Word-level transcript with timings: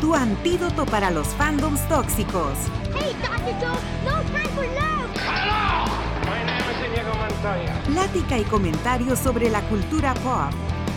Tu 0.00 0.14
antídoto 0.14 0.86
para 0.86 1.10
los 1.10 1.28
fandoms 1.28 1.86
tóxicos. 1.88 2.54
Hey, 2.94 3.14
Dr. 3.22 3.54
Joe, 3.60 3.78
no 4.04 4.22
time 4.30 4.48
for 4.54 4.64
love! 4.64 5.10
My 6.24 6.42
name 6.44 6.64
is 6.70 6.86
Inigo 6.86 7.14
Montoya. 7.14 7.82
Plática 7.84 8.38
y 8.38 8.44
comentarios 8.44 9.18
sobre 9.18 9.50
la 9.50 9.60
cultura 9.62 10.14
pop. 10.14 10.50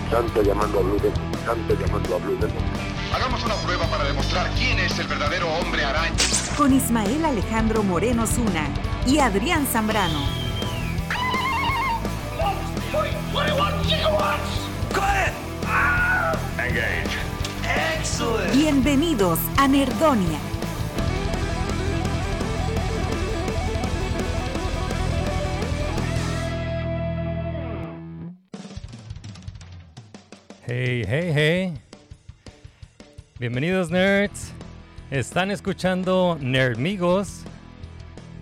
Santo 0.10 0.41
llamando 0.41 0.80
a 0.80 0.84
Blue 0.84 1.00
Demon, 1.00 1.46
Santo 1.46 1.76
llamando 1.76 2.16
a 2.16 2.20
Blue 2.20 2.38
Demon. 2.38 2.63
Hagamos 3.13 3.44
una 3.44 3.55
prueba 3.55 3.86
para 3.88 4.05
demostrar 4.05 4.50
quién 4.55 4.80
es 4.80 4.98
el 4.98 5.08
verdadero 5.08 5.48
hombre 5.54 5.84
araña. 5.84 6.16
Con 6.58 6.74
Ismael 6.74 7.26
Alejandro 7.26 7.84
Moreno 7.84 8.26
Zuna 8.26 8.68
y 9.05 9.20
Adrián 9.20 9.68
Zambrano. 9.68 10.44
Engage. 16.66 17.33
Bienvenidos 18.53 19.40
a 19.58 19.67
Nerdonia. 19.67 20.40
Hey, 30.65 31.04
hey, 31.07 31.32
hey. 31.34 31.73
Bienvenidos 33.40 33.91
nerds. 33.91 34.54
Están 35.12 35.51
escuchando 35.51 36.38
Nerdmigos 36.40 37.43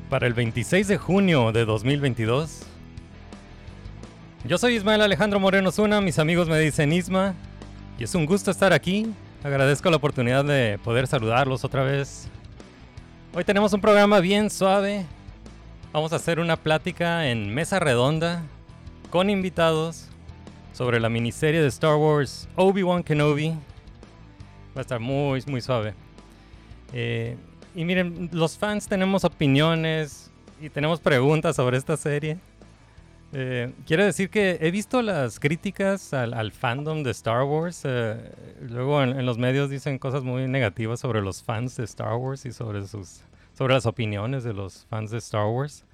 para 0.10 0.28
el 0.28 0.34
26 0.34 0.88
de 0.88 0.98
junio 0.98 1.52
de 1.52 1.66
2022. 1.66 2.64
Yo 4.46 4.58
soy 4.58 4.76
Ismael 4.76 5.02
Alejandro 5.02 5.40
Moreno 5.40 5.72
Zuna, 5.72 6.02
mis 6.02 6.20
amigos 6.20 6.48
me 6.48 6.60
dicen 6.60 6.94
Isma, 6.94 7.36
es 8.04 8.16
un 8.16 8.26
gusto 8.26 8.50
estar 8.52 8.74
aquí. 8.74 9.14
Agradezco 9.44 9.90
la 9.90 9.98
oportunidad 9.98 10.44
de 10.44 10.80
poder 10.84 11.08
saludarlos 11.08 11.64
otra 11.64 11.84
vez. 11.84 12.28
Hoy 13.34 13.44
tenemos 13.44 13.74
un 13.74 13.82
programa 13.82 14.20
bien 14.20 14.50
suave. 14.50 15.06
Vamos 15.94 16.12
a 16.14 16.16
hacer 16.16 16.40
una 16.40 16.56
plática 16.56 17.28
en 17.28 17.54
mesa 17.54 17.80
redonda 17.80 18.44
con 19.10 19.30
invitados 19.30 20.08
sobre 20.74 21.00
la 21.00 21.10
miniserie 21.10 21.62
de 21.62 21.68
Star 21.68 21.96
Wars 21.96 22.48
Obi-Wan 22.56 23.04
Kenobi. 23.04 23.50
Va 23.50 24.78
a 24.78 24.82
estar 24.82 25.00
muy, 25.00 25.44
muy 25.48 25.62
suave. 25.62 25.94
Eh, 26.94 27.38
y 27.76 27.86
miren, 27.86 28.30
los 28.32 28.58
fans 28.58 28.88
tenemos 28.88 29.24
opiniones 29.24 30.32
y 30.60 30.70
tenemos 30.70 31.00
preguntas 31.00 31.56
sobre 31.56 31.78
esta 31.78 31.98
serie. 31.98 32.38
Eh, 33.34 33.74
quiero 33.86 34.04
decir 34.04 34.30
que 34.30 34.58
he 34.60 34.72
visto 34.72 35.02
las 35.02 35.40
críticas 35.40 36.14
al, 36.14 36.52
fandom 36.52 37.04
de 37.04 37.12
Star 37.12 37.44
Wars. 37.44 37.84
eh, 37.86 38.32
luego 38.62 39.02
en, 39.02 39.18
en 39.18 39.26
los 39.26 39.38
medios 39.38 39.70
dicen 39.70 40.00
cosas 40.00 40.24
muy 40.24 40.48
negativas 40.48 41.00
sobre 41.00 41.22
los 41.22 41.42
fans 41.42 41.78
de 41.78 41.86
Star 41.86 42.16
Wars 42.16 42.46
y 42.46 42.52
sobre, 42.52 42.86
sus, 42.88 43.22
sobre 43.54 43.74
las 43.74 43.86
opiniones 43.86 44.44
de 44.44 44.54
los 44.54 44.86
fans 44.88 45.12
de 45.12 45.20
Star 45.20 45.46
Wars. 45.48 45.86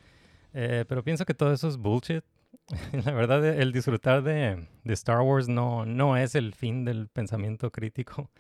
Eh, 0.54 0.86
pero 0.88 1.04
pienso 1.04 1.26
que 1.26 1.36
todo 1.36 1.54
eso 1.54 1.68
es 1.68 1.78
bullshit. 1.78 2.24
La 3.06 3.12
verdad, 3.12 3.46
el 3.46 3.72
disfrutar 3.72 4.24
de, 4.24 4.68
de 4.84 4.94
Star 4.94 5.22
Wars 5.22 5.48
no, 5.48 5.86
no 5.86 6.18
es 6.18 6.34
el 6.34 6.56
fin 6.56 6.86
del 6.86 7.08
pensamiento 7.10 7.72
crítico. 7.72 8.30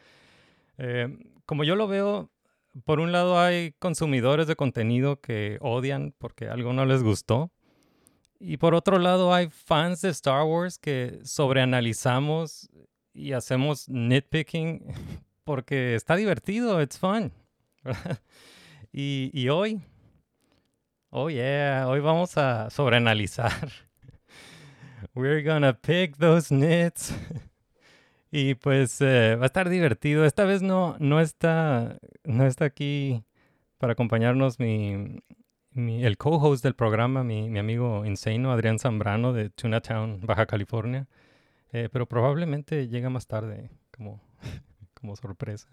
Eh, 0.80 1.18
como 1.48 1.64
yo 1.64 1.76
lo 1.76 1.88
veo, 1.88 2.30
por 2.86 3.00
un 3.00 3.12
lado 3.12 3.40
hay 3.40 3.72
consumidores 3.80 4.46
de 4.46 4.56
contenido 4.56 5.20
que 5.20 5.58
odian 5.60 6.14
porque 6.20 6.50
algo 6.50 6.72
no 6.72 6.86
les 6.86 7.02
gustó. 7.02 7.50
Y 8.40 8.58
por 8.58 8.76
otro 8.76 9.00
lado 9.00 9.34
hay 9.34 9.50
fans 9.50 10.02
de 10.02 10.10
Star 10.10 10.44
Wars 10.44 10.78
que 10.78 11.20
sobreanalizamos 11.24 12.70
y 13.14 13.34
hacemos 13.34 13.90
nitpicking 13.90 14.84
porque 15.44 15.96
está 15.96 16.16
divertido, 16.16 16.82
it's 16.82 16.98
fun. 16.98 17.32
y, 18.92 19.32
y 19.34 19.50
hoy, 19.50 19.82
oh 21.10 21.30
yeah, 21.30 21.86
hoy 21.88 22.00
vamos 22.00 22.38
a 22.38 22.70
sobreanalizar. 22.70 23.70
We're 25.16 25.42
gonna 25.42 25.74
pick 25.74 26.18
those 26.18 26.54
nits. 26.54 27.14
y 28.32 28.56
pues 28.56 29.02
eh, 29.02 29.36
va 29.36 29.44
a 29.44 29.48
estar 29.48 29.70
divertido. 29.70 30.26
Esta 30.26 30.44
vez 30.44 30.62
no, 30.62 30.96
no, 31.00 31.20
está, 31.22 31.98
no 32.24 32.46
está 32.46 32.66
aquí 32.66 33.24
para 33.78 33.94
acompañarnos 33.94 34.60
mi, 34.60 35.22
mi- 35.78 36.04
el 36.06 36.18
co-host 36.18 36.64
del 36.64 36.76
programa, 36.76 37.24
mi, 37.24 37.50
mi 37.50 37.60
amigo 37.60 38.06
Insano, 38.06 38.52
Adrián 38.52 38.80
Zambrano 38.80 39.34
de 39.34 39.50
Tuna 39.50 39.82
Town, 39.82 40.20
Baja 40.26 40.46
California. 40.46 41.08
Eh, 41.74 41.90
pero 41.92 42.08
probablemente 42.08 42.88
llega 42.88 43.10
más 43.10 43.28
tarde 43.28 43.70
como, 43.96 44.22
como 44.94 45.16
sorpresa. 45.16 45.68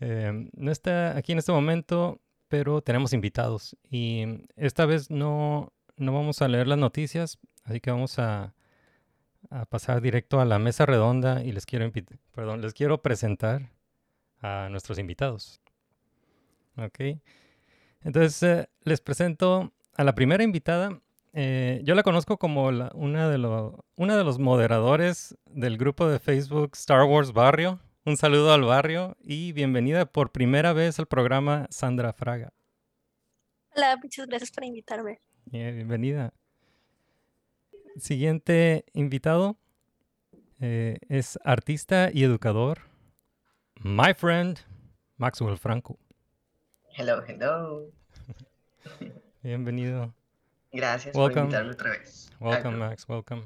Eh, 0.00 0.48
no 0.54 0.70
está 0.70 1.16
aquí 1.16 1.32
en 1.32 1.38
este 1.38 1.52
momento, 1.52 2.20
pero 2.48 2.82
tenemos 2.82 3.12
invitados. 3.12 3.76
Y 3.90 4.24
esta 4.56 4.84
vez 4.86 5.10
no, 5.10 5.72
no 5.96 6.12
vamos 6.12 6.42
a 6.42 6.48
leer 6.48 6.66
las 6.66 6.78
noticias, 6.78 7.38
así 7.64 7.80
que 7.80 7.90
vamos 7.92 8.18
a, 8.18 8.54
a 9.50 9.64
pasar 9.66 10.00
directo 10.00 10.40
a 10.40 10.44
la 10.44 10.58
mesa 10.58 10.86
redonda 10.86 11.42
y 11.44 11.52
les 11.52 11.66
quiero, 11.66 11.90
perdón, 12.34 12.60
les 12.62 12.74
quiero 12.74 13.00
presentar 13.00 13.70
a 14.40 14.68
nuestros 14.70 14.98
invitados. 14.98 15.60
Ok. 16.76 16.98
Entonces, 18.04 18.42
eh, 18.42 18.68
les 18.82 19.00
presento 19.00 19.72
a 19.94 20.04
la 20.04 20.14
primera 20.14 20.42
invitada. 20.42 21.00
Eh, 21.32 21.80
yo 21.84 21.94
la 21.94 22.02
conozco 22.02 22.36
como 22.38 22.70
la- 22.72 22.90
una, 22.94 23.28
de 23.28 23.38
lo- 23.38 23.84
una 23.96 24.16
de 24.16 24.24
los 24.24 24.38
moderadores 24.38 25.36
del 25.46 25.78
grupo 25.78 26.06
de 26.08 26.18
Facebook 26.18 26.72
Star 26.74 27.04
Wars 27.04 27.32
Barrio. 27.32 27.80
Un 28.04 28.16
saludo 28.16 28.52
al 28.52 28.62
barrio 28.62 29.16
y 29.20 29.52
bienvenida 29.52 30.06
por 30.06 30.32
primera 30.32 30.72
vez 30.72 30.98
al 30.98 31.06
programa 31.06 31.66
Sandra 31.70 32.12
Fraga. 32.12 32.52
Hola, 33.74 33.96
muchas 34.02 34.26
gracias 34.26 34.50
por 34.50 34.64
invitarme. 34.64 35.20
Eh, 35.52 35.70
bienvenida. 35.72 36.32
Siguiente 37.96 38.84
invitado 38.94 39.56
eh, 40.60 40.98
es 41.08 41.38
artista 41.44 42.10
y 42.12 42.24
educador, 42.24 42.80
my 43.82 44.14
friend 44.14 44.58
Maxwell 45.16 45.58
Franco. 45.58 45.98
Hello, 46.94 47.22
hello. 47.26 47.90
Bienvenido. 49.42 50.14
Gracias 50.72 51.14
Welcome. 51.14 51.34
por 51.34 51.42
invitarme 51.44 51.72
otra 51.72 51.90
vez. 51.90 52.30
Welcome, 52.40 52.76
Max. 52.76 53.08
Welcome. 53.08 53.44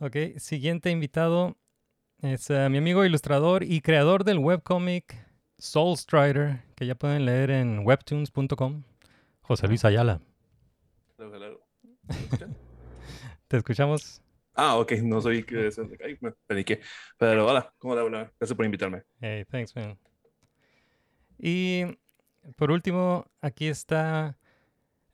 Ok, 0.00 0.16
siguiente 0.38 0.90
invitado 0.90 1.56
es 2.20 2.50
eh, 2.50 2.68
mi 2.68 2.78
amigo 2.78 3.04
ilustrador 3.04 3.62
y 3.62 3.80
creador 3.80 4.24
del 4.24 4.38
webcomic 4.38 5.16
Soul 5.58 5.96
Strider, 5.96 6.62
que 6.74 6.86
ya 6.86 6.94
pueden 6.94 7.24
leer 7.24 7.50
en 7.50 7.86
webtoons.com, 7.86 8.82
José 9.42 9.68
Luis 9.68 9.84
Ayala. 9.84 10.20
Hello, 11.18 11.34
hello. 11.34 11.60
Te 13.48 13.56
escuchamos. 13.56 14.22
ah, 14.54 14.76
ok, 14.76 14.92
no 15.02 15.20
soy 15.20 15.44
que 15.44 15.70
Ay, 16.04 16.18
me 16.20 16.32
paniqué. 16.46 16.80
Pero 17.18 17.46
hola, 17.46 17.72
¿cómo 17.78 17.94
le 17.94 18.00
habla? 18.00 18.32
Gracias 18.38 18.56
por 18.56 18.64
invitarme. 18.64 19.02
Hey, 19.20 19.44
thanks, 19.50 19.74
man. 19.76 19.98
Y 21.42 21.98
por 22.56 22.70
último, 22.70 23.26
aquí 23.40 23.66
está 23.66 24.36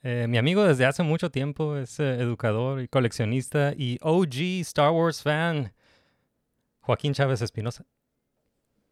eh, 0.02 0.26
mi 0.28 0.36
amigo 0.36 0.62
desde 0.62 0.84
hace 0.84 1.02
mucho 1.02 1.30
tiempo, 1.30 1.76
es 1.78 1.98
eh, 1.98 2.20
educador 2.20 2.82
y 2.82 2.88
coleccionista 2.88 3.72
y 3.74 3.98
OG 4.02 4.60
Star 4.60 4.92
Wars 4.92 5.22
fan, 5.22 5.72
Joaquín 6.80 7.14
Chávez 7.14 7.40
Espinosa. 7.40 7.84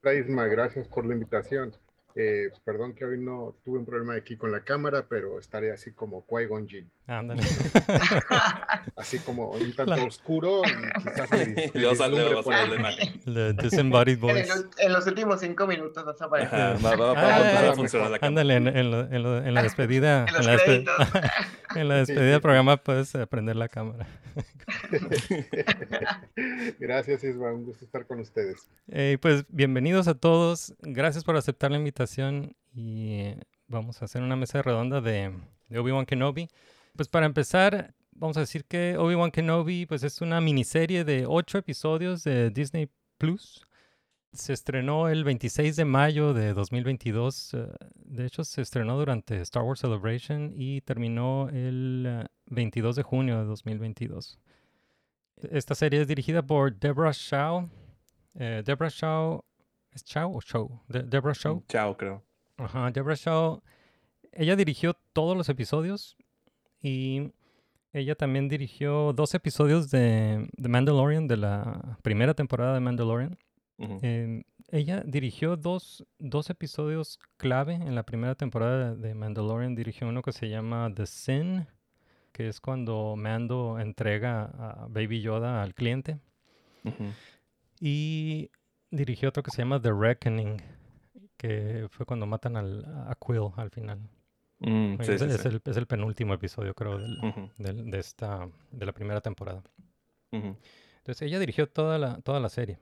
Isma, 0.03 0.47
gracias 0.47 0.89
por 0.89 1.05
la 1.05 1.13
invitación. 1.13 1.77
Eh, 2.15 2.51
perdón 2.65 2.95
que 2.95 3.05
hoy 3.05 3.19
no 3.19 3.55
tuve 3.65 3.81
un 3.81 3.85
problema 3.85 4.15
aquí 4.15 4.39
con 4.39 4.51
la 4.51 4.65
cámara, 4.65 5.07
pero 5.07 5.39
estaré 5.39 5.73
así 5.73 5.93
como 5.93 6.25
Qui-Gon 6.27 6.67
Jinn. 6.67 6.91
Ándale. 7.09 7.43
Así 8.97 9.21
como 9.21 9.51
un 9.51 9.73
tanto 9.77 9.95
La- 9.95 10.03
oscuro 10.05 10.63
y 10.65 11.03
quizás 11.03 11.31
me 11.31 11.47
dis- 11.55 11.71
Y 11.75 11.79
luego 11.79 11.93
me 11.93 11.97
sale- 11.97 12.17
vislumbre 12.17 12.25
luego 12.25 13.55
por 13.55 13.63
disembodied 13.63 14.15
En, 14.15 14.21
voice. 14.21 14.49
los, 14.49 14.65
en 14.79 14.93
los 14.93 15.07
últimos 15.07 15.41
cinco 15.41 15.67
minutos 15.69 16.05
vas 16.05 16.21
a 16.21 16.25
aparecer. 16.25 16.59
Ajá, 16.61 16.73
va, 16.85 16.97
va, 16.97 17.13
va, 17.13 17.21
a 17.37 17.37
empezar 17.39 17.65
a 17.67 17.75
funcionar 17.75 18.11
la 18.11 18.19
cámara. 18.19 18.27
Ándale, 18.43 18.55
en, 18.57 18.67
en 18.77 18.91
lo- 18.91 19.01
en 19.13 19.23
lo- 19.23 19.45
en 19.45 19.55
la 19.55 19.63
despedida. 19.63 20.25
En 20.27 20.35
los 20.35 20.47
la 20.47 20.57
despe- 20.57 21.31
en 21.77 21.89
la 21.89 21.95
despedida 21.97 22.23
del 22.33 22.41
programa 22.41 22.77
puedes 22.77 23.15
eh, 23.15 23.25
prender 23.29 23.55
la 23.57 23.69
cámara. 23.69 24.09
Gracias, 26.79 27.23
Isma. 27.25 27.53
Un 27.53 27.65
gusto 27.65 27.85
estar 27.85 28.07
con 28.07 28.21
ustedes. 28.21 28.69
Eh, 28.89 29.19
pues 29.21 29.45
bienvenidos 29.49 30.09
a 30.09 30.15
todos. 30.15 30.75
Gracias 30.81 31.25
por 31.25 31.37
aceptar 31.37 31.71
la 31.71 31.79
invitación 31.79 32.57
y 32.75 33.21
eh, 33.21 33.41
vamos 33.69 34.03
a 34.03 34.07
hacer 34.07 34.23
una 34.23 34.37
mesa 34.37 34.61
redonda 34.63 35.01
de, 35.01 35.33
de 35.69 35.79
Obi-Wan 35.79 36.07
Kenobi. 36.07 36.49
Pues 36.97 37.09
para 37.09 37.27
empezar, 37.27 37.95
vamos 38.13 38.37
a 38.37 38.41
decir 38.41 38.65
que 38.65 38.97
Obi-Wan 38.97 39.31
Kenobi 39.31 39.87
pues 39.87 40.03
es 40.03 40.21
una 40.21 40.41
miniserie 40.41 41.05
de 41.05 41.25
ocho 41.27 41.59
episodios 41.59 42.25
de 42.25 42.51
Disney 42.51 42.89
Plus. 43.19 43.67
Se 44.33 44.53
estrenó 44.53 45.09
el 45.09 45.25
26 45.25 45.77
de 45.77 45.85
mayo 45.85 46.35
de 46.35 46.53
2022. 46.55 47.55
eh, 47.55 47.69
De 47.95 48.27
hecho, 48.27 48.45
se 48.45 48.61
estrenó 48.63 48.99
durante 48.99 49.41
Star 49.43 49.63
Wars 49.63 49.81
Celebration 49.81 50.53
y 50.55 50.81
terminó 50.83 51.49
el 51.51 52.05
eh, 52.07 52.27
22 52.47 52.97
de 52.97 53.03
junio 53.03 53.39
de 53.39 53.45
2022. 53.45 54.39
Esta 55.51 55.75
serie 55.75 56.01
es 56.03 56.09
dirigida 56.09 56.43
por 56.43 56.75
Deborah 56.79 57.13
Shaw. 57.15 57.69
Eh, 58.35 58.63
Deborah 58.65 58.91
Shaw. 58.91 59.43
¿Es 59.91 60.05
Shaw 60.05 60.35
o 60.37 60.41
Show? 60.41 60.83
De- 60.89 61.03
Deborah 61.03 61.35
Shaw. 61.35 61.63
Chao, 61.69 61.97
creo. 61.97 62.23
Ajá, 62.59 62.91
Deborah 62.91 63.17
Shaw. 63.17 63.63
Ella 64.33 64.57
dirigió 64.57 64.95
todos 65.15 65.35
los 65.37 65.49
episodios 65.49 66.17
y 66.83 67.33
ella 67.93 68.15
también 68.15 68.49
dirigió 68.49 69.13
dos 69.15 69.35
episodios 69.35 69.91
de 69.91 70.49
The 70.61 70.69
Mandalorian, 70.69 71.27
de 71.29 71.39
la 71.39 71.99
primera 72.03 72.35
temporada 72.35 72.75
de 72.75 72.81
Mandalorian. 72.81 73.39
Em, 73.79 74.45
ella 74.71 75.03
dirigió 75.07 75.57
dos, 75.57 76.05
dos 76.19 76.51
episodios 76.51 77.19
clave 77.37 77.75
en 77.75 77.95
la 77.95 78.05
primera 78.05 78.35
temporada 78.35 78.95
de 78.95 79.15
Mandalorian. 79.15 79.75
Dirigió 79.75 80.09
uno 80.09 80.23
que 80.23 80.33
se 80.33 80.49
llama 80.49 80.93
The 80.95 81.07
Sin, 81.07 81.67
que 82.33 82.49
es 82.49 82.61
cuando 82.61 83.17
Mando 83.17 83.79
entrega 83.79 84.45
a 84.45 84.87
Baby 84.89 85.23
Yoda 85.23 85.63
al 85.63 85.75
cliente. 85.75 86.19
Y 87.81 88.51
dirigió 88.91 89.31
otro 89.31 89.43
que 89.43 89.51
se 89.51 89.63
llama 89.63 89.81
The 89.81 89.93
Reckoning, 89.93 90.63
que 91.37 91.87
fue 91.91 92.05
cuando 92.05 92.27
matan 92.27 92.57
al, 92.57 92.85
a 92.85 93.15
Quill 93.15 93.53
al 93.57 93.71
final. 93.71 94.01
Mm, 94.59 94.97
sí, 95.03 95.13
es, 95.13 95.21
sí, 95.21 95.27
es 95.29 95.41
sí. 95.43 95.49
el, 95.49 95.61
es 95.65 95.77
el 95.77 95.87
penúltimo 95.87 96.33
episodio, 96.35 96.75
creo, 96.75 96.99
del- 97.59 97.91
de, 97.91 97.99
esta, 97.99 98.49
de 98.71 98.87
la 98.87 98.93
primera 98.93 99.21
temporada. 99.21 99.63
Entonces 100.31 101.23
ella 101.23 101.39
dirigió 101.39 101.69
toda 101.69 101.99
la, 101.99 102.21
toda 102.23 102.41
la 102.41 102.49
serie. 102.49 102.79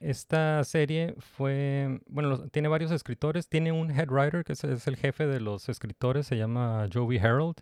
Esta 0.00 0.62
serie 0.64 1.14
fue, 1.18 2.00
bueno, 2.08 2.28
los- 2.30 2.50
tiene 2.50 2.68
varios 2.68 2.90
escritores, 2.90 3.48
tiene 3.48 3.70
un 3.72 3.90
head 3.90 4.08
writer 4.10 4.44
que 4.44 4.52
es, 4.54 4.64
es 4.64 4.86
el 4.86 4.96
jefe 4.96 5.26
de 5.26 5.40
los 5.40 5.68
escritores, 5.68 6.26
se 6.26 6.36
llama 6.36 6.88
Joey 6.92 7.18
Harold, 7.18 7.56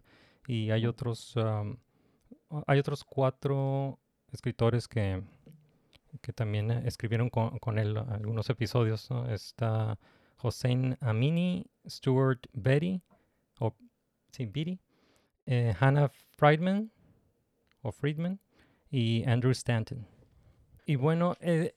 y 0.47 0.71
hay 0.71 0.87
otros, 0.87 1.37
um, 1.37 1.77
hay 2.67 2.79
otros 2.79 3.05
cuatro 3.05 3.99
escritores 4.33 4.89
que, 4.89 5.23
que 6.21 6.33
también 6.33 6.71
eh, 6.71 6.83
escribieron 6.87 7.29
con, 7.31 7.59
con 7.59 7.79
él 7.79 7.97
algunos 7.97 8.49
episodios. 8.51 9.09
¿no? 9.11 9.29
Está 9.31 9.99
Hossein 10.41 10.97
Amini, 11.01 11.67
Stuart 11.89 12.47
Betty, 12.53 13.03
sí, 14.33 14.47
Beatty, 14.47 14.81
eh, 15.47 15.75
Hannah 15.79 16.11
Friedman, 16.37 16.91
o 17.83 17.93
Friedman, 17.93 18.41
y 18.91 19.25
Andrew 19.25 19.53
Stanton. 19.53 20.07
Y 20.85 20.97
bueno, 20.97 21.37
eh, 21.41 21.75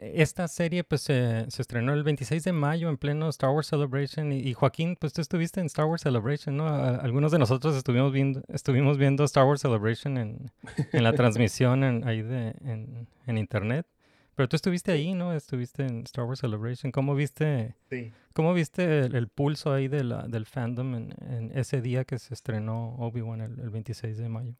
esta 0.00 0.46
serie 0.48 0.84
pues 0.84 1.02
se 1.02 1.46
se 1.50 1.62
estrenó 1.62 1.92
el 1.92 2.04
26 2.04 2.44
de 2.44 2.52
mayo 2.52 2.88
en 2.88 2.96
pleno 2.96 3.28
Star 3.28 3.50
Wars 3.50 3.66
Celebration 3.66 4.32
y, 4.32 4.38
y 4.38 4.52
Joaquín, 4.54 4.96
pues 4.96 5.12
tú 5.12 5.20
estuviste 5.20 5.60
en 5.60 5.66
Star 5.66 5.86
Wars 5.86 6.02
Celebration, 6.02 6.56
¿no? 6.56 6.68
Algunos 6.68 7.32
de 7.32 7.38
nosotros 7.38 7.76
estuvimos 7.76 8.12
viendo, 8.12 8.42
estuvimos 8.48 8.98
viendo 8.98 9.24
Star 9.24 9.44
Wars 9.44 9.60
Celebration 9.60 10.18
en, 10.18 10.52
en 10.92 11.02
la 11.04 11.12
transmisión 11.14 11.84
en, 11.84 12.06
ahí 12.06 12.22
de, 12.22 12.54
en, 12.64 13.08
en 13.26 13.38
internet. 13.38 13.86
Pero 14.34 14.48
tú 14.48 14.56
estuviste 14.56 14.92
ahí, 14.92 15.14
¿no? 15.14 15.34
Estuviste 15.34 15.82
en 15.84 16.02
Star 16.04 16.24
Wars 16.24 16.40
Celebration. 16.40 16.90
¿Cómo 16.92 17.14
viste, 17.14 17.74
Sí. 17.90 18.12
cómo 18.34 18.54
viste 18.54 19.00
el, 19.00 19.14
el 19.14 19.28
pulso 19.28 19.72
ahí 19.72 19.88
de 19.88 20.04
la, 20.04 20.26
del 20.26 20.46
fandom 20.46 20.94
en, 20.94 21.14
en 21.30 21.58
ese 21.58 21.80
día 21.82 22.04
que 22.04 22.18
se 22.18 22.32
estrenó 22.34 22.96
Obi-Wan 22.96 23.40
el, 23.42 23.60
el 23.60 23.70
26 23.70 24.16
de 24.18 24.28
mayo? 24.28 24.54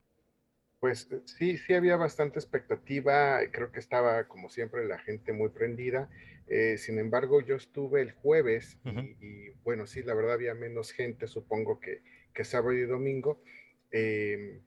Pues 0.81 1.09
eh, 1.11 1.21
sí, 1.25 1.59
sí 1.59 1.75
había 1.75 1.97
bastante 1.97 2.39
expectativa, 2.39 3.39
creo 3.51 3.71
que 3.71 3.79
estaba 3.79 4.25
como 4.29 4.49
siempre 4.49 4.87
la 4.87 4.99
gente 4.99 5.33
muy 5.33 5.49
prendida, 5.51 6.11
eh, 6.49 6.77
sin 6.77 6.99
embargo 6.99 7.41
yo 7.41 7.55
estuve 7.55 8.03
el 8.03 8.13
jueves 8.13 8.79
y, 8.85 9.51
bueno, 9.63 9.87
sí, 9.87 10.03
la 10.03 10.13
verdad 10.15 10.35
había 10.35 10.55
menos 10.55 10.91
gente, 10.91 11.29
supongo 11.29 11.79
que, 11.79 12.03
que 12.35 12.45
sábado 12.45 12.73
y 12.73 12.83
domingo, 12.83 13.41
em, 13.93 14.61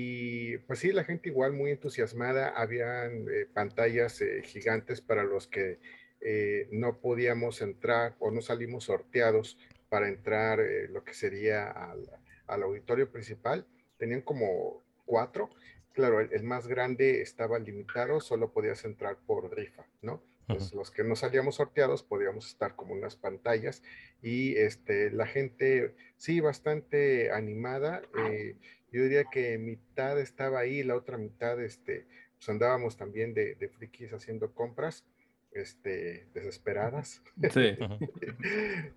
y 0.00 0.58
pues 0.58 0.78
sí, 0.78 0.92
la 0.92 1.02
gente 1.02 1.28
igual 1.28 1.54
muy 1.54 1.72
entusiasmada, 1.72 2.50
habían 2.50 3.26
eh, 3.28 3.46
pantallas 3.52 4.20
eh, 4.20 4.42
gigantes 4.44 5.00
para 5.00 5.24
los 5.24 5.48
que 5.48 5.80
eh, 6.20 6.68
no 6.70 7.00
podíamos 7.00 7.60
entrar 7.62 8.14
o 8.20 8.30
no 8.30 8.40
salimos 8.40 8.84
sorteados 8.84 9.58
para 9.88 10.06
entrar 10.06 10.60
lo 10.90 11.02
que 11.02 11.14
sería 11.14 11.68
al, 11.72 12.08
al 12.46 12.62
auditorio 12.62 13.10
principal, 13.10 13.66
tenían 13.96 14.20
como 14.22 14.84
cuatro. 15.04 15.50
Claro, 15.94 16.20
el, 16.20 16.32
el 16.32 16.44
más 16.44 16.68
grande 16.68 17.20
estaba 17.20 17.58
limitado, 17.58 18.20
solo 18.20 18.52
podías 18.52 18.84
entrar 18.84 19.16
por 19.26 19.52
rifa, 19.52 19.84
¿no? 20.00 20.22
Entonces, 20.42 20.72
los 20.74 20.90
que 20.90 21.04
no 21.04 21.14
salíamos 21.14 21.56
sorteados 21.56 22.02
podíamos 22.02 22.46
estar 22.46 22.74
como 22.74 22.94
unas 22.94 23.16
pantallas 23.16 23.82
y 24.22 24.56
este, 24.56 25.10
la 25.10 25.26
gente, 25.26 25.94
sí, 26.16 26.40
bastante 26.40 27.30
animada. 27.32 28.00
eh, 28.30 28.56
yo 28.92 29.02
diría 29.02 29.24
que 29.24 29.58
mitad 29.58 30.18
estaba 30.20 30.60
ahí, 30.60 30.82
la 30.82 30.96
otra 30.96 31.18
mitad, 31.18 31.60
este, 31.62 32.06
pues 32.36 32.48
andábamos 32.48 32.96
también 32.96 33.34
de, 33.34 33.54
de 33.56 33.68
frikis 33.68 34.12
haciendo 34.12 34.52
compras, 34.54 35.04
este, 35.52 36.26
desesperadas. 36.34 37.22
Sí. 37.52 37.76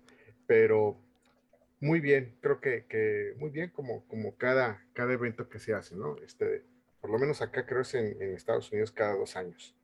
Pero 0.46 0.98
muy 1.80 2.00
bien, 2.00 2.36
creo 2.40 2.60
que, 2.60 2.84
que 2.86 3.34
muy 3.38 3.50
bien 3.50 3.70
como, 3.70 4.06
como 4.06 4.36
cada, 4.36 4.84
cada 4.92 5.12
evento 5.12 5.48
que 5.48 5.58
se 5.58 5.74
hace, 5.74 5.96
¿no? 5.96 6.16
Este, 6.18 6.64
por 7.00 7.10
lo 7.10 7.18
menos 7.18 7.42
acá 7.42 7.66
creo 7.66 7.80
es 7.82 7.94
en, 7.94 8.20
en 8.22 8.34
Estados 8.34 8.70
Unidos 8.70 8.92
cada 8.92 9.14
dos 9.16 9.36
años. 9.36 9.74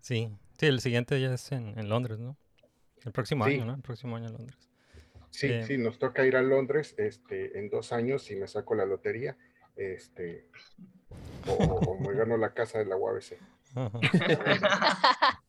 Sí, 0.00 0.30
sí, 0.58 0.66
el 0.66 0.80
siguiente 0.80 1.20
ya 1.20 1.34
es 1.34 1.52
en, 1.52 1.78
en 1.78 1.88
Londres, 1.88 2.18
¿no? 2.18 2.36
El 3.04 3.12
próximo 3.12 3.44
Sí. 3.46 3.54
año, 3.54 3.64
¿no? 3.66 3.74
El 3.74 3.82
próximo 3.82 4.16
año 4.16 4.26
en 4.26 4.32
Londres. 4.32 4.69
Sí, 5.30 5.46
Eh, 5.48 5.64
sí, 5.66 5.78
nos 5.78 5.98
toca 5.98 6.26
ir 6.26 6.36
a 6.36 6.42
Londres 6.42 6.94
este, 6.98 7.58
en 7.58 7.70
dos 7.70 7.92
años 7.92 8.30
y 8.30 8.36
me 8.36 8.46
saco 8.46 8.74
la 8.74 8.84
lotería, 8.84 9.36
este, 9.76 10.46
o, 11.46 11.52
o 11.54 12.00
me 12.00 12.14
gano 12.14 12.36
la 12.36 12.52
casa 12.52 12.78
de 12.78 12.86
la 12.86 12.96
UABC. 12.96 13.36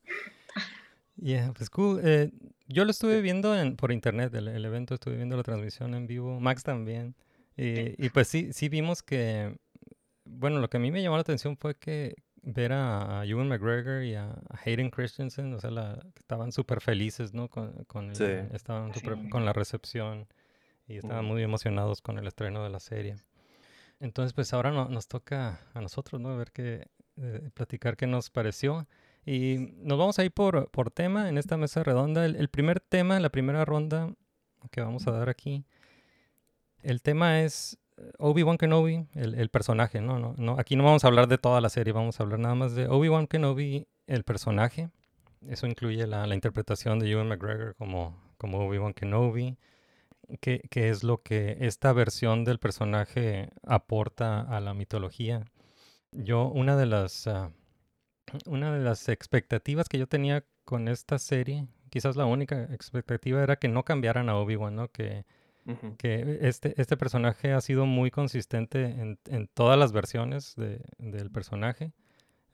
Yeah, 1.18 1.51
pues 1.54 1.69
cool. 1.69 2.01
Eh, 2.04 2.31
yo 2.68 2.83
lo 2.86 2.92
estuve 2.92 3.22
viendo 3.22 3.55
en, 3.55 3.75
por 3.75 3.91
internet, 3.91 4.34
el, 4.34 4.48
el 4.48 4.65
evento, 4.65 4.96
estuve 4.96 5.17
viendo 5.17 5.38
la 5.38 5.44
transmisión 5.44 5.94
en 5.94 6.08
vivo, 6.08 6.39
Max 6.39 6.63
también. 6.63 7.15
Y, 7.55 8.03
y 8.03 8.10
pues 8.10 8.27
sí, 8.27 8.53
sí 8.53 8.70
vimos 8.70 9.03
que, 9.03 9.55
bueno, 10.25 10.60
lo 10.60 10.70
que 10.70 10.77
a 10.77 10.79
mí 10.79 10.89
me 10.89 11.03
llamó 11.03 11.17
la 11.17 11.22
atención 11.22 11.58
fue 11.58 11.75
que 11.75 12.15
ver 12.43 12.74
a, 12.74 13.21
a 13.21 13.25
Ewan 13.25 13.48
McGregor 13.48 14.03
y 14.03 14.15
a, 14.15 14.31
a 14.31 14.60
Hayden 14.65 14.89
Christensen, 14.89 15.53
o 15.53 15.60
sea, 15.60 15.69
la, 15.71 16.03
estaban 16.17 16.51
súper 16.51 16.81
felices, 16.81 17.33
¿no? 17.33 17.48
Con, 17.50 17.83
con, 17.86 18.10
el- 18.10 18.15
Sí. 18.15 18.25
estaban 18.55 18.93
súper- 18.93 19.17
Sí. 19.21 19.29
con 19.29 19.45
la 19.45 19.53
recepción 19.53 20.27
y 20.88 20.98
estaban 20.98 21.25
Ujú. 21.25 21.33
muy 21.33 21.43
emocionados 21.43 22.01
con 22.01 22.17
el 22.17 22.25
estreno 22.27 22.63
de 22.63 22.69
la 22.69 22.79
serie. 22.79 23.15
Entonces, 24.00 24.33
pues 24.33 24.51
ahora 24.53 24.71
no- 24.71 24.89
nos 24.89 25.07
toca 25.07 25.60
a 25.74 25.81
nosotros, 25.81 26.19
¿no? 26.19 26.36
Ver 26.36 26.51
qué, 26.51 26.88
eh, 27.17 27.50
platicar 27.53 27.95
qué 27.95 28.07
nos 28.07 28.29
pareció. 28.31 28.88
Y 29.24 29.75
nos 29.77 30.00
vamos 30.00 30.17
a 30.17 30.25
ir 30.25 30.31
por, 30.31 30.71
por 30.71 30.89
tema 30.89 31.29
en 31.29 31.38
esta 31.38 31.55
mesa 31.57 31.83
redonda. 31.83 32.25
El, 32.25 32.36
el 32.36 32.50
primer 32.50 32.79
tema, 32.79 33.19
la 33.19 33.29
primera 33.29 33.63
ronda 33.65 34.12
que 34.71 34.81
vamos 34.81 35.05
a 35.07 35.12
dar 35.12 35.29
aquí, 35.29 35.63
el 36.81 37.03
tema 37.03 37.41
es 37.41 37.77
Obi-Wan 38.17 38.58
Kenobi, 38.58 39.08
el, 39.13 39.36
el 39.36 39.50
personaje, 39.50 40.01
¿no? 40.01 40.20
No, 40.20 40.36
no, 40.38 40.60
Aquí 40.60 40.75
no 40.75 40.84
vamos 40.84 41.03
a 41.03 41.08
hablar 41.08 41.27
de 41.27 41.38
toda 41.38 41.62
la 41.62 41.70
serie, 41.70 41.93
vamos 41.93 42.20
a 42.20 42.24
hablar 42.24 42.39
nada 42.39 42.55
más 42.55 42.75
de 42.75 42.88
Obi-Wan 42.88 43.27
Kenobi, 43.27 43.88
el 44.08 44.24
personaje. 44.24 44.89
Eso 45.48 45.67
incluye 45.67 46.05
la, 46.08 46.27
la 46.27 46.36
interpretación 46.36 47.00
de 47.00 47.10
Ewan 47.10 47.27
McGregor 47.27 47.75
como, 47.75 48.22
como 48.38 48.60
Obi-Wan 48.67 48.93
Kenobi, 48.93 49.58
que, 50.39 50.62
que 50.70 50.89
es 50.89 51.03
lo 51.03 51.22
que 51.24 51.58
esta 51.62 51.93
versión 51.93 52.43
del 52.46 52.60
personaje 52.60 53.50
aporta 53.63 54.41
a 54.41 54.60
la 54.60 54.74
mitología. 54.74 55.46
Yo, 56.12 56.48
una 56.48 56.75
de 56.75 56.86
las, 56.86 57.27
ah, 57.27 57.51
una 58.46 58.74
de 58.74 58.84
las 58.84 59.10
expectativas 59.10 59.89
que 59.89 59.98
yo 59.98 60.08
tenía 60.08 60.46
con 60.63 60.88
esta 60.88 61.17
serie, 61.20 61.67
quizás 61.89 62.15
la 62.15 62.25
única 62.25 62.63
expectativa 62.74 63.41
era 63.41 63.58
que 63.58 63.67
no 63.67 63.84
cambiaran 63.84 64.29
a 64.29 64.38
Obi-Wan, 64.38 64.75
¿no? 64.75 64.88
Que, 64.89 65.25
Que 65.98 66.39
este, 66.41 66.74
este 66.82 66.98
personaje 66.98 67.53
ha 67.53 67.62
sido 67.62 67.86
muy 67.86 68.10
consistente 68.12 68.84
en, 68.84 69.20
en 69.27 69.48
todas 69.48 69.77
las 69.77 69.91
versiones 69.91 70.56
de- 70.56 70.84
del 70.98 71.30
personaje. 71.32 71.94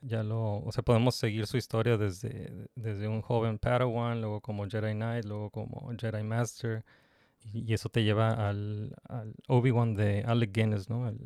Ya 0.00 0.22
lo, 0.22 0.58
o 0.58 0.70
sea, 0.72 0.84
podemos 0.84 1.16
seguir 1.16 1.46
su 1.46 1.56
historia 1.56 1.96
desde, 1.96 2.68
desde 2.76 3.08
un 3.08 3.20
joven 3.22 3.58
Padawan, 3.58 4.20
luego 4.20 4.40
como 4.40 4.68
Jedi 4.68 4.92
Knight, 4.92 5.24
luego 5.24 5.50
como 5.50 5.90
Jedi 5.98 6.22
Master, 6.22 6.84
y, 7.52 7.68
y 7.70 7.74
eso 7.74 7.88
te 7.88 8.04
lleva 8.04 8.48
al, 8.48 8.94
al 9.08 9.34
Obi-Wan 9.48 9.94
de 9.94 10.22
Alec 10.24 10.52
Guinness, 10.52 10.88
¿no? 10.88 11.08
El, 11.08 11.18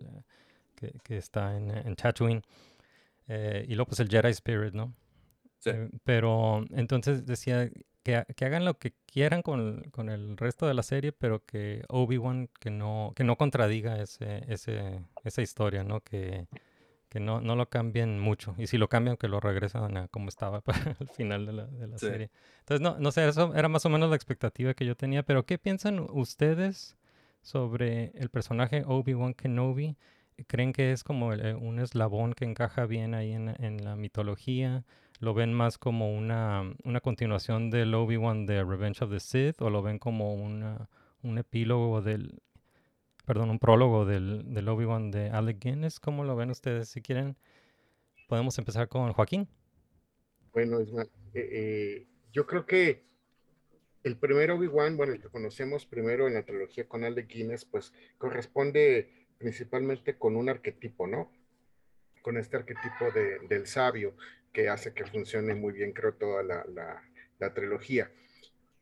que, 0.74 0.92
que 1.02 1.18
está 1.18 1.56
en, 1.56 1.70
en 1.70 1.94
Tatooine. 1.96 2.42
Eh, 3.28 3.64
y 3.68 3.74
luego 3.74 3.88
pues 3.88 4.00
el 4.00 4.08
Jedi 4.08 4.30
Spirit, 4.30 4.72
¿no? 4.72 4.94
Sí. 5.58 5.70
Eh, 5.70 5.90
pero 6.04 6.64
entonces 6.70 7.26
decía 7.26 7.70
que, 8.02 8.16
ha- 8.16 8.24
que 8.24 8.44
hagan 8.44 8.64
lo 8.64 8.78
que 8.78 8.92
quieran 9.06 9.42
con, 9.42 9.82
con 9.90 10.08
el 10.08 10.36
resto 10.36 10.66
de 10.66 10.74
la 10.74 10.82
serie, 10.82 11.12
pero 11.12 11.44
que 11.44 11.84
Obi-Wan 11.88 12.48
que 12.60 12.70
no, 12.70 13.12
que 13.16 13.24
no 13.24 13.36
contradiga 13.36 14.00
ese, 14.02 14.44
ese, 14.52 15.00
esa 15.24 15.42
historia, 15.42 15.84
¿no? 15.84 16.00
Que, 16.00 16.46
que 17.08 17.20
no, 17.20 17.40
no 17.40 17.56
lo 17.56 17.68
cambien 17.68 18.18
mucho. 18.18 18.54
Y 18.58 18.66
si 18.68 18.78
lo 18.78 18.88
cambian, 18.88 19.16
que 19.18 19.28
lo 19.28 19.38
regresan 19.38 19.96
a 19.96 20.08
como 20.08 20.28
estaba 20.30 20.60
para 20.62 20.96
el 20.98 21.08
final 21.08 21.44
de 21.46 21.52
la, 21.52 21.66
de 21.66 21.86
la 21.86 21.98
Sí. 21.98 22.06
serie. 22.06 22.30
Entonces, 22.60 22.80
no, 22.80 22.98
no 22.98 23.12
sé, 23.12 23.28
eso 23.28 23.54
era 23.54 23.68
más 23.68 23.84
o 23.86 23.90
menos 23.90 24.08
la 24.10 24.16
expectativa 24.16 24.72
que 24.74 24.86
yo 24.86 24.96
tenía. 24.96 25.22
Pero, 25.22 25.44
¿qué 25.44 25.58
piensan 25.58 26.00
ustedes 26.10 26.96
sobre 27.42 28.12
el 28.14 28.30
personaje 28.30 28.84
Obi-Wan 28.86 29.34
Kenobi? 29.34 29.96
¿Creen 30.46 30.72
que 30.72 30.92
es 30.92 31.04
como 31.04 31.32
el- 31.34 31.44
eh, 31.44 31.54
un 31.54 31.78
eslabón 31.78 32.32
que 32.32 32.44
encaja 32.46 32.86
bien 32.86 33.14
ahí 33.14 33.32
en, 33.32 33.54
en 33.62 33.84
la 33.84 33.94
mitología? 33.96 34.84
¿Lo 35.22 35.34
ven 35.34 35.52
más 35.52 35.78
como 35.78 36.12
una, 36.12 36.74
una 36.82 37.00
continuación 37.00 37.70
del 37.70 37.94
Obi-Wan 37.94 38.44
de 38.44 38.64
Revenge 38.64 39.04
of 39.04 39.12
the 39.12 39.20
Sith? 39.20 39.62
¿O 39.62 39.70
lo 39.70 39.80
ven 39.80 40.00
como 40.00 40.34
una, 40.34 40.88
un 41.22 41.38
epílogo 41.38 42.02
del, 42.02 42.42
perdón, 43.24 43.50
un 43.50 43.60
prólogo 43.60 44.04
del, 44.04 44.52
del 44.52 44.68
Obi-Wan 44.68 45.12
de 45.12 45.30
Alec 45.30 45.60
Guinness? 45.60 46.00
¿Cómo 46.00 46.24
lo 46.24 46.34
ven 46.34 46.50
ustedes? 46.50 46.88
Si 46.88 47.00
quieren, 47.00 47.36
podemos 48.26 48.58
empezar 48.58 48.88
con 48.88 49.12
Joaquín. 49.12 49.46
Bueno, 50.52 50.80
Ismael, 50.80 51.08
eh, 51.34 51.48
eh, 51.52 52.06
yo 52.32 52.44
creo 52.44 52.66
que 52.66 53.04
el 54.02 54.16
primer 54.16 54.50
Obi-Wan, 54.50 54.96
bueno, 54.96 55.12
el 55.12 55.22
que 55.22 55.28
conocemos 55.28 55.86
primero 55.86 56.26
en 56.26 56.34
la 56.34 56.44
trilogía 56.44 56.88
con 56.88 57.04
Alec 57.04 57.28
Guinness, 57.28 57.64
pues 57.64 57.94
corresponde 58.18 59.28
principalmente 59.38 60.18
con 60.18 60.34
un 60.34 60.48
arquetipo, 60.48 61.06
¿no? 61.06 61.30
Con 62.22 62.38
este 62.38 62.56
arquetipo 62.56 63.12
de- 63.14 63.38
del 63.48 63.68
sabio 63.68 64.16
que 64.52 64.68
hace 64.68 64.94
que 64.94 65.04
funcione 65.06 65.54
muy 65.54 65.72
bien, 65.72 65.92
creo, 65.92 66.14
toda 66.14 66.42
la, 66.42 66.64
la- 66.68 67.02
trilogía. 67.54 68.10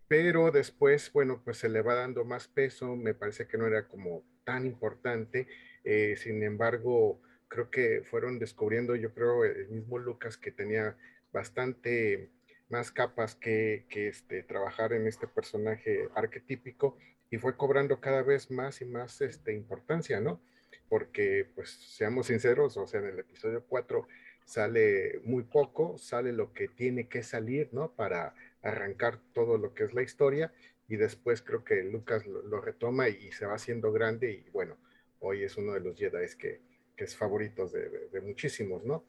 Pero 0.08 0.50
después, 0.50 1.12
bueno, 1.12 1.40
pues 1.44 1.58
se 1.58 1.68
le 1.68 1.82
va 1.82 1.94
dando 1.94 2.24
más 2.24 2.48
peso, 2.48 2.96
me 2.96 3.14
parece 3.14 3.46
que 3.46 3.56
no 3.58 3.66
era 3.66 3.86
como 3.88 4.24
tan 4.44 4.66
importante, 4.66 5.46
eh, 5.84 6.16
sin 6.16 6.42
embargo, 6.42 7.20
creo 7.48 7.70
que 7.70 8.02
fueron 8.04 8.38
descubriendo, 8.38 8.96
yo 8.96 9.14
creo, 9.14 9.44
el 9.44 9.68
mismo 9.68 9.98
Lucas 9.98 10.36
que 10.36 10.50
tenía 10.52 10.96
bastante 11.32 12.30
más 12.68 12.90
capas 12.92 13.34
que, 13.36 13.86
que 13.88 14.08
este, 14.08 14.42
trabajar 14.42 14.92
en 14.92 15.06
este 15.06 15.26
personaje 15.28 16.08
arquetípico 16.14 16.98
y 17.30 17.38
fue 17.38 17.56
cobrando 17.56 18.00
cada 18.00 18.22
vez 18.22 18.50
más 18.50 18.80
y 18.82 18.86
más 18.86 19.20
este, 19.20 19.52
importancia, 19.54 20.20
¿no? 20.20 20.40
Porque, 20.88 21.48
pues, 21.54 21.70
seamos 21.70 22.26
sinceros, 22.26 22.76
o 22.76 22.86
sea, 22.86 23.00
en 23.00 23.06
el 23.06 23.18
episodio 23.20 23.64
4 23.68 24.08
sale 24.50 25.20
muy 25.24 25.44
poco, 25.44 25.96
sale 25.96 26.32
lo 26.32 26.52
que 26.52 26.66
tiene 26.66 27.08
que 27.08 27.22
salir, 27.22 27.68
¿no? 27.72 27.92
Para 27.94 28.34
arrancar 28.62 29.20
todo 29.32 29.56
lo 29.58 29.74
que 29.74 29.84
es 29.84 29.94
la 29.94 30.02
historia 30.02 30.52
y 30.88 30.96
después 30.96 31.40
creo 31.40 31.62
que 31.64 31.84
Lucas 31.84 32.26
lo, 32.26 32.42
lo 32.42 32.60
retoma 32.60 33.08
y 33.08 33.30
se 33.30 33.46
va 33.46 33.54
haciendo 33.54 33.92
grande 33.92 34.32
y 34.32 34.50
bueno, 34.50 34.76
hoy 35.20 35.44
es 35.44 35.56
uno 35.56 35.72
de 35.74 35.80
los 35.80 35.96
Jedi 35.96 36.26
que, 36.36 36.60
que 36.96 37.04
es 37.04 37.16
favoritos 37.16 37.70
de, 37.72 37.88
de- 37.88 38.08
de 38.08 38.20
muchísimos, 38.20 38.84
¿no? 38.84 39.04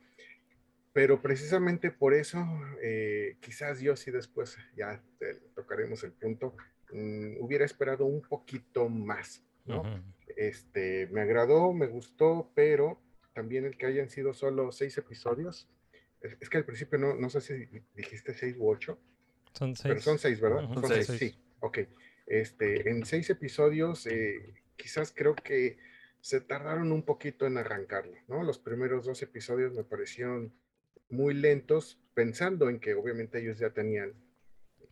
Pero 0.94 1.22
precisamente 1.22 1.90
por 1.90 2.14
eso, 2.14 2.38
eh, 2.82 3.38
quizás 3.40 3.80
yo 3.80 3.96
sí 3.96 4.12
después, 4.12 4.58
ya 4.76 5.02
te- 5.18 5.36
tocaremos 5.56 6.04
el 6.04 6.12
punto, 6.12 6.56
mm, 6.92 7.38
hubiera 7.40 7.66
esperado 7.66 8.06
un 8.06 8.22
poquito 8.22 8.90
más, 8.90 9.42
¿no? 9.66 9.82
Este, 10.38 11.08
me 11.08 11.22
agradó, 11.22 11.74
me 11.74 11.88
gustó, 11.88 12.52
pero 12.54 13.00
también 13.34 13.66
el 13.66 13.78
que 13.78 13.86
hayan 13.86 14.10
sido 14.10 14.34
solo 14.34 14.72
seis 14.72 14.98
episodios, 14.98 15.70
es, 16.22 16.38
es 16.40 16.50
que 16.50 16.58
al 16.58 16.66
principio 16.66 16.98
no, 17.00 17.16
no 17.16 17.30
sé 17.30 17.42
si 17.42 17.68
dijiste 17.96 18.34
seis 18.34 18.56
u 18.58 18.70
ocho, 18.70 19.00
Son 19.54 19.74
pero 19.82 19.96
seis. 19.96 20.04
son 20.04 20.20
seis, 20.20 20.40
¿verdad? 20.40 20.68
Son 20.74 20.88
seis. 20.88 21.08
seis, 21.08 21.20
sí, 21.20 21.40
ok. 21.60 21.80
Este, 22.28 22.90
en 22.90 23.06
seis 23.06 23.30
episodios, 23.30 24.06
eh, 24.08 24.54
quizás 24.78 25.12
creo 25.16 25.36
que 25.36 25.78
se 26.22 26.40
tardaron 26.40 26.92
un 26.92 27.04
poquito 27.04 27.46
en 27.48 27.58
arrancarlo, 27.58 28.16
¿no? 28.28 28.44
Los 28.44 28.60
primeros 28.60 29.06
dos 29.06 29.22
episodios 29.24 29.74
me 29.74 29.84
parecieron 29.84 30.54
muy 31.10 31.34
lentos, 31.34 32.00
pensando 32.14 32.70
en 32.70 32.80
que 32.80 32.94
obviamente 32.94 33.40
ellos 33.40 33.58
ya 33.60 33.72
tenían 33.72 34.14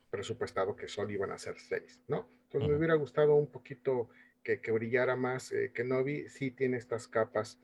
presupuestado 0.10 0.76
que 0.76 0.88
solo 0.88 1.12
iban 1.12 1.32
a 1.32 1.38
ser 1.38 1.58
seis, 1.60 2.00
¿no? 2.08 2.28
Entonces 2.46 2.70
me 2.70 2.78
hubiera 2.78 2.96
gustado 2.96 3.36
un 3.36 3.52
poquito 3.52 4.10
que, 4.44 4.60
que 4.60 4.72
brillara 4.72 5.16
más. 5.16 5.52
Eh, 5.52 5.72
Kenobi 5.74 6.28
sí 6.30 6.50
tiene 6.50 6.78
estas 6.78 7.08
capas 7.08 7.60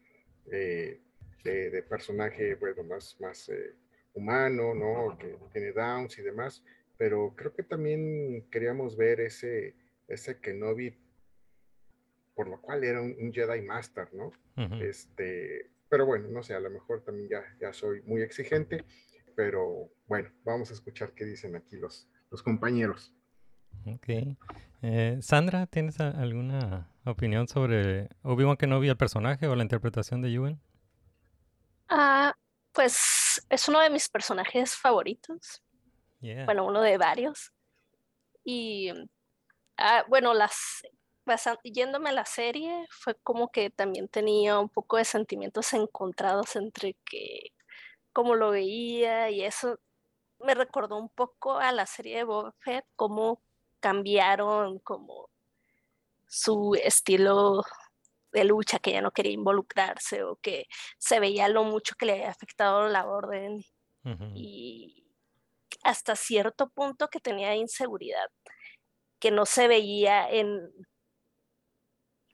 eh, 0.52 1.02
de, 1.44 1.70
de 1.70 1.84
personaje, 1.84 2.56
bueno, 2.56 2.84
más, 2.84 3.18
más 3.20 3.50
eh, 3.50 3.76
humano, 4.14 4.74
¿no? 4.74 5.18
Que 5.18 5.38
tiene 5.54 5.72
downs 5.72 6.18
y 6.18 6.22
demás, 6.22 6.64
pero 6.98 7.34
creo 7.36 7.54
que 7.54 7.64
también 7.64 8.48
queríamos 8.50 8.98
ver 8.98 9.20
ese, 9.20 9.76
ese 10.08 10.40
Kenobi, 10.40 10.98
por 12.34 12.48
lo 12.48 12.62
cual 12.62 12.84
era 12.84 13.02
un, 13.02 13.16
un 13.20 13.32
Jedi 13.32 13.62
Master, 13.62 14.14
¿no? 14.14 14.32
Ujú. 14.58 14.76
Este, 14.84 15.72
pero 15.90 16.06
bueno, 16.06 16.28
no 16.30 16.44
sé, 16.44 16.54
a 16.54 16.60
lo 16.60 16.70
mejor 16.70 17.04
también 17.04 17.30
ya, 17.30 17.44
ya 17.60 17.74
soy 17.74 18.02
muy 18.04 18.22
exigente, 18.22 18.84
pero 19.36 19.92
bueno, 20.08 20.32
vamos 20.44 20.72
a 20.72 20.74
escuchar 20.74 21.14
qué 21.14 21.26
dicen 21.26 21.56
aquí 21.56 21.78
los, 21.78 22.10
los 22.32 22.42
compañeros. 22.42 23.14
Ok. 23.86 24.38
Eh, 24.82 25.18
Sandra, 25.22 25.68
¿tienes 25.68 26.00
alguna 26.00 26.90
opinión 27.12 27.48
sobre 27.48 28.10
Obi-Wan 28.24 28.58
Kenobi, 28.58 28.90
el 28.90 28.98
personaje 28.98 29.48
o 29.48 29.56
la 29.56 29.64
interpretación 29.64 30.22
de 30.22 30.34
Ewan? 30.34 30.62
Ah, 31.90 32.34
pues 32.72 33.46
es 33.50 33.68
uno 33.70 33.80
de 33.80 33.90
mis 33.90 34.10
personajes 34.10 34.76
favoritos. 34.76 35.62
Yeah. 36.20 36.46
Bueno, 36.46 36.66
uno 36.66 36.82
de 36.82 36.98
varios. 36.98 37.52
Y 38.44 38.92
ah, 39.78 40.04
bueno, 40.08 40.34
las 40.34 40.84
yéndome 41.64 42.10
a 42.10 42.14
la 42.14 42.26
serie, 42.26 42.86
fue 42.90 43.16
como 43.24 43.50
que 43.50 43.70
también 43.70 44.08
tenía 44.08 44.60
un 44.60 44.70
poco 44.70 44.98
de 44.98 45.06
sentimientos 45.06 45.74
encontrados 45.74 46.56
entre 46.56 46.96
que 47.06 47.52
cómo 48.14 48.36
lo 48.36 48.52
veía 48.52 49.30
y 49.30 49.44
eso 49.44 49.80
me 50.40 50.54
recordó 50.54 50.98
un 50.98 51.10
poco 51.10 51.58
a 51.58 51.72
la 51.72 51.86
serie 51.86 52.18
de 52.18 52.24
Boba 52.24 52.54
Fett, 52.60 52.86
cómo 52.96 53.42
cambiaron 53.80 54.80
como 54.80 55.30
su 56.28 56.76
estilo 56.82 57.64
de 58.32 58.44
lucha, 58.44 58.80
que 58.80 58.92
ya 58.92 59.02
no 59.02 59.12
quería 59.12 59.32
involucrarse 59.32 60.24
o 60.24 60.36
que 60.38 60.66
se 60.98 61.20
veía 61.20 61.48
lo 61.48 61.64
mucho 61.64 61.96
que 61.98 62.06
le 62.06 62.14
había 62.14 62.30
afectado 62.30 62.88
la 62.90 63.06
orden 63.08 63.64
y 64.36 65.08
hasta 65.84 66.16
cierto 66.16 66.70
punto 66.70 67.08
que 67.08 67.20
tenía 67.20 67.56
inseguridad, 67.56 68.28
que 69.20 69.32
no 69.32 69.46
se 69.46 69.68
veía 69.68 70.30
en 70.30 70.70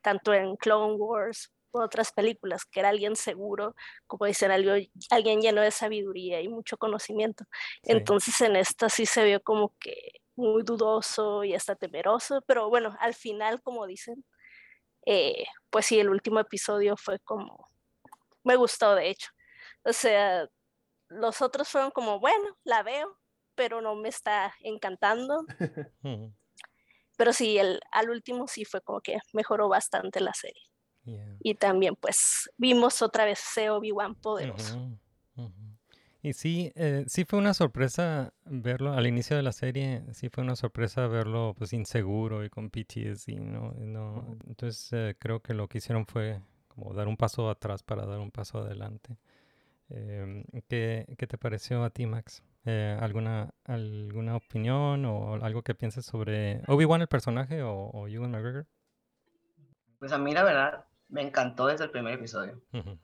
tanto 0.01 0.33
en 0.33 0.55
Clone 0.57 0.95
Wars 0.95 1.53
u 1.71 1.81
otras 1.81 2.11
películas, 2.11 2.65
que 2.65 2.79
era 2.81 2.89
alguien 2.89 3.15
seguro, 3.15 3.75
como 4.07 4.25
dicen, 4.25 4.51
algo, 4.51 4.73
alguien 5.09 5.41
lleno 5.41 5.61
de 5.61 5.71
sabiduría 5.71 6.41
y 6.41 6.49
mucho 6.49 6.77
conocimiento. 6.77 7.45
Sí. 7.83 7.91
Entonces 7.93 8.41
en 8.41 8.55
esta 8.55 8.89
sí 8.89 9.05
se 9.05 9.23
vio 9.23 9.41
como 9.41 9.73
que 9.79 10.20
muy 10.35 10.63
dudoso 10.63 11.43
y 11.43 11.53
hasta 11.53 11.75
temeroso, 11.75 12.41
pero 12.47 12.69
bueno, 12.69 12.95
al 12.99 13.13
final, 13.13 13.61
como 13.61 13.85
dicen, 13.85 14.25
eh, 15.05 15.45
pues 15.69 15.85
sí, 15.85 15.99
el 15.99 16.09
último 16.09 16.39
episodio 16.39 16.95
fue 16.97 17.19
como, 17.19 17.69
me 18.43 18.55
gustó 18.55 18.95
de 18.95 19.09
hecho. 19.09 19.29
O 19.83 19.93
sea, 19.93 20.47
los 21.07 21.41
otros 21.41 21.69
fueron 21.69 21.91
como, 21.91 22.19
bueno, 22.19 22.57
la 22.63 22.83
veo, 22.83 23.17
pero 23.55 23.81
no 23.81 23.95
me 23.95 24.09
está 24.09 24.53
encantando. 24.61 25.45
Pero 27.17 27.33
sí, 27.33 27.59
el, 27.59 27.79
al 27.91 28.09
último 28.09 28.47
sí 28.47 28.65
fue 28.65 28.81
como 28.81 28.99
que 28.99 29.19
mejoró 29.31 29.69
bastante 29.69 30.19
la 30.21 30.33
serie. 30.33 30.63
Yeah. 31.03 31.37
Y 31.41 31.53
también 31.53 31.95
pues 31.95 32.49
vimos 32.57 33.03
otra 33.03 33.25
vez 33.25 33.39
ese 33.39 33.69
Obi-Wan 33.69 34.15
poderoso. 34.15 34.79
Y 36.23 36.33
sí, 36.33 36.71
eh, 36.75 37.03
sí 37.07 37.25
fue 37.25 37.39
una 37.39 37.53
sorpresa 37.55 38.33
verlo 38.45 38.93
al 38.93 39.07
inicio 39.07 39.35
de 39.35 39.41
la 39.41 39.51
serie, 39.51 40.03
sí 40.13 40.29
fue 40.29 40.43
una 40.43 40.55
sorpresa 40.55 41.07
verlo 41.07 41.55
pues 41.57 41.73
inseguro 41.73 42.45
y 42.45 42.49
con 42.49 42.69
PTSD, 42.69 43.39
¿no? 43.39 43.73
Y 43.79 43.87
no 43.87 44.37
entonces 44.47 44.89
eh, 44.93 45.15
creo 45.17 45.41
que 45.41 45.55
lo 45.55 45.67
que 45.67 45.79
hicieron 45.79 46.05
fue 46.05 46.39
como 46.67 46.93
dar 46.93 47.07
un 47.07 47.17
paso 47.17 47.49
atrás 47.49 47.81
para 47.81 48.05
dar 48.05 48.19
un 48.19 48.29
paso 48.29 48.59
adelante. 48.59 49.17
Em, 49.89 50.43
¿qué, 50.69 51.05
qué 51.17 51.27
te 51.27 51.37
pareció 51.37 51.83
a 51.83 51.89
ti, 51.89 52.05
Max? 52.05 52.43
Eh, 52.65 52.95
¿alguna, 53.01 53.53
¿Alguna 53.65 54.35
opinión 54.35 55.05
o 55.05 55.33
algo 55.43 55.63
que 55.63 55.73
pienses 55.73 56.05
sobre 56.05 56.61
Obi-Wan 56.67 57.01
el 57.01 57.07
personaje 57.07 57.63
o, 57.63 57.73
o 57.73 58.07
Ewan 58.07 58.31
McGregor? 58.31 58.67
Pues 59.99 60.11
a 60.11 60.19
mí 60.19 60.33
la 60.33 60.43
verdad 60.43 60.85
me 61.09 61.21
encantó 61.21 61.67
desde 61.67 61.85
el 61.85 61.91
primer 61.91 62.13
episodio. 62.13 62.61
Ujú. 62.73 62.97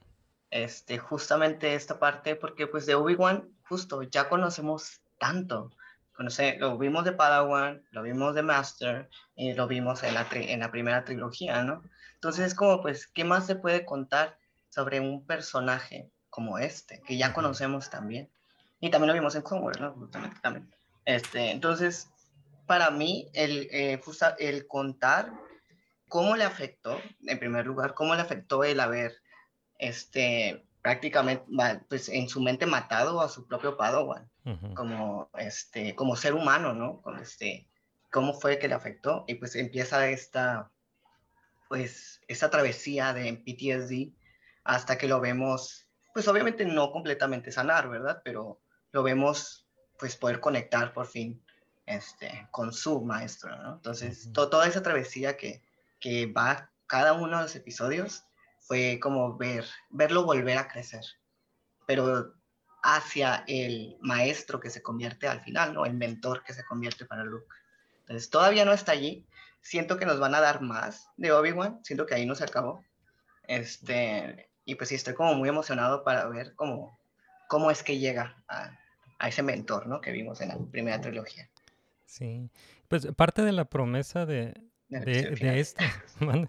Este, 0.50 0.98
justamente 0.98 1.76
esta 1.76 2.00
parte, 2.00 2.36
porque 2.36 2.68
pues 2.68 2.86
de 2.86 2.96
Obi-Wan, 2.96 3.50
justo, 3.68 4.02
ya 4.04 4.30
conocemos 4.30 5.02
tanto. 5.20 5.72
Conoce, 6.14 6.58
lo 6.58 6.78
vimos 6.78 7.04
de 7.06 7.12
Padawan, 7.12 7.84
lo 7.92 8.02
vimos 8.02 8.34
de 8.34 8.42
Master, 8.42 9.10
y 9.36 9.54
lo 9.54 9.68
vimos 9.68 10.02
en 10.04 10.14
la, 10.16 10.28
tri- 10.28 10.50
en 10.50 10.62
la 10.62 10.72
primera 10.72 11.04
trilogía, 11.06 11.64
¿no? 11.64 11.84
Entonces 12.16 12.48
es 12.48 12.56
como, 12.56 12.82
pues, 12.82 13.08
¿qué 13.08 13.24
más 13.24 13.46
se 13.46 13.56
puede 13.56 13.86
contar 13.86 14.38
sobre 14.70 15.00
un 15.00 15.26
personaje 15.26 16.10
como 16.30 16.58
este, 16.58 17.02
que 17.06 17.18
ya 17.18 17.34
conocemos 17.34 17.90
también? 17.90 18.30
Y 18.80 18.90
también 18.90 19.10
lo 19.10 19.14
vimos 19.14 19.36
en 19.36 19.42
Clone 19.44 19.64
Wars, 19.64 19.80
¿no? 19.80 19.94
Justamente 19.94 20.38
también. 20.42 20.74
Este, 21.06 21.52
entonces, 21.52 22.10
para 22.66 22.90
mí, 22.90 23.30
el, 23.34 23.68
eh, 23.72 24.00
justa- 24.04 24.36
el 24.40 24.66
contar 24.68 25.32
cómo 26.08 26.36
le 26.36 26.44
afectó, 26.46 27.00
en 27.28 27.38
primer 27.38 27.68
lugar, 27.68 27.94
cómo 27.94 28.16
le 28.16 28.22
afectó 28.22 28.64
el 28.64 28.80
haber, 28.80 29.16
este, 29.78 30.66
prácticamente, 30.82 31.44
pues, 31.90 32.10
en 32.10 32.30
su 32.30 32.42
mente 32.42 32.66
matado 32.66 33.22
a 33.22 33.30
su 33.30 33.46
propio 33.48 33.78
Padawan 33.78 34.30
como, 34.76 35.30
este, 35.38 35.96
como 35.96 36.16
ser 36.16 36.34
humano, 36.34 36.74
¿no? 36.74 37.02
Con 37.02 37.20
este, 37.20 37.68
cómo 38.12 38.34
fue 38.34 38.60
que 38.60 38.68
le 38.70 38.76
afectó 38.76 39.26
y 39.28 39.36
pues 39.36 39.56
empieza 39.56 40.08
esta, 40.10 40.72
pues, 41.68 42.22
esta 42.28 42.50
travesía 42.50 43.14
de 43.14 43.34
PTSD 43.34 44.14
hasta 44.64 44.98
que 44.98 45.08
lo 45.08 45.20
vemos, 45.20 45.88
pues 46.14 46.28
obviamente 46.28 46.66
no 46.66 46.92
completamente 46.92 47.52
sanar, 47.52 47.90
¿verdad? 47.90 48.22
Pero 48.24 48.62
lo 48.92 49.04
vemos, 49.04 49.66
pues, 50.00 50.16
poder 50.16 50.40
conectar 50.40 50.94
por 50.94 51.08
fin, 51.08 51.44
este, 51.86 52.48
con 52.52 52.74
su 52.74 53.02
maestro, 53.02 53.56
¿no? 53.58 53.74
Entonces, 53.76 54.32
to- 54.34 54.50
toda 54.50 54.68
esa 54.68 54.82
travesía 54.82 55.36
que, 55.38 55.62
que 56.00 56.26
va 56.28 56.72
cada 56.86 57.14
uno 57.14 57.38
de 57.38 57.44
los 57.44 57.56
episodios 57.56 58.24
fue 58.68 59.00
como 59.00 59.38
ver, 59.38 59.66
verlo 59.90 60.26
volver 60.26 60.58
a 60.58 60.68
crecer, 60.68 61.04
pero 61.86 62.34
hacia 62.84 63.44
el 63.48 63.98
maestro 64.02 64.60
que 64.60 64.70
se 64.70 64.82
convierte 64.82 65.28
al 65.28 65.42
final, 65.42 65.74
¿no? 65.74 65.86
El 65.86 65.94
mentor 65.94 66.44
que 66.44 66.54
se 66.54 66.66
convierte 66.66 67.06
para 67.06 67.24
Luke. 67.24 67.48
Entonces, 68.02 68.30
todavía 68.30 68.66
no 68.66 68.74
está 68.74 68.92
allí. 68.92 69.26
Siento 69.62 69.98
que 69.98 70.06
nos 70.06 70.20
van 70.20 70.36
a 70.36 70.42
dar 70.42 70.62
más 70.62 71.10
de 71.18 71.32
Obi-Wan. 71.32 71.80
Siento 71.84 72.06
que 72.06 72.16
ahí 72.16 72.26
no 72.26 72.36
se 72.36 72.44
acabó. 72.44 72.84
Este, 73.44 74.50
y 74.66 74.76
pues 74.76 74.90
sí, 74.90 74.96
estoy 74.96 75.14
como 75.14 75.34
muy 75.34 75.50
emocionado 75.50 76.04
para 76.04 76.28
ver 76.28 76.54
cómo, 76.56 77.00
cómo 77.50 77.72
es 77.72 77.84
que 77.84 77.98
llega 77.98 78.42
a, 78.48 78.78
a 79.20 79.28
ese 79.28 79.44
mentor, 79.44 79.88
¿no? 79.88 80.02
Que 80.02 80.12
vimos 80.12 80.40
en 80.42 80.50
la 80.50 80.58
primera 80.72 81.02
trilogía. 81.02 81.50
Sí. 82.06 82.50
Pues 82.88 83.08
parte 83.18 83.42
de 83.42 83.52
la 83.52 83.66
promesa 83.66 84.26
de, 84.26 84.54
de, 84.90 85.32
de. 85.32 85.68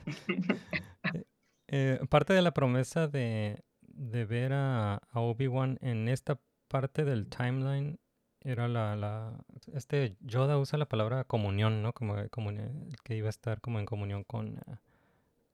Eh, 1.69 2.01
parte 2.09 2.33
de 2.33 2.43
la 2.43 2.53
promesa 2.53 3.09
de, 3.09 3.63
de 3.83 4.25
ver 4.25 4.53
a, 4.53 4.95
a 4.97 5.21
Obi-Wan 5.21 5.79
en 5.83 6.09
esta 6.09 6.39
parte 6.69 7.05
del 7.05 7.29
timeline 7.29 7.99
era 8.41 8.69
la, 8.69 8.97
la, 8.97 9.33
este 9.75 10.17
Yoda 10.21 10.59
usa 10.59 10.79
la 10.79 10.87
palabra 10.89 11.25
comunión, 11.25 11.83
¿no? 11.83 11.93
Como 11.93 12.17
comuni- 12.31 12.95
que 13.05 13.17
iba 13.17 13.27
a 13.27 13.31
estar 13.31 13.61
como 13.61 13.79
en 13.81 13.87
comunión 13.87 14.25
con, 14.25 14.61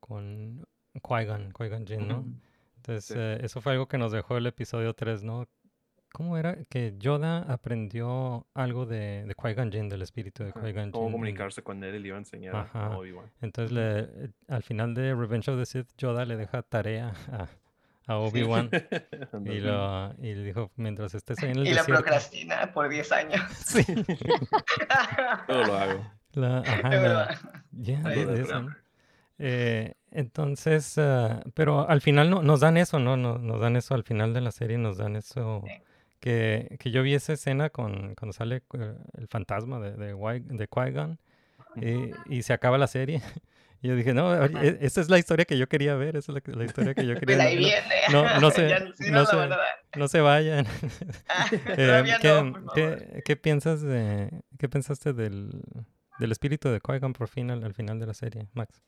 con 0.01 0.67
Qui-Gon, 1.03 1.53
Qui-Gon 1.53 1.87
Jinn, 1.87 2.09
¿no? 2.09 2.25
Entonces, 2.77 3.07
Sí. 3.07 3.15
eh, 3.17 3.39
eso 3.43 3.61
fue 3.61 3.73
algo 3.73 3.89
que 3.89 3.99
nos 3.99 4.13
dejó 4.13 4.37
el 4.37 4.47
episodio 4.47 4.95
3, 4.95 5.25
¿no? 5.25 5.49
¿Cómo 6.17 6.39
era? 6.39 6.57
Que 6.71 6.95
Yoda 6.97 7.39
aprendió 7.43 8.47
algo 8.55 8.87
de, 8.87 9.25
de 9.27 9.35
Qui-Gon 9.35 9.73
Jinn, 9.73 9.89
del 9.89 10.03
espíritu 10.03 10.45
de 10.45 10.53
Qui-Gon 10.53 10.93
Cómo 10.93 11.07
Jinn. 11.07 11.07
en- 11.09 11.13
comunicarse 11.13 11.63
con 11.65 11.83
él 11.83 11.97
y 11.97 11.99
le 11.99 12.09
iba 12.09 12.17
a 12.17 12.21
enseñar 12.21 12.55
a- 12.55 12.61
Ajá. 12.61 12.87
a 12.87 12.99
Obi-Wan. 12.99 13.27
entonces, 13.43 13.73
le, 13.73 14.31
al 14.47 14.63
final 14.63 14.95
de 14.95 15.13
Revenge 15.13 15.51
of 15.51 15.59
the 15.59 15.67
Sith, 15.67 15.89
Yoda 15.99 16.25
le 16.25 16.37
deja 16.37 16.63
tarea 16.63 17.13
a, 17.33 17.49
a 18.07 18.19
Obi-Wan 18.19 18.71
y, 18.73 19.37
Ándale. 19.37 19.61
lo, 19.61 20.15
y 20.23 20.35
le 20.37 20.45
dijo, 20.45 20.71
mientras 20.77 21.15
estés 21.17 21.43
ahí 21.43 21.51
en 21.51 21.57
el 21.59 21.67
Y 21.67 21.71
la 21.75 21.81
desierto... 21.81 22.03
procrastina 22.05 22.73
por 22.73 22.89
10 22.89 23.11
años. 23.13 23.41
Sí. 23.53 23.83
Todo 25.49 25.65
lo 25.65 25.75
hago. 25.77 26.07
La, 26.35 26.59
ajá, 26.59 26.89
De 26.91 26.97
la- 26.97 27.03
verdad. 27.03 27.39
ya, 27.73 28.01
Ahí 28.05 28.25
de- 28.25 28.41
eso, 28.41 28.63
¿no? 28.63 28.77
Eh, 29.39 29.95
entonces, 30.13 30.97
ah, 30.99 31.43
pero 31.55 31.89
al 31.89 32.01
final 32.01 32.31
no, 32.31 32.43
nos 32.43 32.61
dan 32.61 32.77
eso, 32.77 33.01
¿no? 33.01 33.17
Nos, 33.17 33.41
nos 33.41 33.61
dan 33.61 33.75
eso 33.77 33.95
al 33.95 34.05
final 34.05 34.33
de 34.33 34.41
la 34.41 34.53
serie, 34.53 34.79
nos 34.79 34.97
dan 34.99 35.17
eso... 35.17 35.63
Sí. 35.67 35.73
Que, 36.25 36.77
que 36.81 36.91
yo 36.91 37.03
vi 37.03 37.13
esa 37.15 37.35
escena 37.35 37.69
con, 37.69 38.15
cuando 38.15 38.33
sale 38.33 38.63
eh, 38.79 38.95
el 39.19 39.29
fantasma 39.29 39.79
de, 39.79 39.93
de, 39.93 40.15
de 40.15 40.69
Qui-Gon 40.69 41.19
y, 41.77 42.35
y 42.35 42.43
se 42.43 42.55
acaba 42.55 42.79
la 42.79 42.87
serie. 42.87 43.21
Y 43.83 43.89
yo 43.89 43.97
dije, 43.97 44.15
no, 44.15 44.43
e- 44.43 44.79
esa 44.81 45.03
es 45.03 45.11
la 45.11 45.19
historia 45.19 45.45
que 45.45 45.59
yo 45.59 45.69
quería 45.69 45.95
ver, 45.95 46.17
esa 46.17 46.33
es 46.33 46.43
la, 46.47 46.55
la 46.55 46.65
historia 46.65 46.95
que 46.95 47.05
yo 47.07 47.15
quería 47.21 47.37
Pues 47.37 47.47
ahí 47.47 47.71
no- 48.11 48.23
no- 48.23 48.41
no- 48.41 48.51
sí, 48.51 48.63
no 49.11 49.27
verdad. 49.27 49.59
no 49.95 50.09
se 50.09 50.21
vayan. 50.23 50.67
Eh, 51.67 51.75
Todavía 51.77 52.19
¿qué, 52.19 52.55
qué- 52.75 53.23
qué 53.27 53.37
piensas 53.37 53.83
de, 53.83 54.31
qué 54.59 54.71
pensaste 54.71 55.13
del, 55.13 55.61
del 56.19 56.33
espíritu 56.33 56.71
de 56.71 56.81
Qui-Gon 56.81 57.13
por 57.13 57.29
fin 57.29 57.51
al, 57.51 57.63
al 57.63 57.75
final 57.75 58.01
de 58.01 58.07
la 58.07 58.15
serie, 58.15 58.49
Max? 58.55 58.83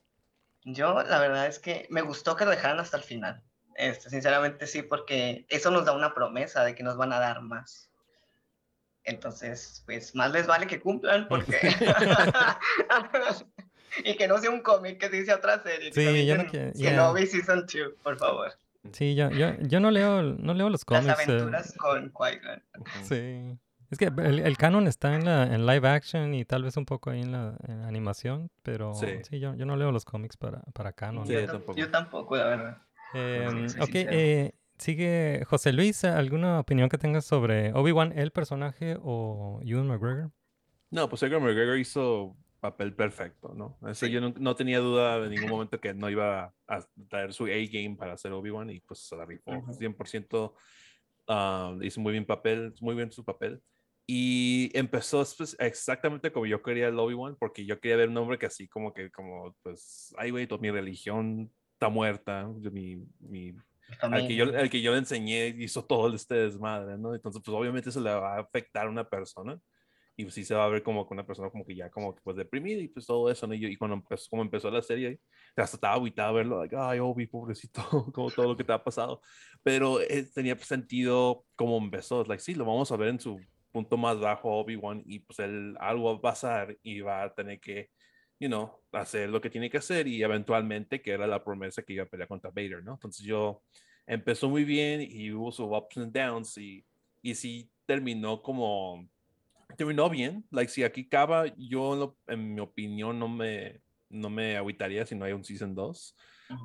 Yo, 0.64 1.02
la 1.02 1.18
verdad 1.20 1.46
es 1.46 1.58
que 1.58 1.87
me 1.90 2.00
gustó 2.00 2.34
que 2.34 2.46
lo 2.46 2.50
dejaran 2.52 2.80
hasta 2.80 2.96
el 2.96 3.02
final. 3.02 3.42
Este, 3.76 4.10
sinceramente 4.10 4.66
sí, 4.66 4.82
porque 4.82 5.46
eso 5.48 5.70
nos 5.70 5.84
da 5.84 5.92
una 5.92 6.14
promesa 6.14 6.64
de 6.64 6.74
que 6.74 6.82
nos 6.82 6.96
van 6.96 7.12
a 7.12 7.18
dar 7.20 7.42
más. 7.42 7.90
Entonces, 9.04 9.82
pues 9.86 10.14
más 10.14 10.32
les 10.32 10.46
vale 10.46 10.66
que 10.66 10.80
cumplan 10.80 11.28
porque... 11.28 11.60
y 14.04 14.16
que 14.16 14.28
no 14.28 14.38
sea 14.38 14.50
un 14.50 14.60
cómic 14.60 14.98
que 14.98 15.08
dice 15.08 15.32
otra 15.32 15.62
serie. 15.62 15.90
Que 15.90 16.12
Sí, 16.12 16.26
yo 16.26 16.36
no 16.36 16.46
quiero- 16.46 16.72
ya. 16.74 16.90
Kenobi 16.90 17.26
Season 17.26 17.60
2, 17.66 17.94
por 18.02 18.18
favor. 18.18 18.52
Sí, 18.92 19.14
yo, 19.14 19.30
yo, 19.30 19.54
yo 19.60 19.80
no 19.80 19.90
leo, 19.90 20.22
no 20.22 20.54
leo 20.54 20.68
los 20.70 20.84
Las 20.88 21.02
cómics. 21.02 21.18
eh, 21.20 21.32
aventuras 21.32 21.74
con 21.76 22.12
Qui-Gon. 22.12 22.62
Sí. 23.04 23.58
Es 23.90 23.98
que 23.98 24.06
el, 24.06 24.40
el 24.40 24.56
canon 24.56 24.88
está 24.88 25.14
en 25.14 25.24
la 25.24 25.44
en 25.44 25.64
live 25.64 25.88
action 25.88 26.34
y 26.34 26.44
tal 26.44 26.64
vez 26.64 26.76
un 26.76 26.86
poco 26.86 27.10
ahí 27.10 27.20
en 27.22 27.32
la, 27.32 27.56
en 27.68 27.84
animación, 27.84 28.50
pero 28.62 28.94
sí, 28.94 29.06
Sí. 29.28 29.38
yo, 29.38 29.54
yo 29.54 29.64
no 29.64 29.76
leo 29.76 29.92
los 29.92 30.04
cómics 30.04 30.36
para, 30.36 30.60
para 30.72 30.92
canon. 30.92 31.26
Sí, 31.26 31.32
yo, 31.34 31.40
yo 31.40 31.46
tam- 31.46 31.50
tampoco. 31.52 31.78
yo 31.78 31.90
tampoco, 31.90 32.36
la 32.36 32.44
verdad. 32.44 32.78
Soy 33.12 33.82
ok, 33.82 33.90
eh, 33.94 34.52
sigue 34.78 35.44
José 35.46 35.72
Luis, 35.72 36.04
¿alguna 36.04 36.60
opinión 36.60 36.88
que 36.88 36.98
tengas 36.98 37.24
sobre 37.24 37.72
Obi-Wan, 37.72 38.12
el 38.16 38.30
personaje, 38.30 38.96
o 39.00 39.60
Ewan 39.64 39.86
McGregor? 39.86 40.32
No, 40.90 41.08
pues 41.08 41.22
Ewan 41.22 41.42
McGregor 41.42 41.78
hizo 41.78 42.36
papel 42.60 42.94
perfecto, 42.94 43.54
¿no? 43.54 43.78
Eso 43.88 44.06
Sí. 44.06 44.12
yo 44.12 44.20
no, 44.20 44.32
no 44.38 44.54
tenía 44.56 44.78
duda 44.80 45.24
en 45.24 45.30
ningún 45.30 45.50
momento 45.50 45.80
que 45.80 45.94
no 45.94 46.08
iba 46.10 46.54
a 46.66 46.86
traer 47.08 47.32
su 47.32 47.44
A-game 47.44 47.96
para 47.96 48.14
hacer 48.14 48.32
Obi-Wan 48.32 48.70
y 48.70 48.80
pues 48.80 49.00
se 49.00 49.16
la 49.16 49.24
rifó 49.26 49.52
Ujú. 49.52 49.72
100%. 49.74 50.54
ah, 51.28 51.76
hizo 51.82 52.00
muy 52.00 52.12
bien 52.12 52.24
papel, 52.26 52.74
muy 52.80 52.94
bien 52.94 53.12
su 53.12 53.24
papel. 53.24 53.62
Y 54.08 54.70
empezó 54.78 55.24
pues, 55.36 55.56
exactamente 55.58 56.30
como 56.32 56.46
yo 56.46 56.62
quería 56.62 56.88
el 56.88 56.98
Obi-Wan, 56.98 57.36
porque 57.38 57.66
yo 57.66 57.80
quería 57.80 57.96
ver 57.96 58.08
un 58.08 58.16
hombre 58.18 58.38
que 58.38 58.46
así 58.46 58.68
como 58.68 58.94
que, 58.94 59.10
como, 59.10 59.56
pues, 59.62 60.14
ay, 60.16 60.30
güey, 60.30 60.46
toda 60.46 60.60
mi 60.60 60.70
religión 60.70 61.52
está 61.76 61.88
muerta, 61.90 62.48
mi, 62.72 62.96
mi, 63.20 63.54
al 64.00 64.26
que, 64.26 64.34
yo, 64.34 64.44
al 64.44 64.70
que 64.70 64.80
yo 64.80 64.92
le 64.92 64.98
enseñé 64.98 65.48
hizo 65.58 65.84
todo 65.84 66.14
este 66.14 66.34
desmadre, 66.34 66.96
¿no? 66.98 67.14
Entonces, 67.14 67.42
pues 67.44 67.54
obviamente 67.54 67.90
eso 67.90 68.00
le 68.00 68.10
va 68.14 68.36
a 68.36 68.40
afectar 68.40 68.86
a 68.86 68.90
una 68.90 69.08
persona 69.08 69.60
y 70.16 70.24
pues 70.24 70.34
sí 70.34 70.44
se 70.44 70.54
va 70.54 70.64
a 70.64 70.68
ver 70.68 70.82
como 70.82 71.06
con 71.06 71.16
una 71.18 71.26
persona 71.26 71.50
como 71.50 71.66
que 71.66 71.76
ya 71.76 71.90
como 71.90 72.14
que 72.14 72.22
pues 72.24 72.36
deprimida 72.36 72.80
y 72.80 72.88
pues 72.88 73.06
todo 73.06 73.30
eso, 73.30 73.46
¿no? 73.46 73.54
Y, 73.54 73.60
yo- 73.60 73.68
y 73.68 73.76
cuando 73.76 73.96
empezó, 73.96 74.28
como 74.30 74.42
empezó 74.42 74.70
la 74.70 74.80
serie, 74.82 75.20
hasta 75.56 75.76
estaba 75.76 75.94
aguitado 75.94 76.34
verlo, 76.34 76.60
like, 76.60 76.74
ay, 76.78 76.98
Obi, 77.00 77.26
pobrecito, 77.26 77.82
como 78.14 78.30
todo 78.30 78.48
lo 78.48 78.56
que 78.56 78.64
te 78.64 78.72
ha 78.72 78.82
pasado, 78.82 79.20
pero 79.62 80.00
eh, 80.00 80.24
tenía 80.34 80.56
sentido 80.58 81.44
como 81.56 81.76
empezó, 81.78 82.24
like, 82.24 82.42
sí, 82.42 82.54
lo 82.54 82.64
vamos 82.64 82.90
a 82.92 82.96
ver 82.96 83.08
en 83.10 83.20
su 83.20 83.38
punto 83.72 83.98
más 83.98 84.18
bajo, 84.18 84.50
Obi-Wan, 84.58 85.02
y 85.04 85.18
pues 85.20 85.38
él, 85.40 85.76
algo 85.80 86.12
va 86.12 86.18
a 86.18 86.22
pasar 86.22 86.78
y 86.82 87.00
va 87.00 87.24
a 87.24 87.34
tener 87.34 87.60
que, 87.60 87.90
you 88.38 88.49
know, 88.49 88.81
hacer 88.92 89.29
lo 89.31 89.40
que 89.40 89.51
tiene 89.51 89.70
que 89.70 89.79
hacer 89.79 90.07
y 90.09 90.22
eventualmente, 90.22 91.01
que 91.03 91.12
era 91.12 91.27
la 91.27 91.42
promesa 91.44 91.83
que 91.83 91.94
iba 91.94 92.05
a 92.05 92.09
pelear 92.09 92.29
contra 92.29 92.51
Vader, 92.51 92.83
¿no? 92.85 92.94
Entonces 92.94 93.25
yo, 93.25 93.62
empezó 94.07 94.49
muy 94.49 94.64
bien 94.64 95.01
y 95.03 95.33
hubo 95.33 95.51
sus 95.51 95.66
ups 95.68 95.96
and 95.99 96.12
downs 96.16 96.57
y, 96.59 96.85
y 97.22 97.35
sí 97.35 97.70
terminó 97.87 98.40
como, 98.42 99.09
terminó 99.77 100.09
bien, 100.09 100.44
like 100.51 100.70
si 100.70 100.85
aquí 100.85 101.03
acaba, 101.07 101.46
yo 101.57 101.94
en 101.94 102.01
lo- 102.01 102.18
en 102.29 102.55
mi 102.55 102.61
opinión 102.61 103.18
no 103.18 103.29
me, 103.29 103.81
no 104.09 104.31
me 104.31 104.57
agüitaría 104.57 105.05
si 105.07 105.14
no 105.16 105.25
hay 105.25 105.33
un 105.33 105.44
Season 105.44 105.75
2, 105.75 106.16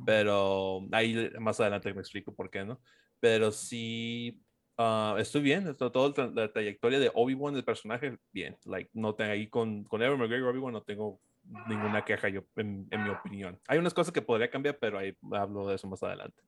pero 0.06 0.82
ahí 0.92 1.32
más 1.40 1.60
adelante 1.60 1.94
me 1.94 2.02
explico 2.02 2.34
por 2.36 2.50
qué, 2.50 2.64
¿no? 2.64 2.80
Pero 3.20 3.52
sí, 3.52 4.42
ah, 4.78 5.16
estoy 5.20 5.42
bien, 5.42 5.76
toda 5.78 6.30
la 6.34 6.52
trayectoria 6.52 7.00
de 7.00 7.12
Obi-Wan, 7.14 7.56
el 7.56 7.64
personaje, 7.64 8.18
bien, 8.32 8.58
like, 8.66 8.90
no 8.94 9.16
tengo 9.16 9.32
ahí 9.32 9.50
con, 9.50 9.84
con 9.86 10.02
Evan 10.02 10.20
McGregor, 10.20 10.50
Obi-Wan, 10.50 10.74
no 10.74 10.84
tengo 10.84 11.20
ninguna 11.68 12.04
queja 12.04 12.30
yo, 12.30 12.44
en, 12.56 12.88
en 12.92 13.04
mi 13.04 13.10
opinión. 13.10 13.60
Hay 13.68 13.78
unas 13.78 13.94
cosas 13.94 14.14
que 14.14 14.22
podría 14.22 14.50
cambiar, 14.50 14.78
pero 14.80 14.98
ahí 15.00 15.16
hablo 15.32 15.68
de 15.68 15.76
eso 15.76 15.88
más 15.88 16.02
adelante. 16.04 16.42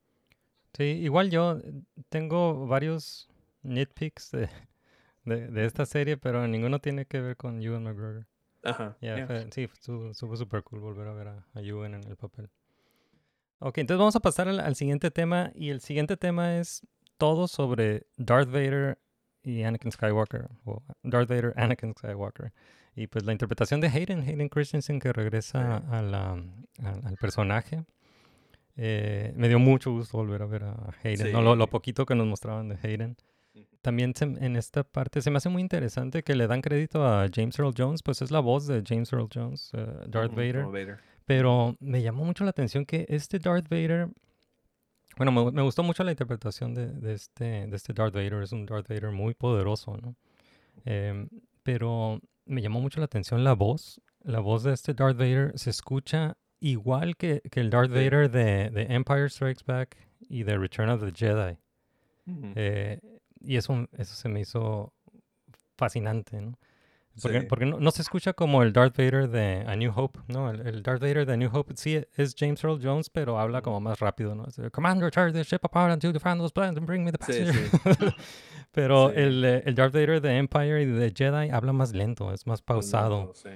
Sí, 0.73 0.83
igual 0.83 1.29
yo 1.29 1.59
tengo 2.09 2.65
varios 2.67 3.29
nitpicks 3.61 4.31
de, 4.31 4.49
de, 5.25 5.47
de 5.47 5.65
esta 5.65 5.85
serie, 5.85 6.17
pero 6.17 6.47
ninguno 6.47 6.79
tiene 6.79 7.05
que 7.05 7.21
ver 7.21 7.37
con 7.37 7.61
Ewan 7.61 7.83
McGregor. 7.83 8.27
Ajá. 8.63 8.97
Ya, 9.01 9.15
yeah. 9.17 9.27
fue- 9.27 9.51
sí, 9.51 9.63
estuvo 9.63 10.11
estuvo 10.11 10.35
súper 10.37 10.63
cool 10.63 10.79
volver 10.79 11.07
a 11.07 11.13
ver 11.13 11.27
a, 11.27 11.45
a 11.53 11.61
Ewan 11.61 11.93
en 11.95 12.03
el 12.07 12.15
papel. 12.15 12.49
Ok, 13.59 13.77
entonces 13.77 13.99
vamos 13.99 14.15
a 14.15 14.19
pasar 14.19 14.47
al, 14.47 14.59
al 14.59 14.75
siguiente 14.75 15.11
tema. 15.11 15.51
Y 15.53 15.69
el 15.69 15.81
siguiente 15.81 16.17
tema 16.17 16.57
es 16.57 16.85
todo 17.17 17.47
sobre 17.47 18.07
Darth 18.17 18.47
Vader 18.49 18.97
y 19.43 19.63
Anakin 19.63 19.91
Skywalker. 19.91 20.49
O 20.65 20.81
Darth 21.03 21.29
Vader, 21.29 21.53
Anakin 21.55 21.93
Skywalker. 21.93 22.51
Y 22.95 23.07
pues 23.07 23.25
la 23.25 23.31
interpretación 23.31 23.81
de 23.81 23.87
Hayden, 23.87 24.21
Hayden 24.21 24.49
Christensen, 24.49 24.99
que 24.99 25.11
regresa 25.13 25.77
a 25.97 26.01
la, 26.01 26.31
a- 26.83 27.07
al 27.07 27.17
personaje. 27.17 27.83
Eh, 28.75 29.33
me 29.35 29.47
dio 29.47 29.59
mucho 29.59 29.91
gusto 29.91 30.17
volver 30.17 30.41
a 30.41 30.45
ver 30.45 30.63
a 30.63 30.75
Hayden. 31.03 31.17
¿no? 31.31 31.41
Lo, 31.41 31.55
poquito 31.67 32.05
que 32.05 32.15
nos 32.15 32.27
mostraban 32.27 32.69
de 32.69 32.77
Hayden. 32.81 33.15
También 33.81 34.15
se- 34.15 34.25
en 34.25 34.55
esta 34.55 34.83
parte 34.83 35.21
se 35.21 35.29
me 35.29 35.37
hace 35.37 35.49
muy 35.49 35.61
interesante 35.61 36.23
que 36.23 36.35
le 36.35 36.47
dan 36.47 36.61
crédito 36.61 37.05
a 37.05 37.27
James 37.33 37.57
Earl 37.59 37.73
Jones, 37.77 38.01
pues 38.01 38.21
es 38.21 38.31
la 38.31 38.39
voz 38.39 38.65
de 38.67 38.81
James 38.85 39.11
Earl 39.11 39.27
Jones, 39.33 39.71
eh, 39.73 39.85
Darth 40.07 40.31
Vader. 40.35 40.65
Pero 41.25 41.75
me 41.79 42.01
llamó 42.01 42.25
mucho 42.25 42.43
la 42.43 42.49
atención 42.51 42.85
que 42.85 43.05
este 43.09 43.39
Darth 43.39 43.69
Vader, 43.69 44.07
bueno, 45.17 45.31
me, 45.31 45.51
me 45.51 45.61
gustó 45.61 45.83
mucho 45.83 46.03
la 46.03 46.11
interpretación 46.11 46.73
de, 46.73 46.87
de 46.87 47.13
este, 47.13 47.67
de 47.67 47.75
este 47.75 47.93
Darth 47.93 48.13
Vader, 48.13 48.41
es 48.43 48.51
un 48.53 48.65
Darth 48.65 48.87
Vader 48.87 49.11
muy 49.11 49.33
poderoso, 49.33 49.97
¿no? 49.97 50.15
Em, 50.85 51.29
pero 51.61 52.19
me 52.45 52.61
llamó 52.61 52.79
mucho 52.81 52.99
la 52.99 53.05
atención 53.05 53.43
la 53.43 53.53
voz, 53.53 54.01
la 54.21 54.39
voz 54.39 54.63
de 54.63 54.73
este 54.73 54.93
Darth 54.93 55.17
Vader 55.17 55.51
se 55.57 55.69
escucha 55.69 56.37
igual 56.59 57.15
que, 57.17 57.41
que 57.51 57.59
el 57.59 57.69
Darth. 57.69 57.89
Vader 57.89 58.29
de, 58.31 58.69
de 58.69 58.83
Empire 58.93 59.29
Strikes 59.29 59.63
Back 59.65 59.97
y 60.29 60.43
de 60.43 60.57
Return 60.57 60.89
of 60.89 61.01
the 61.03 61.11
Jedi. 61.13 61.57
Eh, 62.55 62.99
y 63.41 63.57
eso, 63.57 63.87
eso 63.97 64.15
se 64.15 64.29
me 64.29 64.39
hizo 64.41 64.93
fascinante, 65.77 66.39
¿no? 66.41 66.57
Porque, 67.21 67.41
Sí. 67.41 67.45
porque 67.47 67.65
no, 67.67 67.79
no 67.79 67.91
se 67.91 68.01
escucha 68.01 68.33
como 68.33 68.63
el 68.63 68.73
Darth 68.73 68.97
Vader 68.97 69.29
de 69.29 69.63
A 69.67 69.75
New 69.75 69.91
Hope, 69.95 70.19
¿no? 70.29 70.49
El, 70.49 70.65
el 70.65 70.81
Darth 70.81 70.99
Vader 71.01 71.25
de 71.27 71.33
A 71.33 71.37
New 71.37 71.49
Hope 71.53 71.73
sí 71.75 72.01
es 72.15 72.33
James 72.35 72.63
Earl 72.63 72.79
Jones, 72.81 73.09
pero 73.11 73.37
habla 73.39 73.61
como 73.61 73.79
más 73.81 73.99
rápido, 73.99 74.33
¿no? 74.33 74.45
Commander, 74.71 75.11
tear 75.11 75.31
the 75.31 75.43
ship 75.43 75.59
apart 75.63 75.91
and 75.91 76.01
to 76.01 76.11
defend 76.11 76.39
those 76.41 76.51
plans 76.51 76.75
and 76.77 76.87
bring 76.87 77.03
me 77.03 77.11
the 77.11 77.19
Sí, 77.23 77.43
passenger. 77.45 77.69
sí. 77.69 78.15
pero 78.73 79.09
Sí. 79.09 79.15
el, 79.19 79.45
eh, 79.45 79.63
el 79.65 79.75
Darth 79.75 79.93
Vader 79.93 80.19
de 80.19 80.37
Empire 80.37 80.81
y 80.81 80.85
de 80.85 81.13
Jedi 81.15 81.49
habla 81.51 81.71
más 81.71 81.93
lento, 81.93 82.33
es 82.33 82.45
más 82.45 82.61
pausado. 82.61 83.27
No, 83.27 83.33
sí. 83.33 83.49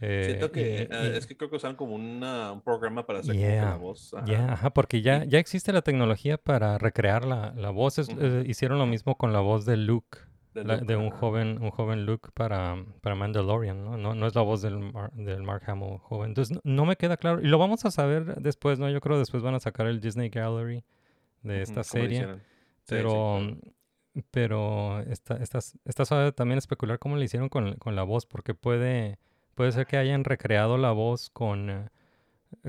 eh, 0.00 0.22
Siento 0.26 0.52
que 0.52 0.60
y- 0.90 0.94
eh, 0.94 1.10
y- 1.14 1.16
es 1.16 1.26
que 1.26 1.36
creo 1.36 1.48
que 1.48 1.56
usaron 1.56 1.76
como 1.76 1.94
una, 1.94 2.52
un 2.52 2.60
programa 2.60 3.06
para 3.06 3.20
hacer 3.20 3.34
que 3.34 3.40
Yeah, 3.40 3.64
la 3.64 3.76
voz. 3.76 4.12
ajá. 4.14 4.52
Ajá, 4.52 4.70
porque 4.70 5.00
ya, 5.02 5.24
ya 5.24 5.38
existe 5.38 5.72
la 5.72 5.82
tecnología 5.82 6.36
para 6.38 6.76
recrear 6.78 7.24
la, 7.24 7.52
la 7.56 7.70
voz. 7.70 7.98
Es- 7.98 8.08
eh, 8.10 8.44
hicieron 8.46 8.78
lo 8.78 8.86
mismo 8.86 9.16
con 9.16 9.32
la 9.32 9.40
voz 9.40 9.64
de 9.64 9.76
Luke, 9.76 10.18
De 10.54 10.64
la- 10.64 10.74
Luke, 10.74 10.86
de 10.86 10.96
un 10.96 11.10
joven, 11.10 11.62
un 11.62 11.70
joven 11.70 12.04
Luke 12.06 12.30
para, 12.34 12.84
para 13.00 13.14
Mandalorian, 13.14 13.84
¿no? 13.84 13.96
No, 13.96 14.14
no 14.14 14.26
es 14.26 14.34
la 14.34 14.42
voz 14.42 14.60
del, 14.62 14.78
Mar- 14.78 15.12
del 15.12 15.42
Mark 15.44 15.62
Hamill 15.66 15.98
joven. 15.98 16.30
Entonces, 16.30 16.56
no, 16.56 16.60
no 16.64 16.84
me 16.84 16.96
queda 16.96 17.16
claro. 17.16 17.40
Y 17.40 17.46
lo 17.46 17.58
vamos 17.58 17.84
a 17.84 17.90
saber 17.92 18.36
después, 18.40 18.78
¿no? 18.80 18.88
Yo 18.90 19.00
creo 19.00 19.18
después 19.18 19.42
van 19.42 19.54
a 19.54 19.60
sacar 19.60 19.86
el 19.86 20.00
Disney 20.00 20.28
Gallery 20.30 20.84
de 21.42 21.62
esta 21.62 21.84
serie. 21.84 22.16
hicieron. 22.18 22.36
Sí, 22.38 22.42
sí, 22.42 22.84
Pero, 22.88 23.10
claro. 23.10 23.58
Pero 24.30 25.00
está, 25.00 25.36
está, 25.36 25.58
está 25.84 26.04
suave 26.04 26.32
también 26.32 26.58
especular 26.58 26.98
cómo 26.98 27.16
le 27.16 27.24
hicieron 27.24 27.48
con, 27.48 27.74
con 27.76 27.96
la 27.96 28.02
voz, 28.02 28.26
porque 28.26 28.54
puede, 28.54 29.18
puede 29.54 29.72
ser 29.72 29.86
que 29.86 29.96
hayan 29.96 30.24
recreado 30.24 30.78
la 30.78 30.92
voz 30.92 31.30
con, 31.30 31.70
eh, 31.70 31.88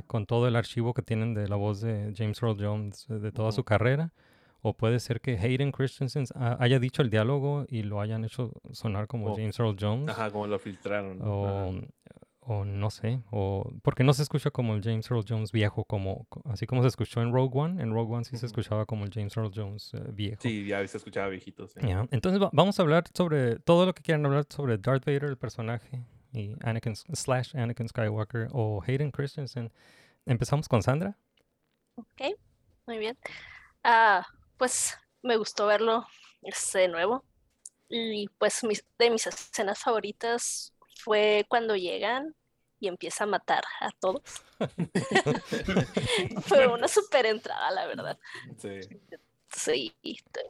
con 0.07 0.25
todo 0.25 0.47
el 0.47 0.55
archivo 0.55 0.93
que 0.93 1.01
tienen 1.01 1.33
de 1.33 1.47
la 1.47 1.55
voz 1.55 1.81
de 1.81 2.13
James 2.15 2.41
Earl 2.41 2.57
Jones 2.59 3.07
eh, 3.09 3.13
de 3.15 3.31
toda 3.31 3.51
su 3.51 3.63
carrera. 3.63 4.11
O 4.61 4.73
puede 4.73 4.99
ser 4.99 5.21
que 5.21 5.37
Hayden 5.37 5.71
Christensen 5.71 6.25
ha- 6.35 6.57
haya 6.59 6.79
dicho 6.79 7.01
el 7.01 7.09
diálogo 7.09 7.65
y 7.69 7.83
lo 7.83 8.01
hayan 8.01 8.25
hecho 8.25 8.51
sonar 8.71 9.07
como 9.07 9.27
James 9.37 9.57
Earl 9.57 9.77
Jones. 9.79 10.09
Ajá, 10.09 10.29
como 10.31 10.47
lo 10.47 10.59
filtraron. 10.59 11.19
O. 11.21 11.71
o 12.49 12.65
no 12.65 12.89
sé, 12.89 13.21
o 13.31 13.71
porque 13.83 14.03
no 14.03 14.13
se 14.13 14.23
escucha 14.23 14.51
como 14.51 14.73
el 14.73 14.81
James 14.83 15.09
Earl 15.09 15.23
Jones 15.27 15.51
viejo, 15.51 15.83
como 15.85 16.25
co- 16.29 16.41
así 16.49 16.65
como 16.65 16.81
se 16.81 16.87
escuchó 16.89 17.21
en 17.21 17.31
Rogue 17.31 17.57
One. 17.59 17.81
En 17.81 17.93
Rogue 17.93 18.13
One 18.15 18.25
sí 18.25 18.37
se 18.37 18.45
escuchaba 18.47 18.85
como 18.85 19.05
el 19.05 19.11
James 19.13 19.37
Earl 19.37 19.51
Jones 19.53 19.93
eh, 19.93 20.01
viejo. 20.11 20.41
Sí, 20.41 20.65
ya 20.65 20.85
se 20.87 20.97
escuchaba 20.97 21.27
viejito. 21.29 21.67
Sí. 21.67 21.79
Entonces 22.11 22.41
va- 22.41 22.49
vamos 22.51 22.79
a 22.79 22.81
hablar 22.81 23.03
sobre 23.13 23.59
todo 23.59 23.85
lo 23.85 23.93
que 23.93 24.01
quieran 24.03 24.25
hablar 24.25 24.45
sobre 24.49 24.77
Darth 24.77 25.05
Vader, 25.05 25.25
el 25.25 25.37
personaje, 25.37 26.03
y 26.33 26.53
Anakin 26.61 26.95
slash 26.95 27.55
Anakin 27.55 27.87
Skywalker 27.87 28.47
o 28.51 28.81
Hayden 28.85 29.11
Christensen. 29.11 29.71
Empezamos 30.25 30.67
con 30.67 30.81
Sandra. 30.83 31.17
Ok, 31.95 32.21
muy 32.87 32.97
bien. 32.97 33.17
Ah, 33.83 34.25
pues 34.57 34.97
me 35.21 35.37
gustó 35.37 35.65
verlo 35.67 36.05
este, 36.41 36.79
de 36.79 36.87
nuevo. 36.87 37.23
Y 37.89 38.27
pues 38.37 38.63
mis- 38.63 38.85
de 38.97 39.09
mis 39.09 39.25
escenas 39.27 39.79
favoritas 39.79 40.73
fue 41.03 41.45
cuando 41.49 41.75
llegan 41.75 42.35
y 42.79 42.87
empieza 42.87 43.23
a 43.23 43.27
matar 43.27 43.63
a 43.79 43.91
todos. 43.91 44.23
Fue 46.45 46.67
una 46.67 46.87
super 46.87 47.25
entrada, 47.25 47.71
la 47.71 47.85
verdad. 47.85 48.19
Sí. 48.57 48.79
Sí, 49.51 49.95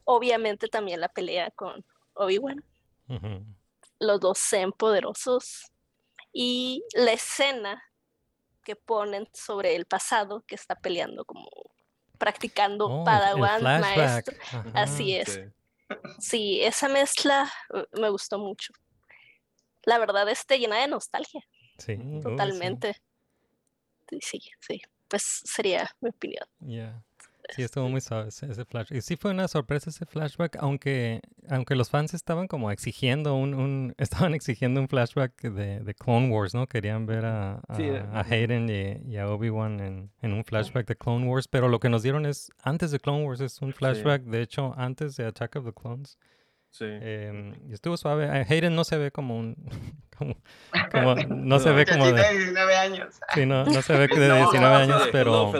obviamente 0.04 0.68
también 0.68 1.00
la 1.00 1.08
pelea 1.08 1.50
con 1.52 1.84
Obi-Wan. 2.14 2.64
Los 3.98 4.20
dos 4.20 4.38
sean 4.38 4.72
poderosos. 4.72 5.72
Y 6.32 6.84
la 6.94 7.12
escena 7.12 7.82
que 8.62 8.76
ponen 8.76 9.28
sobre 9.32 9.74
el 9.74 9.86
pasado 9.86 10.44
que 10.46 10.54
está 10.54 10.76
peleando 10.76 11.24
como 11.24 11.48
practicando 12.18 12.86
Oh, 12.86 13.04
Padawan 13.04 13.62
maestro. 13.62 14.36
Ajá. 14.42 14.64
Así 14.74 15.16
es. 15.16 15.32
Sí. 15.32 15.40
Sí, 16.18 16.60
esa 16.62 16.88
mezcla 16.88 17.50
eh, 17.74 17.86
me 17.92 18.10
gustó 18.10 18.38
mucho. 18.38 18.72
La 19.82 19.98
verdad, 19.98 20.28
este 20.28 20.58
llena 20.58 20.76
de 20.78 20.88
nostalgia, 20.88 21.42
Sí, 21.80 21.96
sí. 21.96 22.20
totalmente. 22.22 22.94
Sí, 24.08 24.18
sí, 24.22 24.40
sí. 24.60 24.82
Pues 25.08 25.22
sería 25.44 25.90
mi 26.00 26.10
opinión. 26.10 26.44
Ya. 26.60 27.02
Sí, 27.54 27.62
estuvo 27.62 27.88
muy 27.88 28.00
suave 28.00 28.28
ese, 28.28 28.50
ese 28.50 28.64
flash. 28.64 28.92
Y 28.92 29.00
sí 29.00 29.16
fue 29.16 29.32
una 29.32 29.48
sorpresa 29.48 29.90
ese 29.90 30.06
flashback, 30.06 30.56
aunque, 30.60 31.20
aunque 31.48 31.74
los 31.74 31.90
fans 31.90 32.14
estaban 32.14 32.46
como 32.46 32.70
exigiendo 32.70 33.34
un, 33.34 33.54
un 33.54 33.94
estaban 33.98 34.34
exigiendo 34.34 34.80
un 34.80 34.88
flashback 34.88 35.42
de, 35.42 35.80
de 35.80 35.94
Clone 35.94 36.28
Wars, 36.28 36.54
¿no? 36.54 36.66
Querían 36.66 37.06
ver 37.06 37.24
a, 37.24 37.60
a, 37.66 37.74
Sí, 37.74 37.84
eh, 37.84 38.04
a 38.12 38.20
Hayden 38.20 38.68
y, 38.68 39.10
y 39.12 39.16
a 39.16 39.28
Obi-Wan 39.28 39.80
en, 39.80 40.10
en 40.22 40.32
un 40.32 40.44
flashback 40.44 40.86
de 40.86 40.96
Clone 40.96 41.26
Wars, 41.26 41.48
pero 41.48 41.68
lo 41.68 41.80
que 41.80 41.88
nos 41.88 42.02
dieron 42.02 42.26
es 42.26 42.52
antes 42.62 42.90
de 42.90 43.00
Clone 43.00 43.24
Wars, 43.24 43.40
es 43.40 43.60
un 43.62 43.72
flashback, 43.72 44.22
de 44.22 44.42
hecho, 44.42 44.74
antes 44.76 45.16
de 45.16 45.26
Attack 45.26 45.56
of 45.56 45.64
the 45.64 45.72
Clones. 45.72 46.18
Sí. 46.70 46.84
Em, 46.88 47.54
y 47.68 47.72
estuvo 47.74 47.96
suave. 47.96 48.26
Eh, 48.26 48.46
Hayden 48.48 48.74
no 48.74 48.84
se 48.84 48.96
ve 48.96 49.10
como 49.10 49.36
un... 49.38 49.56
como, 50.16 50.34
como- 50.92 51.14
no 51.16 51.58
se 51.58 51.72
ve 51.72 51.84
como 51.86 52.06
de... 52.12 52.28
19 52.30 52.76
años. 52.76 53.14
Sí, 53.34 53.44
no, 53.46 53.64
no 53.64 53.82
se 53.82 53.96
ve 53.96 54.08
que 54.08 54.18
de 54.20 54.28
No, 54.28 54.36
19 54.36 54.60
no, 54.60 54.76
años, 54.94 55.08
pero... 55.12 55.52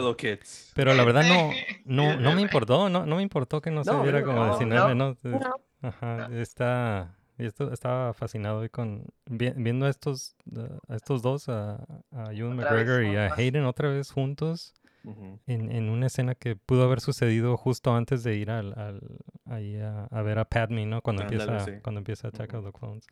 Pero 0.73 0.93
la 0.93 1.03
verdad 1.03 1.23
no, 1.27 1.51
no, 1.85 2.15
no 2.19 2.33
me 2.33 2.41
importó, 2.41 2.89
no, 2.89 3.05
no 3.05 3.15
me 3.17 3.23
importó 3.23 3.61
que 3.61 3.71
no 3.71 3.83
se 3.83 3.93
viera 4.01 4.21
no, 4.21 4.25
como 4.25 4.45
no, 4.45 4.57
19, 4.57 4.95
¿no? 4.95 5.09
Eh, 5.11 5.15
No, 5.23 5.55
Ajá, 5.83 6.29
está, 6.33 7.15
y 7.39 7.45
esto, 7.45 7.73
estaba 7.73 8.13
fascinado 8.13 8.59
hoy 8.59 8.69
con, 8.69 9.05
vi- 9.25 9.53
viendo 9.55 9.87
a 9.87 9.89
estos, 9.89 10.35
uh, 10.55 10.77
a 10.87 10.95
estos 10.95 11.23
dos, 11.23 11.49
a, 11.49 11.83
a 12.11 12.31
Ewan 12.33 12.59
Otra 12.59 12.73
vez 12.73 12.85
McGregor 12.87 13.03
y 13.03 13.17
a. 13.17 13.33
Hayden 13.33 13.65
otra 13.65 13.89
vez 13.89 14.11
juntos 14.11 14.75
Ujú. 15.03 15.39
en, 15.47 15.71
en 15.71 15.89
una 15.89 16.07
escena 16.07 16.35
que 16.35 16.55
pudo 16.55 16.83
haber 16.83 17.01
sucedido 17.01 17.57
justo 17.57 17.95
antes 17.95 18.23
de 18.23 18.35
ir 18.35 18.51
al, 18.51 18.77
al 18.77 19.01
ahí 19.45 19.77
a, 19.77 20.05
a 20.05 20.21
ver 20.21 20.39
a 20.39 20.45
Padme, 20.45 20.85
¿no? 20.85 21.01
Cuando 21.01 21.23
Ándale, 21.23 21.43
empieza, 21.43 21.65
sí. 21.65 21.81
cuando 21.81 21.99
empieza 21.99 22.27
Attack 22.27 22.53
of 22.53 22.63
Ujú. 22.63 22.71
the 22.71 22.79
Clones. 22.79 23.07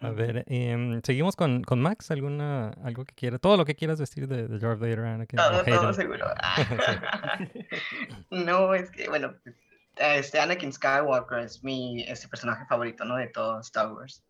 A 0.00 0.10
ver, 0.10 0.44
em, 0.46 1.00
seguimos 1.02 1.34
con, 1.34 1.64
con 1.64 1.80
Max, 1.80 2.12
alguna, 2.12 2.68
algo 2.84 3.04
que 3.04 3.14
quiera, 3.14 3.38
todo 3.40 3.56
lo 3.56 3.64
que 3.64 3.74
quieras 3.74 3.98
decir 3.98 4.28
de, 4.28 4.46
de 4.46 4.58
Darth 4.60 4.78
Vader, 4.78 5.00
Anakin, 5.00 5.36
Todo, 5.36 5.64
todo 5.64 5.92
seguro. 5.92 6.26
no, 8.30 8.74
es 8.74 8.90
que, 8.92 9.08
bueno, 9.08 9.34
este 9.96 10.38
Anakin 10.38 10.72
Skywalker 10.72 11.40
es 11.40 11.64
mi 11.64 12.02
este 12.02 12.28
personaje 12.28 12.64
favorito, 12.66 13.04
¿no? 13.04 13.16
De 13.16 13.26
todo 13.26 13.58
Star 13.60 13.92
Wars. 13.92 14.24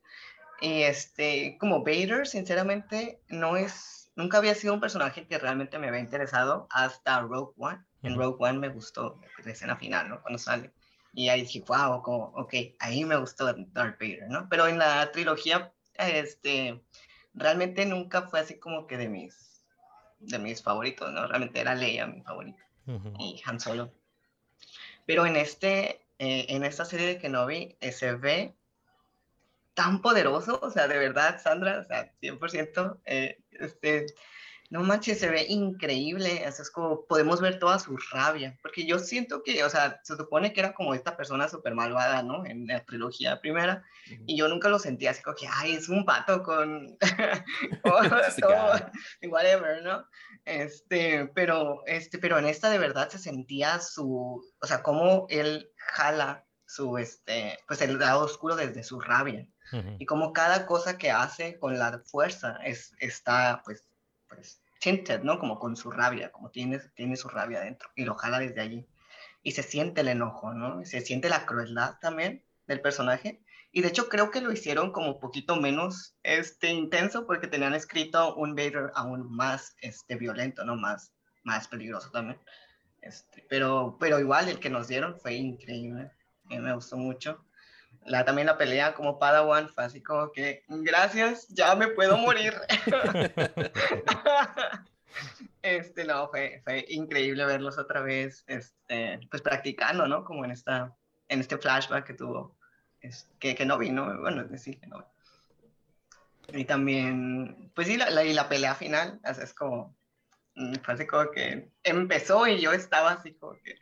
Y 0.60 0.82
este, 0.82 1.56
como 1.60 1.84
Vader, 1.84 2.26
sinceramente, 2.26 3.20
no 3.28 3.56
es, 3.56 3.97
nunca 4.18 4.38
había 4.38 4.54
sido 4.56 4.74
un 4.74 4.80
personaje 4.80 5.26
que 5.28 5.38
realmente 5.38 5.78
me 5.78 5.86
había 5.86 6.00
interesado 6.00 6.66
hasta 6.70 7.20
Rogue 7.20 7.54
One. 7.56 7.78
En. 8.02 8.16
Rogue 8.16 8.36
One 8.40 8.58
me 8.58 8.68
gustó 8.68 9.20
la 9.44 9.52
escena 9.52 9.76
final, 9.76 10.08
¿no? 10.08 10.20
Cuando 10.20 10.38
sale. 10.38 10.72
Y 11.14 11.28
ahí 11.28 11.42
dije, 11.42 11.64
wow, 11.66 12.02
como, 12.02 12.24
ok, 12.34 12.52
ahí 12.80 13.04
me 13.04 13.16
gustó 13.16 13.46
Darth 13.46 13.98
Vader, 14.00 14.28
¿no? 14.28 14.48
Pero 14.50 14.66
en 14.66 14.78
la 14.78 15.10
trilogía, 15.12 15.72
este, 15.94 16.82
realmente 17.32 17.86
nunca 17.86 18.22
fue 18.22 18.40
así 18.40 18.58
como 18.58 18.88
que 18.88 18.96
de 18.96 19.08
mis, 19.08 19.64
de 20.18 20.38
mis 20.40 20.62
favoritos, 20.62 21.12
¿no? 21.12 21.26
Realmente 21.28 21.60
era 21.60 21.76
Leia 21.76 22.08
mi 22.08 22.20
favorita 22.22 22.62
Ujú. 22.88 23.14
y 23.20 23.40
Han 23.46 23.60
Solo. 23.60 23.92
Pero 25.06 25.26
en, 25.26 25.36
este, 25.36 26.06
eh, 26.18 26.46
en 26.48 26.64
esta 26.64 26.84
serie 26.84 27.06
de 27.06 27.18
Kenobi 27.18 27.76
eh, 27.80 27.92
se 27.92 28.14
ve 28.16 28.57
tan 29.78 30.02
poderoso, 30.02 30.58
o 30.60 30.70
sea, 30.72 30.88
de 30.88 30.98
verdad, 30.98 31.40
Sandra, 31.40 31.78
o 31.78 31.84
sea, 31.84 32.12
100%, 32.20 33.00
eh, 33.04 33.38
este, 33.52 34.06
no 34.70 34.82
manches, 34.82 35.20
se 35.20 35.30
ve 35.30 35.46
increíble, 35.48 36.42
o 36.48 36.50
sea, 36.50 36.62
es 36.64 36.70
como 36.72 37.06
podemos 37.06 37.40
ver 37.40 37.60
toda 37.60 37.78
su 37.78 37.96
rabia, 38.10 38.58
porque 38.60 38.84
yo 38.84 38.98
siento 38.98 39.44
que, 39.44 39.62
o 39.62 39.70
sea, 39.70 40.00
se 40.02 40.16
supone 40.16 40.52
que 40.52 40.58
era 40.58 40.74
como 40.74 40.94
esta 40.94 41.16
persona 41.16 41.48
súper 41.48 41.76
malvada, 41.76 42.24
¿no? 42.24 42.44
En 42.44 42.66
la 42.66 42.84
trilogía 42.84 43.40
primera, 43.40 43.84
y 44.26 44.36
yo 44.36 44.48
nunca 44.48 44.68
lo 44.68 44.80
sentía 44.80 45.12
así 45.12 45.22
como 45.22 45.36
que, 45.36 45.46
ay, 45.48 45.74
es 45.74 45.88
un 45.88 46.04
pato 46.04 46.42
con, 46.42 46.98
todo, 47.84 48.00
whatever, 49.30 49.84
¿no? 49.84 50.04
Este, 50.44 51.30
pero, 51.36 51.84
este, 51.86 52.18
pero 52.18 52.36
en 52.36 52.46
esta 52.46 52.68
de 52.68 52.78
verdad 52.78 53.10
se 53.10 53.20
sentía 53.20 53.78
su, 53.78 54.44
o 54.60 54.66
sea, 54.66 54.82
cómo 54.82 55.28
él 55.30 55.70
jala 55.76 56.44
su, 56.66 56.98
este, 56.98 57.60
pues 57.68 57.80
el 57.80 57.96
lado 57.96 58.24
oscuro 58.24 58.56
desde 58.56 58.82
su 58.82 59.00
rabia, 59.00 59.46
Ujú. 59.72 59.96
y 59.98 60.06
como 60.06 60.32
cada 60.32 60.66
cosa 60.66 60.96
que 60.98 61.10
hace 61.10 61.58
con 61.58 61.78
la 61.78 62.00
fuerza 62.04 62.58
es, 62.64 62.94
está, 63.00 63.62
pues, 63.64 63.84
pues, 64.28 64.60
tinted, 64.80 65.22
¿no? 65.22 65.38
Como 65.38 65.58
con 65.58 65.76
su 65.76 65.90
rabia, 65.90 66.30
como 66.30 66.50
tiene, 66.50 66.78
tiene 66.94 67.16
su 67.16 67.28
rabia 67.28 67.60
dentro, 67.60 67.90
y 67.96 68.04
lo 68.04 68.14
jala 68.14 68.38
desde 68.38 68.60
allí. 68.60 68.86
Y 69.42 69.52
se 69.52 69.62
siente 69.62 70.00
el 70.00 70.08
enojo, 70.08 70.52
¿no? 70.54 70.84
Se 70.84 71.00
siente 71.00 71.28
la 71.28 71.46
crueldad 71.46 71.98
también 72.00 72.44
del 72.66 72.80
personaje. 72.80 73.40
Y 73.70 73.82
de 73.82 73.88
hecho 73.88 74.08
creo 74.08 74.30
que 74.30 74.40
lo 74.40 74.52
hicieron 74.52 74.92
como 74.92 75.20
poquito 75.20 75.56
menos 75.56 76.16
este, 76.22 76.70
intenso 76.70 77.26
porque 77.26 77.48
tenían 77.48 77.74
escrito 77.74 78.34
un 78.34 78.54
Vader 78.54 78.90
aún 78.94 79.30
más 79.30 79.76
este, 79.80 80.16
violento, 80.16 80.64
¿no? 80.64 80.76
Más, 80.76 81.12
más 81.44 81.68
peligroso 81.68 82.10
también. 82.10 82.38
Este, 83.02 83.44
pero, 83.48 83.96
pero 84.00 84.18
igual 84.18 84.48
el 84.48 84.58
que 84.58 84.70
nos 84.70 84.88
dieron 84.88 85.18
fue 85.20 85.34
increíble. 85.34 86.10
A 86.44 86.48
mí 86.48 86.58
me 86.58 86.74
gustó 86.74 86.96
mucho. 86.96 87.44
La, 88.04 88.24
también 88.24 88.46
la 88.46 88.56
pelea 88.56 88.94
como 88.94 89.18
Padawan 89.18 89.68
fue 89.68 89.84
así 89.84 90.02
como 90.02 90.32
que, 90.32 90.64
gracias, 90.68 91.48
ya 91.48 91.74
me 91.74 91.88
puedo 91.88 92.16
morir. 92.16 92.54
este, 95.62 96.04
no, 96.04 96.28
fue, 96.28 96.60
fue 96.64 96.84
increíble 96.88 97.44
verlos 97.44 97.78
otra 97.78 98.00
vez, 98.00 98.44
este, 98.46 99.20
pues 99.30 99.42
practicando, 99.42 100.06
¿no? 100.06 100.24
Como 100.24 100.44
en, 100.44 100.52
esta, 100.52 100.94
en 101.28 101.40
este 101.40 101.58
flashback 101.58 102.06
que 102.06 102.14
tuvo, 102.14 102.56
es, 103.00 103.28
que, 103.38 103.54
que 103.54 103.66
no 103.66 103.78
vi, 103.78 103.90
¿no? 103.90 104.20
Bueno, 104.20 104.42
es 104.42 104.50
decir, 104.50 104.78
que 104.80 104.86
no. 104.86 105.06
Y 106.52 106.64
también, 106.64 107.70
pues 107.74 107.88
sí, 107.88 107.96
la, 107.96 108.08
la, 108.10 108.24
y 108.24 108.32
la 108.32 108.48
pelea 108.48 108.74
final, 108.74 109.20
o 109.22 109.34
sea, 109.34 109.44
es 109.44 109.52
como, 109.52 109.94
mm, 110.54 110.76
fue 110.82 110.94
así 110.94 111.06
como 111.06 111.30
que 111.30 111.70
empezó 111.82 112.46
y 112.46 112.58
yo 112.58 112.72
estaba 112.72 113.12
así 113.12 113.34
como 113.34 113.58
que, 113.62 113.78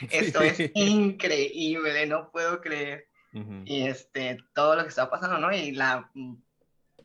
esto 0.10 0.40
es 0.40 0.70
increíble, 0.74 2.06
no 2.06 2.30
puedo 2.30 2.60
creer. 2.60 3.07
Y 3.32 3.86
este, 3.86 4.38
todo 4.54 4.74
lo 4.76 4.82
que 4.82 4.88
está 4.88 5.08
pasando, 5.10 5.38
¿no? 5.38 5.52
Y 5.54 5.72
la, 5.72 6.10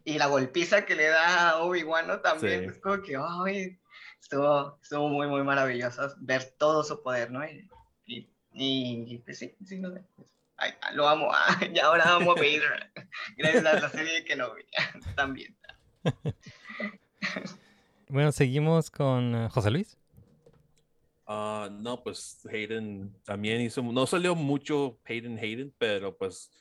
y 0.05 0.17
la 0.17 0.27
golpiza 0.27 0.85
que 0.85 0.95
le 0.95 1.07
da 1.07 1.57
Obi-Wan, 1.59 2.07
¿no? 2.07 2.19
También 2.21 2.61
Sí. 2.61 2.65
es 2.69 2.79
como 2.79 3.01
que, 3.01 3.15
ay, 3.17 3.77
estuvo, 4.21 4.79
estuvo 4.81 5.09
muy, 5.09 5.27
muy 5.27 5.43
maravilloso 5.43 6.13
ver 6.17 6.53
todo 6.57 6.83
su 6.83 7.01
poder, 7.03 7.29
¿no? 7.31 7.45
Y, 7.45 7.67
y, 8.07 8.27
y, 8.53 9.17
pues 9.25 9.39
sí, 9.39 9.55
sí, 9.65 9.79
no 9.79 9.91
sé. 9.93 10.01
ay, 10.57 10.71
lo 10.93 11.07
amo, 11.07 11.29
ah, 11.33 11.59
y 11.73 11.77
ahora 11.79 12.15
amo 12.15 12.31
a 12.31 12.35
Vader. 12.35 12.91
Gracias 13.37 13.65
a 13.65 13.79
la 13.79 13.89
serie 13.89 14.23
que 14.23 14.35
no 14.35 14.53
vi 14.55 14.63
también. 15.15 15.55
Bueno, 18.09 18.31
seguimos 18.31 18.91
con 18.91 19.35
eh, 19.35 19.49
José 19.49 19.71
Luis. 19.71 19.97
Ah, 21.35 21.67
no, 21.71 22.03
pues 22.03 22.45
Hayden 22.45 23.11
también 23.23 23.59
hizo, 23.61 23.81
no 23.81 24.05
salió 24.05 24.35
mucho 24.35 24.99
Hayden 25.03 25.39
Hayden, 25.39 25.73
pero 25.79 26.15
pues 26.15 26.51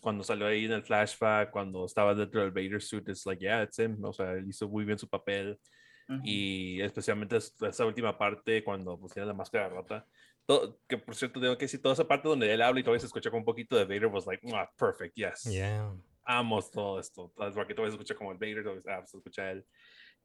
cuando 0.00 0.24
salió 0.24 0.46
ahí 0.46 0.64
en 0.64 0.72
el 0.72 0.82
flashback, 0.82 1.50
cuando 1.50 1.84
estaba 1.84 2.14
dentro 2.14 2.40
del 2.40 2.50
Vader 2.50 2.80
suit, 2.80 3.06
es 3.10 3.26
like, 3.26 3.42
yeah, 3.44 3.62
it's 3.64 3.78
him. 3.78 4.02
O 4.02 4.12
sea, 4.14 4.32
él 4.32 4.48
hizo 4.48 4.66
muy 4.66 4.86
bien 4.86 4.98
su 4.98 5.06
papel. 5.08 5.60
Ujú. 6.08 6.20
Y 6.24 6.80
especialmente 6.80 7.36
es- 7.36 7.54
esa 7.60 7.84
última 7.84 8.16
parte 8.16 8.64
cuando 8.64 8.98
pues 8.98 9.12
tiene 9.12 9.26
la 9.28 9.34
máscara 9.34 9.68
rota. 9.68 10.06
Todo, 10.46 10.80
que 10.88 10.96
por 10.96 11.14
cierto, 11.14 11.38
tengo 11.38 11.58
que 11.58 11.66
decir, 11.66 11.82
toda 11.82 11.92
esa 11.92 12.08
parte 12.08 12.28
donde 12.28 12.50
él 12.50 12.62
habla 12.62 12.80
y 12.80 12.82
todavía 12.82 13.00
se 13.00 13.06
escucha 13.06 13.28
con 13.30 13.40
un 13.40 13.44
poquito 13.44 13.76
de 13.76 13.84
Vader, 13.84 14.06
was 14.06 14.26
like, 14.26 14.42
ah, 14.54 14.70
perfect, 14.78 15.14
yes. 15.16 15.42
Yeah. 15.44 15.92
Amo 16.24 16.62
todo 16.62 16.98
esto. 16.98 17.30
Porque 17.36 17.74
todavía 17.74 17.90
se 17.90 17.96
escucha 17.96 18.14
como 18.14 18.32
el 18.32 18.38
Vader, 18.38 18.62
todavía 18.62 18.82
ah, 18.96 19.06
se 19.06 19.18
escucha 19.18 19.50
él. 19.50 19.66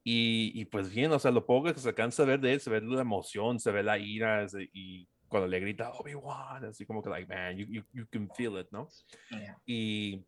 Y, 0.06 0.52
y 0.54 0.66
pues 0.66 0.90
bien, 0.94 1.10
o 1.12 1.18
sea, 1.18 1.30
lo 1.30 1.46
poco 1.46 1.72
que 1.72 1.80
se 1.80 1.88
alcanza 1.88 2.22
a 2.22 2.26
ver 2.26 2.38
de 2.38 2.52
él, 2.52 2.60
se 2.60 2.68
ve 2.70 2.80
la 2.82 3.00
emoción, 3.00 3.58
se 3.58 3.72
ve 3.72 3.82
la 3.82 3.98
ira, 3.98 4.46
se- 4.48 4.68
y 4.72 5.08
cuando 5.28 5.48
le 5.48 5.58
grita 5.60 5.90
Obi-Wan, 5.92 6.66
así 6.66 6.84
como 6.84 7.02
que, 7.02 7.08
like, 7.08 7.26
man, 7.26 7.56
you, 7.56 7.66
you, 7.66 7.82
you 7.92 8.06
can 8.10 8.28
feel 8.36 8.60
it, 8.60 8.68
¿no? 8.70 8.86
Yeah. 9.30 9.58
Y, 9.64 10.22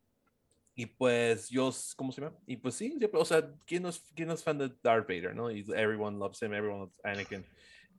y 0.74 0.86
pues 0.86 1.50
yo, 1.50 1.70
¿cómo 1.94 2.10
se 2.10 2.22
llama? 2.22 2.36
Y 2.46 2.56
pues 2.56 2.74
sí, 2.74 2.88
siempre, 2.98 3.20
o 3.20 3.24
sea, 3.24 3.52
¿quién 3.66 3.82
no 3.82 3.90
es, 3.90 4.00
quién 4.14 4.28
no 4.28 4.34
es 4.34 4.42
fan 4.42 4.56
de 4.58 4.72
Darth 4.82 5.06
Vader, 5.06 5.34
no? 5.34 5.50
Y 5.50 5.60
everyone 5.74 6.18
loves 6.18 6.40
him, 6.42 6.54
everyone 6.54 6.80
loves 6.80 6.98
Anakin. 7.04 7.44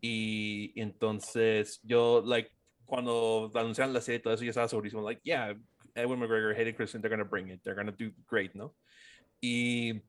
Y 0.01 0.73
entonces 0.75 1.79
yo, 1.83 2.23
like, 2.25 2.49
cuando 2.85 3.51
anunciaron 3.53 3.93
la 3.93 4.01
serie 4.01 4.19
y 4.19 4.21
todo 4.23 4.33
eso, 4.33 4.43
yo 4.43 4.49
estaba 4.49 4.67
segurísimo, 4.67 5.01
like, 5.03 5.21
yeah, 5.23 5.55
Edwin 5.93 6.19
McGregor, 6.19 6.55
Hayden 6.55 6.75
Christensen, 6.75 7.01
they're 7.01 7.15
gonna 7.15 7.29
bring 7.29 7.49
it, 7.49 7.61
they're 7.63 7.75
gonna 7.75 7.91
do 7.91 8.11
great, 8.27 8.53
¿no? 8.55 8.75
Y 9.41 10.01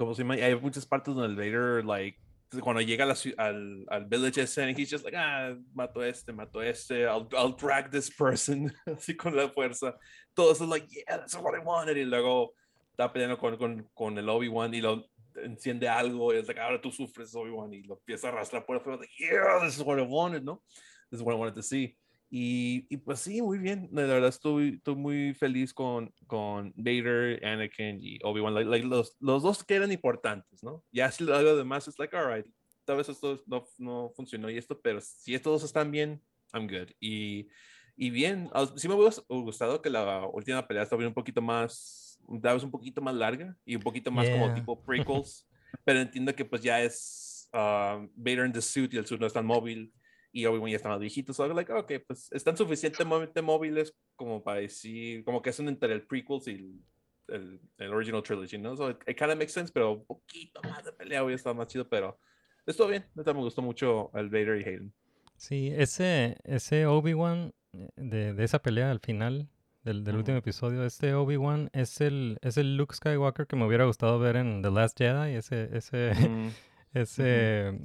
como 0.00 0.14
se 0.14 0.22
llama, 0.22 0.34
hay 0.34 0.58
muchas 0.58 0.86
partes 0.86 1.14
donde 1.14 1.28
el 1.28 1.36
Vader, 1.36 1.84
like, 1.84 2.18
cuando 2.62 2.80
llega 2.80 3.04
la 3.04 3.14
al, 3.36 3.84
al 3.90 4.06
village 4.06 4.38
ese, 4.38 4.70
he's 4.70 4.90
just 4.90 5.04
like, 5.04 5.14
ah, 5.14 5.54
mato 5.74 6.02
este, 6.02 6.32
mato 6.32 6.62
este, 6.62 7.04
I'll, 7.04 7.28
I'll 7.36 7.54
drag 7.54 7.90
this 7.90 8.10
person, 8.10 8.72
así 8.86 9.14
con 9.14 9.36
la 9.36 9.50
fuerza. 9.50 9.94
Todo 10.34 10.52
eso, 10.52 10.64
like, 10.64 10.86
yeah, 10.88 11.18
that's 11.18 11.36
what 11.36 11.54
I 11.54 11.62
wanted. 11.62 11.98
Y 11.98 12.06
luego 12.06 12.54
está 12.92 13.12
peleando 13.12 13.38
con, 13.38 13.58
con, 13.58 13.86
con 13.94 14.16
el 14.16 14.26
Obi-Wan 14.26 14.72
y 14.72 14.80
lo 14.80 15.04
enciende 15.36 15.86
algo, 15.86 16.32
y 16.32 16.38
es 16.38 16.48
like, 16.48 16.58
ahora 16.58 16.80
tú 16.80 16.90
sufres, 16.90 17.34
Obi-Wan, 17.34 17.74
y 17.74 17.82
lo 17.82 17.96
empieza 17.96 18.28
a 18.28 18.32
arrastrar 18.32 18.64
por 18.64 18.76
afuera, 18.76 18.98
like, 18.98 19.12
yeah, 19.18 19.60
this 19.62 19.76
is 19.76 19.84
what 19.84 19.98
I 19.98 20.06
wanted, 20.08 20.42
¿no? 20.44 20.62
This 21.10 21.20
is 21.20 21.22
what 21.22 21.34
I 21.34 21.38
wanted 21.38 21.56
to 21.56 21.62
see. 21.62 21.94
Y, 22.32 22.86
y 22.88 22.96
pues 22.98 23.18
sí, 23.20 23.42
muy 23.42 23.58
bien. 23.58 23.88
La 23.92 24.02
verdad 24.02 24.28
estoy, 24.28 24.74
estoy 24.76 24.94
muy 24.94 25.34
feliz 25.34 25.74
con, 25.74 26.14
con 26.28 26.72
Vader, 26.76 27.44
Anakin 27.44 27.98
y 28.00 28.18
Obi-Wan. 28.22 28.54
Like, 28.54 28.70
like, 28.70 28.86
los, 28.86 29.16
los 29.18 29.42
dos 29.42 29.64
que 29.64 29.74
eran 29.74 29.90
importantes, 29.90 30.62
¿no? 30.62 30.84
Ya 30.92 31.10
si 31.10 31.24
lo 31.24 31.56
demás 31.56 31.88
es 31.88 31.98
like, 31.98 32.16
alright, 32.16 32.46
tal 32.84 32.98
vez 32.98 33.08
esto 33.08 33.42
no, 33.46 33.64
no 33.78 34.12
funcionó 34.14 34.48
y 34.48 34.58
esto, 34.58 34.80
pero 34.80 35.00
si 35.00 35.34
estos 35.34 35.52
dos 35.54 35.64
están 35.64 35.90
bien, 35.90 36.22
I'm 36.52 36.68
good. 36.68 36.90
Y, 37.00 37.48
y 37.96 38.10
bien, 38.10 38.48
ah, 38.52 38.70
sí 38.76 38.86
me 38.86 38.94
hubiera 38.94 39.14
gustado 39.28 39.82
que 39.82 39.90
la 39.90 40.24
última 40.26 40.66
pelea 40.66 40.84
estuviera 40.84 41.08
un 41.08 41.14
poquito 41.14 41.42
más, 41.42 42.20
tal 42.40 42.54
vez 42.54 42.62
un 42.62 42.70
poquito 42.70 43.02
más 43.02 43.14
larga 43.14 43.56
y 43.64 43.74
un 43.74 43.82
poquito 43.82 44.12
más 44.12 44.30
como 44.30 44.46
Yeah. 44.46 44.54
tipo 44.54 44.80
prequels, 44.86 45.48
pero 45.84 45.98
entiendo 45.98 46.34
que 46.34 46.44
pues 46.44 46.62
ya 46.62 46.80
es 46.80 47.48
ah, 47.52 48.06
Vader 48.14 48.46
in 48.46 48.52
the 48.52 48.62
suit 48.62 48.94
y 48.94 48.98
el 48.98 49.06
suit 49.06 49.20
no 49.20 49.26
es 49.26 49.32
tan 49.32 49.46
móvil 49.46 49.92
y 50.32 50.46
Obi-Wan 50.46 50.70
ya 50.70 50.76
está 50.76 50.88
más 50.88 51.00
viejito, 51.00 51.32
so 51.32 51.44
I'm 51.44 51.56
like, 51.56 51.72
ok, 51.72 51.92
pues 52.06 52.30
están 52.32 52.56
suficientemente 52.56 53.42
móviles 53.42 53.94
como 54.16 54.42
para 54.42 54.60
decir, 54.60 55.24
como 55.24 55.42
que 55.42 55.52
son 55.52 55.68
entre 55.68 55.92
el 55.92 56.06
prequels 56.06 56.46
y 56.48 56.50
el, 56.52 56.80
el, 57.28 57.60
el 57.78 57.92
original 57.92 58.22
trilogy, 58.22 58.58
¿no? 58.58 58.76
So 58.76 58.90
it, 58.90 58.98
it 59.06 59.18
kind 59.18 59.30
of 59.32 59.38
makes 59.38 59.52
sense, 59.52 59.72
pero 59.72 59.92
un 59.92 60.04
poquito 60.06 60.60
más 60.62 60.84
de 60.84 60.92
pelea 60.92 61.24
hubiera 61.24 61.36
estado 61.36 61.54
más 61.54 61.66
chido, 61.68 61.88
pero 61.88 62.18
estuvo 62.66 62.88
bien, 62.88 63.04
neta 63.14 63.32
me 63.34 63.40
gustó 63.40 63.62
mucho 63.62 64.10
el 64.14 64.28
Vader 64.28 64.60
y 64.60 64.64
Hayden. 64.64 64.92
Sí, 65.36 65.72
ese, 65.76 66.36
ese 66.44 66.86
Obi-Wan 66.86 67.52
eh, 67.72 67.88
de, 67.96 68.34
de 68.34 68.44
esa 68.44 68.60
pelea 68.62 68.90
al 68.90 69.00
final 69.00 69.48
del, 69.82 70.04
del 70.04 70.16
último 70.16 70.36
episodio, 70.36 70.84
este 70.84 71.14
Obi-Wan 71.14 71.70
es 71.72 72.00
el, 72.02 72.38
es 72.42 72.56
el 72.58 72.76
Luke 72.76 72.94
Skywalker 72.94 73.46
que 73.46 73.56
me 73.56 73.64
hubiera 73.66 73.86
gustado 73.86 74.18
ver 74.18 74.36
en 74.36 74.60
The 74.62 74.70
Last 74.70 74.98
Jedi, 74.98 75.34
ese, 75.34 75.70
ese, 75.76 76.12
Mm. 76.28 76.48
ese 76.94 77.78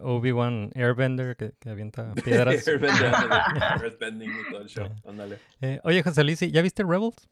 Obi-Wan 0.00 0.70
Airbender 0.74 1.36
que, 1.36 1.52
que 1.58 1.70
avienta 1.70 2.12
piedras. 2.24 2.66
Airbender, 2.66 4.28
y 4.28 4.50
todo 4.50 4.60
el 4.62 4.68
show, 4.68 4.88
ándale. 5.06 5.38
Eh, 5.60 5.80
oye, 5.84 6.02
José 6.02 6.24
Luis, 6.24 6.40
¿ya 6.40 6.62
viste 6.62 6.82
Rebels? 6.82 7.28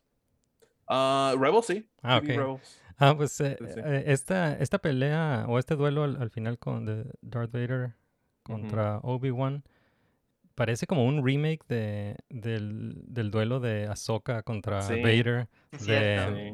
Ah, 0.88 1.35
Rebels, 1.38 1.66
sí. 1.66 1.88
Ah, 2.03 2.21
sí 2.21 2.27
vi 2.27 2.33
ok. 2.33 2.38
Rebels. 2.38 2.83
Ah, 2.99 3.14
pues 3.16 3.38
eh, 3.40 3.57
Sí, 3.61 3.81
eh, 3.85 4.05
esta, 4.07 4.55
esta 4.59 4.79
pelea 4.79 5.45
o 5.49 5.59
este 5.59 5.77
duelo 5.77 6.05
al, 6.05 6.16
al 6.21 6.31
final 6.31 6.59
con 6.59 6.87
de 6.87 7.05
Darth 7.21 7.53
Vader 7.53 7.95
contra 8.42 8.99
Obi-Wan 9.03 9.64
parece 10.57 10.87
como 10.88 11.05
un 11.07 11.25
remake 11.25 11.64
de, 11.69 12.16
del, 12.29 12.95
del 13.07 13.31
duelo 13.31 13.61
de 13.61 13.87
Ahsoka 13.87 14.42
contra 14.42 14.83
Sí, 14.83 15.01
Vader 15.03 15.49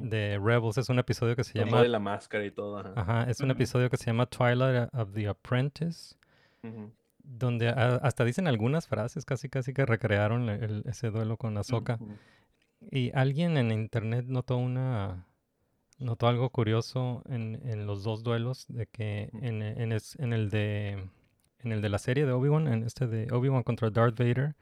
de, 0.02 0.38
Rebels. 0.42 0.76
Es 0.76 0.88
un 0.90 0.98
episodio 0.98 1.34
que 1.36 1.44
se 1.44 1.58
llama... 1.58 1.80
de 1.82 1.88
la 1.88 1.98
máscara 1.98 2.44
y 2.44 2.50
todo. 2.50 2.78
ajá. 2.78 2.92
Ajá, 2.96 3.30
es 3.30 3.40
un 3.40 3.50
episodio 3.50 3.88
que 3.88 3.96
se 3.96 4.04
llama 4.06 4.26
Twilight 4.26 4.92
of 4.92 5.12
the 5.14 5.26
Apprentice, 5.28 6.16
donde 7.22 7.68
a- 7.68 7.96
hasta 8.02 8.24
dicen 8.24 8.46
algunas 8.48 8.86
frases 8.88 9.24
casi 9.24 9.48
casi 9.48 9.72
que 9.72 9.86
recrearon 9.86 10.48
el- 10.48 10.62
el- 10.64 10.82
ese 10.86 11.10
duelo 11.10 11.36
con 11.36 11.56
Ahsoka. 11.56 11.98
Y 12.90 13.12
alguien 13.14 13.56
en 13.56 13.70
internet 13.70 14.24
notó 14.28 14.56
una 14.56 15.26
notó 15.98 16.26
algo 16.26 16.50
curioso 16.50 17.22
en, 17.28 17.60
en 17.64 17.86
los 17.86 18.02
dos 18.02 18.24
duelos 18.24 18.66
de 18.68 18.86
que 18.88 19.30
en, 19.40 19.62
en 19.62 19.92
es- 19.92 20.16
en 20.18 20.32
el 20.32 20.50
de 20.50 21.08
en 21.64 21.72
el 21.72 21.80
de 21.82 21.88
la 21.88 21.98
serie 21.98 22.26
de 22.26 22.32
Obi-Wan, 22.32 22.68
en 22.68 22.82
este 22.84 23.06
de 23.06 23.28
Obi-Wan 23.32 23.62
contra 23.62 23.90
Darth 23.90 24.18
Vader, 24.18 24.54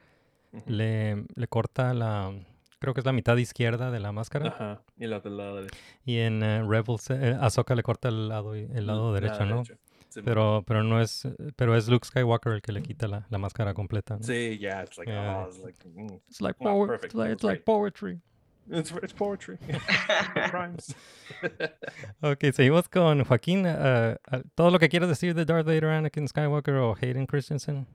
le, 0.66 1.24
le 1.34 1.46
corta 1.48 1.94
la, 1.94 2.32
creo 2.78 2.92
que 2.94 3.00
es 3.00 3.06
la 3.06 3.12
mitad 3.12 3.36
izquierda 3.36 3.90
de 3.90 4.00
la 4.00 4.12
máscara. 4.12 4.48
Ajá. 4.48 4.82
Y 4.98 5.06
la 5.06 5.20
del 5.20 5.36
lado 5.36 5.56
derecho. 5.56 5.76
Y 6.04 6.18
en 6.18 6.42
eh, 6.42 6.62
Rebels, 6.66 7.10
eh, 7.10 7.36
Ahsoka 7.40 7.74
le 7.74 7.82
corta 7.82 8.08
el 8.08 8.28
lado, 8.28 8.54
el 8.54 8.86
lado 8.86 9.10
Mm, 9.10 9.14
derecho, 9.14 9.34
lado 9.40 9.46
¿no? 9.46 9.56
derecho. 9.62 9.78
Sí, 10.08 10.22
Pero, 10.24 10.64
pero 10.66 10.82
no 10.82 11.00
es, 11.00 11.28
pero 11.54 11.76
es 11.76 11.86
Luke 11.88 12.04
Skywalker 12.04 12.54
el 12.54 12.62
que 12.62 12.72
le 12.72 12.82
quita 12.82 13.06
la, 13.06 13.26
la 13.30 13.38
máscara 13.38 13.74
completa. 13.74 14.16
¿no? 14.16 14.24
Sí, 14.24 14.58
yeah, 14.58 14.82
it's 14.82 14.98
like, 14.98 15.08
Yeah. 15.08 15.44
oh, 15.46 15.48
it's 15.48 15.58
like, 15.62 15.78
mm, 15.88 16.20
It's 16.28 16.40
like, 16.40 16.56
it's 16.60 17.44
it's 17.44 17.62
poetry. 17.64 18.20
It's, 18.70 18.92
it's 19.02 19.12
poetry. 19.12 19.59
It. 20.37 20.94
Ok, 22.22 22.52
seguimos 22.52 22.88
con 22.88 23.24
Joaquín. 23.24 23.64
eh, 23.66 24.16
¿Todo 24.54 24.70
lo 24.70 24.78
que 24.78 24.88
quieras 24.88 25.09
decir 25.09 25.35
de 25.35 25.44
Darth 25.44 25.66
Vader, 25.66 25.87
Anakin 25.87 26.28
Skywalker 26.28 26.74
o 26.74 26.94
Hayden 26.94 27.26
Christensen? 27.26 27.87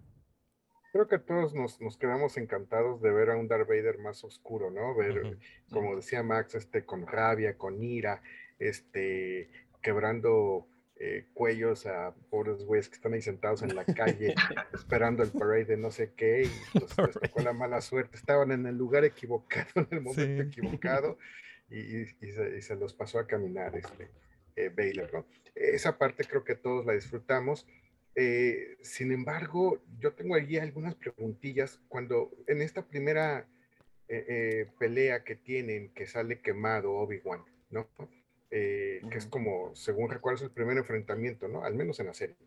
Creo 0.92 1.08
que 1.08 1.20
todos 1.20 1.54
nos, 1.54 1.80
nos 1.82 1.98
quedamos 1.98 2.38
encantados 2.38 3.02
de 3.02 3.12
ver 3.12 3.30
a 3.30 3.36
un 3.36 3.48
Darth 3.48 3.68
Vader 3.68 3.98
más 4.00 4.24
oscuro, 4.24 4.72
¿no? 4.72 4.96
Ver, 4.96 5.38
como 5.70 5.96
decía 5.96 6.24
Max, 6.24 6.56
este, 6.56 6.86
con 6.86 7.06
rabia, 7.06 7.58
con 7.58 7.82
ira, 7.84 8.22
este, 8.60 9.50
quebrando 9.82 10.68
eh, 10.98 11.26
cuellos 11.34 11.86
a 11.86 12.16
pobres 12.30 12.64
güeyes 12.64 12.88
que 12.90 12.96
están 12.96 13.14
ahí 13.14 13.22
sentados 13.22 13.62
en 13.64 13.76
la 13.76 13.84
calle 13.86 14.34
esperando 14.74 15.24
el 15.24 15.32
parade 15.32 15.66
de 15.66 15.78
no 15.78 15.92
sé 15.92 16.14
qué 16.16 16.44
y 16.44 16.80
pues, 16.80 16.98
les 16.98 17.20
tocó 17.20 17.42
la 17.42 17.54
mala 17.54 17.82
suerte. 17.82 18.16
Estaban 18.18 18.52
en 18.52 18.66
el 18.66 18.78
lugar 18.78 19.04
equivocado, 19.06 19.68
en 19.76 19.88
el 19.92 20.02
momento 20.02 20.44
Sí. 20.44 20.48
equivocado 20.50 21.18
y, 21.70 21.80
y- 21.80 22.02
y 22.22 22.32
se, 22.32 22.58
y 22.58 22.62
se 22.62 22.76
los 22.76 22.94
pasó 22.94 23.20
a 23.20 23.28
caminar 23.28 23.76
este, 23.76 24.10
eh, 24.56 24.70
Baylor, 24.70 25.12
¿no? 25.14 25.26
Esa 25.54 25.98
parte 25.98 26.24
creo 26.24 26.44
que 26.44 26.56
todos 26.56 26.86
la 26.86 26.94
disfrutamos. 26.94 27.68
Eh, 28.16 28.78
sin 28.82 29.12
embargo, 29.12 29.84
yo 30.00 30.14
tengo 30.14 30.36
allí 30.36 30.58
algunas 30.58 30.96
preguntillas. 30.96 31.82
Cuando 31.90 32.32
en 32.48 32.62
esta 32.62 32.86
primera 32.88 33.48
eh, 34.08 34.68
pelea 34.80 35.24
que 35.26 35.36
tienen, 35.36 35.94
que 35.94 36.06
sale 36.06 36.40
quemado 36.40 36.94
Obi-Wan, 36.94 37.44
¿no? 37.72 37.90
Eh, 38.58 39.02
Que 39.12 39.18
es 39.18 39.26
como, 39.26 39.76
según 39.76 40.10
recuerdo, 40.10 40.38
es 40.38 40.44
el 40.44 40.52
primer 40.52 40.78
enfrentamiento, 40.78 41.50
¿no? 41.50 41.64
Al 41.66 41.76
menos 41.76 42.00
en 42.00 42.06
la 42.06 42.14
serie. 42.14 42.38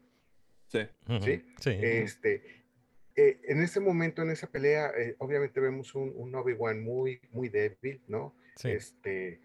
Sí. 0.67 0.81
Sí, 1.21 1.45
Sí. 1.61 1.71
Este, 1.83 2.65
eh, 3.15 3.41
en 3.45 3.61
ese 3.61 3.79
momento, 3.81 4.23
en 4.23 4.31
esa 4.31 4.47
pelea, 4.51 4.91
eh, 4.97 5.17
obviamente 5.19 5.61
vemos 5.61 5.95
un, 5.95 6.13
un 6.17 6.35
Obi-Wan 6.35 6.83
muy, 6.83 7.21
muy 7.31 7.49
débil, 7.49 8.01
¿no? 8.07 8.35
sí. 8.57 8.71
Este, 8.71 9.41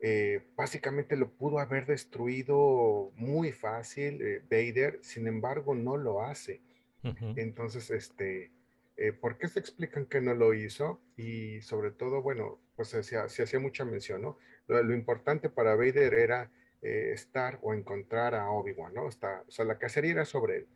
eh, 0.00 0.42
básicamente 0.54 1.16
lo 1.16 1.30
pudo 1.30 1.58
haber 1.58 1.86
destruido 1.86 3.10
muy 3.16 3.52
fácil 3.52 4.20
eh, 4.20 4.42
Vader, 4.50 4.98
sin 5.02 5.26
embargo 5.26 5.74
no 5.74 5.96
lo 5.96 6.22
hace. 6.22 6.60
Entonces, 7.36 7.88
este, 7.90 8.50
eh, 8.96 9.12
¿por 9.12 9.38
qué 9.38 9.46
se 9.46 9.60
explican 9.60 10.06
que 10.06 10.20
no 10.20 10.34
lo 10.34 10.52
hizo? 10.54 11.00
Y 11.16 11.60
sobre 11.60 11.92
todo, 11.92 12.20
bueno, 12.20 12.60
pues 12.74 12.88
se 12.88 13.16
hacía 13.16 13.60
mucha 13.60 13.84
mención, 13.84 14.22
¿no? 14.22 14.38
Lo, 14.68 14.82
lo 14.82 14.94
importante 14.94 15.48
para 15.50 15.74
Vader 15.74 16.14
era 16.14 16.50
eh, 16.82 17.10
estar 17.12 17.58
o 17.62 17.74
encontrar 17.74 18.34
a 18.34 18.50
Obi-Wan, 18.50 18.94
¿no? 18.94 19.08
Está, 19.08 19.42
o 19.46 19.50
sea, 19.50 19.64
la 19.64 19.78
cacería 19.78 20.12
era 20.12 20.24
sobre 20.24 20.56
él. 20.58 20.66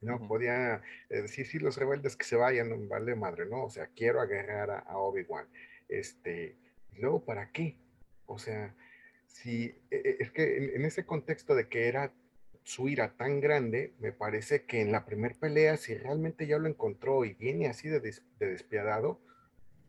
No 0.00 0.26
podía 0.26 0.82
eh, 1.10 1.22
decir, 1.22 1.46
sí, 1.46 1.58
los 1.58 1.76
rebeldes 1.76 2.16
que 2.16 2.24
se 2.24 2.36
vayan, 2.36 2.88
vale 2.88 3.14
madre, 3.14 3.44
¿no? 3.46 3.64
O 3.64 3.70
sea, 3.70 3.88
quiero 3.94 4.20
agarrar 4.20 4.70
a, 4.70 4.78
a 4.78 4.96
Obi-Wan. 4.98 5.46
Este, 5.88 6.56
y 6.92 7.00
luego, 7.00 7.24
¿para 7.24 7.50
qué? 7.52 7.76
O 8.26 8.38
sea, 8.38 8.74
si 9.26 9.64
eh, 9.90 10.02
eh, 10.04 10.16
es 10.20 10.30
que 10.30 10.56
en, 10.56 10.76
en 10.76 10.84
ese 10.84 11.04
contexto 11.04 11.54
de 11.54 11.68
que 11.68 11.88
era 11.88 12.12
su 12.62 12.88
ira 12.88 13.14
tan 13.16 13.40
grande, 13.40 13.92
me 13.98 14.12
parece 14.12 14.64
que 14.64 14.80
en 14.80 14.92
la 14.92 15.04
primer 15.04 15.34
pelea, 15.36 15.76
si 15.76 15.94
realmente 15.94 16.46
ya 16.46 16.58
lo 16.58 16.68
encontró 16.68 17.24
y 17.24 17.34
viene 17.34 17.68
así 17.68 17.88
de, 17.88 18.00
des- 18.00 18.22
de 18.38 18.46
despiadado, 18.48 19.20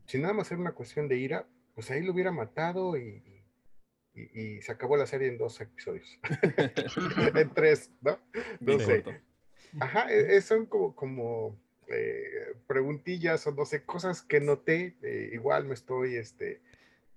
si 0.08 0.18
nada 0.20 0.34
más 0.34 0.52
era 0.52 0.60
una 0.60 0.74
cuestión 0.74 1.08
de 1.08 1.18
ira, 1.18 1.46
pues 1.76 1.90
ahí 1.92 2.02
lo 2.04 2.14
hubiera 2.14 2.32
matado 2.32 2.98
y, 2.98 3.24
y- 4.14 4.40
y 4.58 4.62
se 4.62 4.72
acabó 4.72 4.98
la 4.98 5.06
serie 5.08 5.28
en 5.30 5.38
dos 5.38 5.60
episodios. 5.62 6.20
en 7.36 7.54
tres, 7.54 7.92
¿no? 8.02 8.20
No 8.60 8.80
sé. 8.80 9.04
Ajá, 9.80 10.12
e- 10.12 10.36
e- 10.36 10.42
son 10.42 10.66
como, 10.66 10.96
como 10.96 11.58
eh, 11.88 12.56
preguntillas 12.68 13.46
o 13.48 13.52
no 13.54 13.66
sé, 13.66 13.84
cosas 13.84 14.22
que 14.22 14.40
noté. 14.40 14.96
eh, 15.02 15.30
igual 15.34 15.66
me 15.66 15.74
estoy 15.74 16.16
este, 16.16 16.62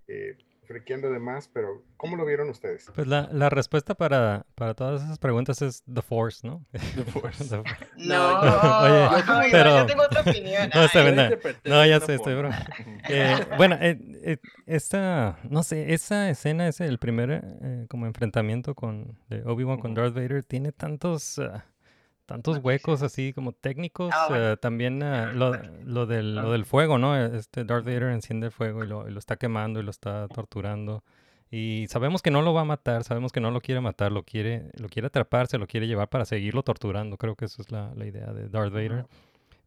eh, 0.09 0.37
frequeando 0.67 1.11
de 1.11 1.19
más, 1.19 1.49
pero 1.49 1.83
¿cómo 1.97 2.17
lo 2.17 2.25
vieron 2.25 2.49
ustedes? 2.51 2.87
Pues 2.95 3.07
la, 3.07 3.29
la 3.33 3.49
respuesta 3.51 3.95
para, 3.95 4.47
para 4.55 4.75
todas 4.75 5.03
esas 5.03 5.19
preguntas 5.19 5.63
es 5.63 5.83
The 5.93 6.03
Force, 6.03 6.47
¿no? 6.47 6.65
The 6.73 7.05
Force. 7.05 7.45
The- 7.49 7.63
No, 7.97 8.41
Oye, 8.41 9.09
no, 9.27 9.41
pero- 9.51 9.79
yo 9.79 9.87
tengo 9.87 10.03
otra 10.03 10.21
opinión. 10.23 10.71
No, 10.75 10.85
está 10.85 11.01
Ay, 11.01 11.13
bien, 11.13 11.39
no, 11.65 11.87
ya 11.87 12.01
sé, 12.01 12.15
estoy 12.15 12.35
broma. 12.35 12.65
Eh, 13.09 13.37
bueno, 13.57 13.77
eh, 13.81 13.99
eh, 14.25 14.37
esta, 14.67 15.39
no 15.49 15.63
sé, 15.63 15.93
esa 15.95 16.29
escena, 16.31 16.69
ese 16.69 16.87
el 16.87 16.99
primer 16.99 17.43
eh, 17.63 17.87
como 17.89 18.07
enfrentamiento 18.07 18.75
con 18.75 19.19
de 19.29 19.43
Obi-Wan 19.45 19.79
con. 19.79 19.95
Darth 19.95 20.15
Vader 20.15 20.43
tiene 20.43 20.73
tantos 20.73 21.39
ah, 21.39 21.65
tantos 22.27 22.59
huecos 22.59 23.03
así 23.03 23.33
como 23.33 23.53
técnicos. 23.53 24.13
Bueno. 24.29 24.53
eh, 24.53 24.57
también 24.57 25.03
ah, 25.03 25.33
lo, 25.35 25.57
lo 25.85 26.07
del, 26.07 26.35
lo 26.35 26.53
del 26.53 26.65
fuego, 26.65 26.99
¿no? 26.99 27.17
Este 27.17 27.65
Darth 27.65 27.85
Vader 27.85 28.05
enciende 28.05 28.47
el 28.47 28.53
fuego 28.53 28.85
y 28.85 28.87
lo, 28.87 29.09
y 29.09 29.13
lo 29.13 29.19
está 29.19 29.37
quemando 29.37 29.81
y 29.81 29.83
lo 29.83 29.91
está 29.91 30.29
torturando. 30.29 31.03
Y 31.51 31.87
sabemos 31.89 32.21
que 32.21 32.31
no 32.31 32.43
lo 32.43 32.53
va 32.53 32.63
a 32.63 32.65
matar, 32.65 33.05
sabemos 33.05 33.31
que 33.31 33.41
no 33.41 33.51
lo 33.51 33.61
quiere 33.61 33.81
matar, 33.81 34.11
lo 34.11 34.25
quiere, 34.25 34.71
lo 34.77 34.89
quiere 34.89 35.07
atrapar, 35.07 35.47
se 35.47 35.59
lo 35.59 35.67
quiere 35.67 35.87
llevar 35.87 36.09
para 36.09 36.25
seguirlo 36.25 36.63
torturando. 36.63 37.17
Creo 37.17 37.37
que 37.37 37.45
esa 37.45 37.63
es 37.63 37.71
la, 37.71 37.93
la 37.95 38.07
idea 38.07 38.33
de 38.33 38.49
Darth 38.49 38.73
Vader. 38.73 39.07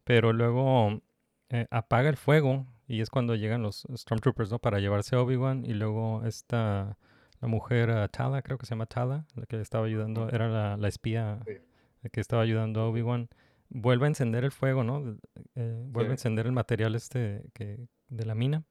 Pero 0.04 0.32
luego 0.32 1.00
eh, 1.50 1.66
apaga 1.70 2.10
el 2.10 2.16
fuego 2.16 2.66
y 2.86 3.00
es 3.00 3.10
cuando 3.10 3.34
llegan 3.36 3.62
los 3.62 3.86
Stormtroopers, 3.94 4.50
¿no? 4.50 4.58
Para 4.58 4.80
llevarse 4.80 5.16
a 5.16 5.20
Obi-Wan 5.20 5.64
y 5.64 5.74
luego 5.74 6.22
esta, 6.26 6.98
la 7.40 7.48
mujer 7.48 7.90
ah, 7.90 8.08
Tala, 8.08 8.42
creo 8.42 8.58
que 8.58 8.66
se 8.66 8.70
llama 8.70 8.86
Tala, 8.86 9.24
la 9.34 9.46
que 9.46 9.60
estaba 9.60 9.86
ayudando, 9.86 10.28
era 10.30 10.48
la, 10.48 10.76
la 10.76 10.88
espía 10.88 11.38
Sí. 11.46 11.52
Eh, 12.02 12.10
que 12.10 12.20
estaba 12.20 12.42
ayudando 12.42 12.80
a 12.80 12.88
Obi-Wan. 12.88 13.28
Vuelve 13.70 14.06
a 14.06 14.08
encender 14.08 14.44
el 14.44 14.52
fuego, 14.52 14.82
¿no? 14.82 15.18
Eh, 15.54 15.82
vuelve 15.86 16.10
a 16.10 16.14
encender 16.14 16.46
el 16.46 16.52
material 16.52 16.94
este 16.94 17.44
que, 17.52 17.86
de 18.08 18.24
la 18.24 18.34
mina. 18.34 18.64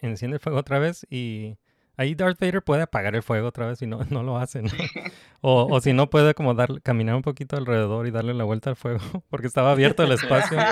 Enciende 0.00 0.36
el 0.36 0.40
fuego 0.40 0.58
otra 0.58 0.78
vez 0.78 1.06
y 1.10 1.56
ahí 1.96 2.14
Darth 2.14 2.38
Vader 2.38 2.62
puede 2.62 2.82
apagar 2.82 3.14
el 3.14 3.22
fuego 3.22 3.48
otra 3.48 3.66
vez 3.66 3.82
y 3.82 3.86
no, 3.86 4.00
no 4.10 4.22
lo 4.22 4.38
hace, 4.38 4.62
¿no? 4.62 4.70
O, 5.40 5.66
o 5.70 5.80
si 5.80 5.92
no 5.92 6.10
puede 6.10 6.34
como 6.34 6.54
dar, 6.54 6.80
caminar 6.82 7.14
un 7.16 7.22
poquito 7.22 7.56
alrededor 7.56 8.06
y 8.06 8.10
darle 8.10 8.34
la 8.34 8.44
vuelta 8.44 8.70
al 8.70 8.76
fuego 8.76 9.00
porque 9.28 9.46
estaba 9.46 9.72
abierto 9.72 10.02
el 10.02 10.12
espacio. 10.12 10.58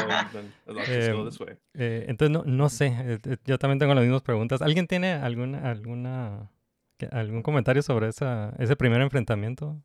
Em. 0.67 1.29
Eh, 1.75 2.05
entonces, 2.09 2.31
no, 2.31 2.45
no 2.45 2.69
sé, 2.69 2.95
eh, 2.99 3.37
yo 3.45 3.59
también 3.59 3.79
tengo 3.79 3.95
las 3.95 4.05
mismas 4.05 4.23
preguntas. 4.23 4.63
¿Alguien 4.63 4.87
tiene 4.87 5.13
alguna, 5.13 5.71
alguna, 5.71 6.51
algún 7.11 7.43
comentario 7.43 7.83
sobre 7.83 8.09
esa, 8.09 8.55
ese 8.59 8.77
primer 8.77 9.01
enfrentamiento? 9.01 9.81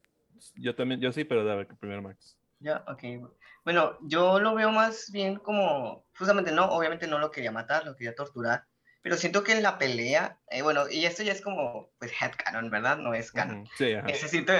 Yo 0.56 0.76
también, 0.76 1.00
yo 1.02 1.12
sí, 1.12 1.24
pero 1.24 1.44
dale, 1.46 1.66
primero 1.80 2.02
Max. 2.02 2.38
Ya, 2.60 2.84
ok. 2.88 3.30
Bueno, 3.64 3.98
yo 4.02 4.40
lo 4.40 4.54
veo 4.56 4.72
más 4.72 5.12
bien 5.12 5.38
como, 5.38 6.06
justamente 6.18 6.52
no, 6.52 6.66
obviamente 6.66 7.08
no 7.08 7.20
lo 7.20 7.32
quería 7.32 7.52
matar, 7.52 7.86
lo 7.86 7.96
quería 7.96 8.16
torturar, 8.16 8.66
pero 9.02 9.16
siento 9.16 9.44
que 9.44 9.54
en 9.54 9.64
la 9.64 9.78
pelea, 9.78 10.38
eh, 10.50 10.62
bueno, 10.62 10.90
y 10.90 11.06
esto 11.06 11.24
ya 11.24 11.32
es 11.32 11.42
como, 11.42 11.90
pues, 12.00 12.12
headcanon, 12.20 12.70
¿verdad? 12.70 12.98
No 12.98 13.14
es 13.14 13.32
canon. 13.32 13.62
Ujú. 13.62 13.70
Sí, 13.78 13.94
ajá. 13.94 14.08
Ese 14.10 14.28
siento, 14.28 14.54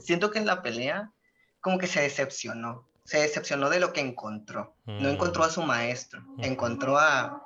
siento 0.00 0.30
que 0.30 0.38
en 0.40 0.46
la 0.46 0.62
pelea 0.62 1.12
como 1.60 1.78
que 1.78 1.86
se 1.86 2.00
decepcionó, 2.00 2.88
se 3.04 3.18
decepcionó 3.20 3.70
de 3.70 3.80
lo 3.80 3.92
que 3.92 4.00
encontró. 4.00 4.74
No 4.86 5.08
Mm. 5.08 5.12
encontró 5.12 5.44
a 5.44 5.50
su 5.50 5.62
maestro, 5.62 6.20
Ujú. 6.26 6.42
encontró 6.44 6.98
a 6.98 7.40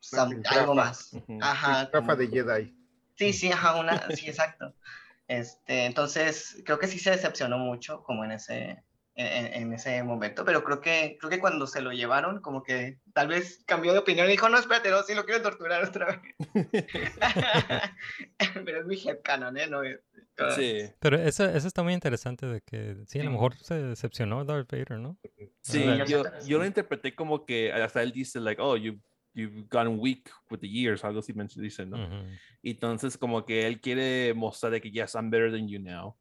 some- 0.00 0.34
piltrafa. 0.34 0.60
algo 0.60 0.74
más. 0.74 1.10
Ajá. 1.40 1.84
Rafa 1.84 1.98
como- 2.00 2.16
de 2.16 2.28
Jedi. 2.28 2.76
Sí, 3.16 3.32
sí, 3.32 3.52
ajá, 3.52 3.76
una, 3.76 3.98
sí, 4.16 4.28
exacto. 4.28 4.74
Este, 5.30 5.84
entonces, 5.84 6.60
creo 6.64 6.80
que 6.80 6.88
sí 6.88 6.98
se 6.98 7.12
decepcionó 7.12 7.56
mucho 7.56 8.02
como 8.02 8.24
en 8.24 8.32
ese, 8.32 8.82
en, 9.14 9.62
en 9.62 9.72
ese 9.72 10.02
momento, 10.02 10.44
pero 10.44 10.64
creo 10.64 10.80
que, 10.80 11.18
creo 11.20 11.30
que 11.30 11.38
cuando 11.38 11.68
se 11.68 11.82
lo 11.82 11.92
llevaron, 11.92 12.40
como 12.40 12.64
que 12.64 12.98
tal 13.14 13.28
vez 13.28 13.62
cambió 13.64 13.92
de 13.92 14.00
opinión 14.00 14.26
y 14.26 14.30
dijo, 14.32 14.48
no, 14.48 14.58
espérate, 14.58 14.90
no, 14.90 15.04
sí 15.04 15.14
lo 15.14 15.24
quiero 15.24 15.40
torturar 15.40 15.84
otra 15.84 16.06
vez. 16.06 16.34
pero 18.64 18.80
es 18.80 18.86
mi 18.86 18.96
headcanon, 18.96 19.56
¿eh? 19.56 19.68
No, 19.68 19.84
es- 19.84 20.00
Sí, 20.56 20.82
Pero 20.98 21.16
eso, 21.18 21.44
eso 21.48 21.68
está 21.68 21.84
muy 21.84 21.92
interesante 21.92 22.46
de 22.46 22.60
que 22.62 22.96
sí, 23.06 23.20
a 23.20 23.24
lo 23.24 23.30
mejor 23.30 23.54
se 23.54 23.74
decepcionó 23.74 24.44
Darth 24.44 24.72
Vader, 24.72 24.98
¿no? 24.98 25.16
sí, 25.60 25.84
yo 26.08 26.24
yo, 26.44 26.58
lo 26.58 26.66
interpreté 26.66 27.14
como 27.14 27.44
que 27.44 27.72
hasta 27.72 28.02
él 28.02 28.10
dice, 28.10 28.40
like, 28.40 28.60
oh, 28.60 28.76
you, 28.76 28.98
you've 29.34 29.68
gotten 29.70 29.98
weak 30.00 30.30
with 30.50 30.60
the 30.60 30.68
years, 30.68 31.04
algo 31.04 31.20
así 31.20 31.32
dicen, 31.56 31.90
¿no? 31.90 31.96
Ujú, 32.04 32.26
Y 32.62 32.70
Entonces, 32.72 33.16
como 33.16 33.44
que 33.44 33.66
él 33.66 33.80
quiere 33.80 34.34
mostrar 34.34 34.72
de 34.72 34.80
que, 34.80 34.90
yes, 34.90 35.14
I'm 35.14 35.30
better 35.30 35.50
than 35.52 35.68
you 35.68 35.78
now. 35.80 36.16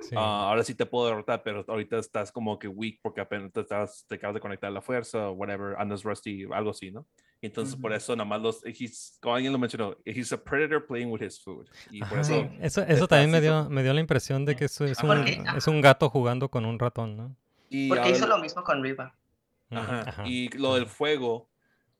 sí. 0.00 0.14
Ah, 0.16 0.48
ahora 0.48 0.62
sí 0.62 0.74
te 0.74 0.86
puedo 0.86 1.08
derrotar, 1.08 1.42
pero 1.42 1.64
ahorita 1.66 1.98
estás 1.98 2.30
como 2.30 2.58
que 2.58 2.68
weak 2.68 3.00
porque 3.02 3.20
apenas 3.20 3.52
te, 3.52 3.60
estás, 3.60 4.04
te 4.08 4.14
acabas 4.14 4.34
de 4.34 4.40
conectar 4.40 4.68
a 4.68 4.72
la 4.72 4.80
fuerza 4.80 5.28
o 5.28 5.32
whatever, 5.32 5.74
andas 5.78 6.04
rusty, 6.04 6.44
algo 6.52 6.70
así, 6.70 6.90
¿no? 6.92 7.04
Entonces, 7.40 7.76
por 7.76 7.90
Ujú. 7.92 7.98
eso 7.98 8.16
nada 8.16 8.24
más 8.28 8.40
los, 8.40 8.64
he's, 8.64 9.16
como 9.22 9.34
alguien 9.36 9.52
lo 9.52 9.58
mencionó, 9.58 9.96
he's 10.04 10.32
a 10.32 10.42
predator 10.42 10.84
playing 10.86 11.10
with 11.10 11.22
his 11.22 11.40
food. 11.40 11.68
Y 11.90 12.00
por 12.00 12.18
eso, 12.20 12.32
Sí. 12.32 12.58
Eso, 12.60 12.82
eso 12.82 13.06
también 13.06 13.30
me 13.30 13.40
dio, 13.40 13.68
me 13.70 13.82
dio 13.84 13.92
la 13.92 14.00
impresión 14.00 14.44
de 14.44 14.56
que 14.56 14.64
eso 14.64 14.84
es 14.84 15.00
un, 15.02 15.08
Porque- 15.08 15.42
es 15.56 15.66
un 15.68 15.80
gato 15.80 16.08
jugando 16.10 16.48
con 16.48 16.64
un 16.64 16.78
ratón, 16.78 17.16
¿no? 17.16 17.36
y 17.70 17.88
Porque 17.88 18.02
ahora- 18.02 18.16
hizo 18.16 18.26
lo 18.26 18.38
mismo 18.38 18.62
con 18.64 18.82
Riva. 18.82 19.14
Ujú, 19.70 19.80
Ajá. 19.80 20.00
ajá, 20.08 20.22
Y 20.26 20.48
lo 20.56 20.74
del 20.76 20.86
fuego, 20.86 21.48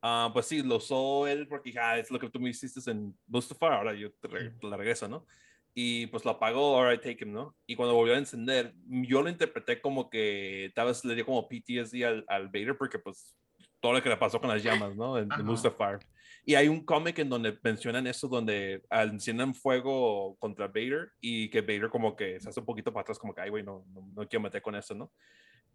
Ah, 0.01 0.31
pues 0.33 0.47
sí, 0.47 0.63
lo 0.63 0.77
usó 0.77 1.27
él 1.27 1.49
porque 1.49 1.73
ah, 1.79 1.99
es 1.99 2.11
lo 2.11 2.19
que 2.19 2.31
tú 2.31 2.39
me 2.39 2.51
hiciste 2.51 2.91
en 2.91 3.17
Mustafar, 3.27 3.73
ahora 3.73 3.95
yo 3.95 4.13
te, 4.13 4.29
re- 4.29 4.51
te 4.51 4.67
la 4.69 4.77
regreso, 4.77 5.09
¿no? 5.09 5.27
Y 5.75 6.07
pues 6.09 6.25
lo 6.25 6.33
apagó, 6.33 6.79
alright, 6.81 7.01
take 7.03 7.25
him, 7.25 7.33
¿no? 7.33 7.55
Y 7.67 7.77
cuando 7.77 7.95
volvió 7.95 8.15
a 8.15 8.19
encender, 8.19 8.75
yo 8.87 9.23
lo 9.23 9.29
interpreté 9.29 9.81
como 9.81 10.09
que 10.09 10.73
tal 10.75 10.87
vez 10.89 11.05
le 11.05 11.15
dio 11.15 11.27
como 11.27 11.49
PTSD 11.49 12.05
al, 12.05 12.25
al 12.29 12.47
Vader 12.49 12.77
porque 12.77 12.99
pues 12.99 13.37
todo 13.81 13.93
lo 13.93 14.03
que 14.03 14.09
le 14.09 14.17
pasó 14.17 14.41
con 14.41 14.51
las 14.51 14.63
llamas, 14.63 14.97
¿no? 14.97 15.19
En, 15.19 15.29
en. 15.33 15.45
Mustafar. 15.45 16.01
Y 16.45 16.55
hay 16.55 16.67
un 16.69 16.85
cómic 16.85 17.19
en 17.19 17.29
donde 17.29 17.59
mencionan 17.63 18.07
eso, 18.07 18.27
donde 18.27 18.83
encienden 18.91 19.55
fuego 19.55 20.37
contra 20.39 20.67
Vader 20.67 21.11
y 21.21 21.51
que 21.51 21.61
Vader 21.61 21.91
como 21.91 22.17
que 22.17 22.41
se 22.41 22.49
hace 22.49 22.61
un 22.61 22.67
poquito 22.67 22.93
para 22.93 23.03
atrás, 23.03 23.19
como 23.19 23.35
que, 23.35 23.43
ay, 23.43 23.51
güey, 23.51 23.63
no, 23.63 23.85
no, 23.93 24.09
no 24.15 24.29
quiero 24.29 24.43
meter 24.43 24.63
con 24.63 24.75
eso, 24.75 24.95
¿no? 24.95 25.13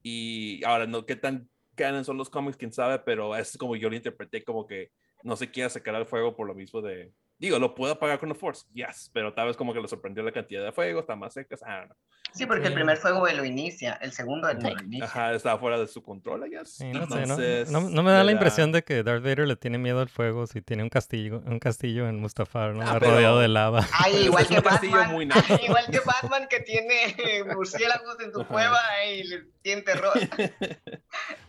Y 0.01 0.63
ahora, 0.65 0.85
no, 0.87 1.05
qué 1.05 1.15
tan 1.15 1.47
canon 1.75 2.05
son 2.05 2.17
los 2.17 2.29
cómics, 2.29 2.57
quién 2.57 2.71
sabe, 2.71 2.99
pero 2.99 3.35
es 3.35 3.57
como 3.57 3.75
yo 3.75 3.89
lo 3.89 3.95
interpreté, 3.95 4.43
como 4.43 4.65
que 4.65 4.91
no 5.23 5.35
se 5.35 5.49
quiere 5.49 5.69
sacar 5.69 5.95
al 5.95 6.05
fuego 6.05 6.35
por 6.35 6.47
lo 6.47 6.55
mismo 6.55 6.81
de. 6.81 7.11
Digo, 7.37 7.59
lo 7.59 7.75
puedo 7.75 7.93
apagar 7.93 8.19
con 8.19 8.29
la 8.29 8.35
Force, 8.35 8.65
yes, 8.73 9.09
pero 9.13 9.33
tal 9.33 9.47
vez 9.47 9.57
como 9.57 9.73
que 9.73 9.81
le 9.81 9.87
sorprendió 9.87 10.23
la 10.23 10.31
cantidad 10.31 10.63
de 10.63 10.71
fuego, 10.71 11.01
está 11.01 11.15
más 11.15 11.33
secas, 11.33 11.61
ah, 11.63 11.85
no. 11.87 11.95
Sí, 12.33 12.45
porque 12.45 12.63
el 12.63 12.69
Sí. 12.69 12.75
primer 12.75 12.97
fuego 12.97 13.27
él 13.27 13.37
lo 13.37 13.45
inicia, 13.45 13.93
el 14.01 14.11
segundo 14.11 14.49
él 14.49 14.57
no 14.59 14.69
lo 14.71 14.81
inicia. 14.83 15.05
Ajá, 15.05 15.33
estaba 15.33 15.59
fuera 15.59 15.77
de 15.79 15.87
su 15.87 16.01
control, 16.01 16.45
I 16.47 16.49
guess. 16.49 16.73
Sí, 16.77 16.85
no, 16.91 17.05
sé, 17.05 17.09
¿no? 17.09 17.17
Entonces, 17.21 17.71
No, 17.71 17.81
no 17.89 18.03
me 18.03 18.11
da 18.11 18.23
la 18.23 18.31
impresión 18.31 18.71
de 18.71 18.83
que 18.83 19.03
Darth 19.03 19.21
Vader 19.23 19.47
le 19.47 19.55
tiene 19.55 19.77
miedo 19.77 19.99
al 19.99 20.09
fuego 20.09 20.47
si 20.47 20.61
tiene 20.61 20.83
un 20.83 20.89
castillo, 20.89 21.41
un 21.45 21.59
castillo 21.59 22.07
en 22.09 22.19
Mustafar, 22.19 22.73
¿no? 22.73 22.81
Ah, 22.81 22.97
rodeado 22.99 23.39
de 23.39 23.47
lava. 23.47 23.87
Ay, 24.03 24.13
Pero 24.13 24.25
igual 24.25 24.47
que 24.47 24.55
un 24.55 24.61
castillo 24.61 24.93
Batman, 24.97 25.11
muy 25.13 25.25
naco. 25.27 25.59
igual 25.63 25.85
que 25.91 25.99
Batman 25.99 26.47
que 26.49 26.59
tiene 26.61 27.15
murciélagos 27.55 28.19
en 28.19 28.33
su 28.33 28.41
Ajá. 28.41 28.49
cueva 28.49 28.79
y 29.11 29.23
le 29.23 29.43
tiene 29.61 29.81
terror. 29.83 30.13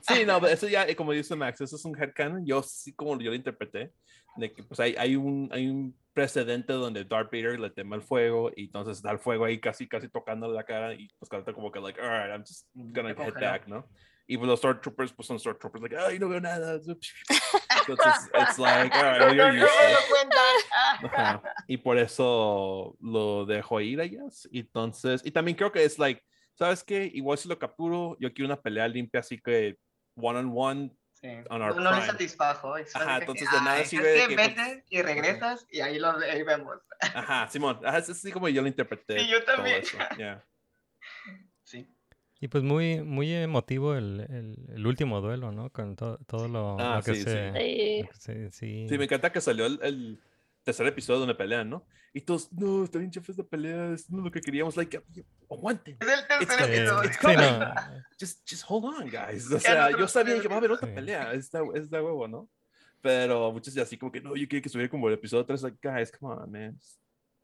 Sí, 0.01 0.25
no, 0.27 0.41
pero 0.41 0.53
eso 0.53 0.69
ya, 0.69 0.87
eh, 0.87 0.95
como 0.97 1.13
dice 1.13 1.35
Max, 1.35 1.61
eso 1.61 1.77
es 1.77 1.85
un 1.85 1.97
headcanon. 2.01 2.45
Yo 2.47 2.63
sí, 2.63 2.93
como 2.95 3.19
yo 3.19 3.31
lo 3.31 3.37
interpreté, 3.37 3.93
de 4.37 4.53
que 4.53 4.63
pues 4.63 4.79
hay, 4.81 4.95
hay, 4.99 5.17
un, 5.17 5.49
hay 5.53 5.69
un 5.69 5.97
precedente 6.15 6.73
donde 6.73 7.05
Darth 7.05 7.31
Vader 7.31 7.59
le 7.59 7.71
teme 7.71 7.97
el 7.97 8.03
fuego 8.03 8.51
y 8.57 8.65
entonces 8.65 9.03
da 9.03 9.11
el 9.11 9.19
fuego 9.19 9.45
ahí 9.45 9.61
casi, 9.61 9.89
casi 9.89 10.09
tocándole 10.09 10.55
la 10.55 10.65
cara 10.65 10.95
y 10.95 11.09
pues 11.19 11.29
como 11.55 11.71
que, 11.71 11.81
like, 11.81 12.01
alright, 12.01 12.31
I'm 12.31 12.43
just 12.43 12.67
gonna 12.73 13.11
head 13.11 13.35
back, 13.35 13.67
¿no? 13.67 13.87
Y 14.27 14.39
pues 14.39 14.49
los 14.49 14.59
Stormtroopers, 14.61 15.13
pues 15.13 15.27
son 15.27 15.39
Stormtroopers, 15.39 15.83
like, 15.83 15.97
ay, 15.97 16.19
no 16.19 16.29
veo 16.29 16.41
nada. 16.41 16.75
Entonces, 16.81 18.31
it's 18.33 18.59
like, 18.59 18.95
alright, 18.97 19.21
well, 19.21 19.37
No, 19.37 19.53
you're 19.53 19.69
cuentan. 20.09 21.13
Ajá. 21.13 21.43
Y 21.67 21.77
por 21.77 21.99
eso 21.99 22.97
lo 23.01 23.45
dejo 23.45 23.81
ir, 23.81 24.01
I 24.01 24.09
guess. 24.09 24.49
Entonces, 24.51 25.21
y 25.25 25.31
también 25.31 25.57
creo 25.57 25.71
que 25.71 25.85
es 25.85 25.99
like, 25.99 26.23
¿sabes 26.55 26.83
qué? 26.83 27.11
Igual 27.13 27.37
si 27.37 27.49
lo 27.49 27.59
capturo, 27.59 28.17
yo 28.19 28.33
quiero 28.33 28.47
una 28.47 28.61
pelea 28.61 28.89
limpia, 28.89 29.21
así 29.21 29.39
que 29.39 29.77
one 30.17 30.39
on 30.39 30.53
one. 30.55 30.97
Sí. 31.25 31.31
On 31.49 31.63
our 31.63 31.75
No, 31.81 31.91
le 31.99 32.05
satisfajo. 32.05 32.77
es 32.77 32.95
Ajá, 32.95 33.15
que- 33.17 33.21
entonces 33.23 33.51
de 33.51 33.57
nada 33.57 33.73
ay, 33.77 33.87
sirve 33.87 34.15
es 34.15 34.23
de 34.23 34.29
que 34.29 34.37
vete 34.37 34.55
pues, 34.63 34.85
y 34.91 35.01
regresas 35.03 35.67
y 35.71 35.81
ahí 35.81 35.99
lo 35.99 36.11
ahí 36.19 36.43
vemos. 36.43 36.77
Ajá, 37.15 37.49
Simón, 37.49 37.81
ajá, 37.83 37.97
es 37.99 38.11
así 38.11 38.31
como 38.31 38.47
yo 38.51 38.61
lo 38.61 38.69
interpreté. 38.69 39.21
Sí, 39.21 39.29
yo 39.31 39.43
todo 39.43 39.57
también. 39.57 39.79
eso, 39.83 39.97
yeah. 40.19 40.45
Sí. 41.63 41.89
Y 42.41 42.49
pues 42.49 42.63
muy, 42.63 43.01
muy 43.01 43.33
emotivo 43.33 43.95
el, 43.95 44.21
el, 44.29 44.67
el 44.77 44.87
último 44.87 45.23
duelo, 45.23 45.51
¿no? 45.51 45.71
Con 45.71 45.97
to- 45.97 46.19
todo 46.27 46.47
lo, 46.47 46.77
Ah, 46.79 46.97
lo 46.97 47.03
que 47.03 47.15
sí, 47.15 47.23
sí. 47.23 47.25
se... 47.25 47.53
Sí. 47.53 48.03
lo 48.03 48.09
que 48.11 48.17
se- 48.19 48.51
sí. 48.51 48.87
Sí, 48.87 48.99
me 48.99 49.05
encanta 49.05 49.33
que 49.33 49.41
salió 49.41 49.65
el, 49.65 49.79
el 49.83 50.21
tercer 50.65 50.87
episodio 50.87 51.21
donde 51.21 51.35
pelean, 51.35 51.71
¿no? 51.71 51.87
Y 52.13 52.21
todos, 52.21 52.53
no, 52.53 52.85
está 52.85 52.99
bien 52.99 53.11
chafa 53.11 53.33
esta 53.33 53.43
pelea, 53.45 53.93
es 53.93 54.09
no 54.11 54.19
es 54.19 54.25
lo 54.25 54.31
que 54.31 54.41
queríamos, 54.41 54.77
like, 54.77 55.03
aguanten. 55.51 55.97
Es 56.01 56.09
el 56.09 56.27
tercer 56.27 56.61
It's- 56.61 56.79
episodio. 56.79 57.11
sí, 57.13 57.37
no. 57.37 57.75
just, 58.19 58.49
just 58.49 58.65
hold 58.69 58.85
on, 58.85 59.09
guys. 59.11 59.51
O 59.51 59.59
sea, 59.59 59.91
yo 59.91 60.09
sabía 60.09 60.41
que 60.41 60.49
va 60.49 60.55
a 60.55 60.59
haber 60.59 60.71
otra 60.73 60.93
pelea, 60.93 61.33
es 61.33 61.51
de, 61.51 61.61
es 61.75 61.91
de 61.91 62.01
huevo, 62.01 62.27
¿no? 62.29 62.49
Pero 63.01 63.53
muchos 63.53 63.75
ya 63.75 63.83
así 63.83 63.99
como 63.99 64.11
que, 64.11 64.21
no, 64.21 64.31
yo 64.37 64.49
quería 64.49 64.63
que 64.63 64.69
estuviera 64.69 64.91
como 64.91 65.09
el 65.09 65.15
episodio 65.15 65.45
3, 65.45 65.63
like, 65.63 65.79
guys, 65.83 66.11
come 66.13 66.35
on, 66.35 66.51
man. 66.51 66.79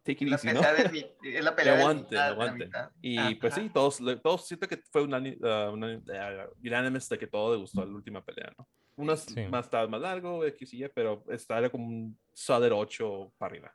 Take 0.03 0.25
it 0.25 0.31
La 0.31 0.37
easy, 0.37 0.47
¿no? 0.49 0.61
pelea 0.63 0.91
es 1.23 1.45
la 1.45 1.55
pelea 1.55 1.79
aguanten, 1.79 2.09
de 2.09 2.19
aguanten. 2.19 2.71
Y 3.03 3.35
pues 3.35 3.53
Ajá. 3.53 3.63
sí, 3.63 3.69
todos, 3.69 3.99
todos 4.23 4.47
siento 4.47 4.67
que 4.67 4.79
fue 4.91 5.03
una, 5.03 5.19
uh, 5.19 5.73
una 5.73 5.97
uh, 5.99 6.51
unanimous 6.65 7.07
de 7.09 7.19
que 7.19 7.27
todo 7.27 7.53
le 7.53 7.61
gustó 7.61 7.85
la 7.85 7.93
última 7.93 8.25
pelea, 8.25 8.51
¿no? 8.57 8.67
Unas 8.97 9.21
Sí. 9.25 9.47
más 9.49 9.67
estaba 9.67 9.87
más 9.89 10.01
largo, 10.01 10.45
X 10.45 10.75
y 10.75 10.85
Y, 10.85 10.89
pero 10.89 11.25
era 11.49 11.71
como 11.71 11.87
un 11.87 12.19
solid 12.33 12.73
8 12.73 13.33
para 13.39 13.51
arriba. 13.51 13.75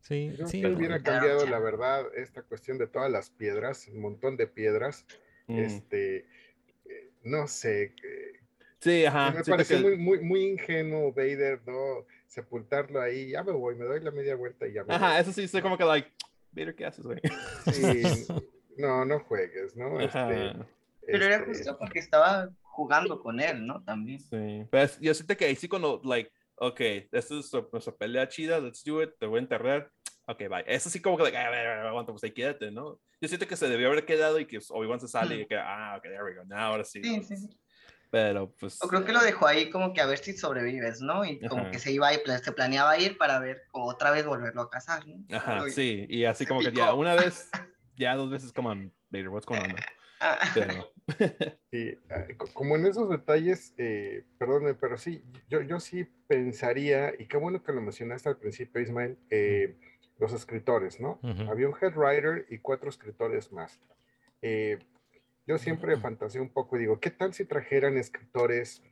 Sí, 0.00 0.34
Yo 0.36 0.46
sí. 0.46 0.60
que 0.62 0.68
hubiera 0.68 1.00
cambiado, 1.02 1.46
la 1.46 1.58
verdad, 1.58 2.06
esta 2.16 2.42
cuestión 2.42 2.78
de 2.78 2.86
todas 2.86 3.10
las 3.10 3.30
piedras, 3.30 3.86
un 3.88 4.00
montón 4.00 4.36
de 4.36 4.46
piedras, 4.46 5.04
Mm. 5.46 5.58
este, 5.58 6.16
eh, 6.86 7.10
no 7.22 7.46
sé, 7.46 7.94
eh, 8.02 8.32
Sí, 8.80 9.04
ajá. 9.04 9.30
me 9.32 9.44
pareció 9.44 9.76
que- 9.76 9.82
muy, 9.82 9.96
muy, 9.98 10.20
muy 10.20 10.44
ingenuo 10.52 11.12
Vader, 11.12 11.60
¿no? 11.66 12.06
Sepultarlo 12.26 13.00
ahí, 13.00 13.30
ya 13.30 13.42
me 13.44 13.52
voy, 13.52 13.74
me 13.76 13.84
doy 13.84 14.00
la 14.00 14.10
media 14.10 14.36
vuelta 14.36 14.66
y 14.66 14.72
ya 14.72 14.84
me 14.84 14.94
Ajá, 14.94 15.12
voy. 15.12 15.20
eso 15.20 15.32
sí, 15.32 15.42
estoy 15.42 15.60
como 15.60 15.76
que, 15.76 15.84
like, 15.84 16.10
Vader, 16.52 16.74
¿qué 16.74 16.86
haces, 16.86 17.04
güey? 17.04 17.20
Sí, 17.72 17.72
no, 18.78 19.04
no 19.04 19.20
juegues, 19.20 19.76
¿no? 19.76 20.00
Este. 20.00 20.54
Pero 21.06 21.24
era 21.24 21.36
este, 21.36 21.46
justo 21.46 21.78
porque 21.78 21.98
estaba 21.98 22.50
jugando 22.80 23.20
con 23.20 23.38
él, 23.40 23.66
¿no? 23.66 23.84
También. 23.84 24.20
Sí, 24.20 24.64
pues 24.70 24.98
yo 25.00 25.12
siento 25.12 25.36
que 25.36 25.44
ahí 25.44 25.54
sí 25.54 25.68
cuando, 25.68 26.00
like, 26.02 26.32
ok, 26.56 26.80
esta 27.12 27.38
es 27.38 27.52
nuestra, 27.72 27.92
pelea 27.92 28.26
chida, 28.26 28.58
let's 28.58 28.82
do 28.82 29.02
it, 29.02 29.10
te 29.18 29.26
voy 29.26 29.38
a 29.38 29.42
enterrar, 29.42 29.92
ok, 30.26 30.38
bye. 30.48 30.64
Eso 30.66 30.88
sí 30.88 31.02
como 31.02 31.18
que, 31.18 31.24
like, 31.24 31.36
a 31.36 31.50
ver, 31.50 31.66
a 31.66 31.76
ver, 31.76 31.86
aguanta, 31.88 32.10
pues 32.12 32.24
ahí 32.24 32.30
quédate, 32.30 32.70
¿no? 32.70 32.98
Yo 33.20 33.28
siento 33.28 33.46
que 33.46 33.56
se 33.56 33.68
debió 33.68 33.88
haber 33.88 34.06
quedado 34.06 34.40
y 34.40 34.46
que 34.46 34.58
Obi-Wan 34.70 34.98
se 34.98 35.08
sale 35.08 35.42
y 35.42 35.46
que, 35.46 35.58
ah, 35.58 35.96
ok, 35.98 36.04
there 36.04 36.24
we 36.24 36.34
go, 36.34 36.44
now, 36.46 36.58
ahora 36.58 36.84
sí. 36.84 37.02
Sí, 37.04 37.22
sí, 37.22 37.36
sí. 37.36 37.50
Pero, 38.10 38.50
pues... 38.58 38.82
O 38.82 38.88
creo 38.88 39.04
que 39.04 39.12
lo 39.12 39.20
dejó 39.20 39.46
ahí 39.46 39.68
como 39.68 39.92
que 39.92 40.00
a 40.00 40.06
ver 40.06 40.18
si 40.18 40.32
sobrevives, 40.32 41.02
¿no? 41.02 41.22
Y 41.26 41.38
como 41.40 41.62
Ajá. 41.62 41.70
que 41.70 41.78
se 41.78 41.92
iba 41.92 42.08
a 42.08 42.14
ir, 42.14 42.22
se 42.42 42.52
planeaba 42.52 42.98
ir 42.98 43.18
para 43.18 43.38
ver 43.40 43.64
otra 43.72 44.10
vez 44.10 44.24
volverlo 44.24 44.62
a 44.62 44.70
casar, 44.70 45.06
¿no? 45.06 45.22
Ajá, 45.36 45.64
Uy. 45.64 45.70
sí, 45.70 46.06
y 46.08 46.24
así 46.24 46.46
como 46.46 46.60
que 46.60 46.72
ya 46.72 46.86
picó. 46.86 46.94
una 46.94 47.14
vez, 47.14 47.50
ya 47.94 48.16
dos 48.16 48.30
veces, 48.30 48.54
como, 48.54 48.70
Vader, 49.10 49.28
what's 49.28 49.44
going 49.44 49.60
on? 49.60 49.76
Ah, 50.22 50.38
Pero, 50.52 50.92
Sí, 51.70 51.96
co- 52.36 52.48
como 52.52 52.74
en 52.76 52.86
esos 52.86 53.08
detalles, 53.08 53.74
eh, 53.78 54.24
pero 54.38 54.98
sí, 54.98 55.22
yo, 55.48 55.60
yo 55.62 55.78
sí 55.78 56.04
pensaría, 56.26 57.14
y 57.16 57.26
qué 57.26 57.36
bueno 57.36 57.62
que 57.62 57.72
lo 57.72 57.80
mencionaste 57.80 58.28
al 58.28 58.38
principio, 58.38 58.80
Ismael, 58.82 59.16
eh, 59.30 59.76
los 60.18 60.32
escritores, 60.32 61.00
¿no? 61.00 61.20
Ujú. 61.22 61.42
Había 61.50 61.68
un 61.68 61.74
head 61.80 61.96
writer 61.96 62.46
y 62.50 62.58
cuatro 62.58 62.88
escritores 62.90 63.52
más. 63.52 63.80
Eh, 64.42 64.78
yo 65.46 65.58
siempre 65.58 65.96
fantaseé 65.96 66.40
un 66.40 66.50
poco 66.50 66.76
y 66.76 66.80
digo, 66.80 67.00
¿qué 67.00 67.10
tal 67.10 67.34
si 67.34 67.44
trajeran 67.44 67.96
escritores 67.96 68.82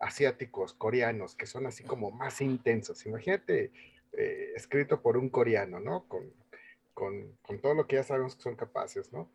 asiáticos, 0.00 0.74
coreanos, 0.74 1.34
que 1.36 1.46
son 1.46 1.66
así 1.66 1.84
como 1.84 2.10
más 2.10 2.40
intensos? 2.40 3.04
Imagínate, 3.06 3.72
eh, 4.12 4.52
escrito 4.56 5.02
por 5.02 5.16
un 5.16 5.28
coreano, 5.28 5.80
¿no? 5.80 6.06
Con, 6.08 6.32
con, 6.94 7.36
con 7.42 7.60
todo 7.60 7.74
lo 7.74 7.86
que 7.86 7.96
ya 7.96 8.02
sabemos 8.02 8.36
que 8.36 8.42
son 8.42 8.56
capaces, 8.56 9.12
¿no? 9.12 9.30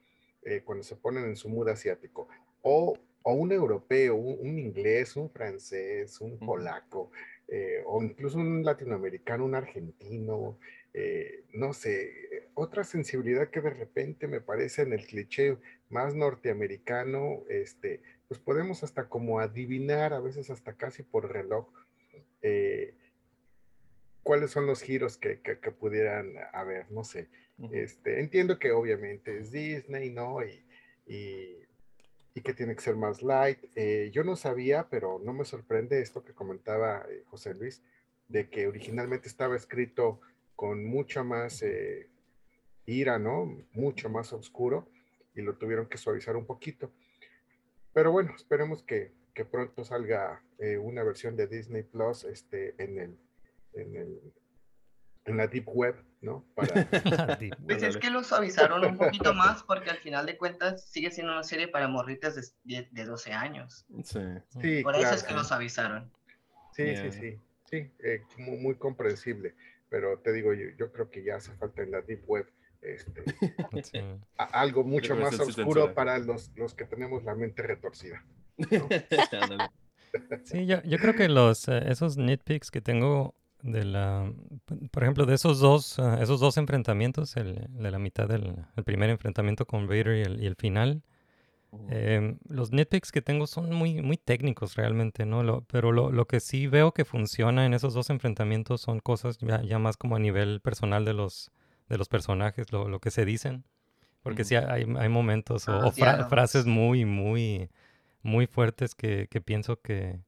Eh, 0.49 0.61
cuando 0.63 0.81
se 0.81 0.95
ponen 0.95 1.25
en 1.25 1.35
su 1.35 1.49
mood 1.49 1.67
asiático. 1.67 2.29
O, 2.61 2.97
o 3.21 3.33
un 3.33 3.51
europeo, 3.51 4.15
un, 4.15 4.37
un 4.39 4.59
inglés, 4.59 5.17
un 5.17 5.29
francés, 5.29 6.21
un 6.21 6.39
polaco, 6.39 7.11
eh, 7.49 7.83
o 7.85 8.01
incluso 8.01 8.37
un 8.37 8.63
latinoamericano, 8.63 9.43
un 9.43 9.55
argentino, 9.55 10.57
eh, 10.93 11.43
no 11.53 11.73
sé, 11.73 12.47
otra 12.53 12.85
sensibilidad 12.85 13.49
que 13.49 13.59
de 13.59 13.71
repente 13.71 14.27
me 14.27 14.39
parece 14.39 14.83
en 14.83 14.93
el 14.93 15.05
cliché 15.05 15.57
más 15.89 16.15
norteamericano, 16.15 17.43
este, 17.49 18.01
pues 18.29 18.39
podemos 18.39 18.83
hasta 18.83 19.09
como 19.09 19.41
adivinar, 19.41 20.13
a 20.13 20.21
veces 20.21 20.49
hasta 20.49 20.77
casi 20.77 21.03
por 21.03 21.29
reloj, 21.29 21.67
eh, 22.41 22.93
cuáles 24.27 24.51
son 24.51 24.65
los 24.67 24.81
giros 24.81 25.17
que, 25.17 25.39
que- 25.39 25.57
que 25.59 25.71
pudieran 25.71 26.33
haber, 26.51 26.91
no 26.91 27.05
sé. 27.05 27.29
Este, 27.71 28.19
entiendo 28.19 28.59
que 28.59 28.71
obviamente 28.73 29.37
es 29.39 29.51
Disney, 29.51 30.09
¿no? 30.09 30.43
Y, 30.43 30.65
y, 31.07 31.57
y 32.35 32.41
que 32.41 32.53
tiene 32.53 32.75
que 32.75 32.81
ser 32.81 32.97
más 32.97 33.23
light. 33.23 33.59
Eh, 33.75 34.11
yo 34.13 34.25
no 34.25 34.35
sabía, 34.35 34.89
pero 34.89 35.17
no 35.23 35.31
me 35.31 35.45
sorprende 35.45 36.01
esto 36.01 36.25
que 36.25 36.33
comentaba 36.33 37.05
eh, 37.09 37.23
José 37.29 37.53
Luis, 37.53 37.81
de 38.27 38.49
que 38.49 38.67
originalmente 38.67 39.29
estaba 39.29 39.55
escrito 39.55 40.19
con 40.57 40.83
mucha 40.83 41.23
más 41.23 41.61
eh, 41.63 42.09
ira, 42.85 43.17
¿no? 43.19 43.45
Mucho 43.71 44.09
más 44.09 44.33
oscuro 44.33 44.89
y 45.35 45.41
lo 45.41 45.55
tuvieron 45.55 45.87
que 45.87 45.97
suavizar 45.97 46.35
un 46.35 46.45
poquito. 46.45 46.91
Pero 47.93 48.11
bueno, 48.11 48.33
esperemos 48.35 48.83
que, 48.83 49.13
que 49.33 49.45
pronto 49.45 49.85
salga 49.85 50.43
eh, 50.59 50.77
una 50.77 51.01
versión 51.03 51.37
de 51.37 51.47
Disney 51.47 51.83
Plus 51.83 52.25
este, 52.25 52.75
en, 52.77 52.99
el, 52.99 53.17
en, 53.77 53.95
el, 53.95 54.19
en 55.25 55.37
la 55.37 55.47
Deep 55.47 55.67
Web, 55.69 55.95
¿no? 56.21 56.45
Para, 56.55 56.73
Deep 57.39 57.55
Pues 57.65 57.81
Web. 57.81 57.89
es 57.91 57.97
que 57.97 58.09
lo 58.09 58.23
suavizaron 58.23 58.83
un 58.85 58.97
poquito 58.97 59.33
más 59.33 59.63
porque 59.63 59.89
al 59.89 59.97
final 59.97 60.25
de 60.25 60.37
cuentas 60.37 60.83
sigue 60.89 61.11
siendo 61.11 61.33
una 61.33 61.43
serie 61.43 61.67
para 61.67 61.87
morritas 61.87 62.35
de, 62.35 62.41
de, 62.63 62.87
de 62.91 63.05
12 63.05 63.33
años. 63.33 63.85
Sí. 64.03 64.19
sí, 64.61 64.83
Por 64.83 64.95
eso 64.95 65.13
es 65.13 65.23
que 65.23 65.33
lo 65.33 65.43
suavizaron. 65.43 66.11
Sí, 66.73 66.83
Yeah. 66.83 67.11
sí, 67.11 67.19
sí, 67.19 67.39
sí, 67.71 67.91
eh, 68.03 68.21
muy, 68.37 68.57
muy 68.57 68.75
comprensible, 68.75 69.55
pero 69.89 70.19
te 70.19 70.31
digo, 70.31 70.53
yo, 70.53 70.67
yo 70.77 70.91
creo 70.91 71.09
que 71.09 71.23
ya 71.23 71.37
hace 71.37 71.51
falta 71.53 71.81
en 71.81 71.89
la 71.91 72.01
Deep 72.01 72.23
Web 72.27 72.45
este, 72.81 73.23
Sí. 73.83 73.99
a- 74.37 74.43
algo 74.61 74.83
mucho 74.83 75.15
más 75.15 75.39
oscuro 75.39 75.95
para 75.95 76.19
los, 76.19 76.51
los 76.55 76.75
que 76.75 76.85
tenemos 76.85 77.23
la 77.23 77.33
mente 77.35 77.63
retorcida. 77.63 78.23
Sí, 80.45 80.65
yo, 80.65 80.81
yo 80.83 80.97
creo 80.99 81.13
que 81.15 81.27
los, 81.27 81.67
eh, 81.67 81.81
esos 81.87 82.17
nitpicks 82.17 82.71
que 82.71 82.79
tengo 82.81 83.35
de 83.63 83.83
la, 83.85 84.31
por 84.91 85.03
ejemplo, 85.03 85.25
de 85.25 85.35
esos 85.35 85.59
dos, 85.59 85.99
ah, 85.99 86.19
esos 86.21 86.39
dos 86.39 86.57
enfrentamientos, 86.57 87.35
el, 87.37 87.65
de 87.69 87.91
la 87.91 87.99
mitad 87.99 88.27
del 88.27 88.55
el 88.75 88.83
primer 88.83 89.09
enfrentamiento 89.09 89.65
con 89.65 89.87
Vader 89.87 90.17
y 90.17 90.21
el, 90.21 90.43
y 90.43 90.45
el 90.45 90.55
final, 90.55 91.01
em, 91.89 92.37
los 92.47 92.71
nitpicks 92.71 93.11
que 93.11 93.21
tengo 93.21 93.45
son 93.47 93.73
muy, 93.73 94.01
muy 94.01 94.17
técnicos 94.17 94.75
realmente, 94.75 95.25
¿no? 95.25 95.43
Lo- 95.43 95.61
pero 95.63 95.91
lo, 95.91 96.11
lo 96.11 96.25
que 96.25 96.39
sí 96.39 96.67
veo 96.67 96.93
que 96.93 97.05
funciona 97.05 97.65
en 97.65 97.73
esos 97.73 97.93
dos 97.93 98.09
enfrentamientos 98.09 98.81
son 98.81 98.99
cosas 98.99 99.37
ya, 99.39 99.61
ya 99.63 99.79
más 99.79 99.97
como 99.97 100.15
a 100.15 100.19
nivel 100.19 100.61
personal 100.61 101.03
de 101.05 101.13
los, 101.13 101.51
de 101.89 101.97
los 101.97 102.07
personajes, 102.09 102.71
lo, 102.71 102.87
lo 102.87 102.99
que 102.99 103.11
se 103.11 103.25
dicen. 103.25 103.63
Porque 104.23 104.43
sí 104.43 104.55
hay, 104.55 104.85
hay 104.97 105.09
momentos 105.09 105.67
o, 105.69 105.73
Ah, 105.73 105.85
o 105.87 105.91
fra- 105.91 105.95
diálogos. 106.11 106.29
frases 106.29 106.65
muy, 106.65 107.05
muy, 107.05 107.69
muy 108.23 108.47
fuertes 108.47 108.93
que, 108.95 109.27
que 109.29 109.39
pienso 109.41 109.79
que, 109.81 110.19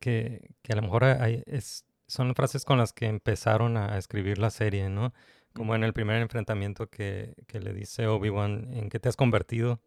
que, 0.00 0.50
que 0.62 0.72
a 0.72 0.76
lo 0.76 0.82
mejor 0.82 1.04
hay- 1.04 1.42
es, 1.46 1.84
son 2.08 2.34
frases 2.34 2.64
con 2.64 2.78
las 2.78 2.92
que 2.92 3.06
empezaron 3.06 3.76
a 3.76 3.96
escribir 3.98 4.38
la 4.38 4.50
serie, 4.50 4.88
¿no? 4.88 5.12
Como 5.52 5.74
en 5.74 5.84
el 5.84 5.92
primer 5.92 6.20
enfrentamiento 6.20 6.88
que, 6.88 7.34
que 7.46 7.60
le 7.60 7.72
dice 7.72 8.06
Obi-Wan, 8.06 8.72
¿en 8.74 8.88
qué 8.90 8.98
te 8.98 9.08
has 9.08 9.16
convertido? 9.16 9.80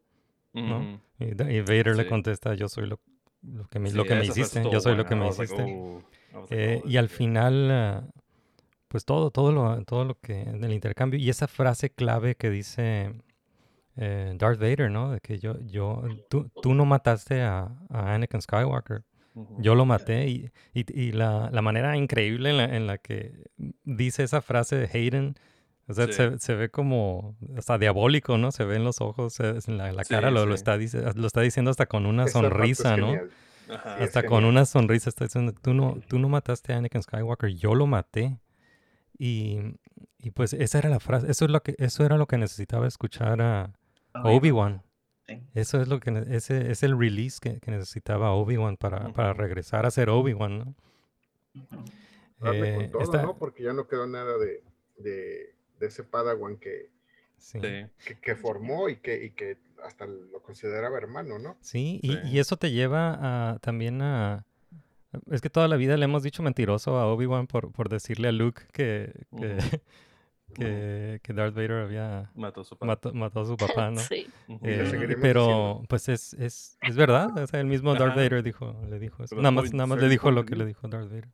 ¿no? 0.54 1.00
Y, 1.20 1.34
Vader 1.62 1.96
le 1.96 2.08
contesta, 2.08 2.54
yo 2.56 2.68
soy 2.68 2.88
lo, 2.88 3.00
lo 3.42 3.68
que 3.68 3.80
me, 3.80 3.90
Sí, 3.90 3.96
lo 3.96 4.06
que 4.06 4.16
me 4.16 4.26
hiciste, 4.26 4.64
yo 4.72 4.80
soy 4.82 4.96
lo 4.96 5.06
que 5.06 5.16
me 5.16 5.26
like, 5.30 5.44
hiciste. 5.44 5.64
"Oh". 5.64 6.02
Like, 6.34 6.56
Eh, 6.56 6.82
"Oh, 6.84 6.88
y 6.90 6.98
al 6.98 7.08
shit". 7.08 7.18
final, 7.18 7.72
ah, 7.72 8.04
pues 8.88 9.06
todo, 9.06 9.32
todo 9.32 9.52
lo, 9.52 9.84
todo 9.86 10.06
lo 10.06 10.16
que, 10.20 10.46
del 10.46 10.74
intercambio, 10.74 11.20
y 11.20 11.30
esa 11.30 11.48
frase 11.48 11.92
clave 11.92 12.36
que 12.36 12.50
dice 12.50 13.14
eh, 13.98 14.34
Darth 14.38 14.60
Vader, 14.60 14.90
¿no? 14.90 15.12
De 15.12 15.20
que 15.20 15.40
yo, 15.40 15.60
yo, 15.62 16.04
tú, 16.30 16.50
tú 16.62 16.74
no 16.74 16.86
mataste 16.86 17.42
a, 17.42 17.72
a 17.90 18.14
Anakin 18.14 18.42
Skywalker. 18.42 19.04
Yo 19.60 19.76
lo 19.76 19.86
maté, 19.86 20.28
y, 20.28 20.52
y, 20.74 21.00
y 21.00 21.12
la, 21.14 21.50
la 21.52 21.62
manera 21.62 21.96
increíble 21.98 22.50
en 22.50 22.58
la, 22.58 22.66
en 22.66 22.88
la 22.88 22.98
que 22.98 23.34
dice 23.84 24.24
esa 24.24 24.42
frase 24.42 24.76
de 24.76 24.90
Hayden, 24.94 25.36
o 25.88 25.94
sea, 25.94 26.08
Sí. 26.08 26.14
se, 26.14 26.40
se 26.40 26.56
ve 26.56 26.70
como 26.70 27.36
hasta 27.58 27.78
diabólico, 27.78 28.38
¿no? 28.38 28.52
Se 28.52 28.64
ve 28.66 28.76
en 28.76 28.84
los 28.84 29.02
ojos, 29.02 29.40
en 29.40 29.78
la, 29.78 29.92
la 29.92 30.04
cara, 30.06 30.32
lo, 30.32 30.46
lo 30.46 30.52
sí. 30.54 30.56
está, 30.56 30.78
dice- 30.78 31.02
lo 31.16 31.28
está 31.28 31.42
diciendo 31.42 31.72
hasta 31.72 31.86
con 31.86 32.06
una 32.06 32.26
Esa 32.26 32.40
sonrisa, 32.42 32.98
¿no? 32.98 33.14
Ajá. 33.70 33.96
Hasta 33.98 34.24
con 34.24 34.44
una 34.46 34.66
sonrisa 34.66 35.10
está 35.10 35.26
diciendo, 35.26 35.54
tú 35.62 35.74
no, 35.74 35.98
tú 36.08 36.20
no 36.20 36.28
mataste 36.30 36.74
a 36.74 36.78
Anakin 36.78 37.02
Skywalker, 37.04 37.50
yo 37.56 37.74
lo 37.74 37.88
maté. 37.88 38.38
Y, 39.18 39.60
y 40.18 40.32
pues 40.32 40.54
esa 40.54 40.80
era 40.80 40.90
la 40.90 41.00
frase, 41.00 41.30
eso 41.32 41.46
es 41.46 41.52
lo 41.52 41.62
que, 41.62 41.76
eso 41.78 42.04
era 42.06 42.18
lo 42.18 42.26
que 42.28 42.38
necesitaba 42.38 42.88
escuchar 42.88 43.42
a 43.42 43.72
Obi-Wan. 44.14 44.82
Sí. 45.28 45.42
Eso 45.54 45.82
es 45.82 45.88
lo 45.88 46.00
que, 46.00 46.26
ese 46.30 46.72
es 46.72 46.84
el 46.84 46.98
release 46.98 47.40
que, 47.42 47.60
que 47.60 47.72
necesitaba 47.72 48.32
Obi-Wan 48.34 48.78
para, 48.78 49.14
para 49.14 49.34
regresar 49.34 49.86
a 49.86 49.92
ser 49.92 50.10
Obi-Wan, 50.10 50.58
¿no? 50.60 50.76
Darle 52.40 52.74
Eh, 52.74 52.76
con 52.76 52.92
todo, 52.92 53.02
esta- 53.04 53.22
¿no? 53.22 53.38
Porque 53.38 53.64
ya 53.64 53.74
no 53.74 53.88
quedó 53.88 54.08
nada 54.08 54.38
de, 54.38 54.64
de, 54.98 55.54
de 55.80 55.88
ese 55.88 56.04
Padawan 56.04 56.58
que, 56.58 56.90
sí. 57.38 57.60
Que, 57.60 57.90
que 58.22 58.36
formó 58.36 58.90
y 58.90 58.98
que, 58.98 59.24
y 59.26 59.32
que 59.32 59.58
hasta 59.84 60.06
lo 60.06 60.42
consideraba 60.42 60.98
hermano, 60.98 61.40
¿no? 61.40 61.58
Sí, 61.62 62.00
y, 62.04 62.14
Sí. 62.14 62.20
y 62.26 62.40
eso 62.40 62.58
te 62.58 62.72
lleva 62.72 63.52
a, 63.52 63.60
también 63.60 64.02
a... 64.02 64.46
Es 65.30 65.42
que 65.42 65.50
toda 65.50 65.68
la 65.68 65.76
vida 65.76 65.98
le 65.98 66.06
hemos 66.06 66.24
dicho 66.24 66.42
mentiroso 66.42 66.98
a 66.98 67.06
Obi-Wan 67.08 67.46
por, 67.48 67.72
por 67.72 67.90
decirle 67.90 68.30
a 68.30 68.32
Luke 68.32 68.64
que, 68.72 69.12
que. 69.38 69.58
Que, 70.52 71.20
que 71.24 71.34
Darth 71.34 71.54
Vader 71.56 71.72
había 71.84 72.32
Mató 72.36 72.62
a 72.62 72.64
su 72.64 72.78
padre. 72.78 72.88
mató, 72.88 73.14
mató 73.14 73.41
a 73.41 73.45
su 73.45 73.58
papá, 73.58 73.91
¿no? 73.91 73.99
Sí. 73.99 74.28
Eh, 74.62 75.18
pero 75.22 75.45
diciendo. 75.47 75.84
pues 75.89 76.10
es, 76.10 76.34
es, 76.36 76.78
es 76.82 76.95
verdad, 76.95 77.38
o 77.38 77.47
sea, 77.47 77.60
el 77.60 77.68
mismo 77.68 77.93
Darth 77.93 78.12
Ajá. 78.12 78.22
Vader 78.22 78.43
dijo, 78.43 78.76
le 78.89 78.99
dijo 78.99 79.24
eso. 79.24 79.36
Nada 79.36 79.52
más, 79.52 79.74
nada 79.74 79.88
más 79.88 79.99
le 79.99 80.10
dijo 80.10 80.32
lo 80.32 80.45
que 80.45 80.56
le 80.56 80.64
to 80.64 80.68
dijo 80.68 80.88
Darth 80.88 81.10
Vader. 81.10 81.30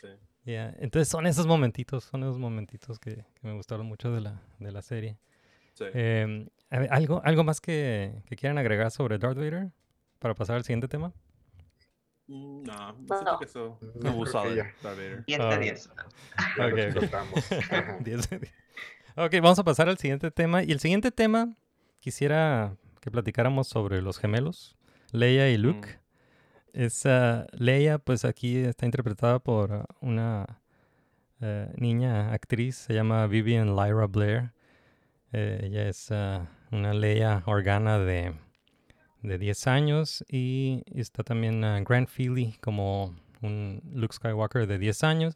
Sí. 0.00 0.08
Yeah, 0.44 0.74
Entonces 0.78 1.08
son 1.08 1.26
esos 1.26 1.46
momentitos, 1.46 2.04
son 2.04 2.22
esos 2.22 2.38
momentitos 2.38 2.98
que, 2.98 3.16
que 3.16 3.46
me 3.46 3.52
gustaron 3.54 3.86
mucho 3.86 4.10
de 4.12 4.20
la, 4.22 4.42
de 4.58 4.72
la 4.72 4.82
serie. 4.82 5.18
Sí. 5.74 5.84
Em, 5.92 6.48
¿algo, 6.70 7.20
¿Algo 7.24 7.44
más 7.44 7.60
que, 7.60 8.22
que 8.26 8.36
quieran 8.36 8.58
agregar 8.58 8.90
sobre 8.90 9.18
Darth 9.18 9.36
Vader 9.36 9.70
para 10.18 10.34
pasar 10.34 10.56
al 10.56 10.64
siguiente 10.64 10.88
tema? 10.88 11.12
Mm, 12.28 12.62
No, 12.64 12.92
No. 12.92 13.06
siento 13.08 13.38
que 13.38 13.44
eso 13.46 13.78
No. 13.96 14.24
Darth 14.24 14.32
Vader. 14.82 15.24
10 15.26 15.40
Ah. 15.40 15.48
de 15.50 15.58
10. 15.58 15.90
Ya 16.56 16.66
lo 16.66 16.66
Ok, 16.66 16.72
ok. 16.72 16.78
explotamos. 16.78 17.52
Ajá. 17.52 17.98
Diez 18.00 18.30
de 18.30 18.38
diez. 18.38 18.52
ok, 19.16 19.32
vamos 19.42 19.58
a 19.58 19.64
pasar 19.64 19.88
al 19.88 19.98
siguiente 19.98 20.30
tema. 20.30 20.62
Y 20.62 20.70
el 20.72 20.80
siguiente 20.80 21.10
tema, 21.10 21.54
quisiera 22.00 22.76
que 23.00 23.10
platicáramos 23.10 23.66
sobre 23.68 24.02
los 24.02 24.18
gemelos, 24.18 24.76
Leia 25.12 25.48
y 25.50 25.56
Luke. 25.56 25.98
Es 26.74 27.06
ah, 27.06 27.46
Leia, 27.52 27.98
pues 27.98 28.24
aquí 28.24 28.58
está 28.58 28.84
interpretada 28.86 29.38
por 29.38 29.72
ah, 29.72 29.86
una 30.00 30.60
eh, 31.40 31.72
niña 31.76 32.32
actriz, 32.32 32.76
se 32.76 32.92
llama 32.94 33.26
Vivian 33.26 33.74
Lyra 33.74 34.06
Blair. 34.06 34.52
Eh, 35.32 35.60
ella 35.64 35.88
es 35.88 36.10
ah, 36.12 36.46
una 36.70 36.92
Leia 36.92 37.42
Organa 37.46 37.98
de, 37.98 38.34
de 39.22 39.38
10 39.38 39.66
años 39.66 40.24
y 40.28 40.82
está 40.94 41.22
también 41.24 41.64
ah, 41.64 41.80
Grant 41.80 42.08
Feely 42.08 42.54
como 42.60 43.14
un 43.42 43.80
Luke 43.92 44.14
Skywalker 44.14 44.66
de 44.66 44.78
10 44.78 45.04
años. 45.04 45.34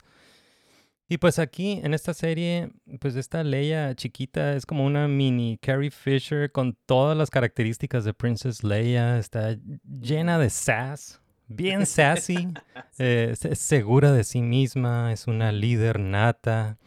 Y 1.09 1.19
pues 1.19 1.39
aquí 1.39 1.81
en 1.83 1.93
esta 1.93 2.15
serie, 2.15 2.71
pues 3.01 3.17
esta 3.17 3.45
Leia 3.45 3.95
chiquita 3.95 4.55
es 4.55 4.65
como 4.65 4.87
una 4.87 5.09
mini 5.09 5.59
Carrie 5.61 5.91
Fisher 5.91 6.51
con 6.51 6.77
todas 6.87 7.17
las 7.19 7.29
características 7.29 8.05
de 8.05 8.15
Princess 8.15 8.65
Leia. 8.65 9.19
Está 9.19 9.59
llena 9.85 10.39
de 10.39 10.49
sass, 10.49 11.21
bien 11.49 11.85
sassy, 11.85 12.49
eh, 12.99 13.29
es- 13.33 13.45
es 13.45 13.59
segura 13.59 14.13
de 14.13 14.25
sí 14.25 14.41
misma, 14.41 15.13
es 15.13 15.27
una 15.27 15.53
líder 15.53 16.01
nata. 16.01 16.79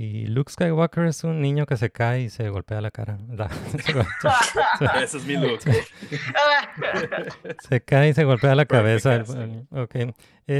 Y 0.00 0.26
Luke 0.28 0.52
Skywalker 0.52 1.06
es 1.06 1.24
un 1.24 1.40
niño 1.40 1.66
que 1.66 1.76
se 1.76 1.90
cae 1.90 2.22
y 2.22 2.30
se 2.30 2.48
golpea 2.50 2.80
la 2.80 2.92
cara. 2.92 3.18
Ese 5.02 5.16
es 5.18 5.26
mi 5.26 5.36
look. 5.36 5.58
Se 7.68 7.80
cae 7.82 8.10
y 8.10 8.14
se 8.14 8.22
golpea 8.22 8.54
la 8.54 8.64
cabeza. 8.64 9.14
el- 9.16 9.24
casting. 9.24 9.66
el- 9.72 9.78
ok. 9.78 9.94
Eh, 9.96 10.12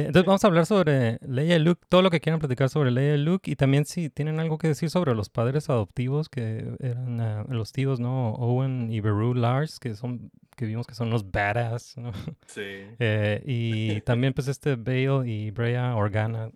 entonces 0.06 0.24
vamos 0.26 0.42
a 0.42 0.48
hablar 0.48 0.66
sobre 0.66 1.18
Leia 1.26 1.54
y 1.54 1.60
Luke, 1.60 1.80
todo 1.88 2.02
lo 2.02 2.10
que 2.10 2.18
quieran 2.20 2.40
platicar 2.40 2.68
sobre 2.68 2.90
Leia 2.90 3.14
y 3.14 3.18
Luke 3.18 3.48
y 3.48 3.54
también 3.54 3.84
si 3.84 4.10
tienen 4.10 4.40
algo 4.40 4.58
que 4.58 4.66
decir 4.66 4.90
sobre 4.90 5.14
los 5.14 5.30
padres 5.30 5.70
adoptivos 5.70 6.28
que 6.28 6.74
eran 6.80 7.20
ah, 7.20 7.44
los 7.48 7.70
tíos, 7.72 8.00
¿no? 8.00 8.32
Owen 8.32 8.90
y 8.90 8.98
Beru 9.00 9.34
Lars, 9.34 9.78
que 9.78 9.94
son 9.94 10.32
que 10.56 10.66
vimos 10.66 10.84
que 10.88 10.94
son 10.96 11.08
unos 11.08 11.30
badass, 11.30 11.96
¿no? 11.96 12.10
Sí. 12.48 12.60
Eh, 12.98 13.40
y 13.46 14.00
también 14.00 14.32
pues 14.32 14.48
este 14.48 14.74
Bale 14.74 15.30
y 15.30 15.52
Brea 15.52 15.94
Organa 15.94 16.50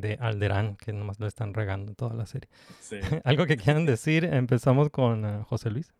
de 0.00 0.18
Alderán, 0.20 0.76
que 0.76 0.92
nomás 0.92 1.20
lo 1.20 1.26
están 1.26 1.54
regando 1.54 1.90
en 1.90 1.96
toda 1.96 2.14
la 2.14 2.26
serie. 2.26 2.48
Sí. 2.80 2.98
algo 3.24 3.46
que 3.46 3.56
quieran 3.56 3.86
decir, 3.86 4.24
empezamos 4.24 4.90
con 4.90 5.24
ah, 5.24 5.44
José 5.44 5.70
Luis. 5.70 5.92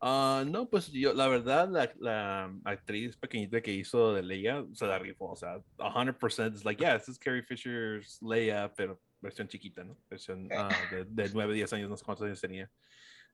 Ah, 0.00 0.44
no, 0.46 0.68
pues 0.68 0.92
yo, 0.92 1.12
la 1.12 1.26
verdad, 1.26 1.68
la, 1.68 1.92
la 1.98 2.54
actriz 2.64 3.16
pequeñita 3.16 3.60
que 3.60 3.72
hizo 3.72 4.14
de 4.14 4.22
Leia 4.22 4.64
se 4.72 4.86
la 4.86 4.98
rifó, 4.98 5.30
o 5.30 5.36
sea, 5.36 5.60
100% 5.76 6.54
es 6.54 6.64
like, 6.64 6.80
yeah, 6.80 6.96
this 6.96 7.08
is 7.08 7.18
Carrie 7.18 7.42
Fisher's 7.42 8.22
Leia, 8.22 8.72
pero 8.76 9.00
versión 9.20 9.48
chiquita, 9.48 9.82
¿no? 9.82 9.96
Versión 10.08 10.48
ah, 10.52 10.68
de, 10.92 11.04
de 11.04 11.30
9, 11.32 11.52
10 11.52 11.72
años, 11.72 11.90
no 11.90 11.96
sé 11.96 12.04
cuántos 12.04 12.26
años 12.26 12.40
tenía. 12.40 12.70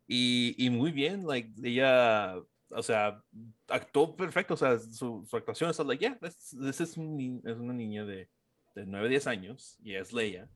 Y, 0.06 0.54
y 0.56 0.70
muy 0.70 0.90
bien, 0.90 1.26
like, 1.26 1.52
ella, 1.62 2.36
o 2.70 2.82
sea, 2.82 3.22
actuó 3.68 4.16
perfecto, 4.16 4.54
o 4.54 4.56
sea, 4.56 4.78
su, 4.78 5.26
su 5.28 5.36
actuación 5.36 5.70
es 5.70 5.78
like, 5.80 6.02
yeah, 6.02 6.18
this, 6.18 6.56
this 6.58 6.80
is, 6.80 6.96
un 6.96 7.42
es 7.44 7.56
una 7.58 7.74
niña 7.74 8.06
de, 8.06 8.30
de 8.74 8.86
9, 8.86 9.08
10 9.08 9.26
años, 9.26 9.78
y 9.82 9.94
es 9.94 10.12
Leia. 10.12 10.48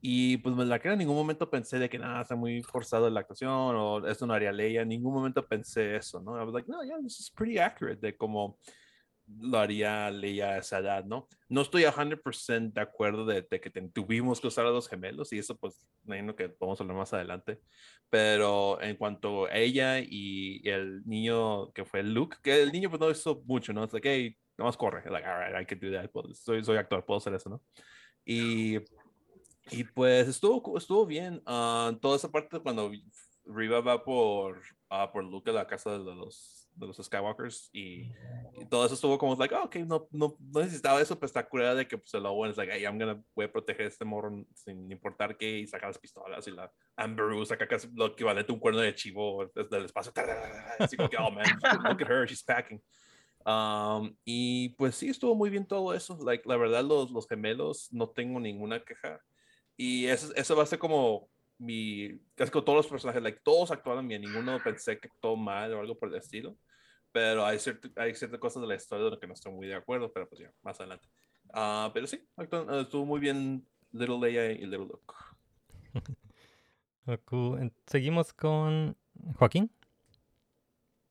Y 0.00 0.36
pues 0.38 0.54
la 0.68 0.78
que 0.78 0.88
en 0.90 0.98
ningún 0.98 1.16
momento 1.16 1.50
pensé 1.50 1.78
de 1.78 1.88
que 1.88 1.98
nada, 1.98 2.20
está 2.22 2.36
muy 2.36 2.62
forzado 2.62 3.08
la 3.08 3.20
actuación 3.20 3.50
o 3.50 4.06
esto 4.06 4.26
no 4.26 4.34
haría 4.34 4.52
Leia. 4.52 4.82
En 4.82 4.88
ningún 4.88 5.14
momento 5.14 5.46
pensé 5.46 5.96
eso, 5.96 6.20
¿no? 6.20 6.38
I 6.38 6.44
was 6.44 6.52
like, 6.52 6.70
no, 6.70 6.82
yeah, 6.84 6.98
this 7.02 7.18
is 7.20 7.30
pretty 7.30 7.58
accurate 7.58 8.00
de 8.06 8.14
cómo 8.14 8.58
lo 9.26 9.58
haría 9.58 10.10
Leia 10.10 10.50
a 10.50 10.58
esa 10.58 10.80
edad, 10.80 11.04
¿no? 11.06 11.28
No 11.48 11.62
estoy 11.62 11.84
a 11.84 11.92
100% 11.92 12.74
de 12.74 12.80
acuerdo 12.82 13.24
de, 13.24 13.40
de 13.50 13.60
que 13.60 13.70
ten- 13.70 13.90
tuvimos 13.90 14.40
que 14.40 14.48
usar 14.48 14.66
a 14.66 14.70
los 14.70 14.88
gemelos 14.88 15.32
y 15.32 15.38
eso 15.38 15.56
pues 15.56 15.86
me 16.02 16.16
imagino 16.18 16.36
que 16.36 16.50
podemos 16.50 16.78
hablar 16.82 16.96
más 16.98 17.14
adelante. 17.14 17.60
Pero 18.10 18.80
en 18.82 18.96
cuanto 18.96 19.46
a 19.46 19.56
ella 19.56 20.00
y 20.00 20.60
el 20.68 21.02
niño 21.06 21.72
que 21.72 21.84
fue 21.86 22.02
Luke, 22.02 22.36
que 22.42 22.62
el 22.62 22.72
niño 22.72 22.90
pues 22.90 23.00
no 23.00 23.10
hizo 23.10 23.42
mucho, 23.46 23.72
¿no? 23.72 23.84
Es 23.84 23.92
like, 23.94 24.08
hey, 24.12 24.36
nomás 24.58 24.76
corre. 24.76 25.02
Like, 25.10 25.26
all 25.26 25.38
right, 25.38 25.54
I 25.60 25.64
can 25.64 25.78
do 25.78 25.90
that. 25.92 26.10
Pues, 26.10 26.38
soy, 26.38 26.64
soy 26.64 26.76
actor, 26.76 27.04
puedo 27.04 27.18
hacer 27.18 27.34
eso, 27.34 27.50
¿no? 27.50 27.62
Y 28.24 28.78
y 29.70 29.84
pues 29.84 30.28
estuvo, 30.28 30.76
estuvo 30.76 31.06
bien. 31.06 31.42
ah, 31.46 31.92
toda 32.00 32.16
esa 32.16 32.30
parte 32.30 32.60
cuando 32.60 32.90
Riva 33.46 33.80
va 33.80 34.02
por, 34.04 34.62
ah, 34.90 35.10
por 35.10 35.24
Luke 35.24 35.50
a 35.50 35.54
la 35.54 35.66
casa 35.66 35.92
de 35.92 35.98
los, 35.98 36.68
de 36.74 36.86
los 36.86 36.96
Skywalkers 36.96 37.70
y, 37.72 38.12
y 38.60 38.66
todo 38.68 38.84
eso 38.84 38.94
estuvo 38.94 39.16
como, 39.18 39.36
like, 39.36 39.54
oh, 39.54 39.64
ok, 39.64 39.76
no, 39.76 40.06
no, 40.10 40.36
no 40.38 40.60
necesitaba 40.60 41.00
eso, 41.00 41.18
pero 41.18 41.26
está 41.26 41.46
curada 41.48 41.74
de 41.74 41.88
que 41.88 41.96
pues, 41.96 42.12
el 42.14 42.26
Owen 42.26 42.50
es 42.50 42.56
like, 42.56 42.72
hey, 42.72 42.82
I'm 42.84 42.98
gonna, 42.98 43.22
voy 43.34 43.46
a 43.46 43.52
proteger 43.52 43.86
a 43.86 43.88
este 43.88 44.04
morro 44.04 44.44
sin 44.54 44.90
importar 44.90 45.36
qué, 45.36 45.60
y 45.60 45.66
saca 45.66 45.86
las 45.86 45.98
pistolas 45.98 46.46
y 46.46 46.50
la 46.50 46.70
Amberu 46.96 47.44
saca 47.46 47.66
casi 47.66 47.88
lo 47.94 48.06
equivalente 48.06 48.52
a 48.52 48.54
un 48.54 48.60
cuerno 48.60 48.80
de 48.80 48.94
chivo 48.94 49.50
desde 49.54 49.76
el 49.78 49.84
espacio. 49.86 50.12
Así 50.78 50.96
como 50.96 51.08
que, 51.08 51.16
oh 51.16 51.30
man, 51.30 51.46
look 51.84 52.02
at 52.02 52.10
her, 52.10 52.26
she's 52.26 52.42
packing. 52.42 52.82
Um, 53.44 54.16
y 54.24 54.70
pues 54.70 54.96
sí, 54.96 55.08
estuvo 55.08 55.34
muy 55.34 55.50
bien 55.50 55.66
todo 55.66 55.94
eso. 55.94 56.18
Like, 56.24 56.48
la 56.48 56.56
verdad, 56.56 56.84
los, 56.84 57.10
los 57.10 57.28
gemelos 57.28 57.92
no 57.92 58.08
tengo 58.08 58.40
ninguna 58.40 58.82
queja. 58.82 59.20
Y 59.76 60.06
eso, 60.06 60.34
eso 60.34 60.56
va 60.56 60.62
a 60.62 60.66
ser 60.66 60.78
como 60.78 61.28
mi, 61.58 62.18
casi 62.34 62.50
con 62.50 62.64
todos 62.64 62.76
los 62.78 62.86
personajes, 62.86 63.22
like, 63.22 63.40
todos 63.42 63.70
actuaron 63.70 64.06
bien, 64.08 64.22
ninguno 64.22 64.62
pensé 64.62 64.98
que 64.98 65.08
actuó 65.08 65.36
mal 65.36 65.72
o 65.74 65.80
algo 65.80 65.98
por 65.98 66.08
el 66.08 66.16
estilo. 66.16 66.56
Pero 67.12 67.44
hay, 67.44 67.58
cierto, 67.58 67.88
hay 67.96 68.14
ciertas 68.14 68.40
cosas 68.40 68.62
de 68.62 68.68
la 68.68 68.74
historia 68.74 69.04
de 69.04 69.10
lo 69.12 69.20
que 69.20 69.26
no 69.26 69.34
estoy 69.34 69.52
muy 69.52 69.68
de 69.68 69.74
acuerdo, 69.74 70.12
pero 70.12 70.28
pues 70.28 70.40
ya, 70.40 70.52
más 70.62 70.80
adelante. 70.80 71.08
Ah, 71.52 71.90
pero 71.94 72.06
sí, 72.06 72.26
estuvo 72.36 73.06
muy 73.06 73.20
bien 73.20 73.64
Little 73.92 74.18
Leia 74.18 74.50
y 74.50 74.66
Little 74.66 74.86
Luke. 74.86 75.14
Seguimos 77.86 78.32
con 78.32 78.96
Joaquín. 79.36 79.70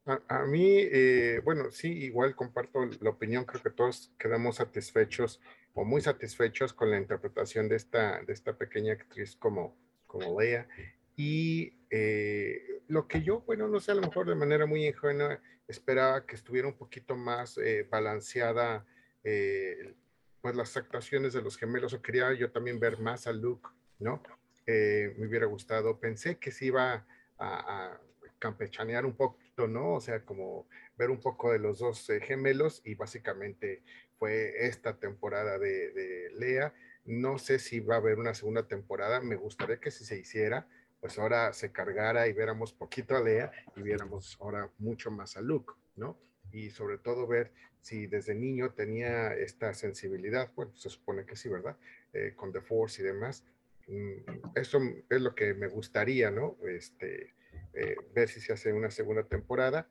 A, 0.05 0.45
mí, 0.45 0.79
eh, 0.79 1.39
bueno, 1.45 1.71
sí, 1.71 1.89
igual 1.89 2.35
comparto 2.35 2.85
la 2.99 3.11
opinión, 3.11 3.45
creo 3.45 3.63
que 3.63 3.69
todos 3.69 4.11
quedamos 4.19 4.57
satisfechos 4.57 5.39
o 5.73 5.85
muy 5.85 6.01
satisfechos 6.01 6.73
con 6.73 6.91
la 6.91 6.97
interpretación 6.97 7.69
de 7.69 7.77
esta, 7.77 8.21
de 8.21 8.33
esta 8.33 8.57
pequeña 8.57 8.93
actriz 8.93 9.37
como, 9.37 9.77
como 10.05 10.39
Leia. 10.39 10.67
Y 11.15 11.73
eh, 11.89 12.81
lo 12.87 13.07
que 13.07 13.21
yo, 13.21 13.41
bueno, 13.41 13.67
no 13.69 13.79
sé, 13.79 13.91
a 13.91 13.95
lo 13.95 14.01
mejor 14.01 14.27
de 14.27 14.35
manera 14.35 14.65
muy 14.65 14.85
ingenua, 14.85 15.39
esperaba 15.69 16.25
que 16.25 16.35
estuviera 16.35 16.67
un 16.67 16.75
poquito 16.75 17.15
más 17.15 17.57
eh, 17.57 17.87
balanceada, 17.89 18.85
eh, 19.23 19.93
pues 20.41 20.55
las 20.55 20.75
actuaciones 20.75 21.31
de 21.31 21.41
los 21.41 21.57
gemelos, 21.57 21.93
o 21.93 22.01
quería 22.01 22.33
yo 22.33 22.51
también 22.51 22.77
ver 22.77 22.99
más 22.99 23.25
a 23.25 23.31
Luke, 23.31 23.69
¿no? 23.99 24.21
Me 24.65 25.27
hubiera 25.27 25.45
gustado, 25.45 25.97
pensé 25.99 26.37
que 26.37 26.51
se 26.51 26.65
iba 26.65 26.93
a, 26.93 27.05
a 27.37 28.01
campechanear 28.39 29.05
un 29.05 29.13
poquito, 29.53 29.67
¿no? 29.67 29.93
O 29.95 30.01
sea, 30.01 30.23
como 30.25 30.67
ver 30.97 31.09
un 31.09 31.19
poco 31.19 31.51
de 31.51 31.59
los 31.59 31.79
dos 31.79 32.09
eh, 32.09 32.19
gemelos 32.21 32.81
y 32.83 32.95
básicamente 32.95 33.83
fue 34.17 34.65
esta 34.67 34.97
temporada 34.99 35.57
de, 35.57 35.91
de 35.91 36.31
Lea. 36.37 36.73
No 37.05 37.37
sé 37.37 37.59
si 37.59 37.79
va 37.79 37.95
a 37.95 37.97
haber 37.97 38.17
una 38.19 38.33
segunda 38.33 38.67
temporada, 38.67 39.19
me 39.21 39.35
gustaría 39.35 39.79
que 39.79 39.91
si 39.91 40.05
se 40.05 40.17
hiciera, 40.17 40.67
pues 41.01 41.19
ahora 41.19 41.51
se 41.53 41.71
cargara 41.71 42.27
y 42.27 42.33
viéramos 42.33 42.73
poquito 42.73 43.15
a 43.15 43.21
Lea 43.21 43.51
y 43.75 43.81
viéramos 43.81 44.37
ahora 44.39 44.69
mucho 44.77 45.11
más 45.11 45.35
a 45.35 45.41
Luke, 45.41 45.73
¿no? 45.95 46.17
Y 46.51 46.69
sobre 46.69 46.97
todo 46.97 47.27
ver 47.27 47.51
si 47.81 48.07
desde 48.07 48.35
niño 48.35 48.71
tenía 48.71 49.33
esta 49.33 49.73
sensibilidad, 49.73 50.49
bueno, 50.55 50.73
se 50.75 50.89
supone 50.89 51.25
que 51.25 51.35
sí, 51.35 51.49
¿verdad? 51.49 51.75
Eh, 52.13 52.33
con 52.35 52.53
The 52.53 52.61
Force 52.61 53.01
y 53.01 53.05
demás. 53.05 53.43
Mm, 53.87 54.55
Eso 54.55 54.79
es 55.09 55.21
lo 55.21 55.35
que 55.35 55.53
me 55.53 55.67
gustaría, 55.67 56.31
¿no? 56.31 56.55
Este, 56.65 57.33
eh, 57.73 57.95
ver 58.13 58.29
si 58.29 58.39
se 58.39 58.53
hace 58.53 58.71
una 58.73 58.89
segunda 58.91 59.23
temporada. 59.23 59.87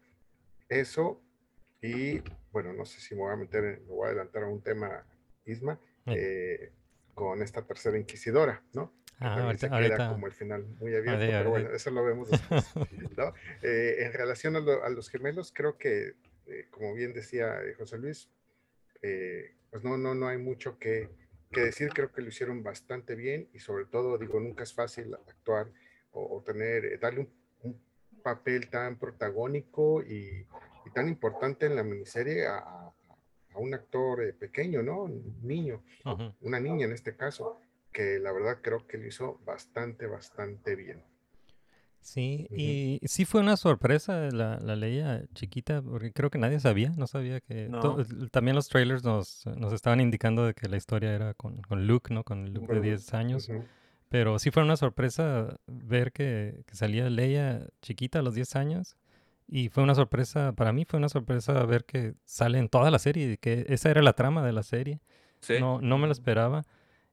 Eso, 0.69 1.23
y 1.81 2.23
bueno, 2.53 2.73
no 2.73 2.85
sé 2.85 3.01
si 3.01 3.15
me 3.15 3.23
voy 3.23 3.33
a 3.33 3.37
meter, 3.37 3.81
me 3.81 3.89
voy 3.89 4.07
a 4.07 4.11
adelantar 4.11 4.45
a 4.45 4.47
un 4.49 4.63
tema, 4.63 5.05
Isma, 5.45 5.79
eh, 6.17 6.73
con 7.15 7.43
esta 7.43 7.63
tercera 7.67 7.99
inquisidora, 7.99 8.63
¿no? 8.73 8.93
Ah, 9.19 9.35
ahorita- 9.45 9.67
se 9.67 9.67
queda 9.67 9.77
ahorita- 9.77 10.09
como 10.09 10.27
el 10.27 10.33
final 10.33 10.65
muy 10.81 10.95
abierto, 10.95 11.11
ahorita- 11.23 11.39
pero 11.39 11.51
bueno, 11.51 11.71
eso 11.73 11.91
lo 11.91 12.05
vemos 12.05 12.31
después, 12.31 12.65
¿no? 13.19 13.35
Eh, 13.63 13.97
en 14.05 14.13
relación 14.13 14.57
a, 14.57 14.61
lo- 14.61 14.83
a 14.85 14.89
los 14.91 15.09
gemelos, 15.11 15.53
creo 15.53 15.77
que, 15.79 16.15
eh, 16.47 16.67
como 16.71 16.95
bien 16.95 17.13
decía 17.13 17.63
eh, 17.63 17.75
José 17.75 17.99
Luis, 17.99 18.29
eh, 19.03 19.55
pues 19.71 19.85
no, 19.85 19.97
no, 19.99 20.15
no 20.15 20.29
hay 20.29 20.39
mucho 20.39 20.79
que, 20.79 21.09
que 21.51 21.61
decir, 21.61 21.91
creo 21.91 22.11
que 22.13 22.23
lo 22.23 22.29
hicieron 22.29 22.63
bastante 22.63 23.15
bien 23.15 23.49
y 23.53 23.59
sobre 23.59 23.85
todo, 23.85 24.17
digo, 24.19 24.41
nunca 24.41 24.63
es 24.63 24.73
fácil 24.75 25.13
actuar 25.15 25.71
o, 26.13 26.37
o 26.39 26.43
tener, 26.43 26.99
darle 27.01 27.21
un 27.21 27.42
papel 28.23 28.71
tan 28.71 28.97
protagónico 28.99 30.03
y, 30.03 30.47
y 30.87 30.91
tan 30.95 31.09
importante 31.09 31.67
en 31.67 31.77
la 31.77 31.83
miniserie 31.83 32.47
a, 32.47 32.59
a- 32.59 32.93
a 33.55 33.59
un 33.59 33.75
actor 33.75 34.23
eh, 34.25 34.33
pequeño, 34.33 34.83
¿no? 34.83 35.03
Un 35.03 35.37
niño, 35.43 35.83
una 36.41 36.59
niña 36.59 36.87
en 36.87 36.93
este 36.93 37.15
caso, 37.15 37.61
que 37.93 38.19
la 38.19 38.33
verdad 38.33 38.59
creo 38.63 38.87
que 38.87 38.97
lo 38.97 39.07
hizo 39.07 39.39
bastante, 39.45 40.07
bastante 40.07 40.75
bien. 40.75 41.03
Sí, 42.01 42.49
y 42.51 42.99
sí 43.07 43.25
fue 43.25 43.41
una 43.43 43.57
sorpresa 43.57 44.29
la, 44.33 44.59
la 44.59 44.75
Leia 44.75 45.23
chiquita, 45.35 45.81
porque 45.83 46.11
creo 46.13 46.31
que 46.31 46.39
nadie 46.39 46.59
sabía, 46.59 46.91
no 46.97 47.07
sabía 47.07 47.41
que... 47.41 47.69
No. 47.69 47.97
también 48.33 48.57
los 48.57 48.69
trailers 48.69 49.05
nos, 49.05 49.47
nos 49.47 49.73
estaban 49.73 50.01
indicando 50.01 50.45
de 50.45 50.53
que 50.55 50.69
la 50.69 50.77
historia 50.79 51.15
era 51.15 51.35
con, 51.35 51.63
con 51.63 51.87
Luke, 51.87 52.13
¿no? 52.13 52.25
Con 52.25 52.47
Luke 52.47 52.61
de 52.61 52.67
Bueno, 52.67 52.83
10 52.83 53.15
años. 53.15 53.49
Pero 54.13 54.39
sí 54.39 54.51
fue 54.51 54.63
una 54.63 54.77
sorpresa 54.77 55.57
ver 55.67 56.13
que, 56.13 56.65
que 56.67 56.77
salía 56.77 57.09
Leia 57.09 57.67
chiquita 57.81 58.19
a 58.19 58.23
los 58.23 58.35
10 58.35 58.57
años. 58.57 58.99
Y 59.49 59.71
fue 59.71 59.83
una 59.83 59.95
sorpresa, 59.95 60.53
para 60.53 60.71
mí 60.71 60.85
fue 60.85 60.99
una 60.99 61.09
sorpresa 61.09 61.65
ver 61.65 61.87
que 61.87 62.13
sale 62.27 62.59
en 62.59 62.69
toda 62.69 62.91
la 62.91 62.99
serie, 62.99 63.39
que 63.39 63.65
esa 63.71 63.91
era 63.91 64.03
la 64.03 64.13
trama 64.13 64.45
de 64.45 64.53
la 64.53 64.63
serie. 64.65 65.01
Sí. 65.41 65.55
No, 65.59 65.81
no 65.81 65.97
me 65.97 66.09
lo 66.09 66.13
esperaba. 66.13 66.67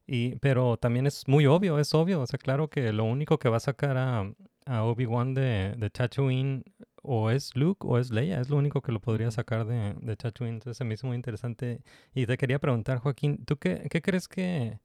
Y, 0.08 0.36
pero 0.40 0.76
también 0.76 1.08
es 1.08 1.26
muy 1.26 1.46
obvio, 1.46 1.80
es 1.80 1.94
obvio. 1.94 2.20
O 2.20 2.28
sea, 2.28 2.38
claro 2.38 2.70
que 2.70 2.92
lo 2.92 3.06
único 3.06 3.40
que 3.40 3.48
va 3.48 3.58
a 3.58 3.62
sacar 3.62 3.96
a, 3.96 4.34
a 4.66 4.84
Obi-Wan 4.84 5.34
de, 5.34 5.76
de 5.78 5.90
Tatooine 5.90 6.66
o 7.02 7.30
es 7.30 7.56
Luke 7.56 7.88
o 7.88 7.98
es 7.98 8.12
Leia. 8.12 8.42
Es 8.42 8.50
lo 8.50 8.58
único 8.58 8.82
que 8.82 8.92
lo 8.92 9.00
podría 9.00 9.32
sacar 9.32 9.66
de, 9.66 9.94
de 10.02 10.18
Tatooine. 10.18 10.56
Entonces 10.56 10.78
se 10.78 10.84
me 10.84 10.96
hizo 10.96 11.08
muy 11.08 11.16
interesante. 11.16 11.82
Y 12.14 12.26
te 12.26 12.38
quería 12.38 12.60
preguntar, 12.60 12.98
Joaquín, 12.98 13.46
¿tú 13.46 13.56
qué, 13.56 13.88
qué 13.90 14.02
crees 14.02 14.28
que...? 14.28 14.80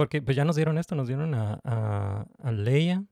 Porque 0.00 0.22
pues 0.22 0.34
ya 0.34 0.46
nos 0.46 0.56
dieron 0.56 0.78
esto, 0.78 0.94
nos 0.94 1.08
dieron 1.08 1.34
a, 1.34 1.60
a, 1.62 2.24
a 2.42 2.52
Leia 2.52 3.04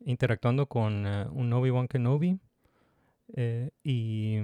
interactuando 0.00 0.66
con 0.66 1.06
eh, 1.06 1.24
un 1.32 1.50
Obi-Wan 1.54 1.88
Kenobi. 1.88 2.38
eh, 3.34 3.70
y, 3.82 4.36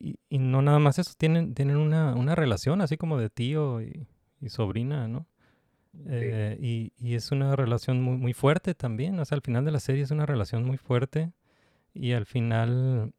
y, 0.00 0.16
y 0.28 0.38
no 0.38 0.62
nada 0.62 0.80
más 0.80 0.98
eso, 0.98 1.12
tienen, 1.16 1.54
tienen 1.54 1.76
una, 1.76 2.16
una 2.16 2.34
relación 2.34 2.80
así 2.80 2.96
como 2.96 3.18
de 3.18 3.30
tío 3.30 3.80
y, 3.82 4.08
y 4.40 4.48
sobrina, 4.48 5.06
¿no? 5.06 5.26
Eh, 6.08 6.58
y, 6.60 6.92
y 6.98 7.14
es 7.14 7.30
una 7.30 7.54
relación 7.54 8.02
muy, 8.02 8.16
muy 8.16 8.32
fuerte 8.32 8.74
también, 8.74 9.20
o 9.20 9.24
sea, 9.24 9.36
al 9.36 9.42
final 9.42 9.64
de 9.64 9.70
la 9.70 9.78
serie 9.80 10.02
es 10.02 10.10
una 10.10 10.26
relación 10.26 10.64
muy 10.64 10.76
fuerte 10.76 11.30
y 11.94 12.14
al 12.14 12.26
final, 12.26 13.12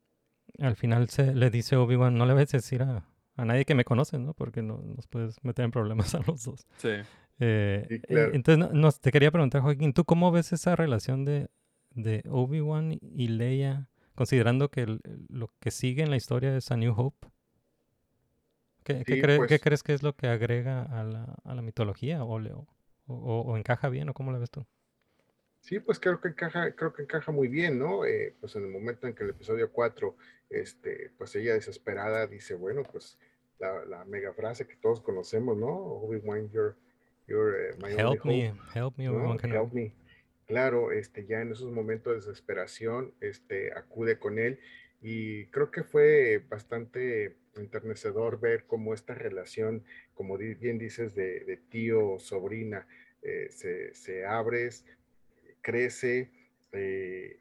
al 0.60 0.76
final 0.76 1.08
se 1.10 1.34
le 1.34 1.50
dice 1.50 1.78
Obi-Wan, 1.78 2.16
no 2.18 2.26
le 2.26 2.34
vayas 2.34 2.54
a 2.56 2.58
decir 2.58 2.84
a, 2.84 3.06
a 3.38 3.46
nadie 3.46 3.64
que 3.64 3.76
me 3.76 3.86
conoce, 3.86 4.20
¿no? 4.20 4.34
Porque 4.34 4.62
no, 4.62 4.82
nos 4.98 5.08
puedes 5.08 5.42
meter 5.46 5.64
en 5.64 5.72
problemas 5.72 6.16
a 6.16 6.22
los 6.28 6.44
dos. 6.44 6.68
Sí. 6.78 6.90
Eh, 7.40 7.86
Sí, 7.88 7.96
eh, 7.96 8.02
claro. 8.02 8.34
entonces, 8.34 8.70
no- 8.74 8.92
te 8.92 9.12
quería 9.12 9.32
preguntar, 9.32 9.62
Joaquín, 9.62 9.94
¿tú 9.94 10.04
cómo 10.06 10.32
ves 10.32 10.52
esa 10.54 10.76
relación 10.76 11.26
de, 11.26 11.50
de 11.92 12.24
Obi-Wan 12.30 12.98
y 13.02 13.28
Leia, 13.30 13.88
considerando 14.16 14.70
que 14.70 14.82
el- 14.82 15.02
lo 15.30 15.50
que 15.60 15.72
sigue 15.72 16.04
en 16.04 16.10
la 16.10 16.18
historia 16.18 16.56
es 16.58 16.70
A 16.72 16.78
New 16.78 16.94
Hope? 16.96 17.28
¿Qué, 18.84 19.04
qué 19.06 19.16
Sí, 19.16 19.22
qué 19.22 19.38
pues- 19.38 19.62
crees 19.62 19.84
que 19.84 19.94
es 19.94 20.04
lo 20.04 20.16
que 20.16 20.28
agrega 20.28 20.84
a 20.84 21.04
la, 21.04 21.36
a 21.44 21.54
la 21.56 21.62
mitología 21.62 22.24
o, 22.24 22.40
le- 22.40 22.54
o, 22.54 22.68
o- 23.08 23.42
o 23.42 23.58
encaja 23.58 23.90
bien 23.90 24.10
o 24.10 24.14
cómo 24.14 24.32
la 24.32 24.40
ves 24.40 24.50
tú? 24.52 24.66
Sí, 25.62 25.80
pues 25.80 26.00
creo 26.00 26.22
que 26.22 26.30
encaja, 26.30 26.74
creo 26.74 26.94
que 26.94 27.04
encaja 27.04 27.32
muy 27.32 27.50
bien, 27.50 27.78
¿no? 27.78 28.06
Eh, 28.06 28.34
pues 28.40 28.56
en 28.56 28.64
el 28.64 28.70
momento 28.72 29.08
en 29.08 29.14
que 29.14 29.24
el 29.26 29.32
episodio 29.32 29.72
4, 29.72 30.16
este, 30.50 31.12
pues 31.18 31.36
ella 31.36 31.54
desesperada 31.54 32.26
dice, 32.28 32.56
bueno, 32.56 32.82
pues 32.84 33.20
la, 33.60 33.84
la 33.86 34.06
mega 34.06 34.34
frase 34.34 34.66
que 34.66 34.78
todos 34.78 35.02
conocemos, 35.02 35.58
¿no? 35.58 35.68
Obi-Wan, 35.68 36.50
you're, 36.50 36.76
you're 37.30 37.70
eh, 37.70 37.76
my 37.82 37.94
only 37.94 38.00
Help 38.00 38.26
me, 38.26 38.48
hope", 38.50 38.60
help 38.74 38.98
me. 38.98 39.50
Help 39.50 39.74
me. 39.74 39.94
Claro, 40.48 40.92
este, 40.92 41.26
ya 41.28 41.42
en 41.42 41.52
esos 41.52 41.72
momentos 41.72 42.12
de 42.14 42.28
desesperación, 42.28 43.14
este, 43.22 43.72
acude 43.74 44.18
con 44.18 44.40
él 44.40 44.60
y 45.02 45.46
creo 45.48 45.70
que 45.70 45.84
fue 45.84 46.44
bastante 46.50 47.38
enternecedor 47.56 48.40
ver 48.40 48.66
cómo 48.66 48.94
esta 48.94 49.14
relación, 49.14 49.84
como 50.16 50.38
bien 50.38 50.80
dices, 50.80 51.14
de, 51.14 51.42
de 51.46 51.58
tío-sobrina, 51.58 52.88
eh, 53.22 53.48
se, 53.52 53.94
se 53.94 54.26
abre, 54.26 54.70
crece 55.62 56.32
eh, 56.72 57.40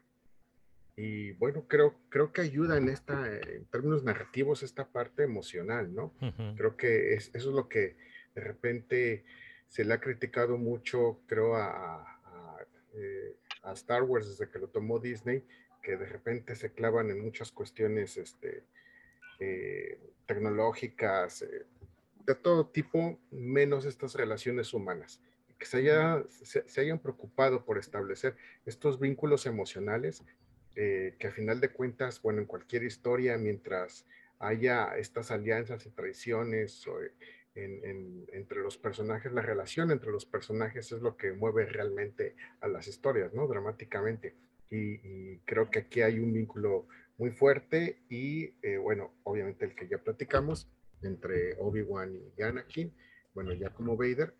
y 0.95 1.31
bueno, 1.33 1.65
creo, 1.67 1.95
creo 2.09 2.33
que 2.33 2.41
ayuda 2.41 2.77
en 2.77 2.89
esta, 2.89 3.33
eh, 3.33 3.39
en 3.55 3.65
términos 3.67 4.03
narrativos, 4.03 4.63
esta 4.63 4.85
parte 4.85 5.23
emocional, 5.23 5.93
¿no? 5.95 6.13
Ujú. 6.21 6.55
Creo 6.57 6.75
que 6.75 7.13
es, 7.13 7.33
eso 7.33 7.49
es 7.49 7.55
lo 7.55 7.69
que 7.69 7.95
de 8.35 8.41
repente 8.41 9.23
se 9.69 9.85
le 9.85 9.93
ha 9.93 10.01
criticado 10.01 10.57
mucho, 10.57 11.19
creo, 11.27 11.55
eh, 12.95 13.35
a 13.63 13.73
Star 13.73 14.03
Wars 14.03 14.27
desde 14.27 14.51
que 14.51 14.59
lo 14.59 14.67
tomó 14.67 14.99
Disney, 14.99 15.45
que 15.81 15.95
de 15.95 16.05
repente 16.07 16.55
se 16.55 16.71
clavan 16.71 17.09
en 17.11 17.23
muchas 17.23 17.51
cuestiones 17.51 18.17
este, 18.17 18.63
eh, 19.39 19.99
tecnológicas, 20.25 21.43
eh, 21.43 21.65
de 22.25 22.35
todo 22.35 22.65
tipo, 22.65 23.19
menos 23.31 23.85
estas 23.85 24.15
relaciones 24.15 24.73
humanas. 24.73 25.21
Que 25.59 25.65
se, 25.65 25.77
haya, 25.77 26.23
se, 26.29 26.81
hayan 26.81 26.99
preocupado 26.99 27.63
por 27.63 27.77
establecer 27.77 28.35
estos 28.65 28.99
vínculos 28.99 29.45
emocionales 29.45 30.23
que 30.73 31.27
a 31.27 31.31
final 31.31 31.59
de 31.59 31.73
cuentas, 31.73 32.21
bueno, 32.21 32.39
en 32.39 32.45
cualquier 32.45 32.83
historia, 32.83 33.37
mientras 33.37 34.05
haya 34.39 34.95
estas 34.97 35.29
alianzas 35.29 35.85
y 35.85 35.89
traiciones 35.89 36.87
en- 37.63 37.83
en- 37.85 38.25
entre 38.33 38.59
los 38.61 38.77
personajes, 38.77 39.31
la 39.31 39.41
relación 39.41 39.91
entre 39.91 40.11
los 40.11 40.25
personajes 40.25 40.91
es 40.91 41.01
lo 41.01 41.15
que 41.17 41.31
mueve 41.33 41.65
realmente 41.65 42.35
a 42.61 42.67
las 42.67 42.87
historias, 42.87 43.33
¿no? 43.33 43.47
Dramáticamente. 43.47 44.35
Y, 44.69 44.77
y 45.03 45.39
creo 45.45 45.69
que 45.69 45.79
aquí 45.79 46.01
hay 46.01 46.19
un 46.19 46.31
vínculo 46.33 46.87
muy 47.17 47.31
fuerte 47.31 48.01
y 48.09 48.53
eh, 48.61 48.77
bueno, 48.77 49.13
obviamente 49.23 49.65
el 49.65 49.75
que 49.75 49.87
ya 49.87 49.97
platicamos 49.97 50.69
entre 51.01 51.55
Obi-Wan 51.59 52.17
y 52.37 52.41
Anakin, 52.41 52.93
bueno, 53.33 53.53
ya 53.53 53.69
como 53.71 53.97
Vader, 53.97 54.33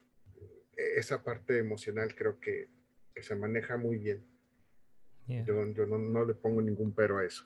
eh, 0.77 0.93
esa 0.97 1.23
parte 1.23 1.57
emocional 1.57 2.13
creo 2.15 2.39
que, 2.39 2.67
que 3.13 3.23
se 3.23 3.35
maneja 3.35 3.77
muy 3.77 3.97
bien. 3.97 4.23
Yeah. 5.27 5.43
Yo, 5.45 5.65
yo 5.73 5.85
no, 5.85 5.97
no 5.97 6.25
le 6.25 6.33
pongo 6.33 6.61
ningún 6.61 6.93
pero 6.93 7.17
a 7.19 7.25
eso. 7.25 7.45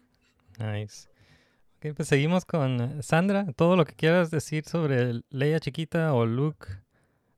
Nice. 0.59 1.09
Pues 1.91 2.07
seguimos 2.07 2.45
con 2.45 2.79
eh, 2.79 3.03
Sandra. 3.03 3.45
Todo 3.57 3.75
lo 3.75 3.83
que 3.83 3.93
quieras 3.93 4.31
decir 4.31 4.63
sobre 4.65 5.21
Leia 5.29 5.59
chiquita 5.59 6.13
o 6.13 6.25
Luke 6.25 6.67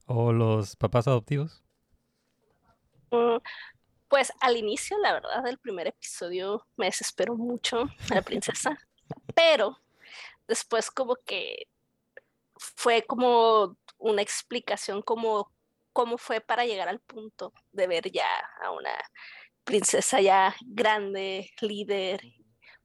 o 0.06 0.32
los 0.32 0.76
papás 0.76 1.08
adoptivos. 1.08 1.64
Mm, 3.10 3.38
Pues 4.08 4.32
al 4.40 4.56
inicio, 4.56 4.96
la 4.98 5.14
verdad, 5.14 5.42
del 5.42 5.58
primer 5.58 5.88
episodio 5.88 6.64
me 6.76 6.86
desesperó 6.86 7.34
mucho 7.34 7.86
la 8.10 8.22
princesa, 8.22 8.78
pero 9.34 9.78
después 10.46 10.92
como 10.92 11.16
que 11.16 11.66
fue 12.54 13.02
como 13.02 13.76
una 13.98 14.22
explicación 14.22 15.02
como 15.02 15.50
cómo 15.92 16.18
fue 16.18 16.40
para 16.40 16.66
llegar 16.66 16.88
al 16.88 17.00
punto 17.00 17.52
de 17.72 17.86
ver 17.88 18.12
ya 18.12 18.28
a 18.62 18.70
una 18.70 18.92
princesa 19.64 20.20
ya 20.20 20.54
grande, 20.64 21.50
líder, 21.60 22.20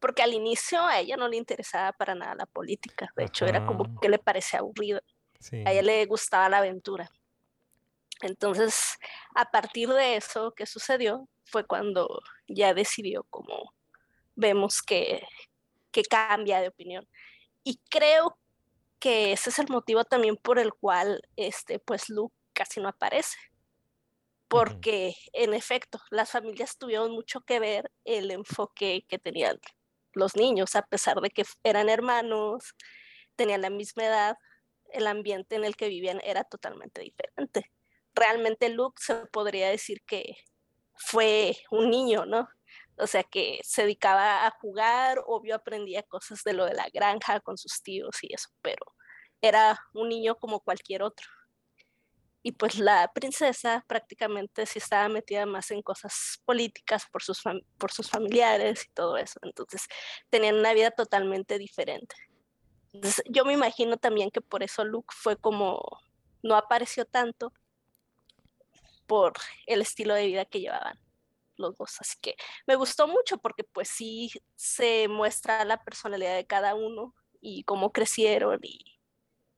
porque 0.01 0.21
al 0.23 0.33
inicio 0.33 0.85
a 0.85 0.99
ella 0.99 1.15
no 1.15 1.29
le 1.29 1.37
interesaba 1.37 1.93
para 1.93 2.15
nada 2.15 2.35
la 2.35 2.45
política, 2.45 3.13
de 3.15 3.25
hecho 3.25 3.45
era 3.45 3.65
como 3.65 3.99
que 4.01 4.09
le 4.09 4.19
parecía 4.19 4.59
aburrido, 4.59 4.99
Sí. 5.39 5.63
a 5.65 5.71
ella 5.71 5.81
le 5.83 6.05
gustaba 6.05 6.49
la 6.49 6.57
aventura. 6.57 7.09
Entonces, 8.21 8.97
a 9.33 9.49
partir 9.49 9.89
de 9.89 10.15
eso 10.15 10.53
que 10.53 10.65
sucedió, 10.65 11.27
fue 11.45 11.65
cuando 11.65 12.21
ya 12.47 12.73
decidió 12.73 13.23
como 13.29 13.73
vemos 14.35 14.81
que, 14.81 15.25
que 15.91 16.03
cambia 16.03 16.61
de 16.61 16.67
opinión. 16.67 17.07
Y 17.63 17.79
creo 17.89 18.37
que 18.99 19.31
ese 19.31 19.49
es 19.49 19.59
el 19.59 19.67
motivo 19.69 20.03
también 20.03 20.37
por 20.37 20.59
el 20.59 20.73
cual 20.73 21.21
este, 21.35 21.79
pues 21.79 22.09
Luke 22.09 22.35
casi 22.53 22.79
no 22.79 22.89
aparece. 22.89 23.37
Porque 24.47 25.15
en 25.33 25.53
efecto, 25.53 25.99
las 26.11 26.29
familias 26.31 26.77
tuvieron 26.77 27.11
mucho 27.11 27.41
que 27.41 27.59
ver 27.59 27.91
el 28.05 28.29
enfoque 28.31 29.05
que 29.07 29.17
tenían 29.17 29.59
los 30.13 30.35
niños, 30.35 30.75
a 30.75 30.83
pesar 30.83 31.21
de 31.21 31.29
que 31.29 31.43
eran 31.63 31.89
hermanos, 31.89 32.75
tenían 33.35 33.61
la 33.61 33.69
misma 33.69 34.05
edad, 34.05 34.37
el 34.91 35.07
ambiente 35.07 35.55
en 35.55 35.63
el 35.63 35.75
que 35.75 35.87
vivían 35.87 36.19
era 36.23 36.43
totalmente 36.43 37.01
diferente. 37.01 37.71
Realmente 38.13 38.69
Luke 38.69 39.01
se 39.01 39.15
podría 39.27 39.69
decir 39.69 40.01
que 40.05 40.35
fue 40.95 41.57
un 41.71 41.89
niño, 41.89 42.25
¿no? 42.25 42.49
O 42.97 43.07
sea, 43.07 43.23
que 43.23 43.59
se 43.63 43.83
dedicaba 43.83 44.45
a 44.45 44.51
jugar, 44.51 45.23
obvio 45.25 45.55
aprendía 45.55 46.03
cosas 46.03 46.43
de 46.43 46.53
lo 46.53 46.65
de 46.65 46.75
la 46.75 46.87
granja 46.93 47.39
con 47.39 47.57
sus 47.57 47.81
tíos 47.81 48.17
y 48.21 48.33
eso, 48.33 48.49
pero 48.61 48.85
era 49.41 49.79
un 49.93 50.09
niño 50.09 50.37
como 50.37 50.59
cualquier 50.59 51.03
otro. 51.03 51.27
Y 52.43 52.53
pues 52.53 52.79
la 52.79 53.11
princesa 53.13 53.85
prácticamente 53.87 54.65
sí 54.65 54.79
estaba 54.79 55.07
metida 55.09 55.45
más 55.45 55.69
en 55.71 55.81
cosas 55.81 56.41
políticas 56.45 57.05
por 57.11 57.21
sus, 57.21 57.43
por 57.77 57.91
sus 57.91 58.09
familiares 58.09 58.85
y 58.85 58.91
todo 58.93 59.17
eso. 59.17 59.39
Entonces 59.43 59.87
tenían 60.29 60.55
una 60.55 60.73
vida 60.73 60.91
totalmente 60.91 61.57
diferente. 61.59 62.15
Yo 63.29 63.45
me 63.45 63.53
imagino 63.53 63.97
también 63.97 64.31
que 64.31 64.41
por 64.41 64.63
eso 64.63 64.83
Luke 64.83 65.13
fue 65.15 65.37
como, 65.37 65.81
no 66.43 66.55
apareció 66.55 67.05
tanto 67.05 67.53
por 69.07 69.33
el 69.65 69.81
estilo 69.81 70.13
de 70.13 70.25
vida 70.25 70.45
que 70.45 70.61
llevaban 70.61 70.99
los 71.57 71.77
dos. 71.77 72.01
Así 72.01 72.17
que 72.21 72.35
me 72.65 72.75
gustó 72.75 73.07
mucho 73.07 73.37
porque 73.37 73.63
pues 73.63 73.87
sí 73.89 74.31
se 74.55 75.07
muestra 75.07 75.63
la 75.63 75.83
personalidad 75.83 76.35
de 76.35 76.47
cada 76.47 76.75
uno 76.75 77.13
y 77.39 77.63
cómo 77.63 77.91
crecieron 77.91 78.59
y 78.61 79.00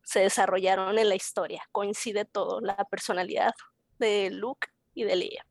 se 0.03 0.21
desarrollaron 0.21 0.97
en 0.97 1.09
la 1.09 1.15
historia. 1.15 1.63
Coincide 1.71 2.25
todo, 2.25 2.61
la 2.61 2.75
personalidad 2.89 3.53
de 3.99 4.29
Luke 4.31 4.67
y 4.93 5.03
de 5.03 5.15
Leia. 5.15 5.45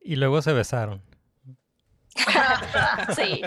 Y 0.00 0.16
luego 0.16 0.42
se 0.42 0.52
besaron. 0.52 1.02
Sí, 3.14 3.42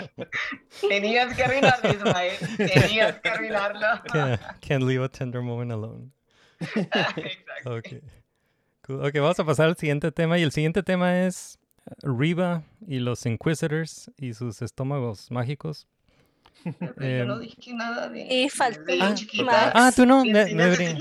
Tenías 0.88 1.34
que 1.34 1.42
arruinarlo, 1.42 1.90
Ismael. 1.90 2.36
Tenías 2.56 3.18
que 3.20 3.28
arruinarlo. 3.28 4.02
Can't, 4.12 4.40
can't 4.60 4.84
leave 4.84 5.04
a 5.04 5.08
tender 5.08 5.42
moment 5.42 5.72
alone. 5.72 6.10
Exacto. 6.60 7.76
Ok. 7.76 7.88
Cool. 8.86 9.04
Ok, 9.04 9.14
vamos 9.16 9.40
a 9.40 9.44
pasar 9.44 9.66
al 9.66 9.76
siguiente 9.76 10.12
tema. 10.12 10.38
Y 10.38 10.42
el 10.42 10.52
siguiente 10.52 10.82
tema 10.82 11.26
es 11.26 11.58
Riva 12.02 12.62
y 12.86 12.98
los 13.00 13.26
Inquisitors 13.26 14.10
y 14.16 14.34
sus 14.34 14.62
estómagos 14.62 15.30
mágicos. 15.30 15.86
Pero 16.62 16.94
Eh, 17.00 17.18
yo 17.20 17.24
no 17.24 17.38
dije 17.38 17.72
nada 17.74 18.08
de. 18.08 18.20
y 18.28 18.48
faltó 18.50 18.82
de 18.84 18.98
Ah, 19.00 19.14
chiquita. 19.14 19.44
Max. 19.44 19.72
Ah, 19.74 19.92
tú 19.94 20.04
no. 20.06 20.24
Me, 20.24 20.54
me 20.54 20.66
decir 20.66 20.96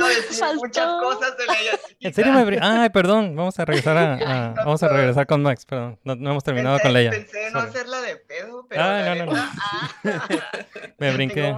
muchas 0.55 0.87
cosas 1.01 1.37
de 1.37 1.45
Leia 1.45 1.71
chiquita. 1.87 2.07
En 2.07 2.13
serio 2.13 2.33
me 2.33 2.45
brin- 2.45 2.59
Ay, 2.61 2.89
perdón. 2.89 3.35
Vamos 3.35 3.59
a 3.59 3.65
regresar 3.65 3.97
a, 3.97 4.13
a- 4.51 4.53
vamos 4.53 4.81
a 4.83 4.87
regresar 4.87 5.27
con 5.27 5.41
Max. 5.43 5.65
Perdón. 5.65 5.99
No, 6.03 6.15
no 6.15 6.31
hemos 6.31 6.43
terminado 6.43 6.77
pensé, 6.77 6.83
con 6.87 6.93
Leia. 6.93 7.09
Pensé 7.11 7.51
no 7.51 7.59
hacerla 7.59 8.01
de 8.01 8.15
pedo, 8.17 8.65
pero. 8.69 8.81
Ah, 8.83 9.01
la 9.01 9.15
no, 9.15 9.25
no, 9.25 9.33
ah, 9.35 9.91
Me 10.97 11.11
brinqué. 11.13 11.55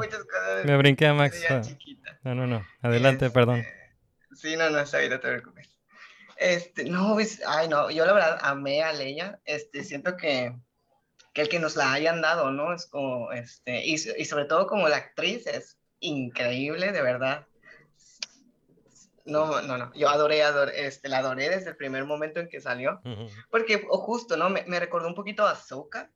Me 0.65 0.77
brinqué 0.77 1.07
a 1.07 1.13
Max. 1.13 1.41
Ah. 1.49 1.61
No, 2.23 2.35
no, 2.35 2.47
no. 2.47 2.65
Adelante, 2.81 3.25
Este, 3.27 3.33
perdón. 3.33 3.63
Sí, 4.33 4.55
no, 4.57 4.69
no, 4.69 4.79
está 4.79 4.97
bien, 4.99 5.11
no 5.11 5.19
te 5.19 5.27
preocupes. 5.27 5.69
Este, 6.37 6.85
no, 6.85 7.13
pues, 7.13 7.41
ay, 7.47 7.67
no, 7.67 7.91
yo 7.91 8.03
la 8.05 8.13
verdad 8.13 8.39
amé 8.41 8.81
a 8.81 8.93
Leia, 8.93 9.39
este, 9.45 9.83
siento 9.83 10.17
que, 10.17 10.55
que 11.33 11.41
el 11.41 11.49
que 11.49 11.59
nos 11.59 11.75
la 11.75 11.93
hayan 11.93 12.21
dado, 12.21 12.51
¿no? 12.51 12.73
Es 12.73 12.87
como, 12.87 13.31
este, 13.31 13.85
y, 13.85 13.93
y 13.93 14.25
sobre 14.25 14.45
todo 14.45 14.67
como 14.67 14.89
la 14.89 14.97
actriz 14.97 15.47
es 15.47 15.77
increíble, 15.99 16.91
de 16.91 17.01
verdad. 17.01 17.47
No, 19.23 19.61
no, 19.61 19.77
no, 19.77 19.93
yo 19.93 20.09
adoré, 20.09 20.43
adoré, 20.43 20.87
este, 20.87 21.07
la 21.07 21.19
adoré 21.19 21.49
desde 21.49 21.69
el 21.69 21.77
primer 21.77 22.05
momento 22.05 22.39
en 22.39 22.49
que 22.49 22.59
salió, 22.59 23.01
Ujú. 23.05 23.29
porque 23.49 23.85
o 23.89 23.97
justo, 23.99 24.35
¿no? 24.35 24.49
Me, 24.49 24.63
me 24.63 24.79
recordó 24.79 25.07
un 25.07 25.15
poquito 25.15 25.45
a 25.45 25.51
Ahsoka, 25.51 26.11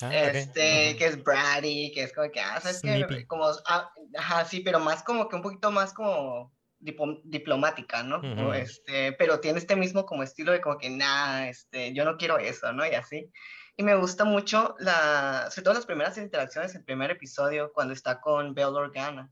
Ah, 0.00 0.14
este, 0.14 0.90
Ujú. 0.90 0.98
que 0.98 1.06
es 1.06 1.24
Brady, 1.24 1.92
que 1.92 2.04
es 2.04 2.12
como 2.12 2.30
que, 2.30 2.40
ah, 2.40 2.60
¿sabes 2.60 2.80
qué? 2.82 3.26
Como, 3.26 3.46
ah, 3.66 3.90
ajá, 4.16 4.44
sí, 4.44 4.60
pero 4.60 4.78
más 4.78 5.02
como 5.02 5.28
que 5.28 5.36
un 5.36 5.42
poquito 5.42 5.72
más 5.72 5.92
como 5.92 6.52
diplomática, 6.78 8.04
¿no? 8.04 8.20
Como, 8.20 8.50
Ujú. 8.50 8.52
este, 8.52 9.12
pero 9.14 9.40
tiene 9.40 9.58
este 9.58 9.74
mismo 9.74 10.06
como 10.06 10.22
estilo 10.22 10.52
de 10.52 10.60
como 10.60 10.78
que, 10.78 10.88
nah, 10.90 11.48
este, 11.48 11.92
yo 11.94 12.04
no 12.04 12.16
quiero 12.16 12.38
eso, 12.38 12.72
¿no? 12.72 12.86
Y 12.86 12.94
así. 12.94 13.28
Y 13.78 13.84
me 13.84 13.94
gusta 13.94 14.24
mucho 14.24 14.74
la, 14.80 15.46
sobre 15.52 15.62
todo 15.62 15.74
las 15.74 15.86
primeras 15.86 16.18
interacciones, 16.18 16.74
el 16.74 16.82
primer 16.82 17.12
episodio, 17.12 17.72
cuando 17.72 17.94
está 17.94 18.20
con 18.20 18.52
Bell 18.52 18.74
Organa, 18.74 19.30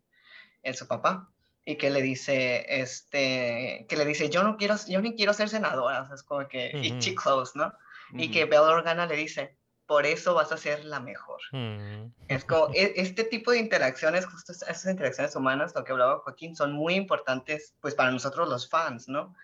el 0.63 0.77
su 0.77 0.87
papá, 0.87 1.29
y 1.65 1.75
que 1.75 1.91
le 1.91 2.01
dice, 2.01 2.65
este, 2.81 3.87
que 3.89 3.97
le 3.97 4.05
dice, 4.05 4.31
yo 4.31 4.45
no 4.45 4.57
quiero, 4.57 4.77
yo 4.87 5.01
ni 5.01 5.17
quiero 5.17 5.33
ser 5.35 5.49
senadora, 5.49 6.03
o 6.03 6.07
sea, 6.07 6.15
es 6.15 6.23
como 6.23 6.47
que, 6.47 6.71
Ujú. 6.77 6.85
y 7.11 7.15
close, 7.17 7.59
¿no? 7.59 7.73
Y 8.13 8.27
Ujú. 8.27 8.33
que 8.35 8.45
Bell 8.45 8.61
Organa 8.61 9.07
le 9.07 9.17
dice, 9.17 9.59
por 9.85 10.07
eso 10.07 10.33
vas 10.35 10.53
a 10.53 10.57
ser 10.57 10.85
la 10.85 11.01
mejor. 11.01 11.41
Mm. 11.51 12.13
Es 12.29 12.45
como, 12.45 12.69
e- 12.75 12.93
este 12.95 13.25
tipo 13.25 13.51
de 13.51 13.59
interacciones, 13.59 14.27
justo 14.27 14.53
es- 14.53 14.63
esas 14.63 14.87
interacciones 14.93 15.35
humanas, 15.35 15.75
lo 15.75 15.83
que 15.83 15.91
hablaba 15.91 16.21
Joaquín, 16.21 16.55
son 16.55 16.71
muy 16.73 16.95
importantes, 16.95 17.75
pues, 17.81 17.97
para 17.97 18.13
nosotros 18.13 18.49
los 18.49 18.71
fans, 18.71 19.09
¿no? 19.09 19.35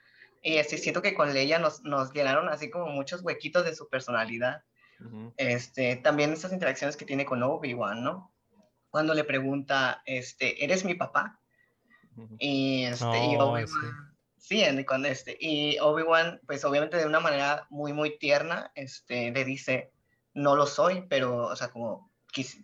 Y 0.42 0.58
este, 0.58 0.78
siento 0.78 1.02
que 1.02 1.14
con 1.14 1.34
Leia 1.34 1.58
nos, 1.58 1.82
nos 1.82 2.12
llenaron 2.12 2.48
así 2.48 2.70
como 2.70 2.86
muchos 2.86 3.22
huequitos 3.22 3.64
de 3.64 3.74
su 3.74 3.88
personalidad. 3.88 4.62
Ujú. 5.00 5.32
Este, 5.36 5.96
también 5.96 6.32
estas 6.32 6.52
interacciones 6.52 6.96
que 6.96 7.04
tiene 7.04 7.24
con 7.24 7.42
Obi-Wan, 7.42 8.02
¿no? 8.04 8.32
Cuando 8.90 9.14
le 9.14 9.24
pregunta, 9.24 10.02
este, 10.04 10.64
¿eres 10.64 10.84
mi 10.84 10.94
papá? 10.94 11.40
Y, 12.38 12.84
este, 12.84 13.24
y 13.24 13.36
Oh, 13.36 13.50
Obi-Wan, 13.52 14.16
sí, 14.36 14.62
en- 14.62 14.84
cuando 14.84 15.08
este, 15.08 15.36
y 15.40 15.78
Obi-Wan, 15.78 16.40
pues 16.46 16.64
obviamente 16.64 16.98
de 16.98 17.06
una 17.06 17.20
manera 17.20 17.66
muy, 17.70 17.92
muy 17.92 18.18
tierna, 18.18 18.70
este, 18.74 19.30
le 19.30 19.44
dice, 19.44 19.92
no 20.34 20.54
lo 20.56 20.66
soy, 20.66 21.06
pero, 21.08 21.46
o 21.46 21.56
sea, 21.56 21.70
como, 21.70 22.11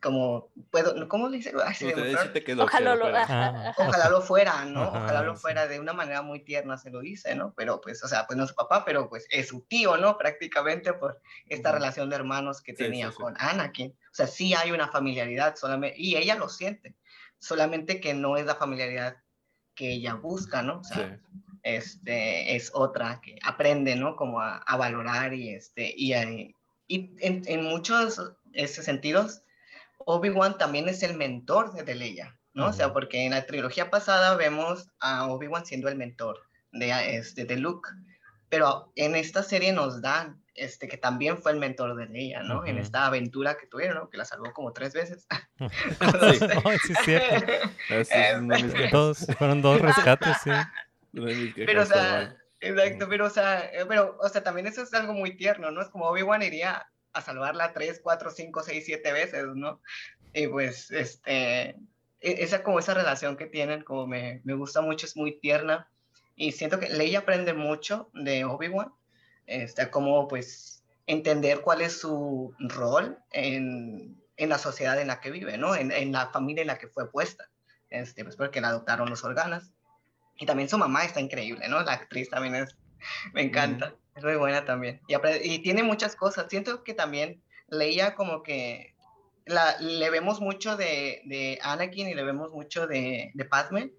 como, 0.00 0.48
puedo, 0.70 1.08
¿cómo 1.08 1.28
le 1.28 1.36
dice? 1.38 1.52
Ay, 1.64 1.74
se 1.74 1.94
lo 1.94 2.64
Ojalá 2.64 2.94
lo- 2.94 3.06
Ah, 3.14 3.22
ajá. 3.22 3.74
Ojalá 3.76 4.08
lo 4.08 4.22
fuera, 4.22 4.64
¿no? 4.64 4.82
Ajá, 4.82 5.04
Ojalá 5.04 5.22
lo 5.22 5.34
sí. 5.36 5.42
fuera 5.42 5.66
de 5.66 5.78
una 5.78 5.92
manera 5.92 6.22
muy 6.22 6.40
tierna, 6.40 6.78
se 6.78 6.90
lo 6.90 7.00
dice, 7.00 7.34
¿no? 7.34 7.52
Pero 7.54 7.80
pues, 7.80 8.02
o 8.02 8.08
sea, 8.08 8.26
pues 8.26 8.36
no 8.38 8.44
es 8.44 8.50
su 8.50 8.56
papá, 8.56 8.84
pero 8.84 9.08
pues 9.08 9.26
es 9.30 9.48
su 9.48 9.60
tío, 9.62 9.96
¿no? 9.98 10.16
Prácticamente 10.16 10.92
por 10.94 11.20
esta 11.48 11.70
relación 11.72 12.08
de 12.08 12.16
hermanos 12.16 12.62
que 12.62 12.72
Sí, 12.72 12.78
sí, 12.78 12.84
tenía 12.84 13.10
sí. 13.10 13.16
con 13.18 13.34
Anakin. 13.38 13.90
O 13.90 14.14
sea, 14.14 14.26
sí 14.26 14.54
hay 14.54 14.70
una 14.72 14.88
familiaridad, 14.88 15.54
solamente, 15.56 15.96
y 16.00 16.16
ella 16.16 16.34
lo 16.36 16.48
siente, 16.48 16.94
solamente 17.38 18.00
que 18.00 18.14
no 18.14 18.36
es 18.36 18.46
la 18.46 18.54
familiaridad 18.54 19.16
que 19.74 19.92
ella 19.92 20.14
busca, 20.14 20.62
¿no? 20.62 20.78
O 20.80 20.84
sea, 20.84 20.96
Sí. 20.96 21.38
este, 21.62 22.56
es 22.56 22.70
otra 22.74 23.20
que 23.20 23.38
aprende, 23.42 23.96
¿no? 23.96 24.16
Como 24.16 24.40
a, 24.40 24.56
a 24.58 24.76
valorar 24.76 25.34
y, 25.34 25.50
este, 25.54 25.92
y, 25.96 26.14
a- 26.14 26.24
y 26.90 27.14
en, 27.20 27.42
en 27.46 27.64
muchos 27.64 28.20
este, 28.54 28.82
sentidos, 28.82 29.42
Obi-Wan 29.98 30.58
también 30.58 30.88
es 30.88 31.02
el 31.02 31.16
mentor 31.16 31.72
de, 31.72 31.94
Leia, 31.94 32.38
¿no? 32.54 32.66
O 32.66 32.72
sea, 32.72 32.92
porque 32.92 33.24
en 33.24 33.32
la 33.32 33.46
trilogía 33.46 33.90
pasada 33.90 34.34
vemos 34.36 34.88
a 35.00 35.26
Obi-Wan 35.28 35.66
siendo 35.66 35.88
el 35.88 35.96
mentor 35.96 36.40
de, 36.72 37.16
este, 37.16 37.44
de 37.44 37.56
Luke. 37.56 37.88
pero 38.48 38.92
en 38.94 39.14
esta 39.14 39.42
serie 39.42 39.72
nos 39.72 40.00
dan 40.00 40.42
este, 40.58 40.88
que 40.88 40.96
también 40.96 41.38
fue 41.38 41.52
el 41.52 41.58
mentor 41.58 41.96
de 41.96 42.06
Leia, 42.06 42.42
¿no? 42.42 42.66
En 42.66 42.76
Ujú. 42.76 42.84
esta 42.84 43.06
aventura 43.06 43.56
que 43.56 43.66
tuvieron, 43.66 43.96
¿no? 43.98 44.10
Que 44.10 44.18
la 44.18 44.24
salvó 44.24 44.52
como 44.52 44.72
tres 44.72 44.92
veces. 44.92 45.26
Sí. 45.58 45.66
Ay, 46.64 46.78
sí, 46.78 46.92
es 46.92 46.98
cierto. 47.04 47.52
Esa 47.90 48.30
es 48.30 48.38
una 48.38 48.56
de 48.56 48.62
mis 48.62 48.72
quejas. 48.72 48.92
Dos, 48.92 49.26
fueron 49.38 49.62
dos 49.62 49.80
rescates, 49.80 50.36
sí. 50.44 50.50
Pero, 51.56 51.82
o 51.82 51.86
sea, 51.86 52.36
exacto, 52.60 53.08
pero, 53.08 53.26
o 53.26 53.30
sea, 53.30 53.60
eh, 53.72 53.84
pero, 53.88 54.16
o 54.20 54.28
sea, 54.28 54.42
también 54.42 54.66
eso 54.66 54.82
es 54.82 54.94
algo 54.94 55.14
muy 55.14 55.36
tierno, 55.36 55.70
¿no? 55.70 55.80
Es 55.80 55.88
como 55.88 56.06
Obi-Wan 56.06 56.42
iría 56.42 56.86
a 57.12 57.20
salvarla 57.22 57.72
tres, 57.72 58.00
cuatro, 58.02 58.30
cinco, 58.30 58.62
seis, 58.62 58.84
siete 58.84 59.12
veces, 59.12 59.44
¿no? 59.54 59.80
Y 60.32 60.46
pues, 60.46 60.90
este, 60.90 61.70
e- 61.70 61.76
esa 62.20 62.62
como 62.62 62.78
esa 62.78 62.94
relación 62.94 63.36
que 63.36 63.46
tienen, 63.46 63.82
como 63.82 64.06
me, 64.06 64.40
me 64.44 64.54
gusta 64.54 64.80
mucho, 64.80 65.06
es 65.06 65.16
muy 65.16 65.38
tierna. 65.40 65.88
Y 66.36 66.52
siento 66.52 66.78
que 66.78 66.88
Leia 66.88 67.20
aprende 67.20 67.52
mucho 67.54 68.10
de 68.14 68.44
Obi-Wan, 68.44 68.92
este, 69.46 69.90
como 69.90 70.28
pues 70.28 70.84
entender 71.06 71.62
cuál 71.62 71.80
es 71.80 71.98
su 72.00 72.54
rol 72.58 73.18
en, 73.32 74.22
en 74.36 74.48
la 74.48 74.58
sociedad 74.58 75.00
en 75.00 75.08
la 75.08 75.20
que 75.20 75.30
vive, 75.30 75.58
¿no? 75.58 75.74
En, 75.74 75.90
en 75.90 76.12
la 76.12 76.28
familia 76.28 76.60
en 76.60 76.68
la 76.68 76.78
que 76.78 76.88
fue 76.88 77.10
puesta, 77.10 77.48
este, 77.90 78.22
pues 78.24 78.36
porque 78.36 78.60
la 78.60 78.68
adoptaron 78.68 79.10
los 79.10 79.24
organas. 79.24 79.72
Y 80.36 80.46
también 80.46 80.68
su 80.68 80.78
mamá 80.78 81.04
está 81.04 81.20
increíble, 81.20 81.66
¿no? 81.68 81.82
La 81.82 81.94
actriz 81.94 82.30
también 82.30 82.54
es, 82.54 82.76
me 83.32 83.42
encanta, 83.42 83.94
es 84.18 84.24
muy 84.24 84.36
buena 84.36 84.64
también. 84.64 85.00
Y, 85.42 85.58
tiene 85.60 85.82
muchas 85.82 86.16
cosas. 86.16 86.46
Siento 86.48 86.84
que 86.84 86.94
también 86.94 87.42
Leia 87.68 88.14
como 88.14 88.42
que 88.42 88.94
la, 89.46 89.78
le 89.80 90.10
vemos 90.10 90.40
mucho 90.40 90.76
de, 90.76 91.22
de 91.24 91.58
Anakin 91.62 92.08
y 92.08 92.14
le 92.14 92.24
vemos 92.24 92.50
mucho 92.50 92.86
de, 92.86 93.30
de 93.34 93.44
Padme, 93.44 93.92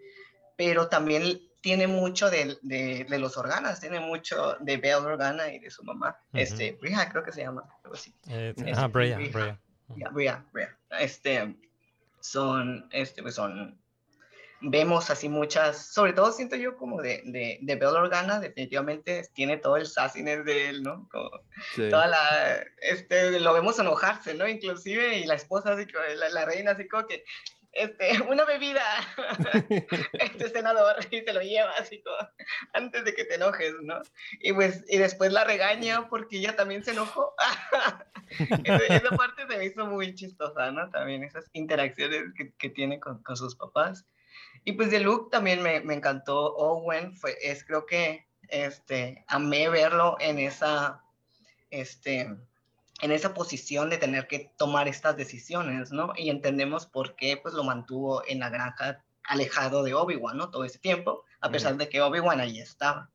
pero 0.55 0.87
también 0.89 1.41
tiene 1.61 1.87
mucho 1.87 2.29
de, 2.29 2.57
de, 2.61 3.05
de 3.09 3.19
los 3.19 3.37
organas, 3.37 3.79
tiene 3.79 3.99
mucho 3.99 4.55
de 4.59 4.77
Bell 4.77 5.05
Organa 5.05 5.51
y 5.51 5.59
de 5.59 5.69
su 5.69 5.83
mamá. 5.83 6.17
Este, 6.33 6.73
Briha 6.73 7.09
creo 7.09 7.23
que 7.23 7.31
se 7.31 7.41
llama, 7.41 7.63
algo 7.83 7.95
así. 7.95 8.13
Eh, 8.27 8.53
Este, 8.55 8.71
ah. 8.75 9.59
Ya, 9.95 10.09
Brea, 10.09 10.45
Brea. 10.51 10.77
Este, 10.99 11.55
son, 12.19 12.87
este, 12.91 13.21
pues 13.21 13.35
son, 13.35 13.78
vemos 14.61 15.09
así 15.09 15.29
muchas, 15.29 15.93
sobre 15.93 16.13
todo 16.13 16.31
siento 16.31 16.55
yo 16.55 16.75
como 16.75 17.01
de, 17.01 17.21
de, 17.25 17.59
de 17.61 17.75
Bell 17.75 17.95
Organa, 17.95 18.39
definitivamente 18.39 19.23
tiene 19.33 19.57
todo 19.57 19.77
el 19.77 19.87
sassiness 19.87 20.43
de 20.45 20.69
él, 20.69 20.83
¿no? 20.83 21.07
Como 21.11 21.29
Sí. 21.75 21.89
toda 21.89 22.07
la, 22.07 22.63
este, 22.81 23.39
lo 23.39 23.53
vemos 23.53 23.79
enojarse, 23.79 24.33
¿no? 24.33 24.47
Inclusive, 24.47 25.17
y 25.17 25.25
la 25.25 25.35
esposa, 25.35 25.73
así, 25.73 25.85
la, 26.15 26.29
la 26.29 26.45
reina, 26.45 26.71
así 26.71 26.87
como 26.87 27.05
que, 27.07 27.23
este, 27.71 28.09
una 28.29 28.45
bebida, 28.45 28.83
este 30.13 30.49
senador, 30.49 30.95
y 31.11 31.23
te 31.23 31.33
lo 31.33 31.41
lleva, 31.41 31.71
así 31.79 32.01
como, 32.01 32.15
antes 32.73 33.05
de 33.05 33.13
que 33.13 33.25
te 33.25 33.35
enojes, 33.35 33.73
¿no? 33.81 34.01
Y 34.41 34.53
pues, 34.53 34.83
y 34.89 34.97
después 34.97 35.31
la 35.31 35.43
regaña 35.43 36.09
porque 36.09 36.37
ella 36.37 36.55
también 36.55 36.83
se 36.83 36.91
enojó. 36.91 37.33
esa, 38.65 38.95
esa 38.95 39.15
parte 39.15 39.43
se 39.49 39.57
me 39.57 39.65
hizo 39.65 39.85
muy 39.85 40.15
chistosa, 40.15 40.71
¿no? 40.71 40.89
También 40.89 41.23
esas 41.23 41.49
interacciones 41.53 42.23
que, 42.37 42.53
que 42.53 42.69
tiene 42.69 42.99
con, 42.99 43.23
con 43.23 43.37
sus 43.37 43.55
papás. 43.55 44.05
Y 44.63 44.73
pues 44.73 44.91
de 44.91 44.99
Luke 44.99 45.29
también 45.31 45.61
me, 45.61 45.81
me 45.81 45.93
encantó 45.93 46.55
Owen, 46.55 47.15
fue, 47.15 47.37
es 47.41 47.63
creo 47.63 47.85
que, 47.85 48.27
este, 48.49 49.23
amé 49.27 49.69
verlo 49.69 50.17
en 50.19 50.39
esa, 50.39 51.03
este, 51.69 52.21
en 53.01 53.11
esa 53.11 53.33
posición 53.33 53.89
de 53.89 53.97
tener 53.97 54.27
que 54.27 54.53
tomar 54.57 54.87
estas 54.87 55.15
decisiones, 55.15 55.91
¿no? 55.91 56.13
Y 56.15 56.29
entendemos 56.29 56.85
por 56.85 57.15
qué, 57.15 57.37
pues, 57.37 57.53
lo 57.53 57.63
mantuvo 57.63 58.23
en 58.27 58.39
la 58.39 58.49
granja 58.49 59.03
alejado 59.23 59.83
de 59.83 59.93
Obi-Wan, 59.93 60.37
¿no? 60.37 60.49
Todo 60.49 60.65
ese 60.65 60.79
tiempo, 60.79 61.23
a 61.39 61.49
pesar 61.49 61.77
de 61.77 61.87
que 61.87 62.01
Obi-Wan 62.01 62.41
ahí 62.41 62.59
estaba. 62.59 63.09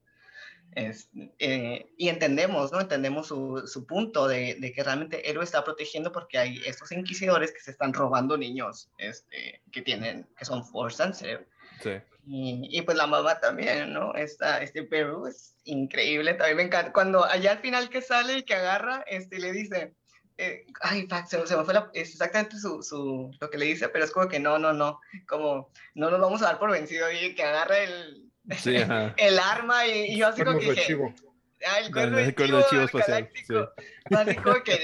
Es, 0.73 1.09
eh, 1.39 1.87
y 1.97 2.09
entendemos, 2.09 2.73
¿no? 2.73 2.81
Entendemos 2.81 3.29
su, 3.29 3.63
su 3.67 3.87
punto 3.87 4.27
de, 4.27 4.57
de 4.57 4.73
que 4.73 4.83
realmente 4.83 5.31
él 5.31 5.37
lo 5.37 5.43
está 5.43 5.63
protegiendo 5.63 6.11
porque 6.11 6.37
hay 6.37 6.61
estos 6.67 6.91
inquisidores 6.91 7.53
que 7.53 7.61
se 7.61 7.71
están 7.71 7.95
robando 7.95 8.37
niños, 8.37 8.91
este, 8.99 9.63
que 9.71 9.83
tienen, 9.83 10.27
que 10.37 10.45
son 10.45 10.67
force 10.67 10.97
sensitive. 10.97 11.47
Sí. 11.81 11.91
Y, 12.27 12.79
y 12.79 12.83
pues 12.83 12.97
la 12.97 13.07
mamá 13.07 13.39
también, 13.39 13.93
¿no? 13.93 14.15
Esta, 14.15 14.63
este 14.63 14.83
Perú 14.83 15.27
es 15.27 15.55
increíble, 15.65 16.35
también 16.35 16.57
me 16.57 16.63
encanta. 16.65 16.93
Cuando 16.93 17.25
allá 17.25 17.53
al 17.53 17.59
final 17.59 17.89
que 17.89 18.03
sale 18.03 18.39
y 18.39 18.43
que 18.43 18.55
agarra, 18.55 19.05
este, 19.07 19.39
le 19.39 19.53
dice, 19.53 19.95
eh, 20.39 20.67
ay, 20.81 21.07
se, 21.29 21.47
se 21.47 21.57
me 21.57 21.65
fue 21.65 21.75
la- 21.75 21.91
es 21.93 22.11
exactamente 22.11 22.59
su, 22.59 22.83
su, 22.83 23.31
lo 23.39 23.51
que 23.51 23.59
le 23.59 23.67
dice, 23.67 23.89
pero 23.91 24.05
es 24.05 24.11
como 24.11 24.27
que 24.29 24.41
no, 24.41 24.59
no, 24.59 24.73
no, 24.73 25.01
como 25.29 25.71
no 25.95 26.11
nos 26.11 26.21
vamos 26.21 26.43
a 26.43 26.47
dar 26.47 26.59
por 26.59 26.73
vencido 26.73 27.13
y 27.13 27.35
que 27.37 27.45
agarra 27.45 27.79
el, 27.79 28.24
Sí, 28.59 28.77
ajá. 28.77 29.15
el 29.17 29.39
arma 29.39 29.87
y, 29.87 30.13
y 30.15 30.19
yo 30.19 30.29
así 30.29 30.43
como 30.45 30.59
que 30.59 30.73
dije, 30.73 30.97
ah, 31.67 31.79
el 31.81 31.93
cuerno 31.93 32.19
El 32.19 32.27
de 32.27 32.35
cuerno 32.35 32.57
de 32.59 32.63
chivo, 32.65 32.71
chivo 32.71 32.81
el 32.83 32.87
espacial, 32.87 33.23
galáctico. 33.23 33.73
Así 34.17 34.37
como 34.37 34.63
que, 34.63 34.75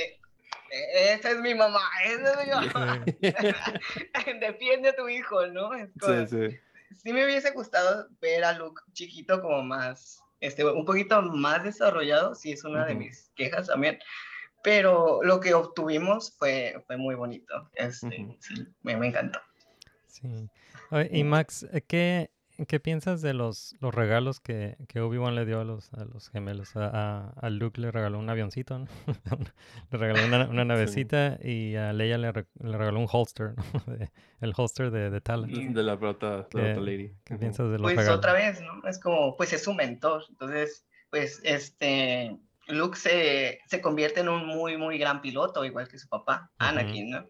"Eh, 0.72 1.14
esa 1.14 1.30
es 1.32 1.38
mi 1.38 1.54
mamá, 1.54 1.80
esa 2.04 2.40
es 2.42 2.46
mi 2.46 2.68
mamá. 2.72 3.04
Defiende 4.40 4.88
a 4.90 4.96
tu 4.96 5.08
hijo, 5.08 5.46
¿no? 5.48 5.74
Es 5.74 5.88
como- 5.98 6.26
Sí, 6.26 6.48
sí. 6.50 6.58
sí 7.02 7.12
me 7.12 7.24
hubiese 7.24 7.50
gustado 7.52 8.08
ver 8.20 8.44
a 8.44 8.52
Luke 8.54 8.80
chiquito 8.92 9.40
como 9.42 9.62
más, 9.62 10.22
este, 10.40 10.64
un 10.64 10.84
poquito 10.84 11.20
más 11.22 11.62
desarrollado, 11.64 12.34
sí 12.34 12.52
es 12.52 12.64
una 12.64 12.86
de 12.86 12.94
mis 12.94 13.30
quejas 13.36 13.66
también, 13.68 13.98
pero 14.62 15.20
lo 15.22 15.40
que 15.40 15.54
obtuvimos 15.54 16.32
fue, 16.38 16.82
fue 16.86 16.96
muy 16.96 17.14
bonito, 17.14 17.70
este, 17.74 18.26
sí, 18.40 18.66
me, 18.82 18.96
me 18.96 19.08
encantó. 19.08 19.40
Sí. 20.06 20.48
Oye, 20.90 21.08
y 21.12 21.24
Max, 21.24 21.66
¿qué, 21.86 22.30
qué 22.66 22.80
piensas 22.80 23.22
de 23.22 23.34
los, 23.34 23.74
los 23.80 23.94
regalos 23.94 24.40
que, 24.40 24.76
que 24.88 25.00
Obi-Wan 25.00 25.34
le 25.34 25.44
dio 25.46 25.61
a 25.61 25.64
los, 25.64 25.92
a 25.94 26.04
los 26.04 26.28
gemelos? 26.30 26.76
A, 26.76 26.86
a- 26.88 27.30
a 27.40 27.50
Luke 27.50 27.80
le 27.80 27.90
regaló 27.90 28.18
un 28.18 28.28
avioncito, 28.30 28.78
¿no? 28.78 28.86
le 29.90 29.98
regaló 29.98 30.24
una, 30.24 30.46
una 30.48 30.64
navecita 30.64 31.38
y 31.42 31.76
a 31.76 31.92
Leia 31.92 32.18
le, 32.18 32.32
re- 32.32 32.46
le 32.62 32.76
regaló 32.76 32.98
un 33.00 33.08
holster, 33.11 33.54
¿no? 33.56 33.62
De- 33.94 34.11
el 34.40 34.52
holster 34.56 34.90
de, 34.90 35.11
de 35.11 35.20
Tala. 35.20 35.46
De 35.46 35.82
la 35.82 35.96
brota, 35.96 36.30
de 36.30 36.36
la 36.36 36.48
¿Qué, 36.48 36.70
otra 36.72 36.82
lady. 36.82 37.14
qué 37.24 37.36
piensas 37.36 37.66
de 37.70 37.78
los 37.78 37.82
Pues 37.82 37.96
regalos? 37.96 38.18
otra 38.18 38.32
vez, 38.32 38.61
¿no? 38.61 38.88
Es 38.88 38.98
como, 39.00 39.36
pues 39.36 39.52
es 39.52 39.62
su 39.64 39.74
mentor, 39.74 40.24
entonces, 40.30 40.86
pues, 41.11 41.40
este, 41.44 42.36
Luke 42.68 42.96
se, 42.96 43.61
se 43.66 43.80
convierte 43.80 44.20
en 44.20 44.28
un 44.28 44.46
muy, 44.46 44.76
muy 44.76 44.96
gran 44.98 45.20
piloto, 45.20 45.64
igual 45.64 45.88
que 45.88 45.98
su 45.98 46.08
papá. 46.08 46.50
Anakin, 46.58 47.11
¿no? 47.11 47.26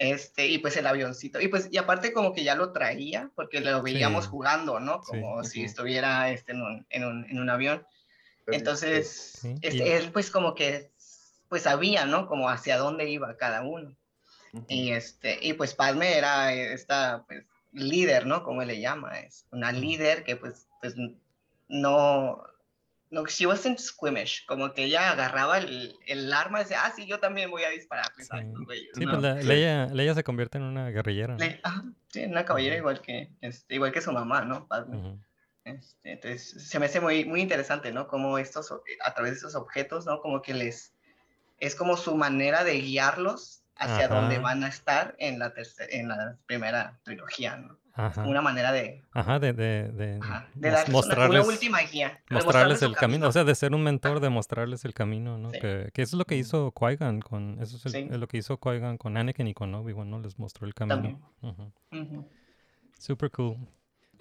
Este, 0.00 0.46
y 0.46 0.56
pues 0.56 0.78
el 0.78 0.86
avioncito, 0.86 1.42
y 1.42 1.48
pues, 1.48 1.68
y 1.70 1.76
aparte 1.76 2.14
como 2.14 2.32
que 2.32 2.42
ya 2.42 2.54
lo 2.54 2.72
traía, 2.72 3.30
porque 3.34 3.60
lo 3.60 3.82
veíamos 3.82 4.24
Sí. 4.24 4.30
jugando, 4.30 4.80
¿no? 4.80 5.02
Sí. 5.02 5.10
Como 5.10 5.44
si 5.44 5.60
Ujú. 5.60 5.66
estuviera 5.66 6.30
este, 6.30 6.52
en, 6.52 6.62
un, 6.62 6.86
en, 6.88 7.04
un, 7.04 7.26
en 7.28 7.38
un 7.38 7.50
avión. 7.50 7.86
Entonces, 8.46 9.38
Sí, 9.42 9.56
este, 9.60 9.98
él 9.98 10.10
pues 10.10 10.30
como 10.30 10.54
que, 10.54 10.90
pues 11.50 11.64
sabía, 11.64 12.06
¿no? 12.06 12.26
Como 12.28 12.48
hacia 12.48 12.78
dónde 12.78 13.10
iba 13.10 13.36
cada 13.36 13.60
uno. 13.60 13.94
Ujú. 14.54 14.64
Y 14.68 14.92
este, 14.92 15.38
y 15.42 15.52
pues 15.52 15.74
Padme 15.74 16.16
era 16.16 16.54
esta 16.54 17.26
pues, 17.28 17.44
líder, 17.72 18.24
¿no? 18.26 18.42
Como 18.42 18.62
él 18.62 18.68
le 18.68 18.80
llama, 18.80 19.20
es 19.20 19.44
una 19.52 19.70
líder 19.70 20.24
que 20.24 20.36
pues, 20.36 20.66
pues 20.80 20.94
no, 21.68 22.42
no, 23.10 23.26
she 23.26 23.46
wasn't 23.46 23.78
squeamish, 23.78 24.46
como 24.46 24.72
que 24.72 24.84
ella 24.84 25.10
agarraba 25.10 25.58
el, 25.58 25.98
el 26.06 26.32
arma 26.32 26.60
y 26.60 26.62
decía, 26.62 26.82
ah, 26.84 26.92
sí, 26.94 27.06
yo 27.06 27.18
también 27.18 27.50
voy 27.50 27.64
a 27.64 27.70
dispararles 27.70 28.28
Sí. 28.28 28.36
a 28.36 28.40
estos 28.40 28.64
güeyes", 28.64 28.88
Sí, 28.94 29.04
¿no? 29.04 29.10
pues 29.10 29.22
la- 29.22 29.34
Leia, 29.34 29.86
Leia 29.86 30.14
se 30.14 30.22
convierte 30.24 30.58
en 30.58 30.64
una 30.64 30.90
guerrillera. 30.90 31.34
¿no? 31.36 31.44
Le- 31.44 31.60
ajá, 31.62 31.84
sí, 32.08 32.24
una 32.24 32.44
caballera 32.44 32.76
igual 32.76 33.00
que, 33.00 33.30
este, 33.40 33.74
igual 33.74 33.92
que 33.92 34.00
su 34.00 34.12
mamá, 34.12 34.42
¿no? 34.44 34.66
Padme. 34.68 34.96
Ujú. 34.98 35.20
Este, 35.64 36.12
entonces, 36.12 36.68
se 36.68 36.78
me 36.78 36.86
hace 36.86 37.00
muy, 37.00 37.24
muy 37.26 37.40
interesante, 37.42 37.92
¿no? 37.92 38.06
Como 38.08 38.38
estos, 38.38 38.72
a 39.04 39.14
través 39.14 39.32
de 39.32 39.36
estos 39.36 39.54
objetos, 39.54 40.06
¿no? 40.06 40.20
Como 40.20 40.40
que 40.40 40.54
les, 40.54 40.94
es 41.58 41.74
como 41.74 41.96
su 41.96 42.14
manera 42.16 42.64
de 42.64 42.80
guiarlos 42.80 43.62
hacia 43.76 44.08
donde 44.08 44.36
Ajá. 44.36 44.42
van 44.44 44.64
a 44.64 44.68
estar 44.68 45.14
en 45.18 45.38
la, 45.38 45.52
tercera, 45.52 45.88
en 45.92 46.08
la 46.08 46.36
primera 46.46 46.98
trilogía, 47.02 47.56
¿no? 47.56 47.78
Ajá. 48.06 48.22
Una 48.26 48.40
manera 48.42 48.72
de, 48.72 49.02
Ajá, 49.12 49.38
de, 49.38 49.52
de, 49.52 49.90
de, 49.92 50.18
ajá, 50.22 50.48
de 50.54 50.68
mos- 50.68 50.72
darles 50.74 50.88
mostrarles, 50.92 51.44
una, 51.44 51.52
última 51.54 51.80
guía. 51.82 52.20
mostrarles 52.30 52.82
el 52.82 52.94
camino. 52.96 53.28
O 53.28 53.32
sea, 53.32 53.44
de 53.44 53.54
ser 53.54 53.74
un 53.74 53.82
mentor, 53.82 54.20
de 54.20 54.28
mostrarles 54.30 54.84
el 54.84 54.94
camino, 54.94 55.38
¿no? 55.38 55.50
Sí. 55.50 55.58
Que, 55.60 55.90
que 55.92 56.02
eso 56.02 56.16
es 56.16 56.18
lo 56.18 56.24
que 56.24 56.36
hizo 56.36 56.72
Qui-Gon 56.72 57.20
con, 57.20 57.58
eso 57.60 57.76
es 57.76 57.86
el- 57.86 57.92
Sí. 57.92 58.08
es 58.10 58.18
lo 58.18 58.26
que 58.28 58.38
hizo 58.38 58.58
Qui-Gon 58.58 58.96
con 58.98 59.16
Anakin 59.16 59.46
y 59.48 59.54
con 59.54 59.74
Obi-Wan, 59.74 60.10
¿no? 60.10 60.20
Les 60.20 60.38
mostró 60.38 60.66
el 60.66 60.74
camino. 60.74 61.18
Super 62.98 63.30
cool. 63.30 63.56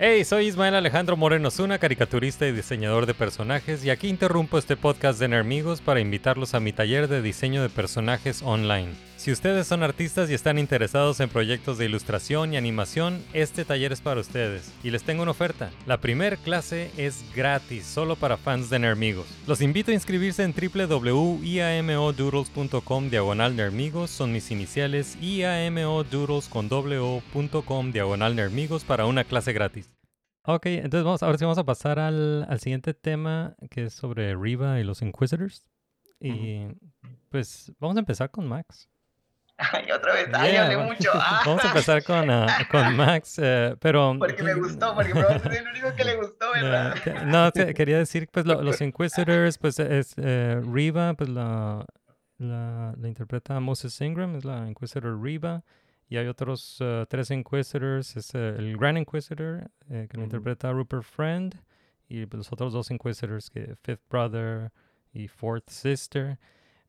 Hey, 0.02 0.24
soy 0.24 0.46
Ismael 0.48 0.76
Alejandro 0.76 1.18
Moreno 1.18 1.52
Zuna, 1.52 1.78
caricaturista 1.78 2.48
y 2.48 2.54
diseñador 2.54 3.06
de 3.06 3.14
personajes, 3.14 3.84
y 3.84 3.90
aquí 3.90 4.08
interrumpo 4.08 4.58
este 4.58 4.78
podcast 4.78 5.20
de 5.20 5.28
Nermigos 5.28 5.82
para 5.82 6.00
invitarlos 6.00 6.54
a 6.54 6.62
mi 6.62 6.72
taller 6.72 7.10
de 7.10 7.22
diseño 7.22 7.62
de 7.62 7.68
personajes 7.68 8.42
online. 8.42 8.94
Si 9.20 9.32
ustedes 9.34 9.68
son 9.68 9.84
artistas 9.84 10.30
y 10.30 10.34
están 10.34 10.58
interesados 10.58 11.20
en 11.20 11.28
proyectos 11.28 11.78
de 11.78 11.84
ilustración 11.84 12.54
y 12.54 12.58
animación, 12.58 13.22
este 13.34 13.66
taller 13.66 13.92
es 13.92 14.00
para 14.00 14.22
ustedes. 14.22 14.74
Y 14.82 14.92
les 14.92 15.04
tengo 15.04 15.24
una 15.24 15.32
oferta. 15.32 15.72
La 15.86 16.00
primer 16.00 16.38
clase 16.38 16.90
es 16.96 17.26
gratis, 17.36 17.84
solo 17.84 18.16
para 18.16 18.38
fans 18.38 18.70
de 18.70 18.80
Nermigos. 18.80 19.28
Los 19.46 19.60
invito 19.60 19.92
a 19.92 19.94
inscribirse 19.94 20.44
en 20.44 20.54
www.iamodoodles.com 20.54 23.10
diagonal 23.10 23.58
Nermigos, 23.58 24.10
son 24.10 24.32
mis 24.32 24.52
iniciales, 24.52 25.18
iamodoodles 25.22 26.48
con 26.48 26.70
doble 26.70 27.00
o 27.00 27.22
punto 27.34 27.66
com 27.66 27.92
diagonal 27.92 28.38
Nermigos 28.38 28.86
para 28.86 29.06
una 29.06 29.26
clase 29.26 29.52
gratis. 29.52 29.94
Ok, 30.46 30.68
entonces 30.68 31.04
vamos, 31.04 31.24
ahora 31.24 31.38
sí 31.38 31.44
vamos 31.44 31.58
a 31.58 31.66
pasar 31.66 32.00
al, 32.00 32.46
al 32.48 32.62
siguiente 32.62 32.94
tema 32.94 33.58
que 33.70 33.88
es 33.88 33.94
sobre 33.94 34.34
Riva 34.38 34.80
y 34.80 34.86
los 34.86 35.02
Inquisitors. 35.02 35.68
Y 36.22 36.68
pues 37.28 37.74
vamos 37.80 37.98
a 37.98 38.00
empezar 38.00 38.32
con 38.32 38.48
Max. 38.48 38.88
Ay, 39.74 39.92
otra 39.92 40.14
vez, 40.14 40.30
ay, 40.34 40.54
Yeah, 40.54 40.64
hablé 40.64 40.76
va- 40.78 40.84
mucho. 40.86 41.10
Ah, 41.14 41.42
Vamos 41.46 41.64
a 41.66 41.68
empezar 41.68 42.04
con, 42.04 42.30
ah, 42.32 42.48
con 42.72 42.96
Max, 42.98 43.36
eh, 43.42 43.76
pero... 43.80 44.16
porque 44.18 44.42
me 44.42 44.54
gustó, 44.54 44.96
porque 44.96 45.12
es 45.12 45.18
el 45.60 45.68
único 45.68 45.94
que 45.96 46.04
le 46.06 46.16
gustó, 46.16 46.46
no, 47.26 47.52
que- 47.52 47.74
quería 47.74 47.98
decir, 47.98 48.28
pues 48.32 48.46
lo- 48.46 48.62
los 48.62 48.80
Inquisitors, 48.82 49.58
pues 49.58 49.80
es 49.80 50.14
eh, 50.18 50.62
Riva, 50.66 51.14
pues 51.16 51.30
la, 51.30 51.86
la, 52.38 52.94
la 52.98 53.08
interpreta 53.08 53.60
Moses 53.60 54.00
Ingram, 54.02 54.36
es 54.36 54.46
la 54.46 54.68
Inquisitor 54.68 55.22
Riva, 55.22 55.64
y 56.08 56.18
hay 56.18 56.28
otros 56.28 56.78
eh, 56.80 57.06
tres 57.10 57.30
Inquisitors, 57.30 58.16
es 58.16 58.34
el 58.34 58.78
Grand 58.78 58.98
Inquisitor, 58.98 59.70
eh, 59.90 60.08
que 60.10 60.18
lo 60.18 60.24
interpreta 60.24 60.72
Rupert 60.72 61.04
Friend, 61.04 61.54
y 62.08 62.26
pues, 62.26 62.38
los 62.40 62.52
otros 62.54 62.72
dos 62.74 62.90
Inquisitors, 62.92 63.50
que 63.50 63.76
Fifth 63.84 64.02
Brother 64.10 64.72
y 65.14 65.28
Fourth 65.28 65.70
Sister. 65.70 66.40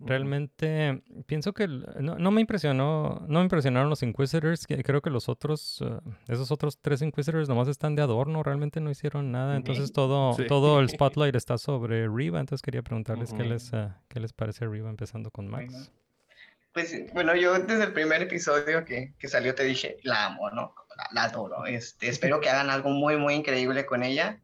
Realmente 0.03 1.03
pienso 1.27 1.53
que 1.53 1.69
no, 1.69 2.19
no 2.19 2.31
me 2.31 2.41
impresionó, 2.41 3.25
no 3.29 3.39
me 3.41 3.45
impresionaron 3.45 3.91
los 3.91 4.03
Inquisitors, 4.03 4.67
que 4.67 4.83
creo 4.83 5.03
que 5.03 5.11
los 5.11 5.29
otros, 5.29 5.83
eh, 5.85 5.99
esos 6.29 6.51
otros 6.51 6.79
tres 6.81 7.03
Inquisitors 7.03 7.49
nomás 7.49 7.69
están 7.69 7.95
de 7.97 8.03
adorno, 8.03 8.43
realmente 8.43 8.81
no 8.81 8.91
hicieron 8.91 9.31
nada, 9.31 9.57
entonces 9.57 9.93
todo, 9.93 10.33
Sí. 10.35 10.47
todo 10.47 10.81
el 10.81 10.89
spotlight 10.91 11.35
está 11.35 11.59
sobre 11.59 12.09
Riva, 12.09 12.41
entonces 12.41 12.63
quería 12.63 12.83
preguntarles 12.83 13.33
qué 13.33 13.45
les, 13.45 13.73
eh, 13.73 13.89
qué 14.09 14.21
les 14.21 14.33
parece 14.33 14.67
Riva 14.67 14.89
empezando 14.89 15.31
con 15.31 15.49
Max. 15.49 15.93
Pues 16.73 16.95
bueno, 17.13 17.35
yo 17.35 17.59
desde 17.59 17.83
el 17.85 17.93
primer 17.93 18.23
episodio 18.23 18.85
que, 18.85 19.13
que 19.19 19.29
salió 19.29 19.55
te 19.55 19.65
dije, 19.65 19.97
la 20.05 20.27
amo, 20.27 20.51
¿no? 20.51 20.73
La, 20.97 21.09
la 21.13 21.25
adoro. 21.25 21.67
Este, 21.67 22.09
espero 22.09 22.41
que 22.41 22.49
hagan 22.49 22.71
algo 22.71 22.91
muy, 22.91 23.17
muy 23.17 23.35
increíble 23.35 23.85
con 23.87 24.03
ella. 24.05 24.39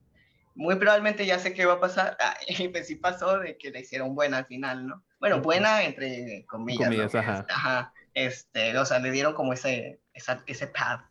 Muy 0.56 0.76
probablemente 0.76 1.26
ya 1.26 1.38
sé 1.38 1.52
qué 1.54 1.64
va 1.66 1.74
a 1.74 1.80
pasar. 1.80 2.16
Ah, 2.20 2.36
y 2.48 2.68
pues 2.68 2.86
sí 2.88 2.96
pasó 2.96 3.38
de 3.38 3.56
que 3.58 3.70
la 3.70 3.78
hicieron 3.80 4.14
buena 4.14 4.38
al 4.38 4.46
final, 4.46 4.86
¿no? 4.86 5.04
Bueno, 5.20 5.40
buena 5.40 5.84
entre 5.84 6.44
comillas. 6.46 6.80
¿no? 6.80 6.86
Comillas, 6.86 7.14
ajá. 7.14 7.46
Ajá. 7.48 7.92
Este, 8.14 8.76
o 8.78 8.84
sea, 8.86 8.98
le 8.98 9.10
dieron 9.10 9.34
como 9.34 9.52
ese, 9.52 10.00
esa- 10.14 10.42
ese 10.46 10.66
path 10.68 11.02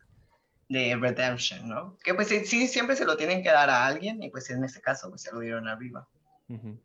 de 0.68 0.96
redemption, 0.96 1.68
¿no? 1.68 1.96
Que 2.02 2.12
pues 2.14 2.26
sí, 2.28 2.66
siempre 2.66 2.96
se 2.96 3.04
lo 3.04 3.16
tienen 3.16 3.42
que 3.44 3.50
dar 3.50 3.70
a 3.70 3.86
alguien 3.86 4.20
y 4.22 4.30
pues 4.30 4.50
en 4.50 4.64
este 4.64 4.80
caso 4.80 5.08
pues 5.10 5.22
se 5.22 5.30
lo 5.32 5.38
dieron 5.38 5.68
a 5.68 5.76
Riva. 5.76 6.08
Ujú. 6.48 6.80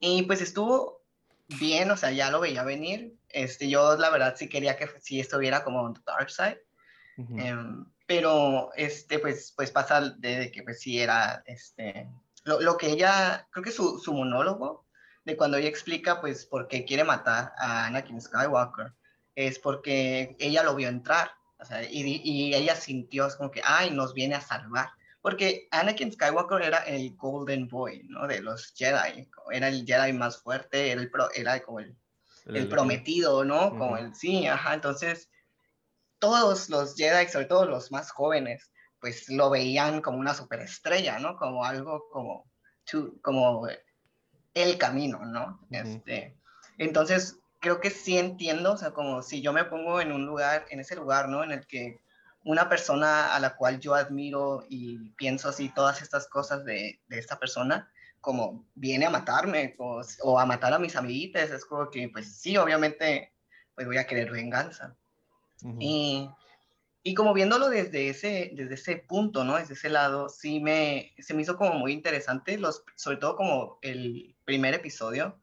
Y 0.00 0.22
pues 0.22 0.40
estuvo 0.40 1.02
bien, 1.60 1.90
o 1.90 1.96
sea, 1.98 2.10
ya 2.10 2.30
lo 2.30 2.40
veía 2.40 2.62
venir. 2.62 3.14
Este, 3.28 3.68
yo 3.68 3.96
la 3.98 4.08
verdad 4.08 4.34
sí 4.38 4.48
quería 4.48 4.76
que 4.78 4.88
sí 5.00 5.20
estuviera 5.20 5.62
como 5.64 5.82
on 5.82 5.92
the 5.94 6.00
dark 6.06 6.30
side, 6.30 6.62
Ujú. 7.18 7.38
em, 7.38 7.84
pero 8.08 8.70
este, 8.74 9.18
pues, 9.18 9.52
pues 9.54 9.70
pasa 9.70 10.00
de, 10.00 10.50
que 10.50 10.62
pues 10.62 10.80
sí 10.80 10.98
era, 10.98 11.42
este, 11.44 12.08
lo, 12.44 12.58
lo 12.58 12.78
que 12.78 12.88
ella, 12.90 13.46
creo 13.50 13.62
que 13.62 13.70
su, 13.70 13.98
su 13.98 14.14
monólogo, 14.14 14.86
de 15.26 15.36
cuando 15.36 15.58
ella 15.58 15.68
explica 15.68 16.22
pues 16.22 16.46
por 16.46 16.68
qué 16.68 16.86
quiere 16.86 17.04
matar 17.04 17.52
a 17.58 17.84
Anakin 17.84 18.18
Skywalker, 18.18 18.94
es 19.34 19.58
porque 19.58 20.34
ella 20.40 20.62
lo 20.62 20.74
vio 20.74 20.88
entrar, 20.88 21.30
o 21.58 21.64
sea, 21.66 21.82
y, 21.84 22.22
y 22.24 22.54
ella 22.54 22.74
sintió 22.74 23.26
es 23.26 23.36
como 23.36 23.50
que, 23.50 23.60
ay, 23.62 23.90
nos 23.90 24.14
viene 24.14 24.36
a 24.36 24.40
salvar. 24.40 24.88
Porque 25.20 25.68
Anakin 25.70 26.12
Skywalker 26.12 26.62
era 26.62 26.78
el 26.78 27.14
Golden 27.14 27.68
Boy, 27.68 28.04
¿no? 28.04 28.26
De 28.26 28.40
los 28.40 28.72
Jedi. 28.74 29.28
Era 29.50 29.68
el 29.68 29.84
Jedi 29.84 30.14
más 30.14 30.40
fuerte, 30.40 30.92
era, 30.92 31.02
el 31.02 31.10
pro- 31.10 31.30
era 31.34 31.60
como 31.60 31.80
el, 31.80 31.88
el 31.88 31.94
elegido. 32.54 32.70
prometido, 32.70 33.44
¿no? 33.44 33.70
Como 33.70 33.94
Ujú. 33.94 34.04
el 34.04 34.14
sí, 34.14 34.46
ajá. 34.46 34.72
Entonces, 34.72 35.28
todos 36.18 36.68
los 36.70 36.94
Jedi, 36.96 37.28
sobre 37.28 37.46
todo 37.46 37.66
los 37.66 37.90
más 37.92 38.10
jóvenes, 38.10 38.70
pues 39.00 39.28
lo 39.28 39.50
veían 39.50 40.00
como 40.02 40.18
una 40.18 40.34
superestrella, 40.34 41.18
¿no? 41.18 41.36
Como 41.36 41.64
algo 41.64 42.08
como, 42.10 42.50
to- 42.84 43.14
como 43.22 43.66
el 44.54 44.78
camino, 44.78 45.24
¿no? 45.24 45.60
Ujú. 45.70 46.02
Este, 46.04 46.36
entonces, 46.78 47.38
creo 47.60 47.80
que 47.80 47.90
sí 47.90 48.18
entiendo, 48.18 48.72
o 48.72 48.76
sea, 48.76 48.92
como 48.92 49.22
si 49.22 49.40
yo 49.42 49.52
me 49.52 49.64
pongo 49.64 50.00
en 50.00 50.12
un 50.12 50.26
lugar, 50.26 50.66
en 50.70 50.80
ese 50.80 50.96
lugar, 50.96 51.28
¿no? 51.28 51.44
En 51.44 51.52
el 51.52 51.66
que 51.66 52.00
una 52.44 52.68
persona 52.68 53.34
a 53.34 53.40
la 53.40 53.56
cual 53.56 53.80
yo 53.80 53.94
admiro 53.94 54.64
y 54.68 55.10
pienso 55.12 55.48
así 55.48 55.68
todas 55.70 56.02
estas 56.02 56.28
cosas 56.28 56.64
de, 56.64 57.00
de 57.08 57.18
esta 57.18 57.38
persona, 57.38 57.92
como 58.20 58.68
viene 58.74 59.06
a 59.06 59.10
matarme 59.10 59.74
o, 59.78 60.02
o 60.22 60.40
a 60.40 60.46
matar 60.46 60.72
a 60.72 60.78
mis 60.78 60.96
amiguitas, 60.96 61.50
es 61.50 61.64
como 61.64 61.90
que, 61.90 62.08
pues 62.08 62.40
sí, 62.40 62.56
obviamente, 62.56 63.32
pues 63.74 63.86
voy 63.86 63.98
a 63.98 64.06
querer 64.06 64.30
venganza. 64.30 64.96
Ujú. 65.62 65.76
Y, 65.80 66.30
y 67.02 67.14
como 67.14 67.32
viéndolo 67.34 67.68
desde 67.68 68.08
ese, 68.08 68.50
desde 68.54 68.74
ese 68.74 68.96
punto, 68.96 69.44
¿no? 69.44 69.56
Desde 69.56 69.74
ese 69.74 69.88
lado, 69.88 70.28
sí 70.28 70.60
me, 70.60 71.12
se 71.18 71.34
me 71.34 71.42
hizo 71.42 71.56
como 71.56 71.74
muy 71.74 71.92
interesante, 71.92 72.58
los, 72.58 72.82
sobre 72.96 73.16
todo 73.18 73.36
como 73.36 73.78
el 73.82 74.34
primer 74.44 74.74
episodio, 74.74 75.38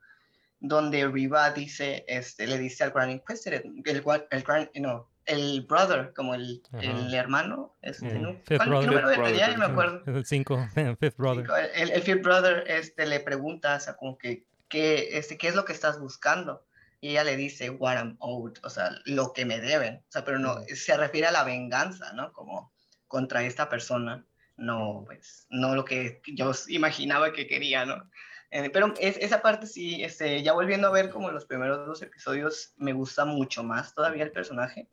donde 0.59 1.07
Riva 1.07 1.51
dice, 1.51 2.05
este, 2.07 2.47
le 2.47 2.57
dice 2.57 2.83
al 2.83 2.91
Grand 2.91 3.11
Inquisitor, 3.11 3.53
el, 3.53 3.83
el, 3.85 4.43
Grand- 4.43 4.69
no, 4.75 5.09
el 5.25 5.61
brother, 5.61 6.13
como 6.15 6.33
el, 6.35 6.61
el 6.81 7.13
hermano, 7.13 7.75
este, 7.81 8.05
Mm, 8.15 8.21
¿no? 8.21 8.33
fifth 8.45 8.57
¿Cuál- 8.57 8.69
brother. 8.69 8.89
¿Qué 8.89 8.95
número 8.95 9.07
pelea? 9.23 9.31
Ya 9.37 9.45
brother, 9.47 9.57
me 9.59 9.65
acuerdo. 9.65 10.03
El 10.17 10.25
5, 10.25 10.67
Fifth 10.99 11.17
Brother. 11.17 11.45
El, 11.75 11.91
el 11.91 12.01
Fifth 12.01 12.21
Brother 12.21 12.63
este, 12.67 13.05
le 13.05 13.19
pregunta, 13.19 13.75
o 13.75 13.79
sea, 13.79 13.95
como 13.95 14.17
que, 14.17 14.45
¿qué, 14.69 15.17
este, 15.17 15.37
¿qué 15.37 15.47
es 15.49 15.55
lo 15.55 15.65
que 15.65 15.73
estás 15.73 15.99
buscando? 15.99 16.63
Y 17.05 17.09
ella 17.09 17.23
le 17.23 17.37
dice, 17.37 17.69
what 17.69 17.97
I'm 17.97 18.17
owed, 18.17 18.57
o 18.63 18.69
sea, 18.71 18.89
lo 19.05 19.31
que 19.31 19.45
me 19.45 19.59
deben. 19.59 19.97
O 19.97 20.11
sea, 20.11 20.25
pero 20.25 20.39
no, 20.39 20.55
se 20.73 20.97
refiere 20.97 21.27
a 21.27 21.31
la 21.31 21.43
venganza, 21.43 22.11
¿no? 22.13 22.33
Como 22.33 22.73
contra 23.07 23.43
esta 23.43 23.69
persona, 23.69 24.25
no, 24.57 25.03
pues, 25.05 25.45
no 25.51 25.75
lo 25.75 25.85
que 25.85 26.19
yo 26.25 26.51
imaginaba 26.67 27.31
que 27.31 27.45
quería, 27.45 27.85
¿no? 27.85 28.09
Eh, 28.49 28.71
pero 28.71 28.91
es, 28.99 29.17
esa 29.17 29.43
parte 29.43 29.67
sí, 29.67 30.03
este, 30.03 30.41
ya 30.41 30.53
volviendo 30.53 30.87
a 30.87 30.91
ver 30.91 31.11
como 31.11 31.29
los 31.29 31.45
primeros 31.45 31.85
dos 31.85 32.01
episodios, 32.01 32.73
me 32.77 32.93
gusta 32.93 33.23
mucho 33.23 33.61
más 33.61 33.93
todavía 33.93 34.23
el 34.23 34.31
personaje. 34.31 34.89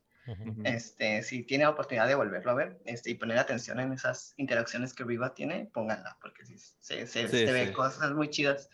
Este, 0.65 1.23
si 1.23 1.45
tiene 1.45 1.65
la 1.65 1.71
oportunidad 1.71 2.07
de 2.09 2.15
volverlo 2.15 2.51
a 2.51 2.55
ver 2.57 2.79
este, 2.85 3.09
y 3.09 3.15
poner 3.15 3.39
atención 3.39 3.81
en 3.81 3.95
esas 3.95 4.35
interacciones 4.37 4.93
que 4.93 5.05
Riva 5.05 5.33
tiene, 5.33 5.71
pónganla, 5.73 6.19
porque 6.21 6.45
sí, 6.45 6.59
se, 6.59 7.07
se, 7.07 7.27
Sí, 7.29 7.47
se 7.47 7.53
ve 7.53 7.69
sí. 7.69 7.73
cosas 7.73 8.13
muy 8.13 8.29
chidas. 8.29 8.69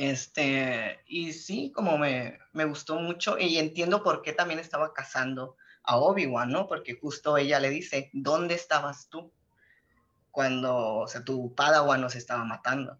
Este, 0.00 1.00
y 1.08 1.32
sí, 1.32 1.72
como 1.74 1.98
me, 1.98 2.38
me 2.52 2.64
gustó 2.66 3.00
mucho 3.00 3.36
y 3.36 3.58
entiendo 3.58 4.04
por 4.04 4.22
qué 4.22 4.32
también 4.32 4.60
estaba 4.60 4.94
cazando 4.94 5.56
a 5.82 5.96
Obi-Wan, 5.96 6.52
¿no? 6.52 6.68
Porque 6.68 6.94
justo 6.94 7.36
ella 7.36 7.58
le 7.58 7.68
dice, 7.68 8.08
¿dónde 8.12 8.54
estabas 8.54 9.08
tú? 9.08 9.32
Cuando, 10.30 10.98
o 10.98 11.08
sea, 11.08 11.24
tu 11.24 11.52
Padawan 11.52 12.00
nos 12.00 12.14
estaba 12.14 12.44
matando. 12.44 12.96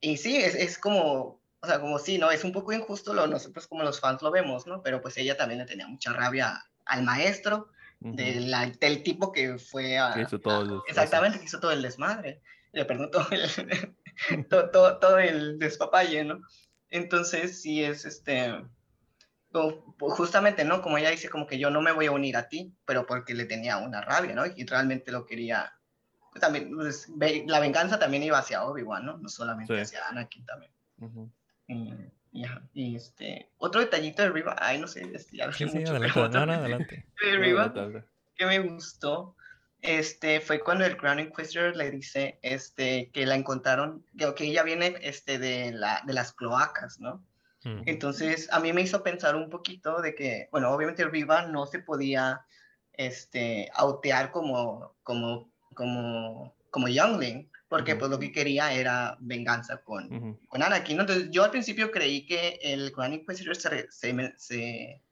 Y 0.00 0.16
sí, 0.16 0.38
es, 0.38 0.54
es 0.54 0.78
como, 0.78 1.42
o 1.60 1.66
sea, 1.66 1.80
como 1.80 1.98
sí, 1.98 2.16
¿no? 2.16 2.30
Es 2.30 2.44
un 2.44 2.52
poco 2.52 2.72
injusto, 2.72 3.12
lo, 3.12 3.26
nosotros 3.26 3.66
como 3.66 3.82
los 3.82 4.00
fans 4.00 4.22
lo 4.22 4.30
vemos, 4.30 4.66
¿no? 4.66 4.80
Pero 4.80 5.02
pues 5.02 5.18
ella 5.18 5.36
también 5.36 5.58
le 5.58 5.66
tenía 5.66 5.86
mucha 5.86 6.14
rabia 6.14 6.64
al 6.86 7.02
maestro, 7.02 7.68
de 8.00 8.40
la- 8.40 8.70
del 8.70 9.02
tipo 9.02 9.32
que 9.32 9.58
fue 9.58 9.98
a... 9.98 10.14
Que 10.14 10.22
hizo 10.22 10.40
todo 10.40 10.62
el 10.62 10.80
exactamente, 10.88 11.38
que 11.38 11.44
hizo 11.44 11.60
todo 11.60 11.72
el 11.72 11.82
desmadre. 11.82 12.40
Le 12.72 12.86
todo 12.86 13.26
el, 13.32 13.94
todo, 14.50 14.70
todo, 14.70 14.98
todo 14.98 15.18
el 15.18 15.58
despapalle, 15.58 16.24
¿no? 16.24 16.40
Entonces, 16.90 17.60
sí 17.62 17.82
es 17.82 18.04
este... 18.04 18.54
pues, 19.50 20.14
justamente, 20.14 20.64
¿no? 20.64 20.82
Como 20.82 20.98
ella 20.98 21.10
dice, 21.10 21.28
como 21.28 21.46
que 21.46 21.58
yo 21.58 21.70
no 21.70 21.80
me 21.80 21.92
voy 21.92 22.06
a 22.06 22.12
unir 22.12 22.36
a 22.36 22.48
ti, 22.48 22.74
pero 22.84 23.06
porque 23.06 23.34
le 23.34 23.44
tenía 23.46 23.78
una 23.78 24.00
rabia, 24.02 24.34
¿no? 24.34 24.44
Y 24.46 24.64
realmente 24.66 25.12
lo 25.12 25.24
quería... 25.26 25.72
pues, 26.30 26.40
también, 26.40 26.74
pues, 26.74 27.08
la 27.46 27.60
venganza 27.60 27.98
también 27.98 28.22
iba 28.22 28.38
hacia 28.38 28.64
Obi-Wan, 28.64 29.04
¿no? 29.06 29.18
No 29.18 29.28
solamente 29.28 29.74
Sí. 29.74 29.80
hacia 29.80 30.08
Anakin 30.08 30.44
también. 30.46 30.72
Ujú. 30.98 31.30
Y, 31.68 31.92
y, 32.32 32.44
y, 32.74 32.96
este, 32.96 33.50
otro 33.58 33.80
detallito 33.80 34.22
de 34.22 34.30
Riva, 34.30 34.56
ay, 34.58 34.78
no 34.78 34.86
sé, 34.86 35.02
este, 35.14 35.36
ya 35.38 35.52
Sí, 35.52 35.64
hablé 35.64 35.72
sí, 35.72 35.78
mucho, 35.78 35.90
adelante, 35.92 36.12
pero 36.14 36.28
no, 36.28 36.46
no, 36.46 36.52
adelante. 36.54 37.06
de 37.22 37.36
Riva 37.36 37.72
que 38.34 38.46
me 38.46 38.58
gustó, 38.60 39.36
este, 39.82 40.40
fue 40.40 40.60
cuando 40.60 40.84
el 40.84 40.96
Crown 40.96 41.18
Inquisitor 41.18 41.76
le 41.76 41.90
dice, 41.90 42.38
este, 42.42 43.10
que 43.10 43.26
la 43.26 43.34
encontraron, 43.34 44.06
que, 44.16 44.32
que 44.34 44.44
ella 44.44 44.62
viene, 44.62 44.96
este, 45.02 45.38
de 45.38 45.72
la, 45.72 46.02
de 46.06 46.12
las 46.12 46.32
cloacas, 46.32 47.00
¿no? 47.00 47.24
Mm. 47.64 47.82
Entonces, 47.86 48.48
a 48.52 48.60
mí 48.60 48.72
me 48.72 48.82
hizo 48.82 49.02
pensar 49.02 49.34
un 49.34 49.50
poquito 49.50 50.00
de 50.00 50.14
que, 50.14 50.48
bueno, 50.52 50.70
obviamente 50.70 51.04
Riva 51.04 51.42
no 51.42 51.66
se 51.66 51.80
podía, 51.80 52.46
este, 52.92 53.70
autear 53.74 54.30
como, 54.30 54.94
como, 55.02 55.50
como, 55.74 56.54
como 56.70 56.88
Youngling, 56.88 57.50
porque 57.68 57.92
Ujú. 57.92 58.00
pues 58.00 58.10
lo 58.10 58.18
que 58.18 58.32
quería 58.32 58.72
era 58.72 59.16
venganza 59.18 59.78
con, 59.78 60.14
Ujú. 60.14 60.40
con 60.46 60.62
Anakin. 60.62 60.96
¿no? 60.96 61.02
Entonces, 61.02 61.28
yo 61.30 61.42
al 61.42 61.50
principio 61.50 61.90
creí 61.90 62.24
que 62.24 62.60
el 62.62 62.92
Grand 62.92 63.14
Inquisitor 63.14 63.56
se, 63.56 63.90
se, 63.90 64.34
se, 64.36 65.02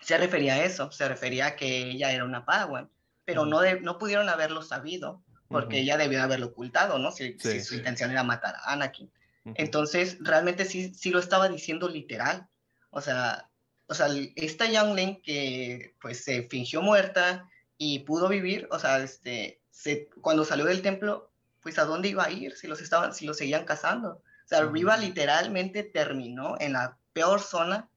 se 0.00 0.18
refería 0.18 0.54
a 0.54 0.64
eso, 0.64 0.90
se 0.90 1.08
refería 1.08 1.46
a 1.46 1.56
que 1.56 1.90
ella 1.90 2.10
era 2.10 2.24
una 2.24 2.44
Padawan, 2.44 2.90
pero 3.24 3.44
no, 3.46 3.60
de- 3.60 3.80
no 3.80 3.98
pudieron 3.98 4.28
haberlo 4.28 4.62
sabido, 4.62 5.22
porque 5.48 5.76
Ujú. 5.76 5.82
ella 5.82 5.96
debió 5.98 6.22
haberlo 6.22 6.46
ocultado, 6.46 6.98
¿no? 6.98 7.10
Si, 7.12 7.36
Sí, 7.38 7.52
si 7.52 7.60
su 7.60 7.74
sí. 7.74 7.76
intención 7.76 8.10
era 8.10 8.22
matar 8.22 8.54
a 8.56 8.72
Anakin. 8.72 9.10
Ujú. 9.44 9.54
Entonces, 9.58 10.16
realmente 10.20 10.64
sí, 10.64 10.92
sí 10.94 11.10
lo 11.10 11.18
estaba 11.18 11.48
diciendo 11.48 11.88
literal. 11.88 12.48
O 12.90 13.00
sea, 13.00 13.48
o 13.86 13.94
sea, 13.94 14.06
esta 14.36 14.66
Youngling 14.66 15.20
que 15.22 15.94
pues 16.00 16.24
se 16.24 16.44
fingió 16.48 16.80
muerta 16.82 17.48
y 17.76 18.00
pudo 18.00 18.28
vivir, 18.28 18.68
o 18.70 18.78
sea, 18.78 18.98
este, 19.02 19.60
se, 19.70 20.06
cuando 20.20 20.44
salió 20.44 20.64
del 20.64 20.82
templo, 20.82 21.30
pues 21.60 21.78
a 21.78 21.84
dónde 21.84 22.08
iba 22.08 22.24
a 22.24 22.30
ir 22.30 22.56
si 22.56 22.66
los 22.66 22.80
estaban, 22.80 23.12
si 23.14 23.26
los 23.26 23.36
seguían 23.36 23.64
cazando. 23.64 24.22
O 24.44 24.48
sea, 24.48 24.62
Riva 24.64 24.96
literalmente 24.96 25.82
terminó 25.82 26.56
en 26.60 26.72
la 26.74 26.96
peor 27.12 27.40
zona 27.40 27.88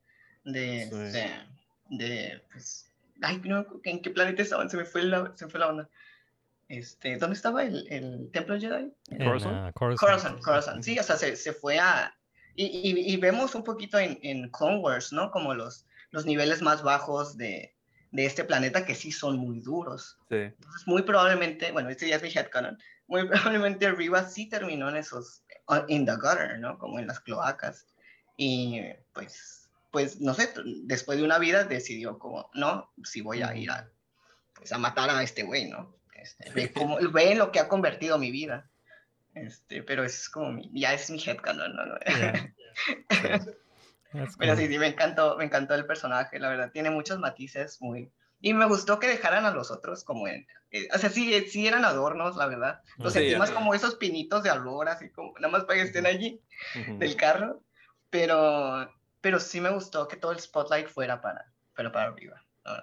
de, 0.43 0.87
Sí. 0.89 0.95
de, 0.95 1.29
de, 1.89 2.43
pues, 2.51 2.84
ay, 3.21 3.41
no, 3.43 3.65
¿en 3.83 4.01
qué 4.01 4.09
planeta 4.09 4.41
estaban? 4.41 4.69
Se 4.69 4.77
me 4.77 4.85
fue 4.85 5.03
la, 5.03 5.31
se 5.35 5.45
me 5.45 5.51
fue 5.51 5.59
la 5.59 5.67
onda. 5.69 5.89
Este, 6.67 7.17
¿dónde 7.17 7.35
estaba 7.35 7.63
el, 7.63 7.85
el 7.91 8.29
templo 8.31 8.59
Jedi? 8.59 8.91
Coruscant? 9.23 9.55
ah, 9.55 9.71
Coruscant. 9.73 10.09
Coruscant, 10.09 10.41
Coruscant, 10.43 10.83
sí, 10.83 10.97
o 10.97 11.03
sea, 11.03 11.15
se, 11.15 11.35
se 11.35 11.53
fue 11.53 11.77
a... 11.79 12.15
Y, 12.55 12.65
y- 12.65 13.13
y 13.13 13.17
vemos 13.17 13.53
un 13.53 13.63
poquito 13.63 13.99
en, 13.99 14.17
en 14.23 14.49
Clone 14.49 14.77
Wars, 14.79 15.11
¿no? 15.13 15.29
Como 15.29 15.53
los, 15.53 15.85
los 16.11 16.25
niveles 16.25 16.61
más 16.61 16.81
bajos 16.81 17.37
de, 17.37 17.75
de 18.11 18.25
este 18.25 18.43
planeta 18.45 18.85
que 18.85 18.95
sí 18.95 19.11
son 19.11 19.37
muy 19.37 19.59
duros. 19.59 20.17
Sí. 20.29 20.35
Entonces, 20.37 20.87
muy 20.87 21.03
probablemente, 21.03 21.71
bueno, 21.71 21.89
este 21.89 22.07
ya 22.07 22.15
es 22.15 22.23
mi 22.23 22.29
headcanon, 22.29 22.77
muy 23.07 23.27
probablemente 23.27 23.91
Riva 23.91 24.23
sí 24.27 24.47
terminó 24.49 24.89
en 24.89 24.95
esos, 24.95 25.43
uh, 25.67 25.83
in 25.89 26.05
the 26.05 26.13
gutter, 26.15 26.57
¿no? 26.59 26.79
Como 26.79 26.97
en 26.97 27.07
las 27.07 27.19
cloacas. 27.19 27.85
Y 28.37 28.81
pues, 29.13 29.64
pues, 29.95 30.19
no 30.19 30.33
sé, 30.33 30.53
después 30.83 31.17
de 31.17 31.23
una 31.23 31.39
vida 31.39 31.63
decidió 31.63 32.19
como, 32.19 32.49
no, 32.53 32.91
sí 33.05 33.21
voy 33.21 33.41
a 33.43 33.55
ir 33.55 33.71
a, 33.71 33.89
pues, 34.53 34.73
a 34.73 34.77
matar 34.77 35.09
a 35.09 35.23
este 35.23 35.43
güey, 35.43 35.69
¿no? 35.69 35.95
Este, 36.13 36.51
ve, 36.51 36.73
cómo, 36.73 36.97
ve 37.13 37.31
en 37.31 37.37
lo 37.37 37.49
que 37.53 37.61
ha 37.61 37.69
convertido 37.69 38.17
mi 38.17 38.29
vida. 38.29 38.69
Este, 39.33 39.83
pero 39.83 40.03
es 40.03 40.27
como, 40.27 40.51
mi- 40.51 40.69
ya 40.73 40.93
es 40.93 41.09
mi 41.09 41.23
headcanon, 41.25 41.77
¿no? 41.77 41.97
Yeah. 42.09 42.53
That's 44.11 44.35
Pero 44.37 44.57
sí, 44.57 44.67
sí, 44.67 44.77
me 44.77 44.87
encantó, 44.87 45.37
me 45.37 45.45
encantó 45.45 45.75
el 45.75 45.85
personaje, 45.85 46.39
la 46.39 46.49
verdad, 46.49 46.71
tiene 46.73 46.89
muchos 46.89 47.17
matices 47.19 47.81
muy... 47.81 48.11
Y 48.41 48.53
me 48.53 48.65
gustó 48.65 48.99
que 48.99 49.07
dejaran 49.07 49.45
a 49.45 49.51
los 49.51 49.71
otros 49.71 50.03
como 50.03 50.27
en... 50.27 50.45
eh, 50.71 50.89
o 50.93 50.97
sea, 50.97 51.09
sí, 51.09 51.39
sí 51.47 51.67
eran 51.67 51.85
adornos, 51.85 52.35
la 52.35 52.47
verdad. 52.47 52.81
Los 52.97 53.13
Sí, 53.13 53.19
sentí 53.19 53.37
más 53.37 53.51
como 53.51 53.73
esos 53.73 53.95
pinitos 53.95 54.43
de 54.43 54.49
albor, 54.49 54.89
así 54.89 55.09
como, 55.09 55.33
nada 55.39 55.47
más 55.47 55.63
para 55.63 55.79
que 55.79 55.85
estén 55.85 56.05
allí, 56.05 56.41
del 56.99 57.15
carro. 57.15 57.63
Pero, 58.09 58.93
pero 59.25 59.39
sí 59.39 59.59
me 59.59 59.71
gustó 59.71 60.07
que 60.07 60.17
todo 60.17 60.31
el 60.33 60.39
spotlight 60.39 60.85
fuera 60.87 61.19
para, 61.19 61.51
fuera 61.73 61.91
para 61.91 62.09
arriba. 62.09 62.39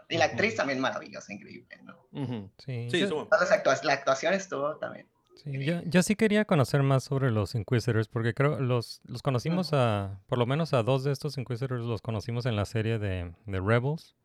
Y 0.09 0.17
la 0.19 0.25
actriz 0.25 0.57
también 0.57 0.81
maravillosa, 0.81 1.33
increíble, 1.33 1.69
¿no? 1.85 1.95
Ujú. 2.11 2.51
Sí, 2.59 2.89
Sí, 2.91 2.99
yo- 2.99 3.05
estuvo- 3.05 3.25
Todas 3.29 3.49
las 3.49 3.53
actua- 3.65 3.81
la 3.85 3.93
actuación 3.93 4.35
estuvo 4.35 4.75
también. 4.79 5.07
Sí, 5.37 5.65
yo, 5.65 5.83
yo 5.85 6.03
sí 6.03 6.17
quería 6.17 6.45
conocer 6.45 6.83
más 6.83 7.05
sobre 7.05 7.31
los 7.31 7.55
Inquisitors, 7.55 8.09
porque 8.09 8.35
creo 8.35 8.59
los, 8.59 9.01
los 9.05 9.23
conocimos 9.23 9.71
a, 9.73 10.21
por 10.27 10.37
lo 10.39 10.47
menos 10.47 10.73
a 10.75 10.83
dos 10.83 11.05
de 11.05 11.13
estos 11.13 11.39
Inquisitors 11.39 11.85
los 11.85 12.03
conocimos 12.03 12.45
en 12.47 12.57
la 12.57 12.65
serie 12.65 12.99
de, 12.99 13.33
de 13.47 13.61
Rebels, 13.61 14.17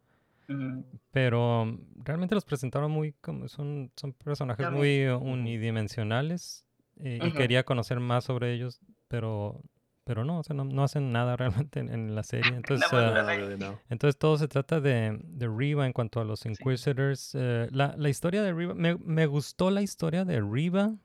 pero 1.12 1.62
um, 1.62 1.80
realmente 2.04 2.34
los 2.34 2.46
presentaron 2.46 2.90
muy, 2.90 3.14
como 3.22 3.48
son, 3.48 3.92
son 3.96 4.14
personajes 4.14 4.66
muy 4.72 5.08
uh, 5.08 5.18
unidimensionales 5.18 6.66
eh, 6.96 7.20
y 7.24 7.32
quería 7.38 7.64
conocer 7.64 8.00
más 8.00 8.24
sobre 8.24 8.54
ellos, 8.54 8.80
pero, 9.08 9.62
pero 10.08 10.24
no, 10.24 10.40
o 10.40 10.44
sea, 10.44 10.56
no, 10.56 10.64
no 10.64 10.84
hacen 10.84 11.12
nada 11.12 11.36
realmente 11.38 11.82
en, 11.82 11.90
en 11.94 12.16
la 12.16 12.24
serie. 12.24 12.54
Entonces, 12.56 12.90
No, 12.92 12.98
ah, 12.98 13.56
No, 13.60 13.80
entonces 13.90 14.18
todo 14.18 14.38
se 14.38 14.48
trata 14.48 14.80
de, 14.80 15.20
de 15.24 15.48
Riva 15.48 15.86
en 15.86 15.94
cuanto 15.94 16.20
a 16.22 16.24
los 16.26 16.46
Inquisitors. 16.46 17.32
eh, 17.36 17.68
la, 17.72 17.94
la 17.98 18.10
historia 18.10 18.42
de 18.42 18.54
Riva, 18.54 18.74
me, 18.74 18.96
me 18.98 19.26
gustó 19.26 19.70
la 19.70 19.82
historia 19.82 20.24
de 20.26 20.42
Riva, 20.42 20.96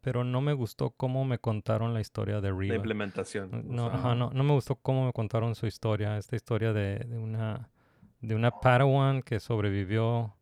pero 0.00 0.22
no 0.22 0.40
me 0.40 0.52
gustó 0.52 0.90
cómo 0.90 1.24
me 1.24 1.38
contaron 1.38 1.92
la 1.92 2.00
historia 2.00 2.40
de 2.40 2.50
La 2.52 2.56
Riva. 2.56 2.76
implementación. 2.76 3.52
o 3.68 3.72
No, 3.74 3.86
sea, 3.90 3.94
ajá, 3.98 4.14
no, 4.14 4.30
no 4.32 4.44
me 4.44 4.52
gustó 4.52 4.76
cómo 4.76 5.06
me 5.06 5.12
contaron 5.12 5.54
su 5.56 5.66
historia, 5.66 6.16
esta 6.16 6.36
historia 6.36 6.72
de, 6.72 7.00
de 7.00 7.18
una 7.18 7.70
de 8.20 8.34
una 8.34 8.50
Padawan 8.50 9.22
que 9.22 9.40
sobrevivió 9.40 10.34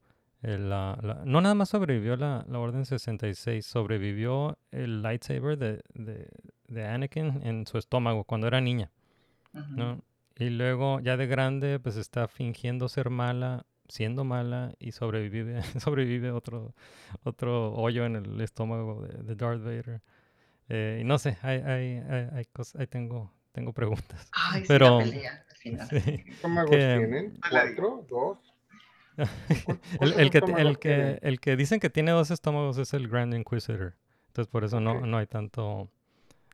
el, 0.43 0.69
la, 0.71 0.99
la- 1.03 1.23
no 1.25 1.41
nada 1.41 1.55
más 1.55 1.71
sobrevivió 1.71 2.17
la, 2.17 2.45
la 2.49 2.59
Orden 2.59 2.85
66, 2.87 3.65
sobrevivió 3.67 4.59
el 4.71 5.03
lightsaber 5.03 5.59
de, 5.59 5.83
de, 5.95 6.29
de 6.69 6.87
Anakin 6.87 7.41
en 7.45 7.67
su 7.67 7.79
estómago 7.79 8.25
cuando 8.25 8.47
era 8.47 8.61
niña. 8.61 8.91
Y 10.37 10.51
luego 10.51 11.01
ya 11.01 11.17
de 11.17 11.27
grande 11.27 11.79
pues 11.79 11.97
está 11.97 12.27
fingiendo 12.27 12.89
ser 12.89 13.09
mala, 13.11 13.67
siendo 13.89 14.25
mala 14.25 14.75
y 14.81 14.93
sobrevive, 14.93 15.61
sobrevive 15.81 16.33
otro, 16.33 16.75
otro 17.23 17.73
hoyo 17.75 18.05
en 18.05 18.17
el 18.17 18.41
estómago 18.41 19.07
de, 19.07 19.23
de 19.23 19.35
Darth 19.37 19.63
Vader. 19.63 20.01
Eh, 20.69 20.99
y 21.03 21.05
no 21.05 21.19
sé, 21.19 21.37
hay, 21.43 21.59
hay, 21.59 21.99
hay, 22.09 22.29
hay 22.33 22.45
cos- 22.53 22.75
ahí 22.81 22.87
tengo, 22.87 23.31
tengo 23.53 23.73
preguntas. 23.73 24.29
Ay, 24.33 24.65
Pero- 24.67 24.99
la 24.99 25.05
pelea 25.05 25.45
al 25.51 25.57
final. 25.57 25.89
Sí. 25.89 26.01
¿Qué 26.25 26.31
estómagos 26.31 26.71
Que- 26.71 26.77
tienen? 26.99 27.39
¿Cuatro? 27.51 28.07
¿Dos? 28.09 28.39
El, 30.01 30.13
el 30.15 30.31
que, 30.31 30.39
el, 30.39 30.79
que, 30.81 31.19
el 31.23 31.39
que 31.39 31.55
dicen 31.57 31.79
que 31.79 31.89
tiene 31.91 32.11
dos 32.11 32.33
estómagos 32.33 32.79
es 32.79 32.93
el 32.95 33.07
Grand 33.09 33.33
Inquisitor. 33.33 33.95
Entonces 34.27 34.51
por 34.51 34.65
eso 34.65 34.81
no, 34.81 35.07
no 35.07 35.19
hay 35.19 35.27
tanto... 35.29 35.89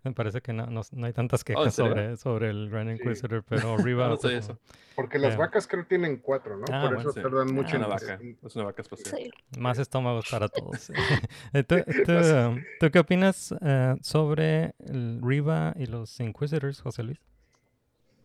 Me 0.03 0.13
parece 0.13 0.41
que 0.41 0.53
no, 0.55 0.67
no, 0.67 0.81
no 0.93 1.07
hay 1.07 1.13
tantas 1.13 1.45
quejas 1.45 1.61
Oh, 1.63 1.65
¿en 1.67 1.73
serio? 1.73 1.91
sobre, 1.93 2.17
sobre 2.17 2.51
el 2.51 2.71
Grand 2.71 2.89
Sí. 2.91 3.03
Inquisitor, 3.03 3.45
pero 3.47 3.75
arriba... 3.79 4.05
No 4.09 4.11
pues, 4.17 4.23
sabía 4.23 4.37
no. 4.39 4.45
eso. 4.45 4.59
Porque 4.97 5.19
las 5.19 5.35
Eh. 5.35 5.37
vacas 5.37 5.67
creo 5.67 5.85
tienen 5.87 6.17
cuatro, 6.19 6.57
¿no? 6.57 6.65
Ah, 6.73 6.81
Por 6.83 6.95
bueno, 6.95 7.01
eso 7.01 7.13
sí. 7.13 7.21
tardan 7.21 7.53
mucho 7.55 7.69
Es 7.69 7.75
en 7.75 7.79
una 7.81 7.87
vaca. 7.89 8.19
Es 8.47 8.57
una 8.57 8.65
vaca 8.65 8.83
espacial. 8.83 9.15
Sí. 9.17 9.31
Más 9.61 9.79
estómagos 9.79 10.27
para 10.31 10.49
todos. 10.49 10.87
¿Tú, 11.69 11.77
tú, 12.07 12.13
um, 12.13 12.63
tú 12.81 12.91
qué 12.91 12.99
opinas 12.99 13.55
eh, 13.61 13.95
sobre 14.01 14.75
el 14.79 15.21
Riva 15.23 15.75
y 15.77 15.87
los 15.87 16.19
Inquisitors, 16.21 16.81
José 16.81 17.03
Luis? 17.03 17.19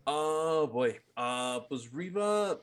Oh, 0.05 0.67
boy. 0.71 0.95
Ah, 1.15 1.65
pues 1.67 1.91
Riva, 1.91 2.59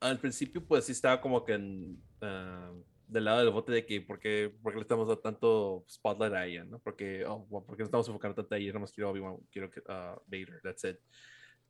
al 0.00 0.18
principio, 0.18 0.64
pues 0.64 0.84
sí 0.86 0.92
estaba 0.92 1.20
como 1.20 1.44
que 1.44 1.52
en, 1.54 2.02
ah, 2.22 2.70
del 3.08 3.24
lado 3.24 3.38
del 3.38 3.50
bote 3.50 3.72
de 3.72 3.86
que, 3.86 4.00
¿por 4.00 4.20
qué, 4.20 4.52
por 4.62 4.72
qué 4.72 4.76
le 4.76 4.82
estamos 4.82 5.08
dando 5.08 5.20
tanto 5.20 5.84
spotlight 5.88 6.34
a 6.34 6.46
ella, 6.46 6.64
no? 6.64 6.78
Porque, 6.78 7.24
oh, 7.24 7.46
bueno, 7.48 7.66
¿por 7.66 7.76
qué 7.76 7.82
no 7.82 7.86
estamos 7.86 8.06
enfocando 8.08 8.36
tanto 8.36 8.54
a 8.54 8.58
ella? 8.58 8.68
Nada 8.68 8.80
más 8.80 8.92
quiero 8.92 9.10
Obi-Wan, 9.10 9.38
quiero 9.50 9.70
que, 9.70 9.82
ah, 9.88 10.20
Vader, 10.26 10.60
that's 10.62 10.84
it. 10.84 10.98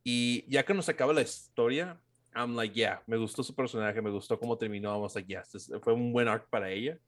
Y 0.02 0.44
ya 0.50 0.64
que 0.64 0.74
nos 0.74 0.88
acaba 0.88 1.12
la 1.12 1.22
historia, 1.22 2.00
I'm 2.34 2.56
like, 2.56 2.74
yeah, 2.74 3.02
me 3.06 3.16
gustó 3.16 3.42
su 3.42 3.54
personaje, 3.54 4.02
me 4.02 4.10
gustó 4.10 4.38
cómo 4.38 4.58
terminó, 4.58 4.90
vamos 4.90 5.14
like, 5.14 5.28
yeah, 5.28 5.44
fue 5.80 5.92
un 5.92 6.12
buen 6.12 6.28
arc 6.28 6.48
para 6.50 6.70
ella. 6.70 6.98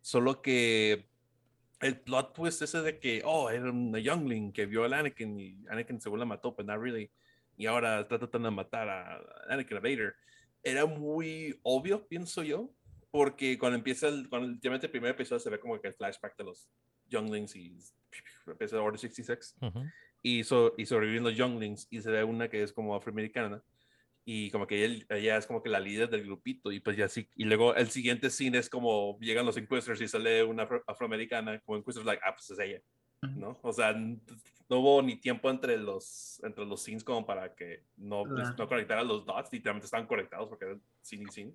Solo 0.00 0.42
que 0.42 1.08
el 1.80 2.00
plot 2.00 2.34
twist 2.34 2.62
ese 2.62 2.82
de 2.82 2.98
que, 2.98 3.22
oh, 3.24 3.50
era 3.50 3.70
una 3.70 3.98
youngling 3.98 4.52
que 4.52 4.66
vio 4.66 4.84
a 4.84 4.86
Anakin 4.86 5.40
y 5.40 5.56
Anakin 5.68 6.00
según 6.00 6.18
la 6.18 6.24
mató, 6.24 6.54
pero 6.54 6.66
not 6.66 6.82
really. 6.82 7.10
Y 7.56 7.66
ahora 7.66 8.00
está 8.00 8.18
tratando 8.18 8.50
de 8.50 8.54
matar 8.54 8.88
a 8.88 9.20
Anakin 9.48 9.78
a 9.78 9.80
Vader. 9.80 10.14
Era 10.62 10.86
muy 10.86 11.58
obvio, 11.62 12.06
pienso 12.06 12.42
yo, 12.42 12.70
porque 13.12 13.58
cuando 13.58 13.76
empieza 13.76 14.08
el, 14.08 14.28
cuando 14.28 14.48
el 14.48 14.90
primer 14.90 15.10
episodio 15.10 15.38
se 15.38 15.50
ve 15.50 15.60
como 15.60 15.78
que 15.80 15.86
el 15.88 15.94
flashback 15.94 16.36
de 16.38 16.44
los 16.44 16.68
younglings 17.08 17.54
y 17.54 17.78
empieza 18.46 18.80
Order 18.80 18.98
66 18.98 19.56
Ujú. 19.60 19.84
y, 20.22 20.42
so- 20.44 20.74
y 20.78 20.86
sobreviven 20.86 21.22
los 21.22 21.36
younglings 21.36 21.86
y 21.90 22.00
se 22.00 22.10
ve 22.10 22.24
una 22.24 22.48
que 22.48 22.62
es 22.62 22.72
como 22.72 22.96
afroamericana 22.96 23.62
y 24.24 24.50
como 24.50 24.66
que 24.66 24.82
él- 24.84 25.06
ella 25.10 25.36
es 25.36 25.46
como 25.46 25.62
que 25.62 25.68
la 25.68 25.78
líder 25.78 26.08
del 26.08 26.24
grupito 26.24 26.72
y 26.72 26.80
pues 26.80 26.96
ya 26.96 27.06
sí 27.08 27.28
y 27.36 27.44
luego 27.44 27.74
el 27.74 27.90
siguiente 27.90 28.30
scene 28.30 28.56
es 28.56 28.70
como 28.70 29.18
llegan 29.20 29.44
los 29.44 29.58
Inquisitors 29.58 30.00
y 30.00 30.08
sale 30.08 30.42
una 30.42 30.62
afro- 30.66 30.82
afroamericana 30.86 31.60
como 31.60 31.76
Inquisitors 31.78 32.06
like 32.06 32.22
ah 32.24 32.34
pues 32.34 32.50
es 32.50 32.58
ella 32.58 32.80
¿no? 33.36 33.58
o 33.62 33.72
sea 33.74 33.92
no 33.92 34.78
hubo 34.78 35.02
ni 35.02 35.16
tiempo 35.16 35.50
entre 35.50 35.76
los 35.76 36.40
entre 36.44 36.64
los 36.64 36.80
scenes 36.82 37.04
como 37.04 37.26
para 37.26 37.54
que 37.54 37.84
no, 37.96 38.22
Claro. 38.24 38.54
no 38.56 38.66
conectaran 38.68 39.06
los 39.06 39.26
dots 39.26 39.52
literalmente 39.52 39.84
estaban 39.84 40.06
conectados 40.06 40.48
porque 40.48 40.64
eran 40.64 40.82
scene 41.02 41.24
y 41.28 41.30
scene 41.30 41.52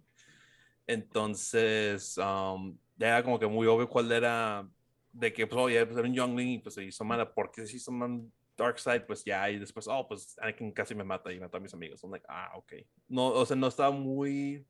entonces 0.87 2.17
um, 2.17 2.77
ya 2.95 3.07
era 3.09 3.23
como 3.23 3.37
que 3.37 3.45
muy 3.45 3.67
obvio 3.67 3.89
cuál 3.89 4.11
era 4.11 4.67
de 5.11 5.33
que 5.33 5.45
pues, 5.45 5.61
oh, 5.61 5.69
ya 5.69 5.85
pues, 5.85 5.97
era 5.97 6.07
un 6.07 6.13
youngling 6.13 6.47
y 6.47 6.59
pues 6.59 6.75
se 6.75 6.83
hizo 6.83 7.03
mala. 7.03 7.31
Porque 7.33 7.65
se 7.65 7.75
hizo 7.75 7.91
man 7.91 8.31
dark 8.55 8.79
side 8.79 9.01
pues 9.01 9.23
ya 9.23 9.49
y 9.51 9.59
después 9.59 9.87
oh 9.87 10.07
pues 10.07 10.35
Anakin 10.39 10.71
casi 10.71 10.95
me 10.95 11.03
mata 11.03 11.31
y 11.31 11.39
mató 11.39 11.57
a 11.57 11.59
mis 11.59 11.73
amigos. 11.73 12.01
I'm 12.03 12.11
like 12.11 12.25
ah 12.27 12.51
ok. 12.55 12.73
No 13.07 13.27
o 13.27 13.45
sea 13.45 13.55
no 13.55 13.67
estaba 13.67 13.91
muy 13.91 14.65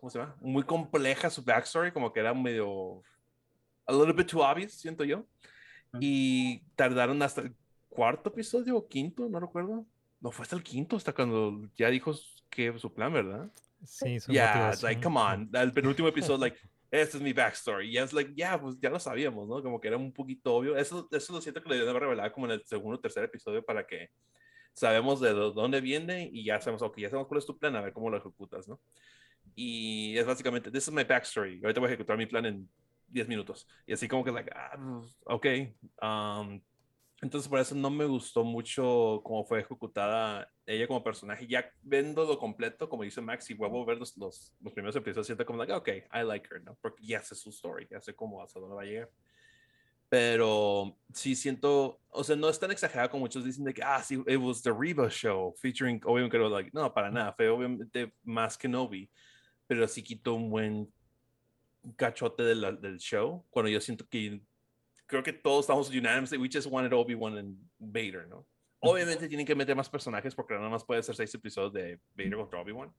¿cómo 0.00 0.10
se 0.10 0.18
llama? 0.18 0.36
muy 0.40 0.64
compleja 0.64 1.30
su 1.30 1.42
backstory 1.42 1.92
como 1.92 2.12
que 2.12 2.18
era 2.18 2.34
medio 2.34 3.02
a 3.86 3.92
little 3.92 4.12
bit 4.12 4.26
too 4.26 4.40
obvious 4.40 4.72
siento 4.72 5.04
yo. 5.04 5.24
Y 6.00 6.62
tardaron 6.74 7.22
hasta 7.22 7.42
el 7.42 7.54
cuarto 7.88 8.30
episodio 8.30 8.76
o 8.76 8.88
quinto 8.88 9.28
no 9.28 9.38
recuerdo. 9.38 9.86
No 10.20 10.30
fue 10.30 10.42
hasta 10.42 10.56
el 10.56 10.62
quinto 10.62 10.96
hasta 10.96 11.12
cuando 11.12 11.70
ya 11.76 11.88
dijo 11.90 12.12
que 12.50 12.76
su 12.78 12.92
plan 12.92 13.12
verdad 13.12 13.50
Sí, 13.84 14.18
su 14.20 14.32
yeah, 14.32 14.70
it's 14.72 14.82
like, 14.82 15.00
come 15.02 15.18
on. 15.18 15.50
El 15.52 15.72
penúltimo 15.72 16.08
episodio, 16.08 16.38
like, 16.38 16.58
este 16.90 17.16
es 17.18 17.22
mi 17.22 17.32
backstory. 17.32 17.90
Y 17.90 17.98
es 17.98 18.12
like, 18.12 18.32
yeah, 18.34 18.60
pues 18.60 18.78
ya 18.80 18.90
lo 18.90 18.98
sabíamos, 18.98 19.48
¿no? 19.48 19.62
Como 19.62 19.80
que 19.80 19.88
era 19.88 19.96
un 19.96 20.12
poquito 20.12 20.54
obvio. 20.54 20.76
Eso, 20.76 21.08
eso 21.10 21.32
lo 21.32 21.40
siento 21.40 21.62
que 21.62 21.68
le 21.68 21.82
haber 21.88 22.02
revelado 22.02 22.32
como 22.32 22.46
en 22.46 22.52
el 22.52 22.64
segundo 22.64 22.96
o 22.96 23.00
tercer 23.00 23.24
episodio 23.24 23.64
para 23.64 23.86
que 23.86 24.10
sabemos 24.72 25.20
de 25.20 25.32
dó- 25.32 25.52
dónde 25.52 25.80
viene 25.80 26.28
y 26.32 26.44
ya 26.44 26.60
sabemos, 26.60 26.82
ok, 26.82 26.98
ya 26.98 27.08
sabemos 27.08 27.28
cuál 27.28 27.38
es 27.38 27.46
tu 27.46 27.58
plan, 27.58 27.74
a 27.76 27.80
ver 27.80 27.92
cómo 27.92 28.10
lo 28.10 28.16
ejecutas, 28.18 28.68
¿no? 28.68 28.80
Y 29.54 30.16
es 30.18 30.26
básicamente, 30.26 30.70
this 30.70 30.88
is 30.88 30.92
my 30.92 31.04
backstory. 31.04 31.60
Ahorita 31.62 31.80
voy 31.80 31.88
a 31.88 31.92
ejecutar 31.92 32.18
mi 32.18 32.26
plan 32.26 32.44
en 32.46 32.68
10 33.08 33.28
minutos. 33.28 33.66
Y 33.86 33.92
así 33.92 34.06
como 34.08 34.24
que, 34.24 34.32
like, 34.32 34.50
ah, 34.54 35.00
ok. 35.24 35.46
Um, 36.02 36.60
Entonces, 37.22 37.48
por 37.48 37.58
eso 37.58 37.74
no 37.74 37.88
me 37.88 38.04
gustó 38.04 38.44
mucho 38.44 39.22
cómo 39.24 39.44
fue 39.44 39.60
ejecutada 39.60 40.52
ella 40.66 40.86
como 40.86 41.02
personaje. 41.02 41.46
Ya 41.46 41.70
viéndolo 41.82 42.38
completo, 42.38 42.88
como 42.88 43.04
dice 43.04 43.22
Max, 43.22 43.48
y 43.48 43.54
vuelvo 43.54 43.82
a 43.82 43.86
ver 43.86 43.98
los, 43.98 44.16
los, 44.18 44.54
los 44.60 44.72
primeros 44.72 44.94
episodios, 44.96 45.26
siento 45.26 45.46
como, 45.46 45.58
like, 45.58 45.72
ok, 45.72 45.88
I 46.12 46.24
like 46.24 46.48
her, 46.52 46.62
¿no? 46.62 46.76
Porque 46.80 47.06
ya 47.06 47.22
sé 47.22 47.34
su 47.34 47.48
story, 47.50 47.88
ya 47.90 48.00
sé 48.02 48.14
cómo, 48.14 48.42
hasta 48.42 48.60
dónde 48.60 48.76
va 48.76 48.82
a 48.82 48.84
llegar. 48.84 49.10
Pero 50.10 50.96
sí 51.12 51.34
siento, 51.34 52.00
o 52.10 52.22
sea, 52.22 52.36
no 52.36 52.50
es 52.50 52.60
tan 52.60 52.70
exagerado 52.70 53.10
como 53.10 53.22
muchos 53.22 53.44
dicen 53.44 53.64
de 53.64 53.72
que, 53.72 53.82
ah, 53.82 54.02
sí, 54.02 54.22
it 54.26 54.38
was 54.38 54.62
the 54.62 54.72
Reba 54.72 55.08
show, 55.08 55.54
featuring 55.56 56.00
Obi-Wan. 56.04 56.52
Like, 56.52 56.70
no, 56.74 56.92
para 56.92 57.10
nada, 57.10 57.32
fue 57.32 57.48
obviamente 57.48 58.12
más 58.24 58.58
Kenobi, 58.58 59.10
pero 59.66 59.88
sí 59.88 60.02
quitó 60.02 60.34
un 60.34 60.50
buen 60.50 60.92
cachote 61.96 62.42
del, 62.42 62.80
del 62.80 62.98
show, 62.98 63.44
cuando 63.50 63.70
yo 63.70 63.80
siento 63.80 64.06
que 64.06 64.42
creo 65.06 65.22
que 65.22 65.32
todos 65.32 65.64
estamos 65.64 65.88
unanimously, 65.90 66.38
we 66.38 66.48
just 66.48 66.68
wanted 66.68 66.92
Obi-Wan 66.92 67.38
and 67.38 67.56
Vader, 67.78 68.26
¿no? 68.28 68.46
Obviamente 68.80 69.28
tienen 69.28 69.46
que 69.46 69.54
meter 69.54 69.74
más 69.74 69.88
personajes 69.88 70.34
porque 70.34 70.54
nada 70.54 70.68
más 70.68 70.84
puede 70.84 71.02
ser 71.02 71.16
seis 71.16 71.34
episodios 71.34 71.72
de 71.72 71.98
Vader 72.14 72.36
contra 72.36 72.60
Obi-Wan. 72.60 72.92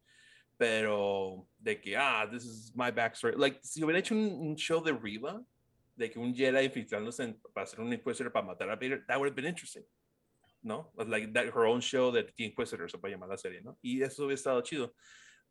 Pero 0.57 1.47
de 1.59 1.79
que, 1.79 1.95
ah, 1.95 2.27
this 2.29 2.43
is 2.43 2.73
my 2.75 2.89
backstory. 2.89 3.35
Like, 3.38 3.59
si 3.61 3.84
hubiera 3.84 3.99
hecho 3.99 4.15
un, 4.15 4.49
un 4.49 4.55
show 4.55 4.84
de 4.84 4.91
Reba, 4.91 5.43
de 5.95 6.09
que 6.09 6.19
un 6.19 6.34
Jedi 6.34 6.65
infiltrándose 6.65 7.23
en, 7.23 7.39
para 7.53 7.65
hacer 7.65 7.79
un 7.79 7.93
Inquisitor 7.93 8.31
para 8.31 8.45
matar 8.45 8.69
a 8.69 8.75
Vader, 8.75 9.05
that 9.07 9.17
would 9.17 9.29
have 9.29 9.35
been 9.35 9.45
interesting. 9.45 9.84
¿No? 10.63 10.91
Like 10.97 11.31
that, 11.34 11.45
her 11.45 11.65
own 11.65 11.79
show 11.79 12.11
de 12.11 12.23
The 12.23 12.43
Inquisitor, 12.43 12.89
se 12.89 12.97
puede 12.97 13.13
llamar 13.13 13.29
la 13.29 13.38
serie, 13.38 13.61
¿no? 13.61 13.77
Y 13.81 14.01
eso 14.01 14.25
hubiera 14.25 14.35
estado 14.35 14.61
chido. 14.61 14.93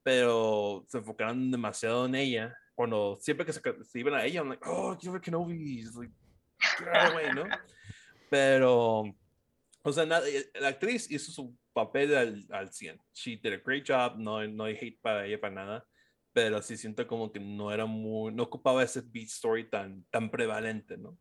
Pero 0.03 0.85
se 0.89 0.99
enfocaron 0.99 1.51
demasiado 1.51 2.07
en 2.07 2.17
ella. 2.17 2.57
Cuando 2.75 3.17
siempre 3.21 3.47
que 3.47 3.53
se, 3.53 3.61
se 3.85 3.99
iban 4.01 4.15
a 4.15 4.25
ella, 4.25 4.41
I'm 4.41 4.49
like, 4.49 4.63
oh, 4.69 4.97
Kenobi. 5.23 5.85
Like, 5.95 6.13
way, 7.15 7.33
¿no? 7.35 7.45
Pero, 8.31 9.15
o 9.83 9.93
sea, 9.93 10.07
nada, 10.07 10.29
eh, 10.29 10.51
la 10.61 10.69
actriz 10.69 11.11
hizo 11.11 11.31
su 11.31 11.57
papel 11.73 12.17
al, 12.17 12.47
al 12.51 12.73
100. 12.73 13.01
She 13.13 13.37
did 13.37 13.53
a 13.53 13.61
great 13.65 13.85
job. 13.87 14.17
No, 14.19 14.47
no 14.47 14.65
hay 14.65 14.75
hate 14.75 14.99
para 15.01 15.27
ella, 15.27 15.41
para 15.41 15.55
nada. 15.55 15.87
Pero 16.33 16.61
sí 16.61 16.77
siento 16.77 17.07
como 17.07 17.33
que 17.33 17.41
no 17.41 17.73
era 17.73 17.87
muy, 17.87 18.33
no 18.33 18.43
ocupaba 18.43 18.83
ese 18.83 19.01
beat 19.01 19.29
story 19.29 19.69
tan, 19.71 20.05
tan 20.11 20.31
prevalente, 20.31 20.97
¿no? 20.97 21.19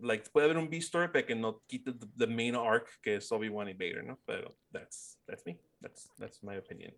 Like, 0.00 0.30
puede 0.30 0.46
haber 0.46 0.56
un 0.56 0.70
beat 0.70 0.82
story, 0.82 1.08
pero 1.12 1.26
que 1.26 1.34
no 1.34 1.62
quite 1.66 1.92
the, 1.92 2.06
the 2.16 2.26
main 2.26 2.54
arc 2.54 2.88
que 3.02 3.16
es 3.16 3.30
Obi-Wan 3.30 3.68
y 3.68 3.74
Vader, 3.74 4.04
¿no? 4.04 4.18
Pero 4.26 4.56
that's, 4.72 5.18
that's 5.26 5.44
me. 5.44 5.58
That's, 5.80 6.08
that's 6.18 6.42
my 6.42 6.56
opinion. 6.56 6.94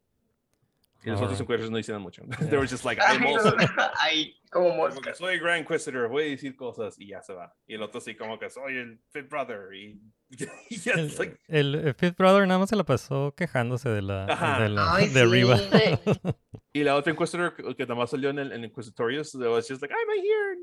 Y 1.04 1.10
los 1.10 1.20
otros 1.20 1.30
Alright. 1.32 1.40
Inquisitors 1.42 1.70
no 1.70 1.78
hicieron 1.78 2.02
mucho. 2.02 2.22
They 2.50 2.58
were 2.58 2.66
just 2.66 2.84
like, 2.84 3.00
I'm 3.00 3.24
also 3.24 3.54
Ahí, 4.00 4.34
como 4.50 4.74
mosca. 4.74 5.14
soy 5.14 5.38
Grand 5.38 5.60
Inquisitor, 5.62 6.08
voy 6.08 6.24
a 6.24 6.26
decir 6.30 6.56
cosas 6.56 6.96
y 6.98 7.06
ya 7.08 7.22
se 7.22 7.32
va. 7.34 7.54
Y 7.68 7.74
el 7.74 7.82
otro 7.82 8.00
sí 8.00 8.16
como 8.16 8.38
que 8.38 8.50
soy 8.50 8.76
el 8.76 8.98
Fifth 9.12 9.28
Brother 9.30 9.72
y, 9.74 10.00
y 10.70 10.76
ya 10.76 10.92
El, 10.94 11.14
like, 11.16 11.38
el- 11.46 11.74
el 11.76 11.94
Fifth 11.94 12.16
Brother 12.16 12.46
nada 12.48 12.58
más 12.58 12.68
se 12.70 12.76
la 12.76 12.82
pasó 12.84 13.32
quejándose 13.36 13.88
de 13.88 14.02
la, 14.02 14.24
Ajá. 14.26 14.60
de, 14.60 14.68
la- 14.70 14.94
Ay, 14.96 15.08
de 15.08 15.20
sí. 15.20 15.26
Riva. 15.26 15.56
Y 16.72 16.82
la 16.84 16.96
otra 16.96 17.12
Inquisitor 17.12 17.54
que, 17.54 17.82
nada 17.84 17.94
más 17.94 18.10
salió 18.10 18.30
en 18.30 18.38
el 18.40 18.52
en 18.52 18.64
Inquisitorious, 18.64 19.34
it 19.34 19.40
was 19.40 19.66
just 19.68 19.80
like, 19.80 19.92
I'm 19.92 20.20
here. 20.20 20.58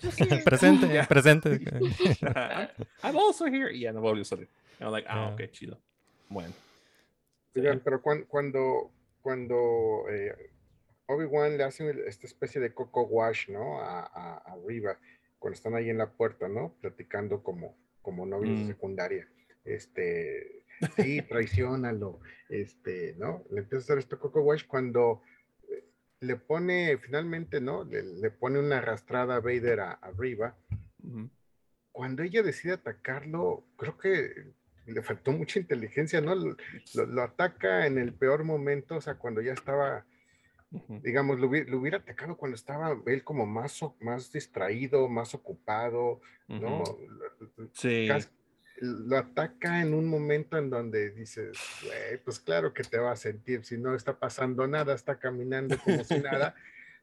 Just 0.00 0.18
here. 0.20 0.42
presente, 0.44 0.86
Yeah. 0.92 1.06
presente. 1.08 1.60
I'm, 2.22 2.68
I'm 3.02 3.16
also 3.16 3.46
here. 3.46 3.70
Y 3.74 3.80
ya 3.80 3.92
no 3.92 4.00
volvió 4.00 4.22
a 4.22 4.24
salir. 4.24 4.48
I 4.80 4.84
was 4.84 4.92
like, 4.92 5.06
ah, 5.10 5.26
Yeah. 5.26 5.34
ok, 5.46 5.50
chido. 5.52 5.78
Bueno. 6.28 6.52
Oigan, 7.56 7.80
pero 7.84 8.00
cuan- 8.00 8.24
cuando, 8.28 8.90
cuando 9.22 10.04
eh, 10.10 10.34
Obi-Wan 11.06 11.56
le 11.56 11.64
hace 11.64 11.90
esta 12.06 12.26
especie 12.26 12.60
de 12.60 12.74
coco 12.74 13.02
wash, 13.04 13.48
¿no? 13.48 13.80
A, 13.80 14.00
a, 14.00 14.36
a 14.38 14.56
Riva, 14.66 14.98
cuando 15.38 15.54
están 15.54 15.74
ahí 15.74 15.88
en 15.90 15.98
la 15.98 16.10
puerta, 16.10 16.48
¿no? 16.48 16.74
Platicando 16.80 17.42
como, 17.42 17.76
como 18.02 18.26
novios 18.26 18.58
de 18.58 18.64
Mm. 18.64 18.68
secundaria. 18.68 19.28
Este, 19.64 20.64
sí, 20.96 21.22
traicionalo, 21.22 22.20
este, 22.48 23.14
¿no? 23.18 23.44
Le 23.50 23.60
empieza 23.60 23.76
a 23.76 23.84
hacer 23.84 23.98
este 23.98 24.16
coco 24.16 24.40
wash 24.42 24.66
cuando 24.66 25.22
eh, 25.68 25.84
le 26.20 26.36
pone, 26.36 26.98
finalmente, 26.98 27.60
¿no? 27.60 27.84
Le, 27.84 28.02
le 28.02 28.30
pone 28.30 28.58
una 28.58 28.78
arrastrada 28.78 29.36
a 29.36 29.40
Vader 29.40 29.80
a, 29.80 29.92
a 29.92 30.10
Riva. 30.10 30.56
Ujú. 31.04 31.30
Cuando 31.92 32.22
ella 32.22 32.42
decide 32.42 32.72
atacarlo, 32.74 33.64
creo 33.76 33.98
que 33.98 34.52
le 34.86 35.02
faltó 35.02 35.32
mucha 35.32 35.58
inteligencia, 35.60 36.20
¿no? 36.20 36.34
Lo, 36.34 36.56
lo- 36.94 37.06
lo 37.06 37.22
ataca 37.22 37.86
en 37.86 37.98
el 37.98 38.12
peor 38.12 38.44
momento, 38.44 38.96
o 38.96 39.00
sea, 39.00 39.14
cuando 39.14 39.40
ya 39.40 39.52
estaba, 39.52 40.04
digamos, 41.02 41.38
lo, 41.38 41.46
lo 41.50 41.78
hubiera 41.78 41.98
atacado 41.98 42.36
cuando 42.36 42.54
estaba 42.56 42.96
él 43.06 43.24
como 43.24 43.46
más, 43.46 43.80
más 44.00 44.32
distraído, 44.32 45.08
más 45.08 45.34
ocupado, 45.34 46.20
¿no? 46.48 46.82
Lo- 47.58 47.68
Sí. 47.72 48.06
Lo 48.84 49.16
ataca 49.18 49.80
en 49.80 49.94
un 49.94 50.06
momento 50.06 50.58
en 50.58 50.68
donde 50.68 51.10
dices, 51.10 51.56
güey, 51.84 52.18
pues 52.24 52.40
claro 52.40 52.74
que 52.74 52.82
te 52.82 52.98
va 52.98 53.12
a 53.12 53.16
sentir, 53.16 53.64
si 53.64 53.78
no 53.78 53.94
está 53.94 54.18
pasando 54.18 54.66
nada, 54.66 54.94
está 54.94 55.18
caminando 55.20 55.78
como 55.78 56.02
si 56.02 56.14
nada, 56.50 56.56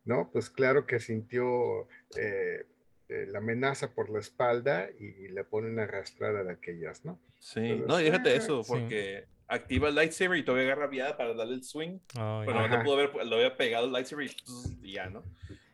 ¿no? 0.04 0.30
Pues 0.30 0.50
claro 0.50 0.86
que 0.86 1.00
sintió 1.00 1.88
eh, 2.18 2.66
eh, 3.10 3.26
la 3.28 3.40
amenaza 3.40 3.92
por 3.94 4.10
la 4.10 4.20
espalda 4.20 4.88
y, 5.00 5.28
le 5.30 5.44
pone 5.44 5.70
una 5.70 5.84
arrastrada 5.84 6.44
de 6.44 6.52
aquellas, 6.54 7.04
¿no? 7.04 7.20
Sí. 7.40 7.60
Entonces, 7.62 7.88
No, 7.88 8.00
y 8.00 8.04
déjate 8.06 8.30
ah, 8.30 8.36
eso, 8.36 8.64
sí. 8.64 8.72
porque 8.72 9.26
activa 9.48 9.90
el 9.90 9.96
lightsaber 9.96 10.38
y 10.38 10.44
todavía 10.44 10.68
agarra 10.68 10.88
viada 10.88 11.18
para 11.18 11.34
darle 11.34 11.56
el 11.56 11.64
swing. 11.64 11.98
Oh, 12.20 12.44
Pero 12.46 12.60
yeah. 12.60 12.78
no 12.78 12.84
pudo 12.84 12.94
haber, 12.94 13.26
lo 13.26 13.36
había 13.38 13.58
pegado 13.58 13.86
el 13.88 13.92
lightsaber 13.92 14.28
y, 14.28 14.36
y 14.88 14.94
ya, 14.94 15.10
¿no? 15.10 15.24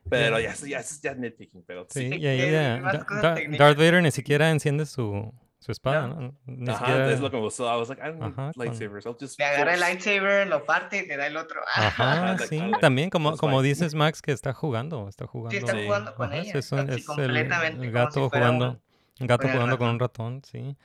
Pero 0.09 0.39
ya, 0.39 0.53
ya, 0.53 0.67
ya, 0.67 0.79
es 0.79 1.01
ya 1.01 1.13
nitpicking, 1.15 1.63
pero 1.63 1.87
Sí, 1.89 2.09
sí. 2.09 2.17
y 2.17 2.27
ahí 2.27 2.39
Sí. 2.41 3.57
Darth 3.57 3.77
Vader 3.77 4.01
ni 4.01 4.11
siquiera 4.11 4.51
enciende 4.51 4.85
su, 4.85 5.33
su 5.65 5.71
espada, 5.71 6.07
No. 6.07 6.15
¿no? 6.21 6.35
Ni 6.45 6.69
Ajá, 6.69 6.77
siquiera- 6.85 7.11
es 7.11 7.19
lo 7.19 7.31
que 7.31 7.37
me 7.37 7.41
gustó. 7.43 7.63
I 7.65 7.79
was 7.79 7.89
like, 7.89 7.99
I 8.01 8.09
don't 8.09 8.19
need 8.21 8.33
Ajá, 8.33 8.51
con- 8.53 8.65
lightsabers. 8.65 9.05
I'll 9.07 9.17
just 9.19 9.39
Le 9.39 9.45
agarra 9.45 9.73
el 9.73 9.79
lightsaber, 9.79 10.47
lo 10.47 10.63
parte 10.63 10.99
y 10.99 11.07
te 11.07 11.17
da 11.17 11.25
el 11.25 11.37
otro. 11.37 11.59
Ajá, 11.75 12.37
sí, 12.37 12.61
también 12.79 13.09
como, 13.09 13.35
como 13.37 13.61
dices 13.63 13.95
Max 13.95 14.21
que 14.21 14.31
está 14.31 14.53
jugando, 14.53 15.09
está 15.09 15.25
jugando. 15.25 15.57
está 15.57 15.71
Sí. 15.73 15.85
jugando 15.85 16.13
con 16.13 16.27
Ajá, 16.27 16.37
ella. 16.37 16.51
es, 16.53 16.71
un- 16.71 16.79
así 16.81 16.89
es 16.91 16.97
el, 16.97 17.05
completamente 17.05 17.83
el 17.85 17.91
gato 17.91 18.11
si 18.11 18.29
jugando, 18.29 18.79
un- 19.19 19.27
gato 19.27 19.47
jugando 19.49 19.77
con 19.79 19.87
un 19.89 19.99
ratón. 19.99 20.41
sí. 20.43 20.77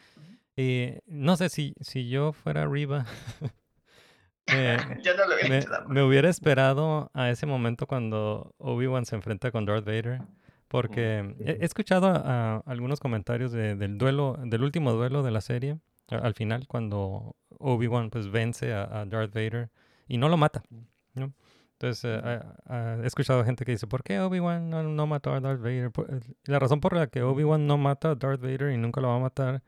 Y 0.57 0.95
no 1.07 1.37
sé 1.37 1.49
si, 1.51 1.75
si 1.81 2.09
yo 2.09 2.33
fuera 2.33 2.67
Riva, 2.67 3.05
Yo 5.05 5.15
no 5.17 5.27
lo 5.27 5.35
hubiera 5.35 5.49
me, 5.49 5.59
hecho 5.59 5.69
tampoco. 5.71 5.93
me 5.95 6.03
hubiera 6.03 6.29
esperado 6.29 7.11
a 7.15 7.31
ese 7.31 7.47
momento 7.47 7.87
cuando 7.87 8.53
Obi-Wan 8.59 9.05
se 9.07 9.15
enfrenta 9.15 9.53
con 9.53 9.65
Darth 9.65 9.85
Vader. 9.85 10.23
Porque 10.71 11.35
he, 11.41 11.51
he 11.61 11.65
escuchado 11.65 12.07
a, 12.07 12.57
a 12.57 12.63
algunos 12.67 13.01
comentarios 13.01 13.51
de- 13.53 13.75
del 13.75 13.99
duelo, 13.99 14.39
del 14.45 14.63
último 14.63 14.93
duelo 14.93 15.23
de 15.25 15.31
la 15.33 15.41
serie, 15.41 15.79
a- 16.09 16.17
al 16.19 16.35
final, 16.35 16.67
cuando 16.69 17.35
Obi-Wan 17.59 18.11
pues 18.11 18.31
vence 18.31 18.73
a, 18.73 19.05
Darth 19.05 19.35
Vader 19.35 19.69
y 20.07 20.17
no 20.17 20.29
lo 20.29 20.37
mata. 20.37 20.63
¿no? 21.15 21.33
Entonces, 21.73 22.05
eh, 22.05 22.41
a- 22.69 22.99
he 23.03 23.07
escuchado 23.07 23.45
gente 23.45 23.65
que 23.65 23.73
dice, 23.73 23.87
¿por 23.89 24.03
qué 24.05 24.21
Obi-Wan 24.21 24.71
no, 24.71 24.83
no 24.85 25.07
mató 25.09 25.33
a 25.35 25.41
Darth 25.41 25.61
Vader? 25.61 25.91
Por- 25.91 26.09
eh, 26.15 26.21
la 26.45 26.59
razón 26.61 26.81
por 26.81 26.95
la 26.95 27.09
que 27.09 27.23
Obi-Wan 27.23 27.67
no 27.67 27.77
mata 27.77 28.11
a 28.11 28.15
Darth 28.15 28.41
Vader 28.41 28.71
y 28.71 28.77
nunca 28.77 29.01
lo 29.01 29.09
va 29.09 29.17
a 29.17 29.21
matar 29.21 29.63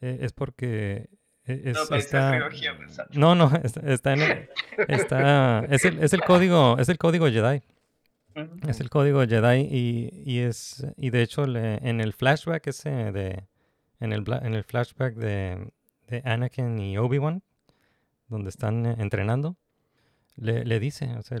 eh, 0.00 0.18
es 0.22 0.32
porque 0.32 1.10
eh, 1.44 1.62
es, 1.66 1.74
No, 1.76 1.82
está... 1.96 2.30
No, 3.18 3.34
no, 3.34 3.50
está, 3.62 3.80
está 3.92 4.12
en 4.14 4.20
el, 4.22 4.48
está, 4.88 5.64
es 5.68 5.84
el, 5.84 5.98
es 6.02 6.12
el 6.14 6.22
código, 6.22 6.78
es 6.78 6.88
el 6.88 6.96
código 6.98 7.26
Jedi. 7.28 7.60
Es 8.68 8.80
el 8.80 8.88
código 8.90 9.22
Jedi 9.26 9.60
y, 9.70 10.22
y 10.24 10.38
es 10.40 10.86
y 10.96 11.10
de 11.10 11.22
hecho 11.22 11.46
le- 11.46 11.76
en 11.88 12.00
el 12.00 12.12
flashback 12.12 12.66
ese 12.68 12.90
de 13.12 13.44
en 14.00 14.12
el 14.12 14.24
en 14.42 14.54
el 14.54 14.64
flashback 14.64 15.14
de, 15.14 15.70
de 16.08 16.22
Anakin 16.24 16.78
y 16.78 16.98
Obi-Wan 16.98 17.42
donde 18.28 18.48
están 18.50 18.86
eh, 18.86 18.96
entrenando 18.98 19.56
le, 20.36 20.64
le 20.64 20.80
dice, 20.80 21.14
o 21.16 21.22
sea, 21.22 21.36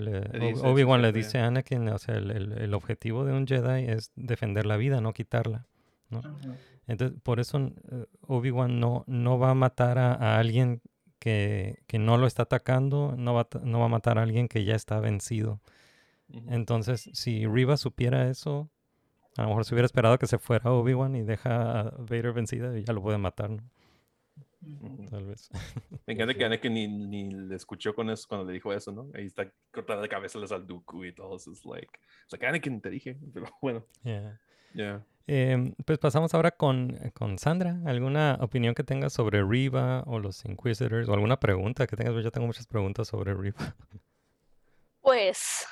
Obi-Wan 0.70 1.00
le 1.00 1.12
dice 1.12 1.38
a 1.38 1.46
Anakin, 1.46 1.88
o 1.88 1.98
sea, 1.98 2.16
el, 2.16 2.30
el- 2.30 2.52
el 2.52 2.74
objetivo 2.74 3.24
de 3.24 3.32
un 3.32 3.46
Jedi 3.46 3.86
es 3.88 4.12
defender 4.16 4.66
la 4.66 4.76
vida, 4.76 5.00
no 5.00 5.14
quitarla. 5.14 5.66
Entonces, 6.86 7.18
por 7.22 7.40
eso 7.40 7.58
eh, 7.90 8.04
Obi-Wan 8.26 8.78
no, 8.80 9.04
no 9.06 9.38
va 9.38 9.50
a 9.50 9.54
matar 9.54 9.96
a, 9.98 10.12
a 10.12 10.38
alguien 10.38 10.82
que, 11.18 11.78
que 11.86 11.98
no 11.98 12.18
lo 12.18 12.26
está 12.26 12.42
atacando, 12.42 13.14
no 13.16 13.32
va, 13.32 13.48
no 13.62 13.78
va 13.78 13.86
a 13.86 13.88
matar 13.88 14.18
a 14.18 14.22
alguien 14.24 14.46
que 14.48 14.64
ya 14.64 14.74
está 14.74 15.00
vencido. 15.00 15.60
Entonces, 16.48 17.10
si 17.12 17.46
Riva 17.46 17.76
supiera 17.76 18.28
eso, 18.28 18.70
a 19.36 19.42
lo 19.42 19.48
mejor 19.48 19.64
se 19.64 19.74
hubiera 19.74 19.86
esperado 19.86 20.18
que 20.18 20.26
se 20.26 20.38
fuera 20.38 20.70
Obi-Wan 20.72 21.16
y 21.16 21.22
deja 21.22 21.80
a 21.80 21.82
Vader 21.98 22.32
vencida 22.32 22.78
y 22.78 22.84
ya 22.84 22.92
lo 22.92 23.02
puede 23.02 23.18
matar, 23.18 23.50
¿no? 23.50 23.62
Tal 25.10 25.26
vez. 25.26 25.50
Me 26.06 26.14
encanta 26.14 26.34
que 26.34 26.44
Anakin 26.44 26.72
ni, 26.72 26.86
ni 26.86 27.30
le 27.30 27.56
escuchó 27.56 27.94
con 27.94 28.10
eso 28.10 28.26
cuando 28.28 28.46
le 28.46 28.52
dijo 28.52 28.72
eso, 28.72 28.92
¿no? 28.92 29.08
Ahí 29.14 29.26
está 29.26 29.50
cortada 29.72 30.00
de 30.02 30.08
cabeza 30.08 30.38
al 30.38 30.66
Dooku 30.66 31.04
y 31.04 31.12
todo. 31.12 31.36
Es 31.36 31.46
like, 31.64 31.88
like, 32.30 32.46
Anakin, 32.46 32.80
te 32.80 32.90
dije. 32.90 33.18
Pero 33.34 33.46
bueno, 33.60 33.84
Yeah. 34.04 34.40
ya. 34.74 35.04
Em, 35.26 35.74
pues 35.84 35.98
pasamos 35.98 36.34
ahora 36.34 36.50
con, 36.52 36.96
con 37.14 37.38
Sandra. 37.38 37.80
¿Alguna 37.86 38.38
opinión 38.40 38.74
que 38.74 38.82
tengas 38.84 39.12
sobre 39.12 39.42
Riva 39.44 40.02
o 40.06 40.18
los 40.18 40.44
Inquisitors? 40.44 41.08
¿O 41.08 41.14
alguna 41.14 41.38
pregunta 41.38 41.86
que 41.86 41.96
tengas? 41.96 42.22
Yo 42.22 42.30
tengo 42.30 42.46
muchas 42.46 42.66
preguntas 42.66 43.08
sobre 43.08 43.34
Riva. 43.34 43.58
Pues 45.04 45.66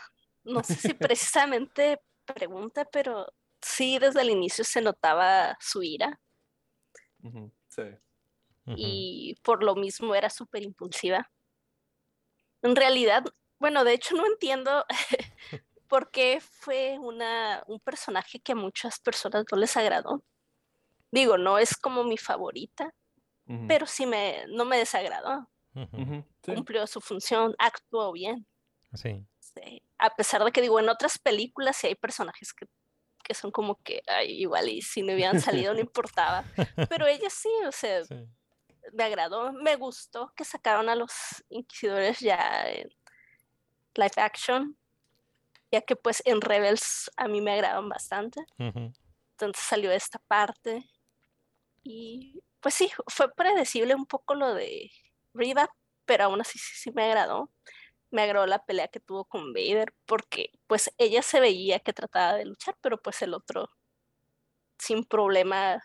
no 0.44 0.62
sé 0.62 0.74
si 0.74 0.94
precisamente 0.94 2.00
pregunta, 2.34 2.84
pero 2.84 3.32
sí 3.60 3.98
desde 3.98 4.22
el 4.22 4.30
inicio 4.30 4.64
se 4.64 4.80
notaba 4.80 5.56
su 5.60 5.82
ira. 5.82 6.20
Sí. 7.68 7.82
Y 8.76 9.36
por 9.42 9.62
lo 9.62 9.74
mismo 9.74 10.14
era 10.14 10.30
súper 10.30 10.62
impulsiva. 10.62 11.30
En 12.62 12.76
realidad, 12.76 13.24
bueno, 13.58 13.84
de 13.84 13.94
hecho 13.94 14.14
no 14.16 14.26
entiendo 14.26 14.84
por 15.88 16.10
qué 16.10 16.40
fue 16.40 16.98
una, 16.98 17.62
un 17.66 17.80
personaje 17.80 18.40
que 18.40 18.52
a 18.52 18.56
muchas 18.56 19.00
personas 19.00 19.44
no 19.50 19.58
les 19.58 19.76
agradó. 19.76 20.22
Digo, 21.10 21.36
no 21.36 21.58
es 21.58 21.76
como 21.76 22.04
mi 22.04 22.16
favorita, 22.16 22.94
pero 23.66 23.84
sí 23.86 24.06
me, 24.06 24.44
no 24.46 24.64
me 24.64 24.78
desagradó. 24.78 25.50
Sí. 25.74 26.54
Cumplió 26.54 26.86
su 26.86 27.00
función, 27.00 27.52
actuó 27.58 28.12
bien. 28.12 28.46
Sí. 28.94 29.26
sí. 29.40 29.82
A 30.00 30.10
pesar 30.10 30.44
de 30.44 30.52
que 30.52 30.62
digo, 30.62 30.80
en 30.80 30.88
otras 30.88 31.18
películas 31.18 31.76
sí 31.76 31.88
hay 31.88 31.94
personajes 31.94 32.52
que, 32.54 32.66
que 33.22 33.34
son 33.34 33.50
como 33.50 33.76
que, 33.82 34.02
ay, 34.08 34.40
igual 34.40 34.68
y 34.68 34.82
si 34.82 35.02
no 35.02 35.12
hubieran 35.14 35.38
salido 35.40 35.74
no 35.74 35.80
importaba. 35.80 36.44
Pero 36.88 37.06
ella 37.06 37.30
sí, 37.30 37.50
o 37.66 37.72
sea, 37.72 38.04
Sí. 38.04 38.14
me 38.92 39.04
agradó, 39.04 39.52
me 39.52 39.76
gustó 39.76 40.32
que 40.36 40.44
sacaron 40.44 40.88
a 40.88 40.94
los 40.94 41.12
inquisidores 41.50 42.20
ya 42.20 42.64
en 42.70 42.88
live 43.94 44.12
action, 44.16 44.76
ya 45.70 45.82
que 45.82 45.96
pues 45.96 46.22
en 46.24 46.40
Rebels 46.40 47.10
a 47.16 47.28
mí 47.28 47.40
me 47.40 47.52
agradan 47.52 47.88
bastante, 47.88 48.40
entonces 49.32 49.64
salió 49.64 49.92
esta 49.92 50.18
parte 50.18 50.84
y 51.82 52.42
pues 52.60 52.74
sí, 52.74 52.90
fue 53.08 53.32
predecible 53.34 53.94
un 53.94 54.06
poco 54.06 54.34
lo 54.34 54.54
de 54.54 54.90
Riva, 55.34 55.68
pero 56.04 56.24
aún 56.24 56.40
así 56.40 56.58
sí, 56.58 56.72
sí 56.74 56.90
me 56.92 57.04
agradó. 57.04 57.50
Me 58.10 58.22
agradó 58.22 58.46
la 58.46 58.64
pelea 58.64 58.88
que 58.88 59.00
tuvo 59.00 59.24
con 59.24 59.52
Vader, 59.52 59.94
porque 60.06 60.50
pues 60.66 60.92
ella 60.98 61.22
se 61.22 61.40
veía 61.40 61.80
que 61.80 61.92
trataba 61.92 62.34
de 62.34 62.44
luchar, 62.44 62.76
pero 62.80 62.98
pues 63.00 63.22
el 63.22 63.34
otro 63.34 63.70
sin 64.78 65.04
problema 65.04 65.82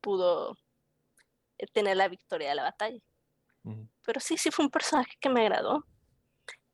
pudo 0.00 0.56
eh, 1.58 1.66
tener 1.72 1.96
la 1.96 2.08
victoria 2.08 2.50
de 2.50 2.54
la 2.54 2.62
batalla. 2.64 3.00
Pero 4.02 4.20
sí, 4.20 4.38
sí 4.38 4.50
fue 4.50 4.64
un 4.64 4.70
personaje 4.70 5.12
que 5.20 5.28
me 5.28 5.42
agradó. 5.42 5.84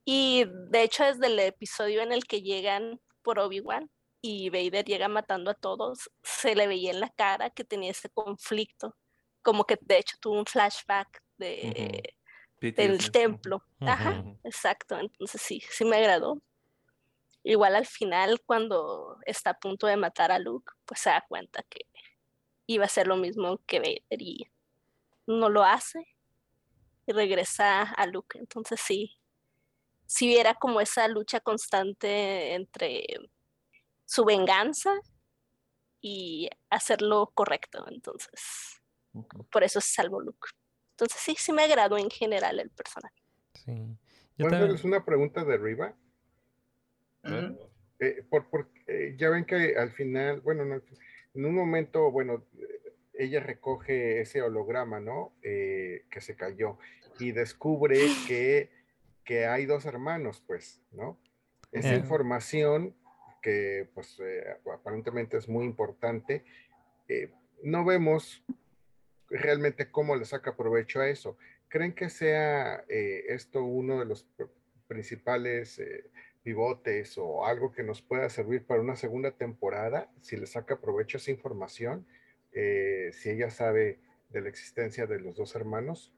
Y 0.05 0.45
de 0.71 0.83
hecho, 0.85 1.05
desde 1.05 1.27
el 1.27 1.39
episodio 1.41 2.01
en 2.01 2.13
el 2.13 2.25
que 2.25 2.41
llegan 2.41 3.01
por 3.23 3.41
Obi-Wan 3.41 3.91
y 4.23 4.51
Vader 4.51 4.85
llega 4.85 5.09
matando 5.09 5.51
a 5.51 5.55
todos, 5.55 6.11
se 6.23 6.55
le 6.55 6.69
veía 6.69 6.93
en 6.93 7.01
la 7.01 7.11
cara 7.11 7.51
que 7.51 7.65
tenía 7.65 7.91
ese 7.91 8.09
conflicto. 8.09 8.97
Como 9.43 9.65
que 9.65 9.77
de 9.81 9.99
hecho 9.99 10.17
tuvo 10.21 10.39
un 10.39 10.47
flashback 10.47 11.23
de, 11.39 12.16
del 12.61 13.11
templo. 13.11 13.63
Ajá, 13.81 14.25
exacto. 14.45 14.99
Entonces 14.99 15.41
sí, 15.41 15.63
sí 15.71 15.85
me 15.85 15.97
agradó. 15.97 16.41
Igual 17.43 17.77
al 17.77 17.87
final, 17.87 18.41
cuando 18.45 19.19
está 19.25 19.51
a 19.51 19.59
punto 19.59 19.87
de 19.87 19.97
matar 19.97 20.33
a 20.33 20.39
Luke, 20.39 20.73
pues 20.85 21.01
se 21.01 21.11
da 21.11 21.25
cuenta 21.29 21.63
que 21.69 21.87
iba 22.67 22.85
a 22.85 22.89
ser 22.89 23.07
lo 23.07 23.17
mismo 23.17 23.61
que 23.67 23.79
Vader 23.79 24.21
y 24.21 24.51
no 25.27 25.49
lo 25.49 25.63
hace 25.63 26.17
y 27.07 27.13
regresa 27.13 27.83
a 27.83 28.07
Luke. 28.07 28.39
Entonces 28.39 28.81
sí, 28.81 29.17
sí 30.07 30.37
era 30.37 30.55
como 30.55 30.81
esa 30.81 31.07
lucha 31.09 31.41
constante 31.41 32.55
entre 32.55 33.07
su 34.05 34.25
venganza 34.25 34.93
y 36.01 36.49
hacer 36.71 37.03
lo 37.03 37.29
correcto. 37.29 37.85
Entonces, 37.89 38.83
por 39.51 39.63
eso 39.63 39.81
se 39.81 39.93
salvó 39.93 40.21
Luke. 40.21 40.49
Entonces 40.97 41.21
sí, 41.21 41.37
sí 41.39 41.53
me 41.53 41.63
agradó 41.65 41.99
en 41.99 42.09
general 42.09 42.59
el 42.59 42.71
personaje. 42.71 43.23
Sí. 43.53 43.73
Yo 44.39 44.45
¿Puedo 44.45 44.51
también- 44.51 44.63
hacerles 44.63 44.85
una 44.85 45.05
pregunta 45.05 45.45
de 45.45 45.59
Riva? 45.59 45.95
Eh, 47.99 48.23
por, 48.31 48.49
por- 48.49 48.71
eh, 48.87 49.15
ya 49.19 49.29
ven 49.29 49.45
que 49.45 49.77
al 49.77 49.91
final, 49.93 50.41
bueno, 50.41 50.65
no, 50.65 50.77
en 51.35 51.45
un 51.45 51.55
momento, 51.55 52.11
bueno, 52.11 52.45
ella 53.13 53.41
recoge 53.41 54.21
ese 54.23 54.41
holograma, 54.41 55.01
¿no? 55.01 55.35
Eh, 55.43 56.05
que 56.11 56.21
se 56.23 56.35
cayó 56.35 56.79
y 57.19 57.33
descubre 57.33 57.99
que, 58.27 58.71
que 59.25 59.47
hay 59.47 59.67
dos 59.67 59.85
hermanos, 59.85 60.43
pues, 60.47 60.83
¿no? 60.93 61.19
Esa 61.73 61.93
Eh. 61.95 61.99
información 61.99 62.95
que, 63.43 63.91
pues, 63.95 64.19
eh, 64.21 64.45
aparentemente 64.73 65.37
es 65.37 65.47
muy 65.49 65.65
importante, 65.67 66.45
eh, 67.09 67.33
no 67.63 67.85
vemos 67.85 68.43
realmente 69.31 69.91
cómo 69.91 70.17
le 70.17 70.25
saca 70.25 70.57
provecho 70.57 71.01
a 71.01 71.09
eso. 71.09 71.37
¿Creen 71.69 71.95
que 71.95 72.09
sea 72.09 72.85
eh, 72.89 73.25
esto 73.29 73.63
uno 73.65 73.99
de 73.99 74.05
los 74.07 74.27
pr- 74.37 74.51
principales 74.87 75.79
eh, 75.79 76.11
pivotes 76.43 77.19
o 77.19 77.45
algo 77.45 77.73
que 77.73 77.83
nos 77.83 78.03
pueda 78.03 78.29
servir 78.29 78.65
para 78.65 78.81
una 78.81 78.97
segunda 78.97 79.33
temporada? 79.33 80.11
Si 80.21 80.37
le 80.37 80.47
saca 80.47 80.81
provecho 80.81 81.19
a 81.19 81.21
esa 81.21 81.31
información, 81.33 82.07
eh, 82.53 83.11
si 83.13 83.31
ella 83.31 83.51
sabe 83.51 83.99
de 84.31 84.41
la 84.41 84.49
existencia 84.49 85.07
de 85.07 85.21
los 85.21 85.37
dos 85.37 85.55
hermanos, 85.57 86.13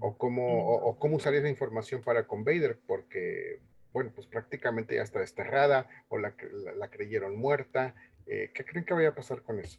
o 0.00 0.18
cómo, 0.18 0.64
o, 0.66 0.88
o 0.90 0.98
cómo 0.98 1.16
usar 1.16 1.34
esa 1.34 1.48
información 1.48 2.02
para 2.02 2.26
con 2.26 2.44
Vader, 2.44 2.78
porque, 2.86 3.60
bueno, 3.92 4.10
pues 4.14 4.26
prácticamente 4.26 4.96
ya 4.96 5.02
está 5.02 5.20
desterrada 5.20 5.88
o 6.08 6.18
la, 6.18 6.34
la- 6.52 6.74
la 6.74 6.90
creyeron 6.90 7.36
muerta. 7.36 7.94
¿Qué 8.26 8.64
creen 8.66 8.84
que 8.84 8.92
vaya 8.94 9.10
a 9.10 9.14
pasar 9.14 9.42
con 9.42 9.60
eso? 9.60 9.78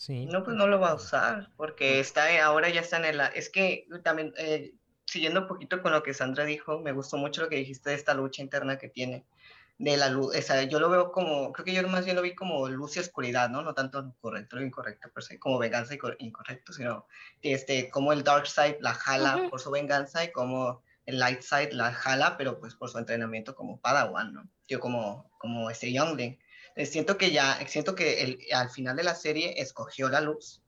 Sí. 0.00 0.24
No, 0.24 0.42
pues 0.42 0.56
no 0.56 0.66
lo 0.66 0.80
va 0.80 0.92
a 0.92 0.94
usar, 0.94 1.50
porque 1.58 2.00
está 2.00 2.22
ahora 2.42 2.70
ya 2.70 2.80
está 2.80 2.96
en 2.96 3.04
el... 3.04 3.20
Es 3.34 3.50
que 3.50 3.86
también, 4.02 4.32
eh, 4.38 4.72
siguiendo 5.04 5.42
un 5.42 5.46
poquito 5.46 5.82
con 5.82 5.92
lo 5.92 6.02
que 6.02 6.14
Sandra 6.14 6.46
dijo, 6.46 6.80
me 6.80 6.92
gustó 6.92 7.18
mucho 7.18 7.42
lo 7.42 7.50
que 7.50 7.56
dijiste 7.56 7.90
de 7.90 7.96
esta 7.96 8.14
lucha 8.14 8.40
interna 8.40 8.78
que 8.78 8.88
tiene, 8.88 9.26
de 9.76 9.98
la 9.98 10.08
luz, 10.08 10.34
o 10.34 10.40
sea, 10.40 10.62
yo 10.62 10.80
lo 10.80 10.88
veo 10.88 11.12
como, 11.12 11.52
creo 11.52 11.66
que 11.66 11.74
yo 11.74 11.86
más 11.86 12.06
bien 12.06 12.16
lo 12.16 12.22
vi 12.22 12.34
como 12.34 12.66
luz 12.70 12.96
y 12.96 13.00
oscuridad, 13.00 13.50
¿no? 13.50 13.60
No 13.60 13.74
tanto 13.74 14.00
lo 14.00 14.14
correcto 14.22 14.56
o 14.56 14.62
incorrecto, 14.62 15.10
per 15.12 15.22
se, 15.22 15.38
como 15.38 15.58
venganza 15.58 15.92
y 15.92 15.98
cor- 15.98 16.16
incorrecto, 16.18 16.72
sino 16.72 17.06
este, 17.42 17.90
como 17.90 18.14
el 18.14 18.24
dark 18.24 18.46
side 18.46 18.78
la 18.80 18.94
jala 18.94 19.36
Ujú. 19.36 19.50
por 19.50 19.60
su 19.60 19.70
venganza 19.70 20.24
y 20.24 20.32
como 20.32 20.82
el 21.04 21.18
light 21.18 21.42
side 21.42 21.74
la 21.74 21.92
jala, 21.92 22.38
pero 22.38 22.58
pues 22.58 22.74
por 22.74 22.88
su 22.88 22.96
entrenamiento 22.96 23.54
como 23.54 23.78
Padawan, 23.78 24.32
¿no? 24.32 24.48
Yo 24.66 24.80
como, 24.80 25.30
como 25.36 25.68
este 25.68 25.92
Youngling. 25.92 26.38
Eh, 26.76 26.86
siento 26.86 27.18
que 27.18 27.30
ya, 27.32 27.58
siento 27.66 27.94
que 27.94 28.22
el, 28.22 28.38
al 28.52 28.70
final 28.70 28.96
de 28.96 29.02
la 29.04 29.14
serie 29.14 29.60
escogió 29.60 30.08
la 30.08 30.20
luz. 30.20 30.62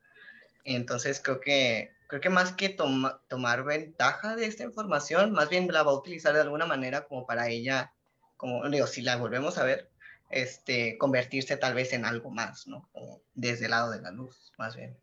Entonces 0.64 1.20
creo 1.22 1.40
que, 1.40 1.90
creo 2.06 2.20
que 2.20 2.30
más 2.30 2.52
que 2.52 2.68
toma- 2.68 3.20
tomar 3.28 3.64
ventaja 3.64 4.36
de 4.36 4.46
esta 4.46 4.64
información, 4.64 5.32
más 5.32 5.48
bien 5.48 5.68
la 5.68 5.82
va 5.82 5.92
a 5.92 5.96
utilizar 5.96 6.34
de 6.34 6.40
alguna 6.42 6.66
manera 6.66 7.06
como 7.06 7.26
para 7.26 7.48
ella, 7.48 7.92
como 8.36 8.68
digo, 8.68 8.86
si 8.86 9.02
la 9.02 9.16
volvemos 9.16 9.58
a 9.58 9.64
ver, 9.64 9.90
este, 10.30 10.96
convertirse 10.98 11.56
tal 11.56 11.74
vez 11.74 11.92
en 11.92 12.04
algo 12.04 12.30
más, 12.30 12.66
¿no? 12.66 12.88
Como 12.92 13.20
desde 13.34 13.66
el 13.66 13.72
lado 13.72 13.90
de 13.90 14.00
la 14.00 14.10
luz, 14.10 14.52
más 14.58 14.76
bien. 14.76 14.96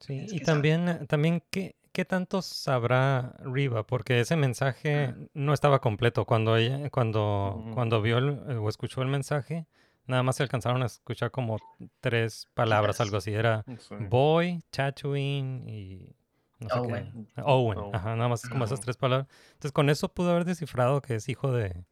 Sí, 0.00 0.18
Es 0.24 0.32
y 0.32 0.40
también, 0.40 0.88
eh, 0.88 1.06
también 1.06 1.42
¿qué, 1.50 1.76
qué 1.92 2.04
tanto 2.04 2.42
sabrá 2.42 3.34
Riva? 3.38 3.86
Porque 3.86 4.20
ese 4.20 4.36
mensaje 4.36 5.14
no 5.32 5.54
estaba 5.54 5.80
completo. 5.80 6.24
Cuando 6.24 6.56
ella, 6.56 6.90
cuando, 6.90 7.56
Ujú. 7.58 7.74
cuando 7.74 8.02
vio 8.02 8.18
el- 8.18 8.58
o 8.58 8.68
escuchó 8.68 9.02
el 9.02 9.08
mensaje, 9.08 9.66
nada 10.06 10.22
más 10.22 10.36
se 10.36 10.42
alcanzaron 10.42 10.82
a 10.82 10.86
escuchar 10.86 11.30
como 11.30 11.58
tres 12.00 12.48
palabras, 12.54 13.00
algo 13.00 13.16
así. 13.16 13.32
Era 13.32 13.64
Sí. 13.78 13.94
boy, 13.98 14.62
Tatooine 14.70 15.68
y 15.68 16.14
no 16.60 16.68
sé 16.68 16.78
Owen. 16.78 17.28
qué. 17.34 17.42
Owen. 17.42 17.78
Owen. 17.78 17.94
Ajá, 17.94 18.16
nada 18.16 18.28
más 18.28 18.48
como 18.48 18.64
esas 18.64 18.80
tres 18.80 18.96
palabras. 18.96 19.28
Entonces 19.48 19.72
con 19.72 19.90
eso 19.90 20.08
pudo 20.08 20.30
haber 20.30 20.44
descifrado 20.44 21.00
que 21.02 21.16
es 21.16 21.28
hijo 21.28 21.52
de, 21.52 21.84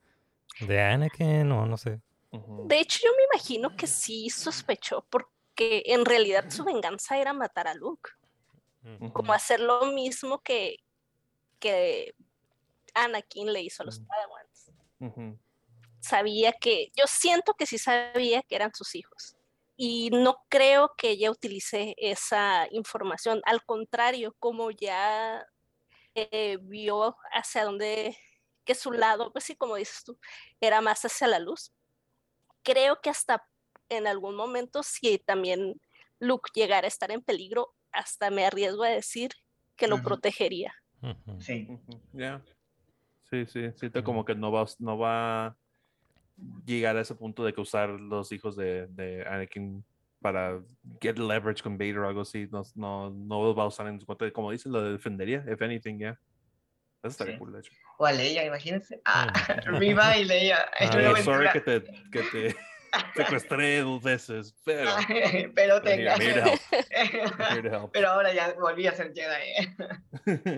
de 0.60 0.80
Anakin 0.82 1.51
o 1.52 1.66
no 1.66 1.76
sé. 1.76 2.01
De 2.66 2.80
hecho, 2.80 3.01
yo 3.05 3.10
me 3.16 3.24
imagino 3.34 3.76
que 3.76 3.86
sí 3.86 4.30
sospechó, 4.30 5.05
porque 5.10 5.82
en 5.84 6.05
realidad 6.06 6.47
su 6.48 6.64
venganza 6.64 7.18
era 7.18 7.34
matar 7.34 7.68
a 7.68 7.74
Luke, 7.74 8.10
como 9.12 9.34
hacer 9.34 9.60
lo 9.60 9.93
mismo 9.93 10.39
que, 10.40 10.76
que 11.59 12.14
Anakin 12.94 13.52
le 13.52 13.60
hizo 13.62 13.82
a 13.82 13.86
los. 13.86 14.01
Padawans. 14.01 14.72
Ujú. 15.01 15.39
Sabía 16.03 16.53
que, 16.53 16.91
yo 16.97 17.05
siento 17.07 17.55
que 17.55 17.65
sí 17.65 17.79
sabía 17.79 18.43
que 18.43 18.57
eran 18.57 18.74
sus 18.74 18.97
hijos. 18.97 19.37
Y 19.77 20.11
no 20.11 20.37
creo 20.49 20.93
que 20.99 21.11
ella 21.11 21.31
utilice 21.31 21.95
esa 21.97 22.66
información. 22.73 23.41
Al 23.45 23.65
contrario, 23.65 24.35
como 24.41 24.73
ya 24.73 25.47
eh, 26.16 26.59
vio 26.61 27.16
hacia 27.33 27.65
dónde, 27.65 28.16
que 28.65 28.74
su 28.74 28.91
lado, 28.91 29.33
pues 29.33 29.45
sí, 29.45 29.55
como 29.55 29.77
dices 29.77 30.03
tú, 30.05 30.19
era 30.61 30.81
más 30.81 31.05
hacia 31.05 31.29
la 31.29 31.39
luz. 31.39 31.73
Creo 32.65 33.01
que 33.01 33.11
hasta 33.11 33.49
en 33.89 34.09
algún 34.09 34.35
momento, 34.35 34.83
si 34.83 35.19
también 35.19 35.81
Luke 36.19 36.51
llegara 36.53 36.87
a 36.87 36.89
estar 36.89 37.12
en 37.12 37.23
peligro, 37.23 37.74
hasta 37.93 38.31
me 38.31 38.45
arriesgo 38.45 38.83
a 38.83 38.89
decir 38.89 39.31
que 39.77 39.87
lo 39.87 39.97
Ujú. 39.97 40.05
protegería. 40.05 40.74
Ujú. 41.01 41.41
Sí. 41.41 41.66
Ujú, 41.69 42.01
Ya. 42.12 42.43
Sí, 43.31 43.47
sí, 43.47 43.70
siento 43.77 44.05
como 44.05 44.24
que 44.24 44.35
no 44.35 44.51
va, 44.53 44.66
no 44.79 44.99
va 44.99 45.57
llegar 46.64 46.96
a 46.96 47.00
ese 47.00 47.14
punto 47.14 47.44
de 47.44 47.52
que 47.52 47.60
usar 47.60 47.90
los 47.90 48.32
hijos 48.32 48.56
de, 48.56 48.86
de 48.88 49.24
Anakin 49.26 49.84
para 50.20 50.60
get 51.00 51.18
leverage 51.18 51.62
con 51.62 51.76
Vader 51.76 51.98
o 51.98 52.09
algo 52.09 52.20
así. 52.22 52.48
No, 52.50 52.62
no, 52.74 53.10
no 53.10 53.42
lo 53.42 53.54
va 53.54 53.64
a 53.64 53.66
usar 53.66 53.86
en 53.88 54.00
su 54.00 54.06
contra. 54.06 54.30
Como 54.30 54.50
dice, 54.50 54.68
lo 54.68 54.92
defendería, 54.92 55.44
if 55.50 55.60
anything, 55.60 55.98
ya. 55.98 56.18
Eso 57.02 57.09
estaría 57.09 57.34
Sí. 57.34 57.38
cool, 57.38 57.52
de 57.52 57.59
hecho. 57.60 57.72
O 57.98 58.06
a 58.06 58.12
Leia, 58.12 58.44
imagínense. 58.44 59.00
Ah. 59.04 59.32
Riva 59.66 60.16
y 60.16 60.24
Leia. 60.24 60.59
Ah, 60.78 61.22
sorry 61.22 61.48
que 61.52 61.60
te, 61.60 61.82
que 62.12 62.22
te, 62.30 62.56
secuestré 63.16 63.80
dos 63.80 64.02
veces, 64.02 64.54
pero... 64.64 64.90
pero 65.54 65.82
tenga. 65.82 66.14
I'm 66.14 66.20
here 66.20 66.34
to 66.34 66.50
help. 66.50 66.60
I'm 67.40 67.56
here 67.56 67.62
to 67.62 67.76
help. 67.76 67.92
Pero 67.92 68.09
ahora 68.09 68.32
ya 68.32 68.54
volví 68.60 68.86
a 68.86 68.92
ser 68.92 69.12
Jedi. 69.14 70.54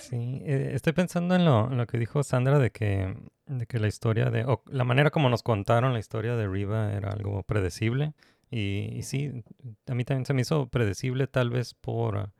Sí, 0.00 0.42
eh, 0.44 0.72
estoy 0.74 0.92
pensando 0.92 1.34
en 1.34 1.44
lo, 1.44 1.70
en 1.70 1.78
lo 1.78 1.86
que 1.86 1.98
dijo 1.98 2.22
Sandra 2.22 2.58
de 2.58 2.70
que, 2.70 3.14
de 3.48 3.66
que 3.66 3.78
la 3.78 3.88
historia 3.88 4.30
de, 4.30 4.44
o 4.44 4.62
la 4.66 4.84
manera 4.84 5.10
como 5.10 5.28
nos 5.28 5.42
contaron 5.42 5.92
la 5.92 5.98
historia 5.98 6.36
de 6.36 6.46
Riva 6.46 6.92
era 6.92 7.10
algo 7.10 7.42
predecible. 7.42 8.14
Y, 8.50 8.92
y 8.94 9.02
sí, 9.02 9.44
a 9.86 9.94
mí 9.94 10.04
también 10.04 10.24
se 10.24 10.34
me 10.34 10.42
hizo 10.42 10.68
predecible 10.68 11.26
tal 11.26 11.50
vez 11.50 11.74
por, 11.74 12.30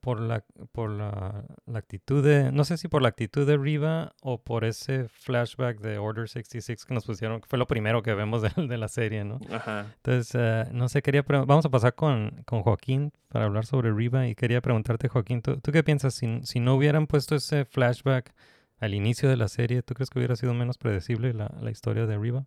por 0.00 0.20
la, 0.20 0.44
por 0.72 0.90
la, 0.90 1.44
la 1.66 1.78
actitud 1.78 2.24
de, 2.24 2.52
no 2.52 2.64
sé 2.64 2.76
si 2.76 2.88
por 2.88 3.02
la 3.02 3.08
actitud 3.08 3.46
de 3.46 3.56
Riva 3.56 4.12
o 4.20 4.42
por 4.42 4.64
ese 4.64 5.08
flashback 5.08 5.80
de 5.80 5.98
Order 5.98 6.28
66 6.28 6.84
que 6.84 6.94
nos 6.94 7.06
pusieron, 7.06 7.40
que 7.40 7.46
fue 7.46 7.58
lo 7.58 7.66
primero 7.66 8.02
que 8.02 8.14
vemos 8.14 8.42
de, 8.42 8.50
de 8.68 8.78
la 8.78 8.88
serie, 8.88 9.24
¿no? 9.24 9.40
Ajá. 9.50 9.86
Entonces, 9.96 10.34
eh, 10.38 10.64
no 10.72 10.88
sé, 10.88 11.02
quería 11.02 11.22
vamos 11.22 11.64
a 11.64 11.70
pasar 11.70 11.94
con, 11.94 12.42
con 12.44 12.62
Joaquín 12.62 13.12
para 13.28 13.46
hablar 13.46 13.66
sobre 13.66 13.92
Riva 13.92 14.28
y 14.28 14.34
quería 14.34 14.60
preguntarte, 14.60 15.08
Joaquín, 15.08 15.42
¿tú, 15.42 15.58
tú 15.60 15.72
qué 15.72 15.82
piensas? 15.82 16.14
Si, 16.14 16.40
si 16.42 16.60
no 16.60 16.74
hubieran 16.74 17.06
puesto 17.06 17.34
ese 17.34 17.64
flashback 17.64 18.34
al 18.82 18.94
inicio 18.94 19.30
de 19.30 19.38
la 19.38 19.48
serie, 19.48 19.82
¿tú 19.82 19.94
crees 19.94 20.10
que 20.10 20.18
hubiera 20.18 20.36
sido 20.36 20.52
menos 20.54 20.76
predecible 20.78 21.32
la, 21.32 21.50
la 21.62 21.70
historia 21.70 22.06
de 22.06 22.18
Riva? 22.18 22.46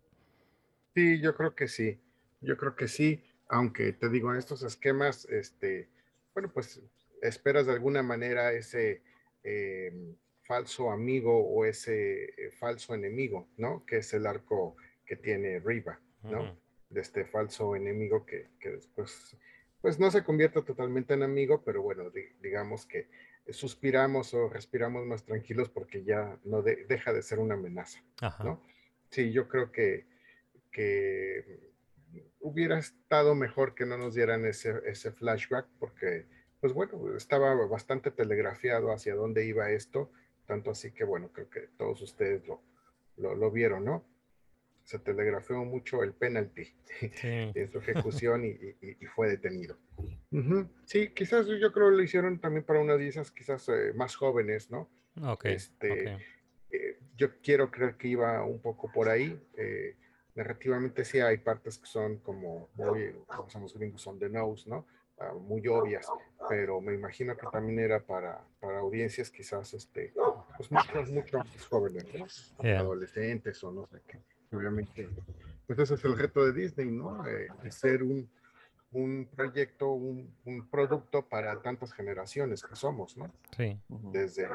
Sí, 0.94 1.20
yo 1.20 1.34
creo 1.34 1.54
que 1.54 1.68
sí. 1.68 2.00
Yo 2.40 2.56
creo 2.56 2.74
que 2.76 2.88
sí, 2.88 3.22
aunque 3.48 3.92
te 3.92 4.08
digo, 4.08 4.32
en 4.32 4.38
estos 4.38 4.62
esquemas, 4.62 5.24
este, 5.26 5.88
bueno, 6.34 6.50
pues 6.52 6.80
esperas 7.22 7.66
de 7.66 7.72
alguna 7.72 8.02
manera 8.02 8.52
ese 8.52 9.02
eh, 9.42 9.92
falso 10.42 10.90
amigo 10.90 11.38
o 11.38 11.64
ese 11.64 12.24
eh, 12.24 12.50
falso 12.58 12.94
enemigo, 12.94 13.48
¿no? 13.56 13.84
Que 13.86 13.98
es 13.98 14.12
el 14.14 14.26
arco 14.26 14.76
que 15.04 15.16
tiene 15.16 15.60
Riva, 15.60 16.00
¿no? 16.28 16.56
De 16.88 17.00
este 17.00 17.24
falso 17.24 17.74
enemigo 17.76 18.24
que, 18.26 18.50
que 18.60 18.70
después, 18.70 19.36
pues 19.80 19.98
no 19.98 20.10
se 20.10 20.24
convierte 20.24 20.62
totalmente 20.62 21.14
en 21.14 21.22
amigo, 21.22 21.62
pero 21.64 21.82
bueno, 21.82 22.10
di- 22.10 22.28
digamos 22.40 22.86
que 22.86 23.08
suspiramos 23.50 24.34
o 24.34 24.48
respiramos 24.48 25.04
más 25.06 25.24
tranquilos 25.24 25.68
porque 25.68 26.04
ya 26.04 26.38
no 26.44 26.62
de- 26.62 26.84
deja 26.86 27.12
de 27.12 27.22
ser 27.22 27.38
una 27.38 27.54
amenaza. 27.54 28.02
Ajá. 28.20 28.44
¿no? 28.44 28.62
Sí, 29.10 29.32
yo 29.32 29.48
creo 29.48 29.70
que, 29.72 30.06
que 30.70 31.72
hubiera 32.40 32.78
estado 32.78 33.34
mejor 33.34 33.74
que 33.74 33.86
no 33.86 33.96
nos 33.98 34.14
dieran 34.14 34.44
ese, 34.44 34.74
ese 34.86 35.10
flashback 35.12 35.66
porque, 35.78 36.26
pues 36.60 36.72
bueno, 36.72 37.16
estaba 37.16 37.54
bastante 37.66 38.10
telegrafiado 38.10 38.92
hacia 38.92 39.14
dónde 39.14 39.44
iba 39.46 39.70
esto, 39.70 40.10
tanto 40.46 40.70
así 40.70 40.92
que, 40.92 41.04
bueno, 41.04 41.30
creo 41.32 41.48
que 41.50 41.60
todos 41.76 42.00
ustedes 42.02 42.46
lo, 42.46 42.62
lo, 43.16 43.34
lo 43.34 43.50
vieron, 43.50 43.84
¿no? 43.84 44.04
Se 44.86 44.98
telegrafió 45.00 45.56
mucho 45.64 46.02
el 46.02 46.14
penalty 46.14 46.64
Sí. 47.14 47.28
en 47.54 47.70
su 47.70 47.78
ejecución 47.78 48.44
y, 48.44 48.48
y- 48.50 48.96
y 49.00 49.06
fue 49.06 49.28
detenido. 49.28 49.76
Sí, 50.84 51.10
quizás 51.12 51.46
yo 51.46 51.72
creo 51.72 51.90
lo 51.90 52.02
hicieron 52.02 52.38
también 52.40 52.64
para 52.64 52.80
una 52.80 52.96
de 52.96 53.08
esas 53.08 53.30
quizás 53.30 53.68
eh, 53.68 53.92
más 53.94 54.14
jóvenes, 54.16 54.70
¿no? 54.70 54.88
Ok, 55.22 55.46
Este, 55.46 56.16
eh, 56.70 56.98
yo 57.16 57.40
quiero 57.42 57.70
creer 57.70 57.96
que 57.96 58.08
iba 58.08 58.42
un 58.44 58.60
poco 58.60 58.90
por 58.92 59.08
ahí. 59.08 59.38
eh, 59.56 59.96
narrativamente 60.34 61.04
sí 61.06 61.18
hay 61.18 61.38
partes 61.38 61.78
que 61.78 61.86
son 61.86 62.18
como 62.18 62.68
muy, 62.74 63.12
como 63.26 63.48
somos 63.48 63.72
gringos, 63.74 64.02
son 64.02 64.18
the 64.18 64.28
nose, 64.28 64.68
¿no? 64.68 64.86
Ah, 65.18 65.32
muy 65.32 65.66
obvias, 65.66 66.06
pero 66.46 66.78
me 66.82 66.92
imagino 66.92 67.34
que 67.38 67.46
también 67.50 67.78
era 67.78 68.00
para, 68.04 68.44
para 68.60 68.80
audiencias 68.80 69.30
quizás, 69.30 69.72
este, 69.72 70.12
pues 70.58 70.70
mucho, 70.70 71.02
mucho 71.10 71.38
más 71.38 71.66
jóvenes, 71.66 72.04
¿no? 72.14 72.62
Yeah. 72.62 72.80
Adolescentes 72.80 73.64
o 73.64 73.72
no 73.72 73.86
sé 73.86 73.96
qué. 74.06 74.18
Obviamente, 74.56 75.08
pues 75.66 75.78
ese 75.78 75.94
es 75.94 76.04
el 76.04 76.16
reto 76.16 76.44
de 76.44 76.52
Disney, 76.52 76.90
¿no? 76.90 77.26
Eh, 77.26 77.48
hacer 77.66 78.02
un, 78.02 78.28
un 78.92 79.28
proyecto, 79.34 79.90
un, 79.90 80.34
un 80.44 80.68
producto 80.68 81.22
para 81.28 81.60
tantas 81.60 81.92
generaciones 81.92 82.62
que 82.62 82.76
somos, 82.76 83.16
¿no? 83.16 83.30
Sí. 83.56 83.78
desde 83.88 84.48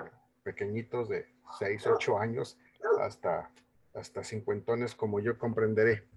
pequeñitos 0.44 1.10
de 1.10 1.28
6, 1.60 1.88
8 1.88 2.18
años 2.18 2.58
hasta, 3.00 3.52
hasta 3.94 4.24
cincuentones 4.24 4.96
como 4.96 5.20
yo 5.20 5.38
comprenderé, 5.38 6.08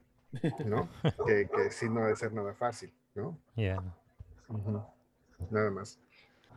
¿no? 0.64 0.88
que, 1.26 1.48
que 1.48 1.70
sí 1.70 1.88
no 1.88 2.00
debe 2.00 2.16
ser 2.16 2.32
nada 2.32 2.54
fácil, 2.54 2.92
¿no? 3.14 3.38
Yeah. 3.54 3.82
Nada 5.50 5.70
más. 5.70 5.98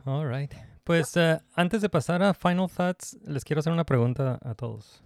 All 0.05 0.29
right. 0.29 0.53
Pues 0.83 1.17
eh, 1.17 1.39
antes 1.55 1.81
de 1.81 1.89
pasar 1.89 2.23
a 2.23 2.33
Final 2.33 2.69
Thoughts, 2.69 3.17
les 3.23 3.43
quiero 3.43 3.59
hacer 3.59 3.73
una 3.73 3.85
pregunta 3.85 4.39
a 4.41 4.55
todos. 4.55 5.03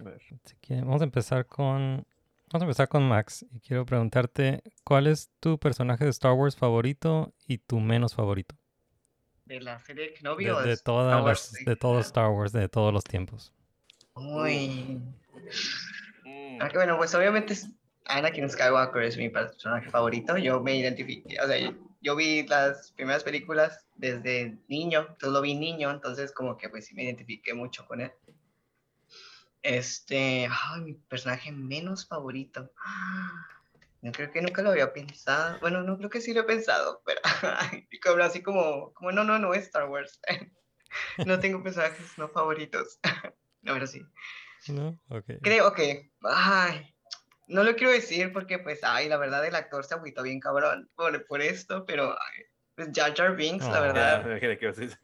A 0.00 0.02
ver. 0.02 0.20
Así 0.44 0.56
que 0.60 0.74
vamos 0.80 1.00
a 1.00 1.04
empezar 1.04 1.46
con 1.46 2.06
vamos 2.52 2.62
a 2.62 2.64
empezar 2.64 2.88
con 2.88 3.02
Max 3.08 3.44
y 3.50 3.60
quiero 3.60 3.84
preguntarte 3.86 4.62
cuál 4.84 5.06
es 5.06 5.30
tu 5.40 5.58
personaje 5.58 6.04
de 6.04 6.10
Star 6.10 6.32
Wars 6.32 6.54
favorito 6.56 7.32
y 7.46 7.58
tu 7.58 7.80
menos 7.80 8.14
favorito 8.14 8.56
De 9.46 9.60
la 9.60 9.80
serie 9.80 10.08
de 10.08 10.14
Kenobi 10.14 10.44
de, 10.44 10.52
o 10.52 10.60
de 10.60 10.68
de 10.70 10.76
todas 10.76 11.12
Star 11.12 11.24
Wars 11.24 11.52
las- 11.52 11.64
de 11.64 11.76
todo? 11.76 12.00
Star 12.00 12.30
Wars 12.30 12.52
de 12.52 12.68
todos 12.68 12.92
los 12.92 13.04
tiempos. 13.04 13.52
Uy. 14.14 15.00
Mm. 16.24 16.60
Aunque 16.60 16.76
bueno, 16.76 16.96
pues 16.96 17.14
obviamente 17.14 17.52
es- 17.54 17.68
Anakin 18.08 18.48
Skywalker 18.48 19.02
es 19.02 19.16
mi 19.16 19.28
personaje 19.28 19.90
favorito. 19.90 20.38
Yo 20.38 20.60
me 20.62 20.76
identifiqué, 20.76 21.40
o 21.42 21.46
sea, 21.48 21.58
yo, 21.58 21.72
yo 22.00 22.14
vi 22.14 22.46
las 22.46 22.92
primeras 22.92 23.24
películas 23.24 23.84
desde 23.96 24.56
niño, 24.68 25.00
entonces 25.00 25.30
lo 25.30 25.40
vi 25.42 25.54
niño, 25.56 25.90
entonces 25.90 26.30
como 26.32 26.56
que 26.56 26.68
pues 26.68 26.86
sí 26.86 26.94
me 26.94 27.02
identifiqué 27.02 27.52
mucho 27.52 27.84
con 27.86 28.00
él. 28.00 28.12
Este, 29.66 30.48
ay, 30.48 30.80
mi 30.80 30.94
personaje 30.94 31.50
menos 31.50 32.06
favorito. 32.06 32.70
No 34.00 34.12
creo 34.12 34.30
que 34.30 34.40
nunca 34.40 34.62
lo 34.62 34.70
había 34.70 34.92
pensado. 34.92 35.58
Bueno, 35.58 35.82
no 35.82 35.98
creo 35.98 36.08
que 36.08 36.20
sí 36.20 36.32
lo 36.32 36.42
he 36.42 36.44
pensado, 36.44 37.02
pero 37.04 37.20
como 38.04 38.22
así 38.22 38.44
como, 38.44 38.92
como 38.94 39.10
no, 39.10 39.24
no, 39.24 39.40
no 39.40 39.54
es 39.54 39.64
Star 39.64 39.88
Wars. 39.88 40.20
No 41.26 41.40
tengo 41.40 41.62
personajes 41.62 42.16
no 42.16 42.28
favoritos. 42.28 43.00
No, 43.62 43.72
pero 43.74 43.88
sí. 43.88 44.00
¿No? 44.68 44.96
Ok. 45.08 45.24
Creo 45.42 45.72
que, 45.72 46.12
ay, 46.22 46.94
no 47.48 47.64
lo 47.64 47.74
quiero 47.74 47.92
decir 47.92 48.32
porque, 48.32 48.60
pues, 48.60 48.84
ay, 48.84 49.08
la 49.08 49.16
verdad, 49.16 49.44
el 49.44 49.56
actor 49.56 49.84
se 49.84 49.94
agüitó 49.94 50.22
bien 50.22 50.38
cabrón 50.38 50.88
por, 50.94 51.26
por 51.26 51.42
esto, 51.42 51.84
pero, 51.84 52.12
ay, 52.12 52.44
pues, 52.76 52.90
Jar 52.94 53.14
Jar 53.14 53.34
Binks, 53.34 53.64
la 53.66 53.78
Oh. 53.78 53.82
verdad, 53.82 54.32
Ah, 54.32 54.38
¿qué- 54.40 54.58
qué 54.58 54.66
vas 54.66 54.78
a 54.78 54.80
decir? 54.82 54.98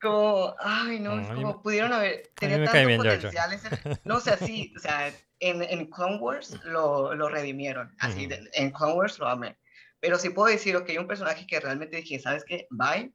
como, 0.00 0.54
ay, 0.60 1.00
no, 1.00 1.16
No, 1.16 1.22
mí 1.22 1.34
como 1.42 1.56
me- 1.56 1.62
pudieron 1.62 1.92
haber, 1.92 2.30
tenía 2.36 2.64
tanto 2.64 2.86
bien 2.86 3.00
Jar 3.02 3.20
Jar. 3.20 3.30
potencial 3.30 3.52
ese- 3.52 4.00
no, 4.04 4.16
o 4.16 4.20
sea, 4.20 4.36
sí, 4.38 4.72
o 4.76 4.80
sea, 4.80 5.12
en, 5.40 5.62
en 5.62 5.86
Clone 5.90 6.16
Wars 6.18 6.58
lo, 6.64 7.14
lo 7.14 7.28
redimieron, 7.28 7.94
así, 7.98 8.20
Ujú. 8.26 8.28
de- 8.30 8.50
en 8.54 8.70
Clone 8.70 8.94
Wars 8.94 9.18
lo 9.18 9.28
amé, 9.28 9.58
pero 10.00 10.18
sí 10.18 10.30
puedo 10.30 10.48
decir, 10.52 10.76
que 10.84 10.92
hay 10.92 10.98
un 10.98 11.08
personaje 11.08 11.46
que 11.46 11.60
realmente 11.60 11.96
dije, 11.96 12.18
¿sabes 12.20 12.44
qué? 12.44 12.66
Bye, 12.70 13.12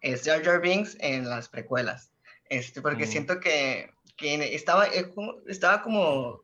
es 0.00 0.24
Jar 0.24 0.42
Jar 0.44 0.60
Binks 0.60 0.96
en 1.00 1.28
las 1.28 1.48
precuelas, 1.48 2.12
este, 2.50 2.82
porque 2.82 3.04
Mm. 3.06 3.08
siento 3.08 3.40
que, 3.40 3.90
que 4.16 4.54
estaba, 4.54 4.86
eh, 4.88 5.10
estaba 5.46 5.80
como, 5.82 6.42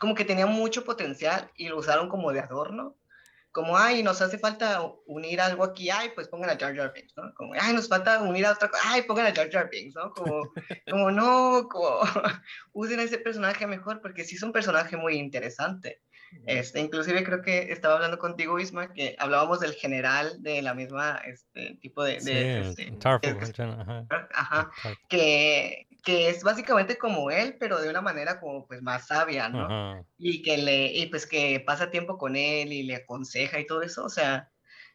como 0.00 0.14
que 0.14 0.24
tenía 0.24 0.46
mucho 0.46 0.84
potencial 0.84 1.50
y 1.54 1.68
lo 1.68 1.76
usaron 1.78 2.08
como 2.08 2.32
de 2.32 2.40
adorno, 2.40 2.96
como, 3.54 3.78
ay, 3.78 4.02
nos 4.02 4.20
hace 4.20 4.36
falta 4.36 4.82
unir 5.06 5.40
algo 5.40 5.62
aquí, 5.62 5.88
ay, 5.88 6.10
pues 6.12 6.26
pongan 6.26 6.50
a 6.50 6.58
Jar 6.58 6.74
Jar 6.74 6.92
Binks, 6.92 7.16
¿no? 7.16 7.32
Como, 7.34 7.54
ay, 7.54 7.72
nos 7.72 7.88
falta 7.88 8.20
unir 8.20 8.44
a 8.46 8.50
otra 8.50 8.68
cosa, 8.68 8.82
ay, 8.84 9.02
pongan 9.02 9.26
a 9.26 9.32
Jar 9.32 9.48
Jar 9.48 9.70
Binks, 9.70 9.94
¿no? 9.94 10.10
Como, 10.10 10.52
como 10.90 11.12
no, 11.12 11.68
como, 11.70 12.00
usen 12.72 12.98
a 12.98 13.04
ese 13.04 13.18
personaje 13.18 13.64
mejor, 13.68 14.00
porque 14.02 14.24
sí 14.24 14.34
es 14.34 14.42
un 14.42 14.50
personaje 14.50 14.96
muy 14.96 15.14
interesante. 15.14 16.02
Este, 16.46 16.80
inclusive 16.80 17.22
creo 17.22 17.42
que 17.42 17.70
estaba 17.70 17.94
hablando 17.94 18.18
contigo, 18.18 18.58
Isma, 18.58 18.92
que 18.92 19.14
hablábamos 19.20 19.60
del 19.60 19.74
general 19.74 20.42
de 20.42 20.60
la 20.60 20.74
misma 20.74 21.22
este, 21.24 21.76
tipo 21.80 22.02
de... 22.02 22.20
Sí, 22.20 22.34
de, 22.34 22.56
el 22.56 22.62
este, 22.70 22.90
Tarful, 22.98 23.38
ajá. 23.60 24.06
ajá, 24.32 24.70
Tarful. 24.82 24.98
que, 25.08 25.86
que 26.04 26.28
es 26.28 26.42
básicamente 26.42 26.98
como 26.98 27.30
él, 27.30 27.56
pero 27.58 27.80
de 27.80 27.88
una 27.90 28.02
manera 28.02 28.38
como 28.40 28.66
pues 28.66 28.82
más 28.82 29.06
sabia, 29.06 29.48
¿no? 29.48 29.64
Ajá. 29.64 30.04
y 30.18 30.42
que 30.42 30.58
le 30.58 30.86
y 30.92 31.06
pues 31.06 31.26
que 31.26 31.60
pasa 31.66 31.90
tiempo 31.90 32.18
con 32.18 32.36
él 32.36 32.72
y 32.72 32.82
le 32.82 32.96
aconseja 32.96 33.58
y 33.58 33.66
todo 33.66 33.82
eso, 33.82 34.04
o 34.04 34.08
sea, 34.10 34.50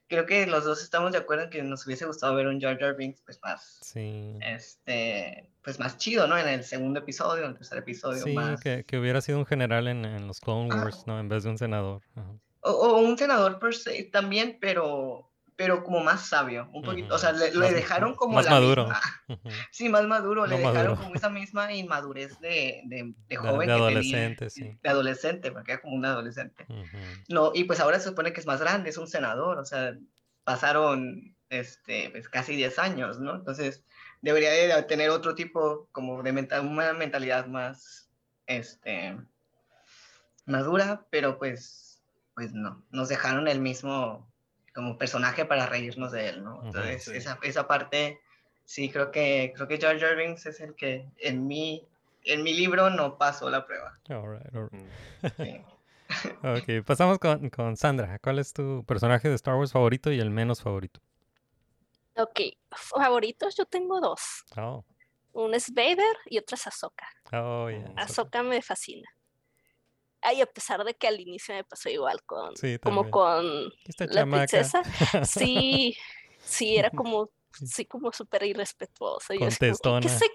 creo 0.07 0.25
que 0.25 0.45
los 0.47 0.63
dos 0.65 0.81
estamos 0.83 1.11
de 1.11 1.17
acuerdo 1.19 1.43
en 1.45 1.49
que 1.49 1.63
nos 1.63 1.85
hubiese 1.85 2.05
gustado 2.05 2.35
ver 2.35 2.47
un 2.47 2.59
Jar 2.61 2.79
Jar 2.79 2.95
Binks 2.95 3.21
pues 3.25 3.39
más 3.43 3.79
Sí. 3.81 4.37
este 4.41 5.49
pues 5.63 5.79
más 5.79 5.97
chido, 5.97 6.27
¿no? 6.27 6.37
En 6.37 6.47
el 6.47 6.63
segundo 6.63 6.99
episodio, 6.99 7.43
en 7.43 7.51
el 7.51 7.57
tercer 7.57 7.79
episodio 7.79 8.23
Sí, 8.23 8.33
más 8.33 8.59
que, 8.61 8.83
que 8.85 8.97
hubiera 8.97 9.21
sido 9.21 9.37
un 9.39 9.45
general 9.45 9.87
en, 9.87 10.05
en 10.05 10.25
los 10.27 10.39
Clone. 10.39 10.69
Wars, 10.73 11.03
¿no? 11.05 11.19
En 11.19 11.27
vez 11.29 11.43
de 11.43 11.49
un 11.49 11.57
senador. 11.57 12.01
Ajá. 12.15 12.31
o, 12.61 12.71
o 12.71 12.97
un 12.99 13.17
senador 13.17 13.59
per 13.59 13.73
se 13.75 14.03
también, 14.05 14.57
pero 14.59 15.28
pero 15.59 15.83
como 15.83 15.99
más 16.01 16.25
sabio, 16.27 16.69
un 16.71 16.81
poquito, 16.83 17.13
o 17.15 17.17
sea, 17.17 17.33
le, 17.33 17.53
le 17.53 17.73
dejaron 17.73 18.15
como 18.15 18.35
más 18.35 18.45
la 18.45 18.51
maduro. 18.51 18.87
misma- 19.27 19.37
sí, 19.71 19.89
más 19.89 20.07
maduro, 20.07 20.45
le 20.47 20.57
dejaron 20.57 20.75
maduro. 20.93 20.95
como 21.03 21.15
esa 21.15 21.29
misma 21.29 21.73
inmadurez 21.73 22.39
de, 22.39 22.81
de, 22.85 23.03
de 23.03 23.13
De- 23.27 23.35
joven 23.35 23.67
de 23.67 23.73
que 23.73 23.73
tenía, 23.73 23.75
adolescente, 23.89 24.49
sí. 24.49 24.79
de 24.81 24.89
adolescente, 24.89 25.51
porque 25.51 25.73
era 25.73 25.81
como 25.81 25.97
un 25.97 26.05
adolescente. 26.05 26.65
Ujú. 26.69 26.97
No, 27.27 27.51
y 27.53 27.65
pues 27.65 27.81
ahora 27.81 27.99
se 27.99 28.07
supone 28.07 28.31
que 28.31 28.39
es 28.39 28.47
más 28.47 28.61
grande, 28.61 28.89
es 28.89 28.97
un 28.97 29.09
senador, 29.09 29.57
o 29.57 29.65
sea, 29.65 29.97
pasaron 30.45 31.35
este, 31.49 32.09
pues 32.11 32.29
casi 32.29 32.55
10 32.55 32.79
años, 32.79 33.19
¿no? 33.19 33.35
Entonces, 33.35 33.83
debería 34.21 34.51
de 34.51 34.83
tener 34.83 35.09
otro 35.09 35.35
tipo 35.35 35.89
como 35.91 36.23
de 36.23 36.31
mental, 36.31 36.65
una 36.65 36.93
mentalidad 36.93 37.47
más, 37.47 38.09
este, 38.47 39.17
madura, 40.45 41.05
pero 41.09 41.37
pues, 41.37 42.01
pues 42.33 42.53
no, 42.53 42.81
nos 42.91 43.09
dejaron 43.09 43.49
el 43.49 43.59
mismo 43.59 44.28
como 44.79 44.97
personaje 44.97 45.43
para 45.43 45.65
reírnos 45.65 46.13
de 46.13 46.29
él, 46.29 46.41
¿no? 46.41 46.63
Entonces, 46.63 47.03
sí. 47.03 47.11
esa, 47.13 47.37
esa 47.43 47.67
parte, 47.67 48.21
sí, 48.63 48.89
creo 48.89 49.11
que, 49.11 49.51
creo 49.53 49.67
que 49.67 49.77
Jar 49.77 50.15
Binks 50.15 50.45
es 50.45 50.61
el 50.61 50.73
que 50.73 51.05
en 51.17 51.47
mi, 51.47 51.85
en 52.23 52.43
mi 52.43 52.53
libro 52.53 52.89
no 52.89 53.17
pasó 53.17 53.49
la 53.49 53.65
prueba. 53.65 53.99
All 54.07 54.39
right, 54.39 54.55
all 54.55 54.69
right. 54.71 55.33
Sí. 55.35 55.61
Ok, 56.43 56.83
pasamos 56.87 57.19
con, 57.19 57.51
con 57.51 57.77
Sandra. 57.77 58.17
¿Cuál 58.17 58.39
es 58.39 58.51
tu 58.51 58.83
personaje 58.83 59.29
de 59.29 59.35
Star 59.35 59.55
Wars 59.55 59.71
favorito 59.71 60.11
y 60.11 60.19
el 60.19 60.31
menos 60.31 60.63
favorito? 60.63 61.01
Ok, 62.15 62.39
favoritos 62.71 63.55
yo 63.55 63.65
tengo 63.65 63.99
dos. 63.99 64.43
Oh, 64.57 64.83
Uno 65.33 65.53
es 65.55 65.71
Vader 65.71 66.17
y 66.25 66.39
otro 66.39 66.55
es 66.55 66.65
Ahsoka. 66.65 67.07
oh, 67.33 67.69
yeah. 67.69 67.93
Ah, 67.95 68.03
Ahsoka 68.03 68.41
me 68.41 68.61
fascina. 68.63 69.07
Ay, 70.21 70.41
a 70.41 70.45
pesar 70.45 70.83
de 70.83 70.93
que 70.93 71.07
al 71.07 71.19
inicio 71.19 71.55
me 71.55 71.63
pasó 71.63 71.89
igual 71.89 72.21
con, 72.23 72.55
Sí, 72.57 72.77
como 72.79 73.09
con 73.09 73.71
Esta 73.85 74.05
la 74.05 74.13
chamaca. 74.13 74.47
princesa. 74.47 74.81
Sí, 75.25 75.97
sí, 76.43 76.77
era 76.77 76.89
como, 76.91 77.29
sí, 77.51 77.85
como 77.85 78.11
súper 78.11 78.43
irrespetuoso. 78.43 79.33
Y 79.33 79.39
yo 79.39 79.47
así 79.47 79.57
como, 79.59 79.99
¿qué 80.01 80.09
Contestona. 80.09 80.09
se. 80.09 80.29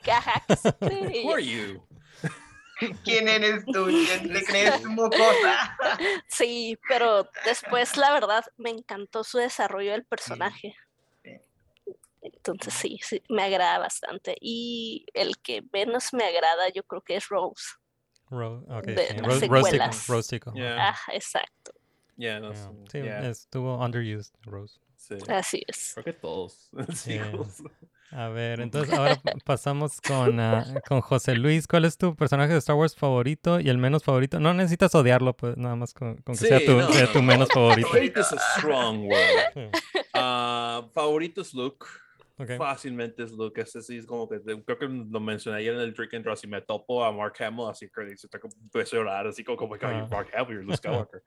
¿Quién 3.05 3.29
eres 3.29 3.65
tú? 3.67 3.87
¿Quién 3.87 4.33
te 4.33 4.45
crees 4.45 4.85
mocosa? 4.85 5.77
Sí, 6.29 6.79
pero 6.89 7.29
después, 7.45 7.97
la 7.97 8.13
verdad, 8.13 8.45
me 8.57 8.71
encantó 8.71 9.25
su 9.25 9.39
desarrollo 9.39 9.93
del 9.93 10.05
personaje. 10.05 10.75
Entonces, 12.21 12.73
sí, 12.75 12.99
sí, 13.03 13.23
me 13.29 13.43
agrada 13.43 13.79
bastante. 13.79 14.37
Y 14.41 15.07
el 15.13 15.39
que 15.39 15.63
menos 15.73 16.13
me 16.15 16.25
agrada, 16.25 16.71
yo 16.71 16.83
creo 16.85 17.03
que 17.03 17.17
es 17.17 17.29
Rose. 17.29 17.65
Ro- 18.31 18.65
ok, 18.69 18.85
de 18.85 19.07
sí, 19.07 19.41
secuelas. 19.41 20.07
Rose 20.09 20.29
Tico. 20.31 20.53
Yeah. 20.55 20.91
Ah, 20.91 21.13
exacto. 21.13 21.73
Yeah, 22.17 22.41
no, 22.41 22.53
Yeah. 22.53 22.71
sí, 22.91 23.03
yeah, 23.03 23.29
estuvo 23.29 23.77
underused, 23.79 24.35
Rose. 24.45 24.79
sí. 24.97 25.17
Así 25.29 25.63
es. 25.67 25.93
Creo 25.95 26.05
que 26.05 26.13
todos. 26.13 26.71
A 28.13 28.29
ver, 28.29 28.61
entonces 28.61 28.95
ahora 28.97 29.17
pa- 29.17 29.33
pasamos 29.45 30.01
con, 30.01 30.39
ah, 30.39 30.65
con 30.87 31.01
José 31.01 31.35
Luis. 31.35 31.67
¿Cuál 31.67 31.85
es 31.85 31.99
tu 31.99 32.15
personaje 32.15 32.53
de 32.53 32.59
Star 32.61 32.77
Wars 32.77 32.95
favorito 32.95 33.59
y 33.59 33.69
el 33.69 33.79
menos 33.79 34.05
favorito? 34.05 34.39
No 34.39 34.55
necesitas 34.55 34.95
odiarlo, 34.95 35.37
pues 35.37 35.57
nada 35.57 35.75
más 35.75 35.93
con, 35.93 36.17
con 36.19 36.37
que 36.37 36.47
sea 36.47 36.61
Sí, 36.61 36.67
tu, 36.67 36.77
no, 36.77 36.93
sea 36.93 37.13
tu 37.13 37.19
no. 37.19 37.25
menos 37.25 37.49
favorito. 37.53 37.89
Hate 37.93 38.21
is 38.21 38.33
a 38.33 38.39
strong 38.57 39.09
word. 39.09 39.71
Ah, 40.13 40.87
favorito 40.95 41.41
es 41.41 41.53
Luke. 41.55 41.87
Ok. 42.37 42.57
Fácilmente 42.59 43.23
es 43.23 43.33
Luke. 43.33 43.61
Ese 43.61 43.83
sí 43.83 43.97
es 43.99 44.07
como 44.07 44.29
que 44.29 44.41
creo 44.41 44.79
que 44.79 44.87
lo 44.89 45.21
mencioné 45.21 45.59
ayer 45.59 45.75
en 45.75 45.81
el 45.81 45.93
Drink 45.95 46.15
and 46.15 46.25
Draw. 46.25 46.37
Si 46.37 46.47
me 46.47 46.61
topo 46.61 47.05
a 47.05 47.13
Mark 47.13 47.35
Hamill, 47.43 47.69
así 47.71 47.89
que 47.89 48.17
se 48.17 48.27
está 48.27 48.39
como- 48.39 48.55
empiezo 48.63 48.97
a 48.97 48.99
llorar, 49.01 49.27
así 49.27 49.43
como, 49.45 49.59
oh 49.63 49.77
you're 49.77 49.87
Ah. 49.87 50.09
Mark 50.11 50.29
Hamill, 50.35 50.55
you're 50.57 50.65
Luke 50.65 50.77
Skywalker. 51.11 51.23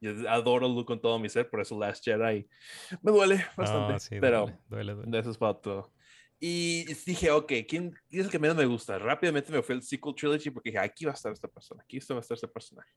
Yo 0.00 0.10
adoro 0.28 0.68
Luke 0.68 0.86
con 0.86 1.00
todo 1.00 1.18
mi 1.18 1.28
ser, 1.28 1.48
por 1.48 1.60
eso 1.60 1.78
Last 1.78 2.04
Jedi 2.04 2.46
me 3.02 3.12
duele 3.12 3.44
bastante. 3.56 3.94
Ah, 3.94 3.98
sí, 3.98 4.18
pero 4.20 4.40
duele, 4.40 4.58
duele, 4.68 4.94
duele. 4.94 5.10
de 5.10 5.18
eso 5.20 5.30
es 5.30 5.38
para 5.38 5.54
todo. 5.54 5.92
Y 6.38 6.84
dije, 7.06 7.30
ok, 7.30 7.46
¿quién, 7.66 7.92
quién 8.08 8.20
es 8.20 8.26
el 8.26 8.30
que 8.30 8.38
menos 8.38 8.56
me 8.58 8.66
gusta? 8.66 8.98
Rápidamente 8.98 9.50
me 9.50 9.62
fui 9.62 9.74
al 9.74 9.82
sequel 9.82 10.14
trilogy 10.14 10.50
porque 10.50 10.68
dije, 10.70 10.78
aquí 10.78 11.06
va 11.06 11.12
a 11.12 11.14
estar 11.14 11.32
esta 11.32 11.48
persona, 11.48 11.82
aquí 11.82 11.98
va 12.10 12.16
a 12.16 12.20
estar 12.20 12.34
este 12.34 12.46
personaje. 12.46 12.90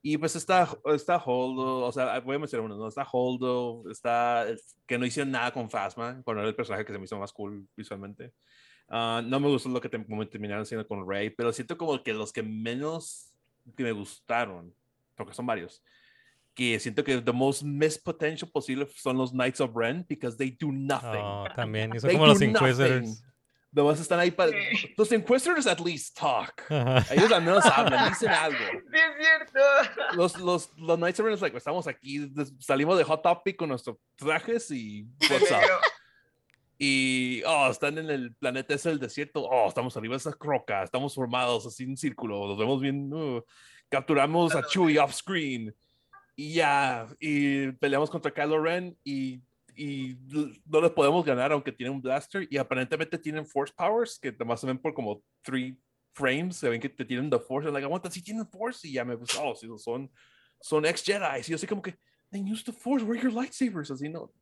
Y 0.00 0.16
pues 0.16 0.36
está, 0.36 0.68
está 0.94 1.16
Holdo, 1.16 1.86
o 1.86 1.92
sea, 1.92 2.20
voy 2.20 2.36
a 2.36 2.38
mencionar 2.38 2.66
uno, 2.66 2.76
¿no? 2.76 2.86
Está 2.88 3.06
Holdo, 3.10 3.82
está, 3.90 4.46
que 4.86 4.96
no 4.96 5.04
hicieron 5.04 5.32
nada 5.32 5.52
con 5.52 5.68
Phasma, 5.68 6.22
cuando 6.22 6.40
era 6.40 6.48
el 6.48 6.54
personaje 6.54 6.84
que 6.84 6.92
se 6.92 6.98
me 6.98 7.04
hizo 7.04 7.18
más 7.18 7.32
cool 7.32 7.66
visualmente. 7.76 8.32
Ah, 8.88 9.22
no 9.24 9.40
me 9.40 9.48
gustó 9.48 9.68
lo 9.68 9.80
que 9.80 9.88
terminaron 9.88 10.62
haciendo 10.62 10.86
con 10.86 11.06
Rey, 11.08 11.30
pero 11.30 11.52
siento 11.52 11.76
como 11.76 12.02
que 12.02 12.14
los 12.14 12.32
que 12.32 12.42
menos 12.42 13.34
que 13.76 13.82
me 13.82 13.92
gustaron, 13.92 14.72
porque 15.16 15.34
son 15.34 15.46
varios, 15.46 15.82
que 16.54 16.78
siento 16.78 17.02
que 17.02 17.20
the 17.20 17.32
most 17.32 17.62
missed 17.62 18.02
potential 18.02 18.50
posible 18.50 18.86
son 18.94 19.18
los 19.18 19.32
Knights 19.32 19.60
of 19.60 19.74
Ren, 19.74 20.06
because 20.08 20.36
they 20.36 20.50
do 20.50 20.72
nothing. 20.72 21.22
Oh, 21.22 21.46
también, 21.54 21.94
y 21.94 21.98
son 21.98 22.08
They 22.08 22.16
como 22.16 22.28
los 22.28 22.40
nothing. 22.40 22.50
Inquisitors. 22.50 23.24
Nomás 23.70 24.00
están 24.00 24.18
ahí 24.18 24.30
para... 24.30 24.50
Sí. 24.50 24.94
Los 24.96 25.12
Inquisitors 25.12 25.66
at 25.66 25.80
least 25.80 26.18
talk. 26.18 26.62
Ajá. 26.70 27.14
Ellos 27.14 27.30
al 27.30 27.42
menos 27.42 27.64
hablan, 27.66 28.08
dicen 28.08 28.30
algo. 28.30 28.58
Sí, 28.58 28.98
es 28.98 29.26
cierto. 29.26 29.60
Los, 30.14 30.38
los, 30.38 30.70
los 30.78 30.98
Ren 30.98 31.34
es 31.34 31.40
like, 31.42 31.56
estamos 31.56 31.86
aquí, 31.86 32.32
salimos 32.58 32.96
de 32.96 33.04
Hot 33.04 33.22
Topic 33.22 33.56
con 33.56 33.68
nuestros 33.68 33.96
trajes 34.16 34.70
y 34.70 35.06
what's 35.30 35.50
up. 35.50 35.58
Y, 36.78 37.42
oh, 37.44 37.68
están 37.70 37.98
en 37.98 38.08
el 38.08 38.34
planeta 38.36 38.72
ese 38.74 38.90
del 38.90 39.00
desierto. 39.00 39.42
Oh, 39.42 39.66
estamos 39.66 39.96
arriba 39.96 40.14
de 40.14 40.18
esa 40.18 40.36
roca. 40.38 40.84
Estamos 40.84 41.12
formados 41.14 41.66
así 41.66 41.82
en 41.82 41.96
círculo. 41.96 42.46
Nos 42.46 42.56
vemos 42.56 42.80
bien. 42.80 43.12
uh, 43.12 43.42
capturamos 43.88 44.54
a 44.54 44.62
Chewie 44.62 44.98
off 45.00 45.12
screen. 45.12 45.74
Y 46.36 46.54
ya. 46.54 47.08
Y 47.18 47.72
peleamos 47.72 48.08
contra 48.08 48.32
Kylo 48.32 48.62
Ren. 48.62 48.96
Y, 49.02 49.40
y 49.78 50.18
no 50.66 50.80
les 50.80 50.90
podemos 50.90 51.24
ganar, 51.24 51.52
aunque 51.52 51.70
tienen 51.70 51.94
un 51.94 52.02
blaster. 52.02 52.48
Y 52.50 52.56
aparentemente 52.56 53.16
tienen 53.16 53.46
Force 53.46 53.72
Powers, 53.76 54.18
que 54.18 54.30
además 54.30 54.60
se 54.60 54.66
ven 54.66 54.78
por 54.78 54.92
como 54.92 55.22
three 55.42 55.78
frames. 56.14 56.56
Se 56.56 56.68
ven 56.68 56.80
que 56.80 56.88
te 56.88 57.04
tienen 57.04 57.30
The 57.30 57.38
Force. 57.38 57.70
Like, 57.70 57.84
aguanta, 57.84 58.10
sí 58.10 58.20
tienen 58.20 58.46
Force. 58.48 58.86
Y 58.88 58.94
ya 58.94 59.04
me 59.04 59.16
pues, 59.16 59.30
oh, 59.40 59.54
sí, 59.54 59.68
son, 59.78 60.10
son 60.60 60.84
ex 60.84 61.04
Jedi. 61.04 61.40
Y 61.46 61.56
yo 61.56 61.68
como 61.68 61.80
que, 61.80 61.96
then 62.32 62.50
use 62.52 62.64
the 62.64 62.72
Force. 62.72 63.04
Where 63.04 63.22
your 63.22 63.32
lightsabers? 63.32 63.92
Así 63.92 64.08
no. 64.08 64.32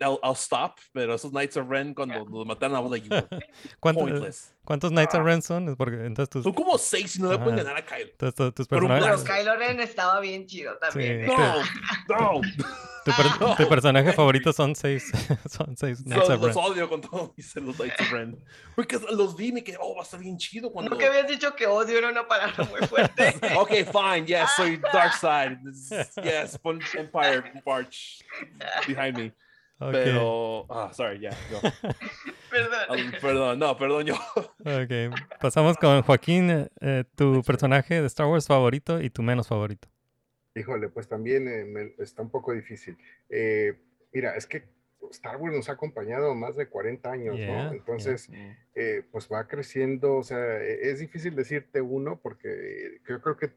I'll, 0.00 0.18
I'll 0.22 0.34
stop, 0.34 0.78
pero 0.92 1.14
esos 1.14 1.30
Knights 1.32 1.56
of 1.56 1.68
Ren 1.68 1.92
cuando 1.94 2.24
los 2.24 2.46
mataron, 2.46 2.76
I 2.76 2.80
was 2.80 2.90
like, 2.90 3.04
you 3.06 3.10
were 3.14 3.28
¿Cuánto- 3.80 4.00
pointless. 4.00 4.54
¿Cuántos 4.64 4.90
Knights 4.92 5.14
of 5.14 5.24
Ren 5.24 5.42
son? 5.42 5.74
Porque 5.76 5.96
entonces 6.06 6.30
tus, 6.30 6.44
Son 6.44 6.52
como 6.52 6.78
seis 6.78 7.16
y 7.16 7.22
no 7.22 7.30
le 7.32 7.38
pueden 7.38 7.56
ganar 7.56 7.76
a 7.76 7.84
Kylo. 7.84 8.10
tus, 8.16 8.34
tus- 8.34 8.54
tus 8.54 8.68
Pero 8.68 8.86
personajes. 8.88 9.24
Kylo 9.24 9.56
Ren 9.56 9.80
estaba 9.80 10.20
bien 10.20 10.46
chido 10.46 10.76
también. 10.78 11.26
Sí. 11.26 11.32
¿eh? 11.32 11.36
No, 12.08 12.40
no. 12.40 12.40
Tu, 13.04 13.10
per- 13.12 13.56
tu 13.56 13.68
personaje 13.68 14.12
favorito 14.12 14.52
son 14.52 14.76
seis. 14.76 15.10
son 15.50 15.76
seis 15.76 16.04
Knights 16.04 16.28
Los, 16.28 16.38
of 16.38 16.44
Ren. 16.44 16.54
los 16.54 16.56
odio 16.56 16.88
con 16.88 17.00
todo 17.00 17.34
mis 17.36 17.56
los 17.56 17.76
Knights 17.76 18.00
of 18.00 18.12
Ren. 18.12 18.44
Porque 18.76 18.98
los 19.10 19.36
vi 19.36 19.48
y 19.48 19.52
me 19.52 19.64
quedé, 19.64 19.78
oh, 19.80 19.94
va 19.96 20.02
a 20.02 20.04
estar 20.04 20.20
bien 20.20 20.38
chido 20.38 20.70
cuando. 20.70 20.90
¿No 20.90 20.98
que 20.98 21.06
habías 21.06 21.26
dicho 21.26 21.54
que 21.56 21.66
odio 21.66 21.98
era 21.98 22.08
una 22.08 22.28
palabra 22.28 22.64
muy 22.64 22.86
fuerte? 22.86 23.34
Ok, 23.56 23.70
fine, 23.90 24.26
yes, 24.26 24.50
soy 24.56 24.76
Dark 24.92 25.14
Side. 25.14 25.58
Yes, 26.22 26.58
Empire 26.94 27.60
March 27.66 28.22
behind 28.86 29.16
me. 29.18 29.32
Ok, 29.82 29.92
Pero, 29.92 30.66
ah, 30.70 30.92
sorry, 30.92 31.20
ya. 31.20 31.30
no. 31.50 31.60
Perdón. 32.50 32.80
Ah, 32.88 33.18
perdón, 33.20 33.58
no, 33.60 33.76
perdón, 33.78 34.04
yo. 34.06 34.14
ok. 34.36 35.14
Pasamos 35.40 35.76
con 35.78 36.02
Joaquín, 36.02 36.68
eh, 36.80 37.04
tu 37.14 37.42
personaje 37.42 38.00
de 38.00 38.06
Star 38.08 38.26
Wars 38.26 38.46
favorito 38.46 39.00
y 39.00 39.08
tu 39.08 39.22
menos 39.22 39.48
favorito. 39.48 39.88
Híjole, 40.56 40.88
pues 40.88 41.08
también 41.08 41.46
eh, 41.48 41.64
me- 41.64 41.94
está 41.98 42.22
un 42.22 42.30
poco 42.30 42.52
difícil. 42.52 42.98
Eh, 43.28 43.78
mira, 44.12 44.34
es 44.36 44.46
que 44.46 44.64
Star 45.12 45.36
Wars 45.36 45.54
nos 45.56 45.68
ha 45.68 45.72
acompañado 45.72 46.34
más 46.34 46.56
de 46.56 46.68
40 46.68 47.10
años, 47.12 47.36
Yeah, 47.38 47.46
¿no? 47.46 47.62
yeah. 47.70 47.72
Entonces, 47.72 48.28
eh, 48.74 49.02
pues 49.12 49.28
va 49.32 49.46
creciendo, 49.46 50.16
o 50.16 50.22
sea, 50.24 50.58
e- 50.60 50.90
es 50.90 50.98
difícil 50.98 51.34
decirte 51.36 51.80
uno 51.80 52.18
porque 52.20 52.98
yo 53.08 53.20
creo 53.22 53.36
que 53.36 53.52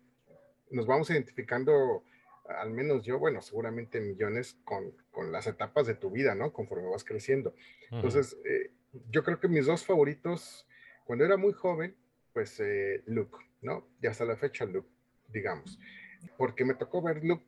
nos 0.71 0.85
vamos 0.85 1.09
identificando, 1.09 2.03
al 2.47 2.71
menos 2.71 3.03
yo, 3.03 3.19
bueno, 3.19 3.41
seguramente 3.41 4.01
millones 4.01 4.57
con, 4.63 4.91
con 5.11 5.31
las 5.31 5.47
etapas 5.47 5.87
de 5.87 5.95
tu 5.95 6.11
vida, 6.11 6.35
¿no? 6.35 6.51
Conforme 6.51 6.89
vas 6.89 7.03
creciendo. 7.03 7.55
Entonces, 7.91 8.37
eh, 8.45 8.71
yo 9.09 9.23
creo 9.23 9.39
que 9.39 9.47
mis 9.47 9.65
dos 9.65 9.85
favoritos, 9.85 10.67
cuando 11.05 11.25
era 11.25 11.37
muy 11.37 11.53
joven, 11.53 11.95
pues 12.33 12.59
eh, 12.59 13.03
Luke, 13.05 13.37
¿no? 13.61 13.87
Y 14.01 14.07
hasta 14.07 14.25
la 14.25 14.35
fecha 14.35 14.65
Luke, 14.65 14.89
digamos. 15.29 15.79
Porque 16.37 16.65
me 16.65 16.73
tocó 16.73 17.01
ver 17.01 17.23
Luke 17.23 17.45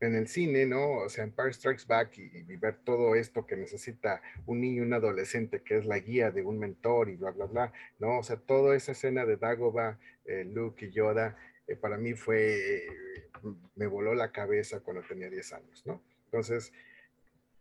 en 0.00 0.14
el 0.14 0.28
cine, 0.28 0.66
¿no? 0.66 0.98
O 0.98 1.08
sea, 1.08 1.24
Empire 1.24 1.52
Strikes 1.52 1.84
Back 1.86 2.18
y, 2.18 2.30
y 2.52 2.56
ver 2.56 2.78
todo 2.84 3.16
esto 3.16 3.46
que 3.46 3.56
necesita 3.56 4.22
un 4.46 4.60
niño 4.60 4.82
y 4.82 4.86
un 4.86 4.92
adolescente, 4.94 5.62
que 5.62 5.78
es 5.78 5.86
la 5.86 5.98
guía 5.98 6.30
de 6.30 6.42
un 6.42 6.58
mentor 6.58 7.08
y 7.08 7.16
bla, 7.16 7.32
bla, 7.32 7.46
bla, 7.46 7.72
¿no? 7.98 8.18
O 8.18 8.22
sea, 8.22 8.36
toda 8.36 8.76
esa 8.76 8.92
escena 8.92 9.26
de 9.26 9.36
Dagobah, 9.36 9.98
eh, 10.24 10.44
Luke 10.44 10.86
y 10.86 10.90
Yoda, 10.90 11.36
eh, 11.68 11.76
para 11.76 11.98
mí 11.98 12.14
fue, 12.14 12.76
eh, 12.76 13.27
me 13.74 13.86
voló 13.86 14.14
la 14.14 14.32
cabeza 14.32 14.80
cuando 14.80 15.02
tenía 15.02 15.30
10 15.30 15.52
años, 15.52 15.86
¿no? 15.86 16.02
Entonces, 16.26 16.72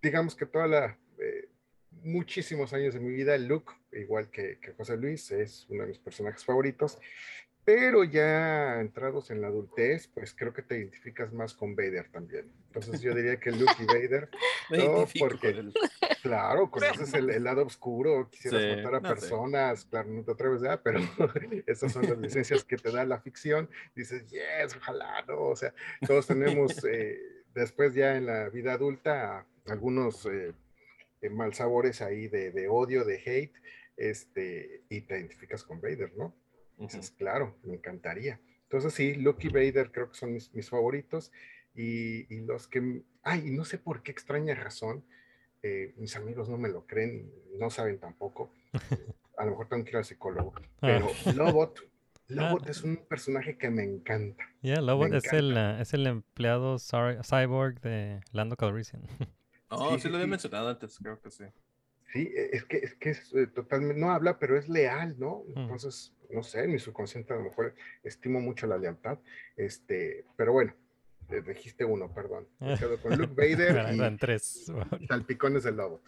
digamos 0.01 0.35
que 0.35 0.45
toda 0.45 0.67
la, 0.67 0.97
eh, 1.19 1.49
muchísimos 2.03 2.73
años 2.73 2.93
de 2.93 2.99
mi 2.99 3.11
vida, 3.11 3.37
Luke, 3.37 3.73
igual 3.91 4.29
que, 4.29 4.59
que 4.59 4.73
José 4.73 4.97
Luis, 4.97 5.31
es 5.31 5.65
uno 5.69 5.83
de 5.83 5.89
mis 5.89 5.99
personajes 5.99 6.43
favoritos, 6.43 6.99
pero 7.67 8.05
ya 8.05 8.79
entrados 8.79 9.29
en 9.29 9.41
la 9.41 9.47
adultez, 9.47 10.07
pues 10.07 10.33
creo 10.33 10.53
que 10.53 10.61
te 10.61 10.77
identificas 10.77 11.33
más 11.33 11.53
con 11.53 11.75
Vader 11.75 12.07
también. 12.09 12.49
Entonces 12.67 13.01
yo 13.01 13.13
diría 13.13 13.41
que 13.41 13.51
Luke 13.51 13.73
y 13.79 13.85
Vader, 13.85 14.29
no, 14.69 15.05
porque, 15.19 15.53
con 15.53 15.73
claro, 16.21 16.71
conoces 16.71 17.13
el, 17.13 17.29
el 17.29 17.43
lado 17.43 17.65
oscuro, 17.65 18.29
quisieras 18.29 18.61
Sí, 18.61 18.69
matar 18.69 18.95
a 18.95 18.99
no 19.01 19.09
sé. 19.09 19.13
personas, 19.15 19.83
claro, 19.83 20.07
no 20.07 20.23
te 20.23 20.31
atreves 20.31 20.63
a, 20.63 20.81
pero 20.81 20.99
esas 21.67 21.91
son 21.91 22.07
las 22.07 22.17
licencias 22.17 22.63
que 22.63 22.77
te 22.77 22.89
da 22.89 23.03
la 23.03 23.19
ficción. 23.19 23.69
Dices, 23.93 24.25
yes, 24.29 24.77
ojalá, 24.77 25.25
¿no? 25.27 25.37
O 25.37 25.55
sea, 25.57 25.73
todos 26.07 26.25
tenemos 26.25 26.71
eh, 26.85 27.19
después 27.53 27.93
ya 27.93 28.15
en 28.15 28.27
la 28.27 28.47
vida 28.47 28.75
adulta 28.75 29.45
algunos 29.65 30.25
eh, 30.25 30.53
eh, 31.21 31.29
malsabores 31.29 32.01
ahí 32.01 32.29
de, 32.29 32.51
de 32.51 32.69
odio, 32.69 33.03
de 33.03 33.17
hate, 33.25 33.55
este, 33.97 34.83
y 34.87 35.01
te 35.01 35.17
identificas 35.17 35.65
con 35.65 35.81
Vader, 35.81 36.13
¿no? 36.15 36.33
Dices, 36.77 37.11
claro, 37.11 37.55
me 37.63 37.75
encantaría. 37.75 38.39
Entonces 38.63 38.93
sí, 38.93 39.15
Luke 39.15 39.47
y 39.47 39.49
Vader 39.49 39.91
creo 39.91 40.09
que 40.11 40.17
son 40.17 40.33
mis, 40.33 40.53
mis 40.53 40.69
favoritos. 40.69 41.31
Y, 41.73 42.33
y 42.33 42.41
los 42.41 42.67
que, 42.67 43.03
ay, 43.23 43.51
no 43.51 43.65
sé 43.65 43.77
por 43.77 44.01
qué 44.03 44.11
extraña 44.11 44.55
razón, 44.55 45.03
eh, 45.63 45.93
mis 45.97 46.15
amigos 46.15 46.49
no 46.49 46.57
me 46.57 46.69
lo 46.69 46.85
creen, 46.85 47.31
no 47.59 47.69
saben 47.69 47.99
tampoco. 47.99 48.51
A 49.37 49.45
lo 49.45 49.51
mejor 49.51 49.69
tengo 49.69 49.83
que 49.83 49.91
ir 49.91 49.97
al 49.97 50.05
psicólogo. 50.05 50.53
Pero 50.81 51.07
Lobot, 51.35 51.79
Lobot 52.29 52.67
es 52.69 52.83
un 52.83 52.97
personaje 53.07 53.57
que 53.57 53.69
me 53.69 53.83
encanta. 53.83 54.43
Yeah, 54.61 54.81
Lobot 54.81 55.13
es 55.13 55.31
el, 55.33 55.53
uh, 55.53 55.79
es 55.81 55.93
el 55.93 56.07
empleado 56.07 56.77
cy- 56.79 57.21
cyborg 57.23 57.79
de 57.81 58.21
Lando 58.31 58.55
Calrissian. 58.55 59.03
Oh, 59.69 59.89
Sí, 59.89 59.95
sí, 59.95 60.01
sí, 60.03 60.09
lo 60.09 60.15
había 60.15 60.27
sí. 60.27 60.31
mencionado 60.31 60.69
antes, 60.69 60.97
creo 60.97 61.19
que 61.19 61.29
sí. 61.29 61.43
Sí, 62.13 62.31
e- 62.33 62.55
es 62.55 62.63
que 62.63 62.77
es, 62.77 62.95
que 62.95 63.09
es 63.09 63.33
eh, 63.33 63.47
totalmente, 63.47 63.99
no 63.99 64.11
habla, 64.11 64.39
pero 64.39 64.57
es 64.57 64.69
leal, 64.69 65.19
¿no? 65.19 65.43
Mm. 65.55 65.59
Entonces, 65.59 66.13
no 66.29 66.43
sé, 66.43 66.63
en 66.63 66.71
mi 66.71 66.79
subconsciente 66.79 67.33
a 67.33 67.37
lo 67.37 67.43
mejor 67.43 67.73
estimo 68.03 68.39
mucho 68.39 68.67
la 68.67 68.77
lealtad. 68.77 69.17
Este, 69.55 70.25
pero 70.35 70.53
bueno, 70.53 70.73
eh, 71.29 71.41
dijiste 71.45 71.83
uno, 71.85 72.13
perdón. 72.13 72.47
Con 73.01 73.17
Luke 73.17 73.33
Vader 73.35 73.93
y 73.93 74.17
tres. 74.17 74.65
salpicones 75.07 75.63
del 75.63 75.77
lobo. 75.77 76.01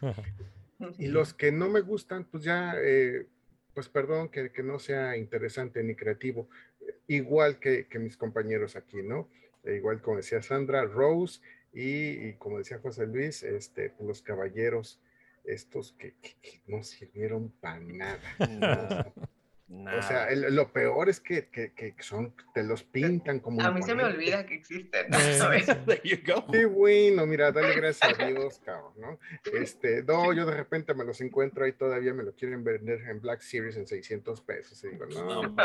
Y 0.98 1.08
los 1.08 1.34
que 1.34 1.52
no 1.52 1.68
me 1.70 1.82
gustan, 1.82 2.24
pues 2.26 2.44
ya, 2.44 2.74
eh, 2.78 3.28
pues 3.74 3.90
perdón 3.90 4.30
que, 4.30 4.52
que 4.52 4.64
no 4.64 4.80
sea 4.80 5.18
interesante 5.18 5.84
ni 5.84 5.96
creativo, 5.96 6.50
igual 7.08 7.60
que, 7.60 7.88
que 7.88 8.00
mis 8.00 8.16
compañeros 8.18 8.76
aquí, 8.76 9.02
¿no? 9.04 9.30
Eh, 9.66 9.76
igual 9.76 10.02
como 10.02 10.18
decía 10.18 10.41
Sandra, 10.41 10.86
Rose 10.86 11.41
y, 11.74 12.12
y 12.30 12.34
como 12.36 12.58
decía 12.60 12.80
José 12.80 13.06
Luis, 13.08 13.44
este, 13.44 13.90
pues, 13.90 14.08
los 14.08 14.22
caballeros, 14.22 15.02
estos 15.44 15.91
que, 15.94 16.14
que- 16.22 16.36
que 16.41 16.62
no 16.68 16.82
sirvieron 16.84 17.50
para 17.60 17.80
nada. 17.82 18.20
¿no? 18.40 19.14
O 19.72 20.02
sea, 20.02 20.28
el- 20.30 20.56
lo 20.56 20.74
peor 20.74 21.10
es 21.10 21.20
que, 21.20 21.48
que- 21.50 21.74
que 21.74 21.94
son, 22.00 22.34
te 22.56 22.64
los 22.64 22.84
pintan 22.84 23.40
como... 23.40 23.62
A 23.62 23.72
mí 23.72 23.84
se 23.84 23.94
me 23.94 24.04
olvida 24.04 24.44
que 24.46 24.56
existen. 24.56 25.08
Qué 26.52 26.66
bueno, 26.66 27.26
mira, 27.28 27.52
dale 27.52 27.76
gracias 27.76 28.20
a 28.20 28.26
Dios, 28.26 28.60
cabrón, 28.66 28.94
¿no? 28.98 29.20
Este, 29.54 30.02
no, 30.04 30.34
yo 30.34 30.48
de 30.48 30.56
repente 30.56 30.94
me 30.96 31.06
los 31.06 31.22
encuentro 31.22 31.66
ahí 31.66 31.74
todavía 31.74 32.14
me 32.16 32.24
lo 32.24 32.34
quieren 32.34 32.64
vender 32.64 33.02
en 33.10 33.22
Black 33.22 33.41
Series 33.41 33.78
en 33.78 33.86
600 33.86 34.41
pesos. 34.41 34.84
Y 34.84 34.90
digo, 34.90 35.06
no, 35.06 35.44
No, 35.44 35.56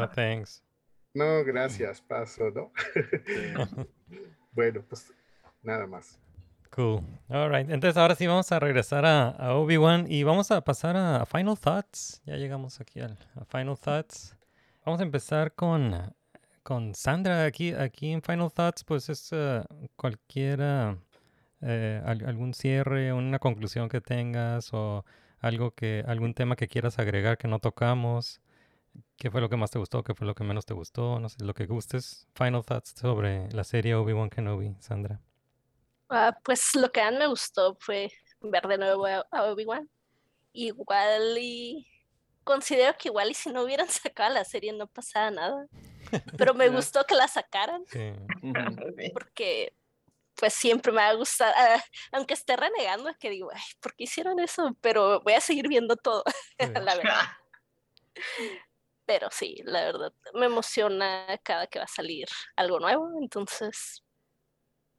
No, 0.00 0.10
thanks. 0.10 0.62
no, 1.14 1.42
gracias, 1.44 2.02
paso, 2.02 2.50
¿no? 2.50 2.72
Bueno, 4.52 4.82
pues 4.88 5.12
nada 5.62 5.86
más. 5.86 6.18
Cool. 6.76 7.00
All 7.30 7.48
right. 7.50 7.70
Entonces 7.70 7.96
ahora 7.96 8.14
sí 8.14 8.26
vamos 8.26 8.52
a 8.52 8.60
regresar 8.60 9.06
a, 9.06 9.54
Obi-Wan 9.54 10.04
y 10.10 10.24
vamos 10.24 10.50
a 10.50 10.60
pasar 10.60 10.94
a, 10.94 11.24
Final 11.24 11.58
Thoughts. 11.58 12.20
Ya 12.26 12.36
llegamos 12.36 12.82
aquí 12.82 13.00
al 13.00 13.16
a 13.34 13.46
Final 13.46 13.78
Thoughts. 13.78 14.36
Vamos 14.84 15.00
a 15.00 15.04
empezar 15.04 15.54
con, 15.54 16.14
con 16.62 16.94
Sandra 16.94 17.46
aquí, 17.46 17.72
aquí 17.72 18.12
en 18.12 18.20
Final 18.20 18.52
Thoughts. 18.52 18.84
Pues 18.84 19.08
es 19.08 19.30
eh, 19.32 19.64
cualquiera, 19.96 20.98
eh, 21.62 22.02
al- 22.04 22.26
algún 22.26 22.52
cierre, 22.52 23.14
una 23.14 23.38
conclusión 23.38 23.88
que 23.88 24.02
tengas 24.02 24.74
o 24.74 25.06
algo 25.40 25.70
que, 25.70 26.04
algún 26.06 26.34
tema 26.34 26.56
que 26.56 26.68
quieras 26.68 26.98
agregar 26.98 27.38
que 27.38 27.48
no 27.48 27.58
tocamos. 27.58 28.42
¿Qué 29.16 29.30
fue 29.30 29.40
lo 29.40 29.48
que 29.48 29.56
más 29.56 29.70
te 29.70 29.78
gustó? 29.78 30.04
¿Qué 30.04 30.14
fue 30.14 30.26
lo 30.26 30.34
que 30.34 30.44
menos 30.44 30.66
te 30.66 30.74
gustó? 30.74 31.20
No 31.20 31.30
sé, 31.30 31.42
lo 31.42 31.54
que 31.54 31.64
gustes. 31.64 32.28
Final 32.34 32.66
Thoughts 32.66 32.94
sobre 33.00 33.50
la 33.52 33.64
serie 33.64 33.94
Obi-Wan 33.94 34.28
Kenobi, 34.28 34.76
Sandra. 34.80 35.22
Ah, 36.08 36.36
pues 36.44 36.74
lo 36.74 36.90
que 36.92 37.02
más 37.02 37.12
me 37.14 37.26
gustó 37.26 37.76
fue 37.80 38.10
ver 38.40 38.66
de 38.68 38.78
nuevo 38.78 39.06
a, 39.06 39.26
a 39.30 39.44
Obi-Wan. 39.44 39.88
Igual 40.52 41.36
y 41.38 41.86
considero 42.44 42.96
que 42.96 43.08
igual 43.08 43.30
y 43.30 43.34
si 43.34 43.50
no 43.50 43.62
hubieran 43.62 43.88
sacado 43.90 44.32
la 44.34 44.44
serie 44.44 44.72
no 44.72 44.86
pasaba 44.86 45.30
nada. 45.30 45.66
Pero 46.38 46.54
me 46.54 46.68
gustó 46.68 47.04
que 47.04 47.14
la 47.14 47.28
sacaran 47.28 47.84
Sí. 47.90 48.12
Porque 49.12 49.74
pues 50.36 50.52
siempre 50.52 50.92
me 50.92 51.00
ha 51.00 51.14
gustado, 51.14 51.50
ah, 51.56 51.82
aunque 52.12 52.34
esté 52.34 52.56
renegando, 52.56 53.08
es 53.08 53.16
que 53.16 53.30
digo, 53.30 53.48
ay, 53.54 53.62
¿por 53.80 53.96
qué 53.96 54.04
hicieron 54.04 54.38
eso? 54.38 54.76
Pero 54.82 55.22
voy 55.22 55.32
a 55.32 55.40
seguir 55.40 55.66
viendo 55.66 55.96
todo, 55.96 56.22
Sí. 56.60 56.66
la 56.74 56.94
verdad. 56.94 57.22
Pero 59.06 59.28
sí, 59.30 59.62
la 59.64 59.84
verdad, 59.84 60.12
me 60.34 60.46
emociona 60.46 61.40
cada 61.42 61.66
que 61.68 61.78
va 61.78 61.86
a 61.86 61.88
salir 61.88 62.28
algo 62.56 62.78
nuevo, 62.80 63.08
entonces, 63.18 64.04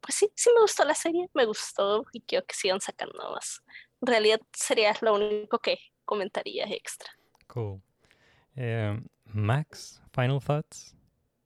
pues 0.00 0.14
sí, 0.16 0.30
sí 0.34 0.50
me 0.54 0.60
gustó 0.62 0.84
la 0.84 0.94
serie, 0.94 1.28
me 1.34 1.44
gustó 1.44 2.04
y 2.12 2.20
quiero 2.22 2.46
que 2.46 2.54
sigan 2.54 2.80
sacando 2.80 3.30
más. 3.32 3.62
En 4.00 4.06
realidad 4.06 4.40
sería 4.52 4.94
lo 5.00 5.14
único 5.14 5.58
que 5.58 5.78
comentaría 6.04 6.64
extra. 6.66 7.10
Cool. 7.46 7.82
Eh, 8.56 8.98
Max, 9.26 10.00
final 10.12 10.40
thoughts. 10.42 10.94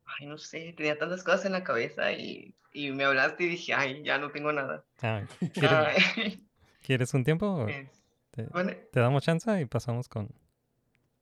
Ay, 0.05 0.27
no 0.27 0.37
sé, 0.37 0.73
tenía 0.77 0.97
tantas 0.97 1.23
cosas 1.23 1.45
en 1.45 1.53
la 1.53 1.63
cabeza 1.63 2.11
y, 2.11 2.55
y 2.71 2.91
me 2.91 3.05
hablaste 3.05 3.43
y 3.45 3.47
dije, 3.49 3.73
ay, 3.73 4.03
ya 4.03 4.17
no 4.17 4.31
tengo 4.31 4.51
nada. 4.51 4.85
Ah, 5.01 5.21
¿quieres, 5.53 5.77
Ay, 6.17 6.47
quieres 6.81 7.13
un 7.13 7.23
tiempo? 7.23 7.67
es- 7.67 7.89
Te, 8.31 8.43
bueno, 8.47 8.73
te 8.91 8.99
damos 8.99 9.23
chance 9.23 9.61
y 9.61 9.65
pasamos 9.65 10.07
con... 10.09 10.29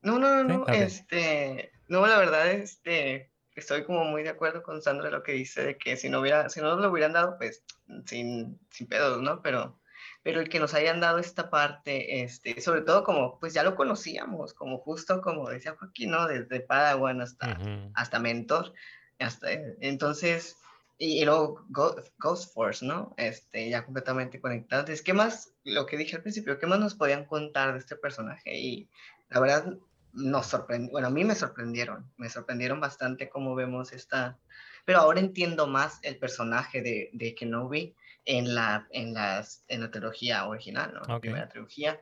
No, 0.01 0.17
no, 0.17 0.43
no, 0.43 0.65
¿Sí? 0.65 0.71
no, 0.71 0.73
este, 0.73 1.71
no, 1.87 2.05
la 2.07 2.17
verdad, 2.17 2.49
este, 2.51 3.30
estoy 3.55 3.83
como 3.83 4.05
muy 4.05 4.23
de 4.23 4.29
acuerdo 4.29 4.63
con 4.63 4.81
Sandra 4.81 5.09
lo 5.09 5.23
que 5.23 5.33
dice 5.33 5.63
de 5.63 5.77
que 5.77 5.97
si 5.97 6.09
no 6.09 6.19
hubiera, 6.21 6.49
si 6.49 6.61
no 6.61 6.69
nos 6.69 6.79
lo 6.81 6.91
hubieran 6.91 7.13
dado, 7.13 7.37
pues, 7.37 7.63
sin, 8.05 8.59
sin 8.69 8.87
pedos, 8.87 9.21
¿no? 9.21 9.41
Pero, 9.41 9.79
pero 10.23 10.39
el 10.39 10.49
que 10.49 10.59
nos 10.59 10.73
hayan 10.73 10.99
dado 10.99 11.19
esta 11.19 11.49
parte, 11.49 12.21
este, 12.23 12.61
sobre 12.61 12.81
todo 12.81 13.03
como, 13.03 13.39
pues 13.39 13.53
ya 13.53 13.63
lo 13.63 13.75
conocíamos, 13.75 14.53
como 14.53 14.77
justo 14.79 15.21
como 15.21 15.49
decía 15.49 15.75
Joaquín, 15.77 16.11
¿no? 16.11 16.27
Desde 16.27 16.61
Padawan 16.61 17.21
hasta, 17.21 17.59
Ujú. 17.59 17.91
hasta 17.95 18.19
mentor, 18.19 18.73
hasta, 19.19 19.51
entonces, 19.81 20.57
y, 20.97 21.21
y 21.21 21.25
luego 21.25 21.65
Go- 21.69 21.95
Ghost 22.19 22.53
Force, 22.53 22.85
¿no? 22.85 23.13
Este, 23.17 23.69
ya 23.69 23.83
completamente 23.83 24.39
conectados. 24.39 24.83
Entonces, 24.83 25.03
¿qué 25.03 25.13
más, 25.13 25.53
lo 25.63 25.85
que 25.85 25.97
dije 25.97 26.15
al 26.15 26.21
principio, 26.21 26.57
qué 26.59 26.67
más 26.67 26.79
nos 26.79 26.95
podían 26.95 27.25
contar 27.25 27.73
de 27.73 27.79
este 27.79 27.95
personaje? 27.95 28.57
Y 28.57 28.89
la 29.29 29.39
verdad, 29.39 29.77
nos 30.13 30.47
sorprendió, 30.47 30.91
bueno, 30.91 31.07
a 31.07 31.11
mí 31.11 31.23
me 31.23 31.35
sorprendieron, 31.35 32.11
me 32.17 32.29
sorprendieron 32.29 32.79
bastante 32.79 33.29
cómo 33.29 33.55
vemos 33.55 33.91
esta, 33.93 34.37
pero 34.85 34.99
ahora 34.99 35.19
entiendo 35.19 35.67
más 35.67 35.99
el 36.03 36.17
personaje 36.17 36.81
de, 36.81 37.09
de 37.13 37.35
Kenobi 37.35 37.95
en 38.25 38.53
la, 38.55 38.87
en, 38.91 39.13
las, 39.13 39.63
en 39.67 39.81
la 39.81 39.91
trilogía 39.91 40.47
original, 40.47 40.93
¿no? 40.93 41.01
La 41.07 41.15
Ok. 41.15 41.21
primera 41.21 41.49
trilogía, 41.49 42.01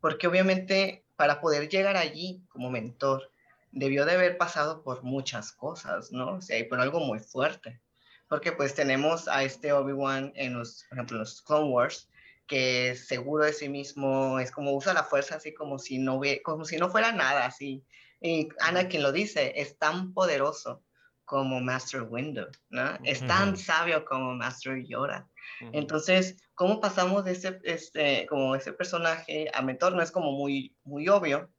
porque 0.00 0.26
obviamente 0.26 1.04
para 1.16 1.40
poder 1.40 1.68
llegar 1.68 1.96
allí 1.96 2.44
como 2.48 2.70
mentor, 2.70 3.30
debió 3.72 4.06
de 4.06 4.12
haber 4.12 4.38
pasado 4.38 4.82
por 4.82 5.02
muchas 5.02 5.52
cosas, 5.52 6.12
¿no? 6.12 6.36
O 6.36 6.40
sea, 6.40 6.58
y 6.58 6.64
por 6.64 6.80
algo 6.80 7.00
muy 7.00 7.18
fuerte, 7.18 7.80
porque 8.28 8.52
pues 8.52 8.74
tenemos 8.74 9.26
a 9.28 9.42
este 9.42 9.72
Obi-Wan 9.72 10.32
en 10.36 10.54
los, 10.54 10.84
por 10.88 10.98
ejemplo, 10.98 11.16
en 11.16 11.20
los 11.20 11.42
Clone 11.42 11.70
Wars, 11.70 12.08
que 12.48 12.90
es 12.90 13.06
seguro 13.06 13.44
de 13.44 13.52
sí 13.52 13.68
mismo, 13.68 14.40
es 14.40 14.50
como 14.50 14.72
usa 14.74 14.92
la 14.94 15.04
fuerza 15.04 15.36
así 15.36 15.54
como 15.54 15.78
si 15.78 15.98
no, 15.98 16.16
hubie- 16.16 16.42
como 16.42 16.64
si 16.64 16.76
no 16.78 16.90
fuera 16.90 17.12
nada, 17.12 17.46
así. 17.46 17.84
Y 18.20 18.48
Anakin 18.60 19.02
lo 19.02 19.12
dice, 19.12 19.52
es 19.60 19.78
tan 19.78 20.12
poderoso 20.12 20.82
como 21.24 21.60
Master 21.60 22.02
Windu, 22.02 22.46
¿no? 22.70 22.98
Es 23.04 23.24
tan 23.26 23.50
Ujú. 23.50 23.58
sabio 23.58 24.04
como 24.04 24.34
Master 24.34 24.82
Yoda. 24.82 25.28
Ujú. 25.60 25.70
Entonces, 25.74 26.36
¿cómo 26.54 26.80
pasamos 26.80 27.24
de 27.24 27.32
ese, 27.32 27.60
este, 27.62 28.26
como 28.26 28.56
ese 28.56 28.72
personaje 28.72 29.50
a 29.52 29.60
mentor? 29.62 29.94
No 29.94 30.02
es 30.02 30.10
como 30.10 30.32
muy, 30.32 30.74
muy 30.84 31.06
obvio, 31.08 31.50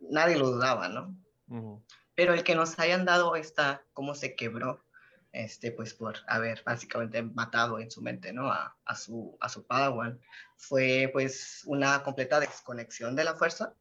nadie 0.00 0.38
lo 0.38 0.48
dudaba, 0.50 0.88
¿no? 0.88 1.14
Ujú. 1.48 1.84
Pero 2.14 2.34
el 2.34 2.44
que 2.44 2.54
nos 2.54 2.78
hayan 2.78 3.04
dado 3.04 3.34
esta, 3.34 3.82
cómo 3.92 4.14
se 4.14 4.36
quebró, 4.36 4.84
este, 5.32 5.72
pues 5.72 5.94
por 5.94 6.16
haber 6.26 6.62
básicamente 6.64 7.22
matado 7.22 7.78
en 7.78 7.90
su 7.90 8.02
mente, 8.02 8.32
¿no? 8.32 8.50
A, 8.50 8.76
a 8.84 8.96
su, 8.96 9.36
a 9.40 9.48
su 9.48 9.64
Padawan, 9.66 10.20
fue 10.56 11.08
pues 11.12 11.62
una 11.66 12.02
completa 12.02 12.40
desconexión 12.40 13.16
de 13.16 13.24
la 13.24 13.34
fuerza. 13.34 13.74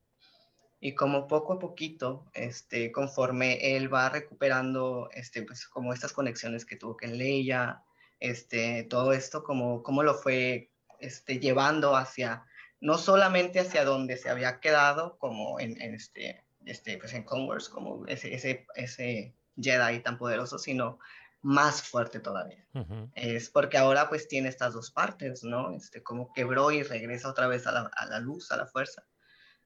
Y 0.82 0.96
como 0.96 1.28
poco 1.28 1.54
a 1.54 1.60
poquito, 1.60 2.26
este, 2.34 2.92
conforme 2.92 3.76
él 3.76 3.94
va 3.94 4.10
recuperando, 4.10 5.10
este, 5.14 5.44
pues 5.44 5.68
como 5.68 5.94
estas 5.94 6.14
conexiones 6.14 6.66
que 6.66 6.78
tuvo 6.78 6.96
con 6.96 7.18
Leia, 7.18 7.84
este, 8.20 8.84
todo 8.84 9.12
esto, 9.12 9.44
como, 9.44 9.84
como 9.84 10.04
lo 10.04 10.14
fue 10.14 10.72
este, 11.00 11.40
llevando 11.40 11.98
hacia, 11.98 12.46
no 12.80 12.98
solamente 12.98 13.60
hacia 13.60 13.84
donde 13.84 14.16
se 14.16 14.30
había 14.30 14.62
quedado, 14.62 15.18
como 15.18 15.60
en, 15.60 15.82
en 15.82 15.96
este, 15.96 16.46
este, 16.66 16.98
pues 16.98 17.14
en 17.14 17.26
Wars, 17.30 17.68
como 17.68 18.06
ese, 18.08 18.34
ese, 18.34 18.66
ese 18.76 19.34
Jedi 19.62 20.00
tan 20.00 20.18
poderoso, 20.18 20.58
sino 20.58 21.00
más 21.42 21.82
fuerte 21.82 22.20
todavía. 22.20 22.66
Ujú. 22.74 23.10
Es 23.16 23.50
porque 23.50 23.78
ahora 23.78 24.10
pues 24.10 24.28
tiene 24.28 24.50
estas 24.50 24.74
dos 24.74 24.92
partes, 24.92 25.44
¿no? 25.44 25.72
Este, 25.72 26.04
como 26.04 26.34
quebró 26.34 26.72
y 26.72 26.84
regresa 26.84 27.30
otra 27.30 27.48
vez 27.48 27.66
a 27.68 27.72
la, 27.72 27.92
a 27.96 28.06
la 28.08 28.20
luz, 28.20 28.52
a 28.52 28.58
la 28.58 28.66
fuerza. 28.66 29.04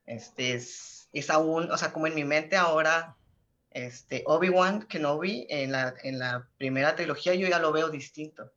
Este 0.06 0.54
es, 0.54 1.10
es 1.14 1.30
aún, 1.30 1.72
o 1.72 1.78
sea, 1.78 1.92
como 1.92 2.08
en 2.08 2.16
mi 2.16 2.26
mente 2.26 2.58
ahora, 2.58 3.16
este, 3.72 4.24
Obi-Wan 4.28 4.84
Kenobi 4.84 5.48
en 5.50 5.72
la, 5.72 5.96
en 6.04 6.20
la 6.20 6.48
primera 6.58 6.96
trilogía 6.96 7.34
yo 7.34 7.48
ya 7.48 7.60
lo 7.60 7.72
veo 7.72 7.90
distinto. 7.90 8.52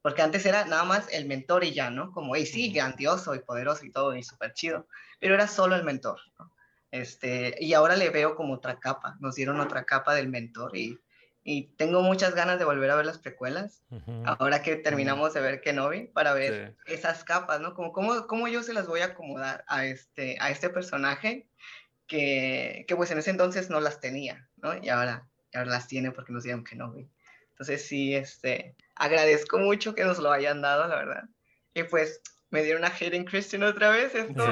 Porque 0.00 0.20
antes 0.20 0.44
era 0.44 0.66
nada 0.66 0.84
más 0.84 1.10
el 1.12 1.24
mentor 1.24 1.64
y 1.64 1.72
ya, 1.72 1.88
¿no? 1.88 2.12
Como, 2.12 2.36
y 2.36 2.44
sí, 2.44 2.70
grandioso 2.70 3.34
y 3.34 3.38
poderoso 3.38 3.86
y 3.86 3.90
todo, 3.90 4.14
y 4.14 4.22
súper 4.22 4.52
chido, 4.52 4.86
pero 5.18 5.34
era 5.34 5.48
solo 5.48 5.76
el 5.76 5.82
mentor, 5.82 6.20
¿no? 6.38 6.54
Este, 6.90 7.56
y 7.58 7.72
ahora 7.72 7.96
le 7.96 8.10
veo 8.10 8.36
como 8.36 8.54
otra 8.54 8.78
capa, 8.78 9.16
nos 9.18 9.34
dieron 9.34 9.60
otra 9.60 9.84
capa 9.84 10.14
del 10.14 10.28
mentor 10.28 10.76
y, 10.76 11.00
y 11.44 11.68
tengo 11.76 12.00
muchas 12.00 12.34
ganas 12.34 12.58
de 12.58 12.64
volver 12.64 12.90
a 12.90 12.96
ver 12.96 13.04
las 13.04 13.18
precuelas, 13.18 13.84
Ujú. 13.90 14.22
ahora 14.24 14.62
que 14.62 14.76
terminamos 14.76 15.34
de 15.34 15.42
ver 15.42 15.60
Kenobi, 15.60 16.06
para 16.06 16.32
ver 16.32 16.74
Sí. 16.86 16.92
esas 16.94 17.22
capas, 17.22 17.60
¿no? 17.60 17.74
Como 17.74 17.92
cómo, 17.92 18.26
cómo 18.26 18.48
yo 18.48 18.62
se 18.62 18.72
las 18.72 18.86
voy 18.86 19.00
a 19.00 19.06
acomodar 19.06 19.62
a 19.68 19.84
este, 19.84 20.38
a 20.40 20.50
este 20.50 20.70
personaje 20.70 21.46
que, 22.06 22.86
que 22.88 22.96
pues 22.96 23.10
en 23.10 23.18
ese 23.18 23.30
entonces 23.30 23.68
no 23.68 23.80
las 23.80 24.00
tenía, 24.00 24.48
¿no? 24.56 24.76
Y 24.82 24.88
ahora, 24.88 25.28
y 25.52 25.58
ahora 25.58 25.70
las 25.70 25.86
tiene 25.86 26.12
porque 26.12 26.32
nos 26.32 26.44
dieron 26.44 26.64
Kenobi. 26.64 27.10
Entonces 27.50 27.86
sí, 27.86 28.14
este, 28.14 28.74
agradezco 28.94 29.58
mucho 29.58 29.94
que 29.94 30.04
nos 30.04 30.18
lo 30.18 30.32
hayan 30.32 30.62
dado, 30.62 30.88
la 30.88 30.96
verdad. 30.96 31.24
Y 31.74 31.82
pues 31.84 32.22
me 32.48 32.62
dieron 32.62 32.84
a 32.84 32.88
Hayden 32.88 33.24
Christian 33.24 33.64
otra 33.64 33.90
vez, 33.90 34.14
es 34.14 34.26
como, 34.28 34.46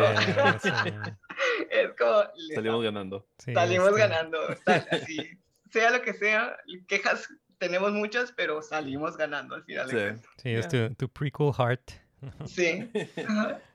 Sí, 0.61 0.71
sí, 0.71 0.71
es 1.71 1.91
como, 1.99 2.25
Salimos 2.55 2.83
ganando. 2.85 3.27
sí, 3.39 3.55
salimos 3.55 3.89
este, 3.89 4.01
ganando, 4.01 4.39
tal, 4.65 4.89
así, 4.91 5.39
sea 5.73 5.91
lo 5.91 6.03
que 6.03 6.13
sea, 6.15 6.57
quejas 6.87 7.29
tenemos 7.59 7.93
muchas, 7.93 8.33
pero 8.33 8.61
salimos 8.63 9.17
ganando 9.17 9.55
al 9.55 9.65
final. 9.65 9.89
de 9.89 10.15
Sí. 10.17 10.23
Sí, 10.39 10.49
es 10.51 10.69
tu, 10.69 10.95
tu 10.95 11.09
prequel 11.09 11.53
heart. 11.53 11.91
Sí. 12.47 12.91
Ajá. 13.27 13.59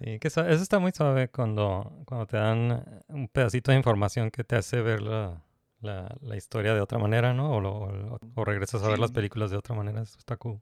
Sí, 0.00 0.18
que 0.18 0.28
eso, 0.28 0.42
eso 0.46 0.62
está 0.62 0.78
muy 0.78 0.92
suave 0.92 1.28
cuando, 1.28 2.02
cuando 2.04 2.26
te 2.26 2.36
dan 2.36 3.02
un 3.08 3.26
pedacito 3.28 3.70
de 3.70 3.78
información 3.78 4.30
que 4.30 4.44
te 4.44 4.54
hace 4.56 4.82
ver 4.82 5.00
la, 5.00 5.42
la, 5.80 6.14
la 6.20 6.36
historia 6.36 6.74
de 6.74 6.80
otra 6.82 6.98
manera, 6.98 7.32
¿no? 7.32 7.52
O, 7.56 7.60
lo- 7.62 7.72
o 8.14 8.20
o 8.34 8.44
regresas 8.44 8.82
a 8.82 8.88
ver 8.90 8.98
las 8.98 9.12
películas 9.12 9.50
de 9.50 9.56
otra 9.56 9.74
manera. 9.74 10.02
Eso 10.02 10.18
está 10.18 10.36
cool. 10.36 10.60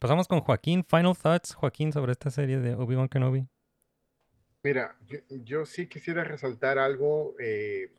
Pasamos 0.00 0.26
con 0.26 0.40
Joaquín. 0.40 0.84
Final 0.84 1.16
thoughts, 1.16 1.54
Joaquín, 1.54 1.92
sobre 1.92 2.10
esta 2.10 2.30
serie 2.32 2.58
de 2.58 2.74
Obi-Wan 2.74 3.08
Kenobi. 3.08 3.46
Mira, 4.64 4.96
yo, 5.06 5.18
yo 5.44 5.64
sí 5.64 5.86
quisiera 5.86 6.24
resaltar 6.24 6.78
algo. 6.78 7.36
eh, 7.38 7.92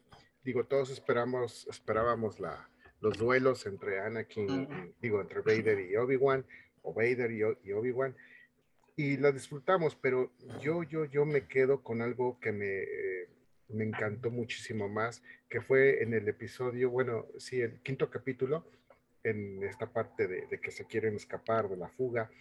digo, 0.49 0.63
todos 0.65 0.89
esperamos, 0.89 1.67
esperábamos 1.67 2.39
la, 2.39 2.67
los 3.01 3.17
duelos 3.19 3.65
entre 3.67 3.99
Anakin, 3.99 4.49
y- 4.49 4.67
digo, 4.99 5.21
entre 5.21 5.41
Vader 5.41 5.79
y 5.79 5.95
Obi-Wan, 5.95 6.43
o 6.81 6.91
Vader 6.93 7.29
y, 7.31 7.41
y 7.67 7.71
Obi-Wan, 7.71 8.15
y 8.95 9.17
la 9.17 9.31
disfrutamos, 9.31 9.95
pero 9.95 10.31
yo, 10.59 10.81
yo, 10.83 11.05
yo 11.05 11.23
me 11.25 11.45
quedo 11.47 11.83
con 11.83 12.01
algo 12.01 12.39
que 12.39 12.51
me, 12.51 12.65
eh, 12.83 13.29
me 13.69 13.83
encantó 13.85 14.31
muchísimo 14.31 14.89
más, 14.89 15.21
que 15.49 15.61
fue 15.61 16.01
en 16.01 16.13
el 16.15 16.27
episodio, 16.27 16.89
bueno, 16.89 17.27
sí, 17.37 17.61
el 17.61 17.79
quinto 17.81 18.09
capítulo, 18.09 18.65
en 19.23 19.61
esta 19.63 19.85
parte 19.93 20.27
de, 20.27 20.47
de 20.47 20.59
que 20.59 20.71
se 20.71 20.85
quieren 20.85 21.15
escapar 21.15 21.69
de 21.69 21.77
la 21.77 21.89
fuga, 21.89 22.31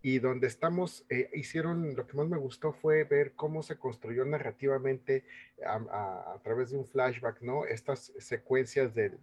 y 0.00 0.20
donde 0.20 0.46
estamos, 0.46 1.04
eh, 1.10 1.28
hicieron, 1.34 1.94
lo 1.96 2.06
que 2.06 2.16
más 2.16 2.28
me 2.28 2.38
gustó 2.38 2.72
fue 2.72 3.04
ver 3.04 3.32
cómo 3.32 3.62
se 3.62 3.76
construyó 3.78 4.24
narrativamente 4.24 5.24
a, 5.66 5.74
a- 5.90 6.34
a 6.34 6.42
través 6.42 6.70
de 6.70 6.78
un 6.78 6.86
flashback, 6.86 7.40
¿no? 7.42 7.64
Estas 7.66 8.12
secuencias 8.18 8.94
del- 8.94 9.18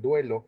duelo 0.00 0.46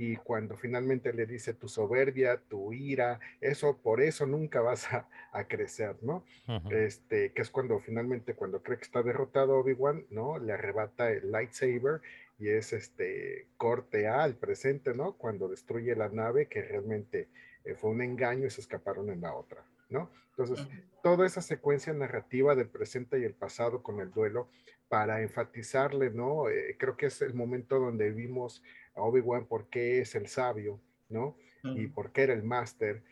y 0.00 0.14
cuando 0.16 0.56
finalmente 0.56 1.12
le 1.12 1.26
dice 1.26 1.54
tu 1.54 1.68
soberbia, 1.68 2.36
tu 2.48 2.72
ira, 2.72 3.18
eso, 3.40 3.78
por 3.78 4.00
eso 4.00 4.26
nunca 4.26 4.60
vas 4.60 4.92
a, 4.92 5.08
a 5.32 5.48
crecer, 5.48 5.96
¿no? 6.02 6.24
Este, 6.70 7.32
que 7.32 7.42
es 7.42 7.50
cuando 7.50 7.80
finalmente, 7.80 8.34
cuando 8.34 8.62
cree 8.62 8.76
que 8.78 8.84
está 8.84 9.02
derrotado 9.02 9.56
Obi-Wan, 9.58 10.04
¿no? 10.10 10.38
Le 10.38 10.52
arrebata 10.52 11.10
el 11.10 11.32
lightsaber 11.32 12.00
y 12.38 12.48
es 12.50 12.72
este 12.72 13.48
corte 13.56 14.06
al 14.06 14.36
presente, 14.36 14.94
¿no? 14.94 15.14
Cuando 15.14 15.48
destruye 15.48 15.96
la 15.96 16.08
nave 16.10 16.46
que 16.46 16.62
realmente 16.62 17.26
eh, 17.64 17.74
fue 17.74 17.90
un 17.90 18.02
engaño 18.02 18.46
y 18.46 18.50
se 18.50 18.60
escaparon 18.60 19.10
en 19.10 19.20
la 19.20 19.34
otra, 19.34 19.64
¿no? 19.88 20.10
Entonces, 20.30 20.66
toda 21.02 21.26
esa 21.26 21.42
secuencia 21.42 21.92
narrativa 21.92 22.54
del 22.54 22.68
presente 22.68 23.18
y 23.18 23.24
el 23.24 23.34
pasado 23.34 23.82
con 23.82 24.00
el 24.00 24.10
duelo 24.12 24.48
para 24.88 25.20
enfatizarle, 25.20 26.10
¿no? 26.10 26.48
Eh, 26.48 26.76
creo 26.78 26.96
que 26.96 27.06
es 27.06 27.20
el 27.22 27.34
momento 27.34 27.78
donde 27.80 28.10
vimos 28.12 28.62
a 28.94 29.02
Obi-Wan 29.02 29.46
por 29.46 29.68
qué 29.68 30.00
es 30.00 30.14
el 30.14 30.28
sabio, 30.28 30.80
¿no? 31.08 31.36
Y 31.64 31.88
por 31.88 32.12
qué 32.12 32.22
era 32.22 32.34
el 32.34 32.44
máster. 32.44 33.02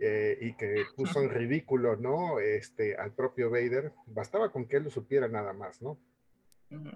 eh, 0.00 0.38
y 0.40 0.54
que 0.54 0.84
puso 0.96 1.20
en 1.20 1.28
ridículo, 1.28 1.94
¿no? 1.96 2.40
Este, 2.40 2.96
al 2.96 3.12
propio 3.12 3.50
Vader. 3.50 3.92
Bastaba 4.06 4.50
con 4.50 4.64
que 4.66 4.78
él 4.78 4.84
lo 4.84 4.90
supiera 4.90 5.28
nada 5.28 5.52
más, 5.52 5.82
¿no? 5.82 5.98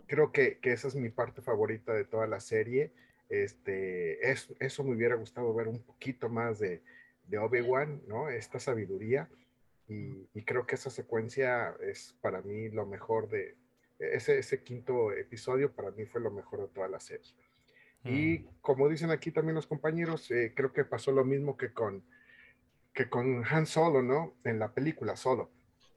Creo 0.07 0.33
que, 0.33 0.59
que 0.59 0.73
esa 0.73 0.89
es 0.89 0.95
mi 0.95 1.11
parte 1.11 1.43
favorita 1.43 1.93
de 1.93 2.05
toda 2.05 2.27
la 2.27 2.41
serie. 2.41 2.93
Este, 3.43 4.31
es, 4.31 4.55
eso 4.61 4.85
me 4.85 4.95
hubiera 4.95 5.17
gustado 5.17 5.53
ver 5.55 5.69
un 5.69 5.83
poquito 5.83 6.29
más 6.29 6.59
de, 6.59 6.83
de 7.27 7.39
Obi-Wan, 7.39 8.03
¿no? 8.07 8.29
Esta 8.29 8.59
sabiduría. 8.61 9.29
Y, 9.89 10.29
y 10.33 10.43
creo 10.45 10.67
que 10.67 10.77
esa 10.77 10.91
secuencia 10.91 11.75
es 11.81 12.15
para 12.21 12.41
mí 12.43 12.69
lo 12.71 12.87
mejor 12.87 13.29
de 13.29 13.57
ese, 13.99 14.39
ese 14.39 14.63
quinto 14.63 15.13
episodio, 15.13 15.73
para 15.73 15.91
mí 15.91 16.07
fue 16.07 16.21
lo 16.21 16.31
mejor 16.31 16.61
de 16.63 16.69
toda 16.69 16.89
la 16.89 17.01
serie. 17.01 17.33
Y 18.05 18.39
Mm. 18.41 18.47
como 18.61 18.89
dicen 18.89 19.11
aquí 19.11 19.31
también 19.31 19.55
los 19.55 19.67
compañeros, 19.67 20.31
eh, 20.31 20.53
creo 20.55 20.73
que 20.73 20.85
pasó 20.85 21.11
lo 21.13 21.25
mismo 21.25 21.57
que 21.57 21.73
con, 21.73 22.03
que 22.93 23.09
con 23.09 23.45
Han 23.45 23.67
Solo, 23.67 24.03
¿no? 24.03 24.35
En 24.45 24.59
la 24.59 24.73
película 24.73 25.17
Solo. 25.17 25.51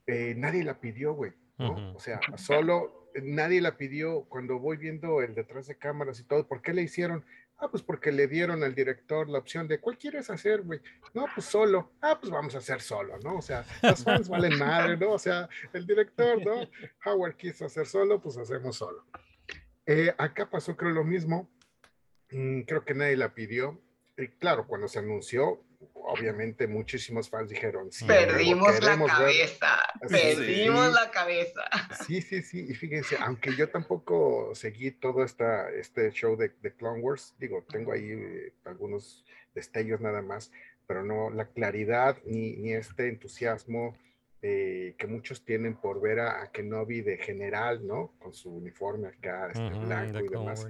Eh, 0.05 0.33
nadie 0.37 0.63
la 0.63 0.79
pidió, 0.79 1.13
güey, 1.13 1.33
¿no? 1.57 1.95
O 1.95 1.99
sea, 1.99 2.19
Solo, 2.35 3.09
eh, 3.13 3.21
nadie 3.23 3.61
la 3.61 3.77
pidió. 3.77 4.25
Cuando 4.29 4.59
voy 4.59 4.77
viendo 4.77 5.21
el 5.21 5.33
detrás 5.33 5.67
de 5.67 5.77
cámaras 5.77 6.19
y 6.19 6.23
todo, 6.23 6.47
¿por 6.47 6.61
qué 6.61 6.73
le 6.73 6.83
hicieron? 6.83 7.25
Ah, 7.59 7.69
pues 7.69 7.81
porque 7.81 8.11
le 8.11 8.27
dieron 8.27 8.63
al 8.63 8.75
director 8.75 9.27
la 9.27 9.39
opción 9.39 9.67
de, 9.67 9.79
¿cuál 9.79 9.97
quieres 9.97 10.29
hacer, 10.29 10.61
güey? 10.61 10.79
No, 11.15 11.25
pues 11.33 11.47
solo. 11.47 11.91
Ah, 12.01 12.17
pues 12.19 12.31
vamos 12.31 12.53
a 12.53 12.59
hacer 12.59 12.81
solo, 12.81 13.17
¿no? 13.19 13.37
O 13.37 13.41
sea, 13.41 13.65
los 13.81 14.03
fans 14.03 14.29
valen 14.29 14.59
madre, 14.59 14.95
¿no? 14.95 15.11
O 15.11 15.19
sea, 15.19 15.49
el 15.73 15.87
director, 15.87 16.45
¿no? 16.45 16.69
Howard 17.05 17.35
quiso 17.35 17.65
hacer 17.65 17.87
solo, 17.87 18.21
pues 18.21 18.37
hacemos 18.37 18.75
solo. 18.75 19.03
Eh, 19.87 20.13
acá 20.17 20.49
pasó 20.49 20.77
creo 20.77 20.91
lo 20.91 21.03
mismo. 21.03 21.49
Mm, 22.29 22.61
creo 22.61 22.85
que 22.85 22.93
nadie 22.93 23.17
la 23.17 23.33
pidió. 23.33 23.81
Y 24.17 24.27
claro, 24.27 24.67
cuando 24.67 24.87
se 24.87 24.99
anunció, 24.99 25.63
obviamente 25.93 26.67
muchísimos 26.67 27.29
fans 27.29 27.49
dijeron, 27.49 27.91
sí, 27.91 28.05
Perdimos 28.05 28.73
la 28.73 28.79
queremos 28.79 29.07
ver". 29.09 29.17
cabeza, 29.17 29.77
Sí, 30.01 30.07
perdimos 30.09 30.87
sí. 30.87 30.93
la 30.93 31.11
cabeza. 31.11 31.61
Sí, 32.05 32.21
sí, 32.21 32.41
sí, 32.41 32.65
y 32.69 32.73
fíjense, 32.73 33.17
aunque 33.19 33.55
yo 33.55 33.69
tampoco 33.69 34.53
seguí 34.55 34.91
todo 34.91 35.23
esta, 35.23 35.69
este 35.71 36.11
show 36.11 36.35
de, 36.35 36.49
de 36.61 36.73
Clone 36.73 37.01
Wars, 37.01 37.35
digo, 37.37 37.63
tengo 37.69 37.91
ahí 37.91 38.09
eh, 38.11 38.53
algunos 38.65 39.25
destellos 39.53 39.99
nada 40.01 40.21
más, 40.21 40.51
pero 40.87 41.03
no 41.03 41.29
la 41.29 41.45
claridad 41.47 42.17
ni, 42.25 42.55
ni 42.57 42.73
este 42.73 43.09
entusiasmo 43.09 43.95
eh, 44.49 44.95
que 44.97 45.07
muchos 45.07 45.43
tienen 45.43 45.75
por 45.75 45.99
ver 45.99 46.19
a, 46.21 46.41
a 46.43 46.51
Kenobi 46.51 47.01
de 47.01 47.17
general, 47.17 47.85
¿no? 47.85 48.13
Con 48.19 48.33
su 48.33 48.49
uniforme 48.53 49.07
acá, 49.09 49.47
este, 49.51 49.77
blanco 49.79 50.19
y 50.23 50.27
demás. 50.29 50.65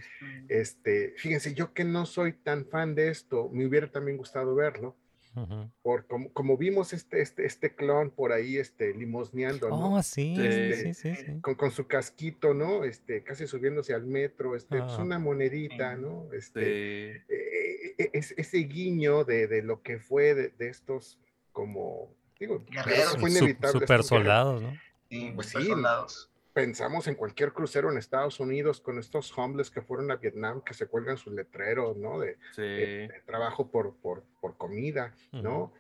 Este, 0.48 1.14
fíjense, 1.18 1.54
yo 1.54 1.74
que 1.74 1.84
no 1.84 2.06
soy 2.06 2.34
tan 2.34 2.66
fan 2.66 2.96
de 2.96 3.10
esto, 3.10 3.50
me 3.52 3.66
hubiera 3.66 3.92
también 3.92 4.18
gustado 4.18 4.56
verlo, 4.56 4.96
Ujú. 5.36 5.70
por 5.84 6.08
como, 6.08 6.34
como 6.34 6.58
vimos 6.58 6.94
este, 6.94 7.22
este, 7.22 7.46
este 7.46 7.76
clon 7.76 8.10
por 8.10 8.32
ahí, 8.32 8.58
este, 8.58 8.94
limosneando, 8.96 9.70
¿no? 9.70 9.94
Oh, 9.98 10.02
sí, 10.04 10.34
Este, 10.36 10.74
sí, 10.74 10.94
sí, 10.96 11.16
sí. 11.16 11.42
con, 11.42 11.54
con 11.54 11.70
su 11.70 11.86
casquito, 11.86 12.56
¿no? 12.56 12.84
Este, 12.84 13.22
casi 13.24 13.46
subiéndose 13.46 13.94
al 13.94 14.08
metro, 14.08 14.56
este, 14.56 14.80
pues 14.80 14.94
Ah. 14.98 15.04
una 15.04 15.20
monedita. 15.20 15.96
¿no? 15.96 16.34
Este, 16.34 16.62
Sí. 16.62 17.24
eh, 17.30 17.94
eh, 18.00 18.10
es- 18.14 18.34
ese 18.38 18.58
guiño 18.60 19.24
de, 19.26 19.48
de 19.48 19.62
lo 19.62 19.84
que 19.84 20.00
fue 20.00 20.34
de, 20.34 20.50
de 20.50 20.70
estos, 20.70 21.20
como, 21.52 22.16
digo, 22.40 22.64
Guerreros. 22.70 23.18
fue 23.20 23.30
inevitable. 23.32 23.80
super 23.80 24.04
soldados, 24.04 24.62
¿no? 24.62 24.74
Sí, 25.10 25.32
Pues 25.36 25.48
sí. 25.48 25.64
soldados. 25.66 26.30
Pensamos 26.54 27.08
en 27.08 27.14
cualquier 27.16 27.54
crucero 27.54 27.92
en 27.92 28.00
Estados 28.00 28.40
Unidos 28.40 28.82
con 28.82 28.98
estos 28.98 29.36
homeless 29.38 29.70
que 29.70 29.82
fueron 29.84 30.10
a 30.10 30.16
Vietnam, 30.16 30.62
que 30.64 30.74
se 30.74 30.88
cuelgan 30.88 31.18
sus 31.18 31.34
letreros, 31.34 31.96
¿no? 31.98 32.20
De, 32.20 32.38
Sí. 32.56 32.62
de- 32.64 33.08
de 33.14 33.22
trabajo 33.26 33.70
por, 33.70 33.96
por, 33.98 34.24
por 34.42 34.58
comida, 34.58 35.14
¿no? 35.32 35.72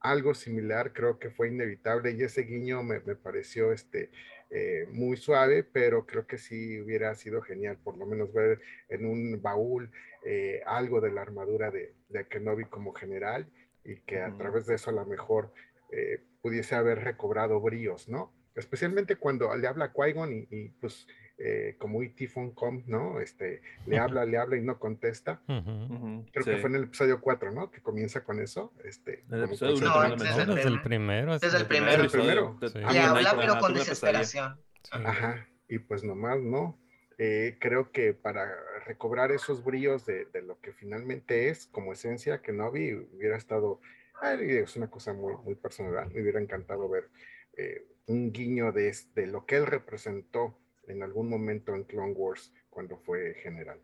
Algo 0.00 0.34
similar 0.34 0.92
creo 0.92 1.18
que 1.18 1.30
fue 1.30 1.48
inevitable 1.48 2.12
y 2.12 2.22
ese 2.22 2.42
guiño 2.42 2.82
me, 2.82 3.00
me 3.00 3.16
pareció 3.16 3.72
este, 3.72 4.10
eh, 4.50 4.86
muy 4.92 5.16
suave, 5.16 5.64
pero 5.64 6.04
creo 6.04 6.26
que 6.26 6.36
sí 6.36 6.80
hubiera 6.82 7.14
sido 7.14 7.40
genial 7.40 7.78
por 7.82 7.96
lo 7.96 8.04
menos 8.04 8.30
ver 8.34 8.60
en 8.90 9.06
un 9.06 9.40
baúl 9.40 9.90
eh, 10.24 10.60
algo 10.66 11.00
de 11.00 11.12
la 11.12 11.22
armadura 11.22 11.70
de, 11.70 11.94
de 12.10 12.26
Kenobi 12.28 12.66
como 12.66 12.92
general 12.92 13.48
y 13.84 13.96
que 14.00 14.20
a 14.20 14.36
través 14.36 14.66
de 14.66 14.74
eso 14.74 14.90
a 14.90 14.92
lo 14.92 15.06
mejor 15.06 15.50
eh, 15.92 16.22
pudiese 16.42 16.74
haber 16.74 17.00
recobrado 17.04 17.60
bríos, 17.60 18.08
¿no? 18.08 18.32
Especialmente 18.54 19.16
cuando 19.16 19.54
le 19.54 19.66
habla 19.66 19.86
a 19.86 19.92
Qui-Gon 19.92 20.32
y, 20.32 20.48
y, 20.50 20.68
pues 20.80 21.06
eh, 21.38 21.76
como 21.78 22.02
E.T. 22.02 22.30
Com, 22.54 22.82
¿no? 22.86 23.20
Este, 23.20 23.60
le 23.86 23.98
habla, 23.98 24.24
le 24.24 24.38
habla 24.38 24.56
y 24.56 24.62
no 24.62 24.78
contesta. 24.78 25.42
Ujú, 25.46 26.24
Creo 26.32 26.44
sí. 26.44 26.50
que 26.52 26.56
fue 26.58 26.70
en 26.70 26.76
el 26.76 26.84
episodio 26.84 27.20
4, 27.20 27.52
¿no? 27.52 27.70
Que 27.70 27.82
comienza 27.82 28.24
con 28.24 28.40
eso. 28.40 28.72
Este, 28.84 29.24
El 29.30 29.44
episodio 29.44 29.74
No, 29.82 29.96
lo 30.00 30.04
el 30.14 30.18
Desde 30.18 30.46
menciona. 30.46 30.60
el 30.62 30.80
primero. 30.82 31.32
Desde 31.34 31.50
sí. 31.50 31.56
el 31.58 31.66
primero. 31.66 32.02
El 32.04 32.10
primero. 32.10 32.56
Te- 32.58 32.68
Sí. 32.70 32.78
Le 32.78 32.98
habla, 33.00 33.34
pero 33.36 33.58
con 33.58 33.74
desesperación. 33.74 34.58
Sí. 34.82 34.90
Ajá, 35.04 35.46
y 35.68 35.78
pues 35.80 36.02
nomás 36.04 36.40
no. 36.40 36.80
Eh, 37.18 37.56
creo 37.60 37.92
que 37.92 38.14
para 38.14 38.46
recobrar 38.86 39.32
esos 39.32 39.64
brillos 39.64 40.06
de, 40.06 40.26
de 40.26 40.40
lo 40.42 40.58
que 40.60 40.72
finalmente 40.72 41.48
es 41.50 41.66
como 41.66 41.92
esencia, 41.92 42.40
que 42.40 42.52
Novi 42.52 42.94
hubiera 42.94 43.36
estado, 43.36 43.80
es 44.22 44.76
una 44.76 44.88
cosa 44.90 45.12
muy, 45.12 45.34
muy 45.44 45.54
personal, 45.54 46.10
me 46.12 46.22
hubiera 46.22 46.40
encantado 46.40 46.88
ver 46.88 47.08
eh, 47.56 47.86
un 48.06 48.32
guiño 48.32 48.72
de, 48.72 48.94
de 49.14 49.26
lo 49.26 49.46
que 49.46 49.56
él 49.56 49.66
representó 49.66 50.58
en 50.86 51.02
algún 51.02 51.28
momento 51.28 51.74
en 51.74 51.84
Clone 51.84 52.12
Wars 52.12 52.52
cuando 52.70 52.96
fue 52.98 53.34
general. 53.42 53.80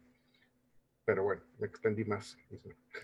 pero 1.04 1.24
bueno, 1.24 1.42
me 1.58 1.66
extendí 1.66 2.04
más. 2.04 2.38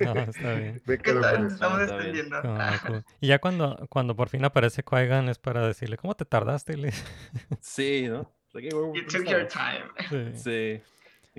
No, 0.00 0.12
está 0.22 0.54
bien. 0.54 0.80
Me 0.86 0.98
quedo 0.98 1.20
Está- 1.20 1.36
con 1.36 1.46
eso. 1.46 1.54
Estamos 1.54 1.80
extendiendo. 1.82 2.36
Ah, 2.44 2.80
cool. 2.86 3.04
Y 3.20 3.28
ya 3.28 3.38
cuando, 3.40 3.86
cuando 3.90 4.14
por 4.14 4.28
fin 4.28 4.44
aparece 4.44 4.84
Qui-Gon 4.84 5.28
es 5.28 5.38
para 5.38 5.66
decirle, 5.66 5.96
¿cómo 5.96 6.14
te 6.14 6.24
tardaste? 6.24 6.76
Sí, 7.60 8.06
¿no? 8.08 8.32
Like, 8.52 8.68
hey, 8.72 8.92
You 8.94 9.06
took 9.06 9.24
your 9.26 9.46
time. 9.46 9.84
Sí. 10.32 10.38
Sí. 10.38 10.82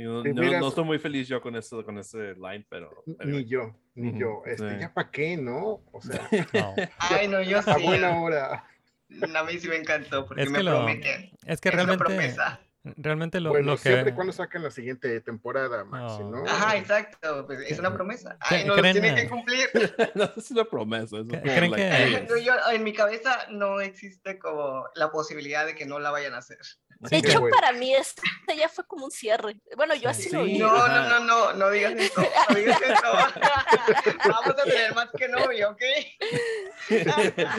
No, 0.04 0.24
Sí, 0.24 0.34
no- 0.34 0.68
estoy 0.68 0.84
muy 0.84 1.00
feliz 1.00 1.28
yo 1.28 1.42
con 1.42 1.56
eso, 1.56 1.84
con 1.84 1.98
ese 1.98 2.34
line, 2.36 2.66
pero. 2.70 3.04
Ni 3.26 3.46
yo, 3.46 3.76
ni 3.96 4.18
yo. 4.20 4.42
Este, 4.46 4.70
sí. 4.70 4.76
¿Ya 4.80 4.94
para 4.94 5.10
qué, 5.12 5.38
no? 5.38 5.82
O 5.92 6.02
sea, 6.02 6.28
No. 6.54 6.76
Ay, 7.00 7.28
no, 7.28 7.42
yo 7.42 7.60
a 7.60 7.64
sí. 7.64 7.84
buena 7.84 8.20
hora. 8.22 8.66
A 9.36 9.44
mí 9.44 9.58
sí 9.60 9.68
me 9.68 9.76
encantó 9.78 10.26
porque 10.26 10.44
Es 10.44 10.50
me 10.52 10.62
lo- 10.64 10.72
promete. 10.78 11.32
Es 11.46 11.60
que 11.60 11.70
Es 11.70 11.74
una 11.76 11.84
realmente, 11.86 12.04
promesa. 12.06 12.60
Realmente 12.84 13.40
lo, 13.40 13.50
bueno, 13.50 13.72
lo 13.72 13.78
siempre 13.78 14.06
que... 14.06 14.10
y 14.12 14.14
cuando 14.14 14.34
saquen 14.34 14.64
la 14.64 14.72
siguiente 14.72 15.20
temporada, 15.22 15.84
Maxi, 15.84 16.24
No. 16.24 16.32
¿no? 16.32 16.46
Ajá, 16.46 16.78
exacto. 16.78 17.46
Pues 17.46 17.60
es 17.70 17.78
una 17.80 17.94
promesa. 17.94 18.38
Ay, 18.40 18.60
¿Creen- 18.64 18.68
no, 18.68 18.76
lo 18.76 18.82
creen, 18.82 18.94
tienen 19.02 19.16
que 19.16 19.30
cumplir. 19.30 19.70
no 20.16 20.32
es 20.36 20.52
una 20.52 20.66
promesa. 20.66 21.18
Es 21.18 21.28
¿Creen 21.42 21.74
que- 21.74 22.26
No, 22.30 22.38
yo, 22.38 22.54
en 22.72 22.84
mi 22.84 22.94
cabeza 22.94 23.46
no 23.50 23.82
existe 23.82 24.40
como 24.40 24.86
la 24.96 25.12
posibilidad 25.12 25.66
de 25.66 25.76
que 25.76 25.86
no 25.86 26.00
la 26.00 26.12
vayan 26.12 26.34
a 26.34 26.38
hacer. 26.40 26.60
De 27.02 27.16
hecho, 27.18 27.40
bueno. 27.40 27.56
para 27.56 27.72
mí 27.72 27.94
este 27.96 28.22
ya 28.58 28.68
fue 28.68 28.86
como 28.86 29.06
un 29.06 29.12
cierre. 29.12 29.56
Bueno, 29.78 29.96
yo 29.96 30.10
así 30.10 30.30
lo 30.32 30.44
Sí. 30.44 30.52
vi. 30.54 30.58
No, 30.60 30.68
ajá. 30.76 31.08
no, 31.08 31.20
no, 31.20 31.26
no, 31.26 31.54
no 31.54 31.70
digas 31.72 31.94
eso. 31.98 32.22
No 32.50 32.56
digas 32.56 32.82
eso. 32.82 33.02
Vamos 34.26 34.48
a 34.48 34.56
tener 34.66 34.94
más 34.94 35.10
que 35.18 35.30
novio, 35.30 35.70
¿ok? 35.72 35.82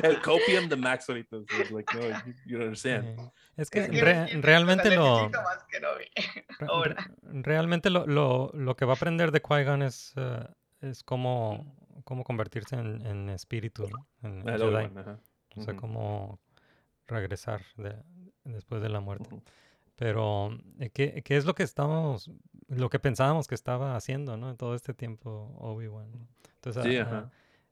el 0.02 0.20
copium 0.20 0.68
de 0.68 0.76
Max 0.76 1.08
ahorita. 1.08 1.36
like, 1.70 1.94
no, 1.94 2.00
you, 2.26 2.34
you 2.46 2.58
don't 2.58 2.64
understand. 2.68 3.30
Es 3.60 3.70
que 3.70 3.80
Es 3.80 3.90
que 3.90 4.00
re- 4.00 4.14
necesito- 4.14 4.38
o 4.38 4.42
realmente 4.42 4.96
lo... 4.96 5.28
más 5.30 5.64
que. 5.70 5.80
Re- 6.84 6.96
realmente 7.42 7.90
lo, 7.90 8.06
lo, 8.06 8.50
lo 8.54 8.76
que 8.76 8.84
va 8.84 8.92
a 8.94 8.96
aprender 8.96 9.30
de 9.32 9.42
Qui-Gon 9.42 9.82
es, 9.82 10.12
eh, 10.16 10.46
es 10.80 11.02
cómo, 11.02 11.76
cómo 12.04 12.24
convertirse 12.24 12.76
en, 12.76 13.04
en 13.06 13.28
espíritu, 13.30 13.88
¿no? 13.88 14.06
En, 14.22 14.40
en 14.40 14.48
El 14.48 14.60
Jedi. 14.60 14.98
Ajá. 14.98 15.18
O 15.56 15.62
sea, 15.62 15.74
cómo 15.76 16.38
regresar 17.06 17.62
de- 17.76 18.02
después 18.44 18.80
de 18.82 18.88
la 18.88 19.00
muerte. 19.00 19.28
Pero, 19.96 20.50
eh, 20.78 20.90
¿qué, 20.90 21.22
qué 21.22 21.36
es 21.36 21.44
lo 21.44 21.54
que 21.54 21.62
estábamos, 21.62 22.30
lo 22.68 22.88
que 22.88 22.98
pensábamos 22.98 23.46
que 23.48 23.54
estaba 23.54 23.96
haciendo, 23.96 24.36
¿no? 24.36 24.50
En 24.50 24.56
todo 24.56 24.74
este 24.74 24.94
tiempo 24.94 25.54
Obi-Wan. 25.58 26.10
¿no? 26.12 26.26
Entonces, 26.54 26.84
Sí, 26.84 26.96
ajá. 26.96 27.30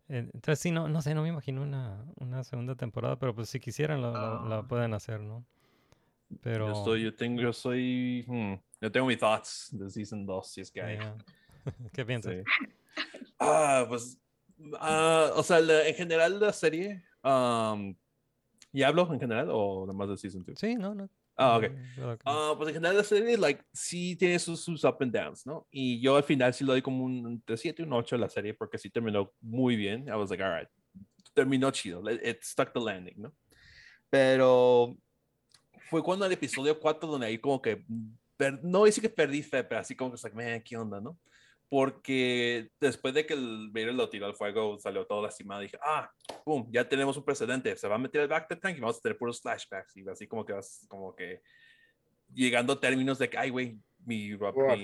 eh, 0.09 0.29
entonces 0.35 0.59
sí, 0.59 0.71
no, 0.71 0.89
no 0.89 1.01
sé, 1.03 1.15
no 1.15 1.23
me 1.23 1.29
imagino 1.29 1.63
una, 1.63 2.05
una 2.17 2.45
segunda 2.45 2.75
temporada, 2.75 3.17
pero 3.19 3.35
pues 3.35 3.49
si 3.49 3.61
quisieran 3.61 4.03
lo- 4.03 4.13
lo- 4.13 4.49
la 4.49 4.59
Ah. 4.59 4.69
pueden 4.69 4.93
hacer, 4.93 5.21
¿no? 5.21 5.45
Pero... 6.43 6.67
Yo, 6.69 6.73
estoy, 6.73 7.03
yo, 7.03 7.15
tengo, 7.15 7.41
yo 7.41 7.53
soy. 7.53 8.25
hmm, 8.27 8.55
yo 8.81 8.93
tengo 8.93 9.07
mis 9.07 9.19
thoughts 9.19 9.69
de 9.73 9.91
Season 9.91 10.25
2, 10.25 10.49
si 10.51 10.61
es 10.61 10.71
que 10.71 10.83
hay. 10.83 10.97
ya. 10.99 11.17
¿Qué 11.93 12.05
piensas? 12.05 12.35
Sí. 12.35 12.43
Ah, 13.39 13.87
pues. 13.89 14.19
ah, 14.81 15.31
o 15.35 15.43
sea, 15.43 15.61
la- 15.61 15.87
en 15.87 15.95
general 15.95 16.39
la 16.41 16.53
serie. 16.53 17.03
um, 17.23 17.95
¿Y 18.73 18.83
hablo 18.83 19.11
en 19.13 19.19
general 19.21 19.49
o 19.51 19.87
nada 19.87 19.97
más 19.97 20.09
de 20.09 20.17
Season 20.17 20.45
2? 20.45 20.59
Sí, 20.59 20.75
no, 20.75 20.95
no. 20.95 21.09
Ah, 21.37 21.57
ok. 21.57 21.65
Ah, 22.25 22.55
pues 22.57 22.69
en 22.69 22.75
general 22.75 22.97
la 22.97 23.05
serie, 23.05 23.39
like, 23.39 23.63
sí 23.73 24.17
tiene 24.17 24.39
sus, 24.41 24.61
sus 24.61 24.83
up 24.85 24.97
and 25.01 25.13
downs, 25.13 25.47
¿no? 25.47 25.67
Y 25.71 26.01
yo 26.01 26.17
al 26.17 26.25
final 26.25 26.53
sí 26.53 26.65
le 26.65 26.73
doy 26.73 26.83
como 26.83 27.05
un 27.05 27.25
entre 27.27 27.57
7 27.57 27.81
y 27.83 27.85
un 27.87 27.93
8 27.93 28.17
a 28.17 28.19
la 28.19 28.29
serie 28.29 28.55
porque 28.55 28.77
sí 28.77 28.91
terminó 28.91 29.33
muy 29.41 29.77
bien. 29.77 30.09
I 30.09 30.13
was 30.13 30.31
like, 30.31 30.43
all 30.43 30.59
right. 30.59 30.69
Terminó 31.35 31.71
chido. 31.71 32.03
It, 32.11 32.21
it 32.27 32.43
stuck 32.43 32.73
the 32.73 32.81
landing, 32.81 33.15
¿no? 33.19 33.33
Pero 34.11 34.97
fue 35.89 36.03
cuando 36.03 36.27
el 36.27 36.33
episodio 36.33 36.79
4 36.79 37.09
donde 37.09 37.27
ahí 37.27 37.39
como 37.39 37.61
que, 37.63 37.85
per- 38.37 38.63
no 38.65 38.85
dice 38.85 39.01
que 39.01 39.09
perdí 39.11 39.43
fe, 39.43 39.65
pero 39.65 39.81
así 39.81 39.95
como 39.97 40.13
que, 40.13 40.19
like, 40.23 40.37
man, 40.37 40.63
¿qué 40.63 40.77
onda, 40.77 41.01
no? 41.01 41.19
Porque 41.71 42.71
después 42.81 43.13
de 43.13 43.27
que 43.27 43.35
el 43.35 43.69
Vader 43.71 43.95
lo 43.95 44.09
tiró 44.09 44.27
al 44.27 44.35
fuego, 44.35 44.79
salió 44.79 45.07
todo 45.07 45.23
lastimado, 45.23 45.61
dije, 45.61 45.79
ah, 45.83 46.11
pum, 46.45 46.67
ya 46.71 46.89
tenemos 46.89 47.17
un 47.17 47.25
precedente, 47.25 47.77
se 47.77 47.89
va 47.89 47.97
a 47.97 47.99
meter 47.99 48.23
el 48.23 48.29
back 48.29 48.49
to 48.49 48.59
tank 48.59 48.77
y 48.77 48.81
vamos 48.81 48.97
a 48.97 49.01
tener 49.01 49.19
puros 49.19 49.41
flashbacks 49.43 49.97
y 49.97 50.09
así 50.09 50.27
como 50.27 50.45
que 50.47 50.55
vas, 50.55 50.87
como 50.89 51.15
que 51.15 51.43
llegando 52.33 52.73
a 52.73 52.81
términos 52.81 53.19
de 53.19 53.29
que, 53.29 53.37
ay, 53.37 53.51
güey, 53.51 53.79
mi, 54.07 54.35
mi- 54.77 54.83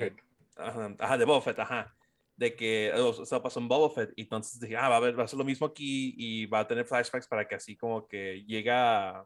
ajá, 0.56 0.94
ajá, 0.98 1.18
de 1.18 1.24
Boba 1.24 1.40
Fett, 1.40 1.59
ajá, 1.59 1.97
de 2.36 2.55
que 2.55 2.93
o 2.93 3.24
sea, 3.24 3.40
pasó 3.43 3.60
en 3.60 3.68
Boba 3.68 3.89
Fett 3.94 4.12
y 4.16 4.22
entonces 4.22 4.60
dije, 4.60 4.76
ah, 4.76 4.89
va 4.90 4.97
a 4.97 5.01
ver, 5.01 5.18
va 5.18 5.24
a 5.24 5.28
ser 5.28 5.39
lo 5.39 5.44
mismo 5.44 5.66
aquí 5.66 6.14
y 6.18 6.47
va 6.47 6.60
a 6.60 6.66
tener 6.66 6.85
flashbacks 6.85 7.28
para 7.28 7.47
que 7.48 7.55
así 7.55 7.76
como 7.76 8.06
que 8.06 8.44
llega 8.44 9.24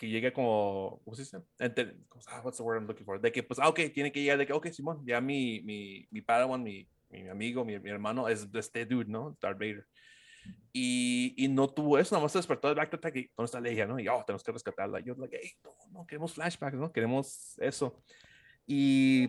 que 0.00 0.08
llegue 0.08 0.32
como, 0.32 1.02
¿cómo 1.04 1.14
se 1.14 1.24
dice? 1.24 1.42
Enter- 1.58 1.94
ah, 2.28 2.40
what's 2.42 2.56
the 2.56 2.62
word 2.62 2.78
I'm 2.78 2.86
looking 2.86 3.04
for? 3.04 3.20
De 3.20 3.30
que, 3.30 3.42
pues, 3.42 3.60
ah, 3.60 3.68
ok, 3.68 3.80
tiene 3.92 4.10
que 4.10 4.22
llegar, 4.22 4.38
de 4.38 4.46
que, 4.46 4.54
ok, 4.54 4.68
Simón, 4.68 5.04
ya 5.06 5.20
mi, 5.20 5.60
mi, 5.60 6.08
mi 6.10 6.22
Padawan, 6.22 6.62
mi, 6.62 6.88
mi 7.10 7.28
amigo, 7.28 7.66
mi, 7.66 7.78
mi 7.78 7.90
hermano 7.90 8.26
es 8.26 8.48
este 8.54 8.86
dude, 8.86 9.10
¿no? 9.10 9.36
Darth 9.42 9.58
Vader. 9.58 9.86
Y, 10.72 11.34
y 11.36 11.48
no 11.48 11.68
tuvo 11.68 11.98
eso, 11.98 12.14
nada 12.14 12.22
más 12.22 12.32
se 12.32 12.38
despertó 12.38 12.68
del 12.68 12.78
Back 12.78 12.88
to 12.88 12.96
Attack 12.96 13.16
y 13.16 13.30
¿dónde 13.36 13.44
está 13.44 13.60
Leia, 13.60 13.86
no? 13.86 14.00
Y, 14.00 14.08
oh, 14.08 14.24
tenemos 14.26 14.42
que 14.42 14.52
rescatarla. 14.52 15.00
Y 15.00 15.04
yo, 15.04 15.14
like, 15.16 15.38
hey, 15.38 15.50
no, 15.62 15.74
no, 15.90 16.06
queremos 16.06 16.32
flashbacks, 16.32 16.78
¿no? 16.78 16.90
Queremos 16.90 17.58
eso. 17.58 18.02
Y, 18.66 19.28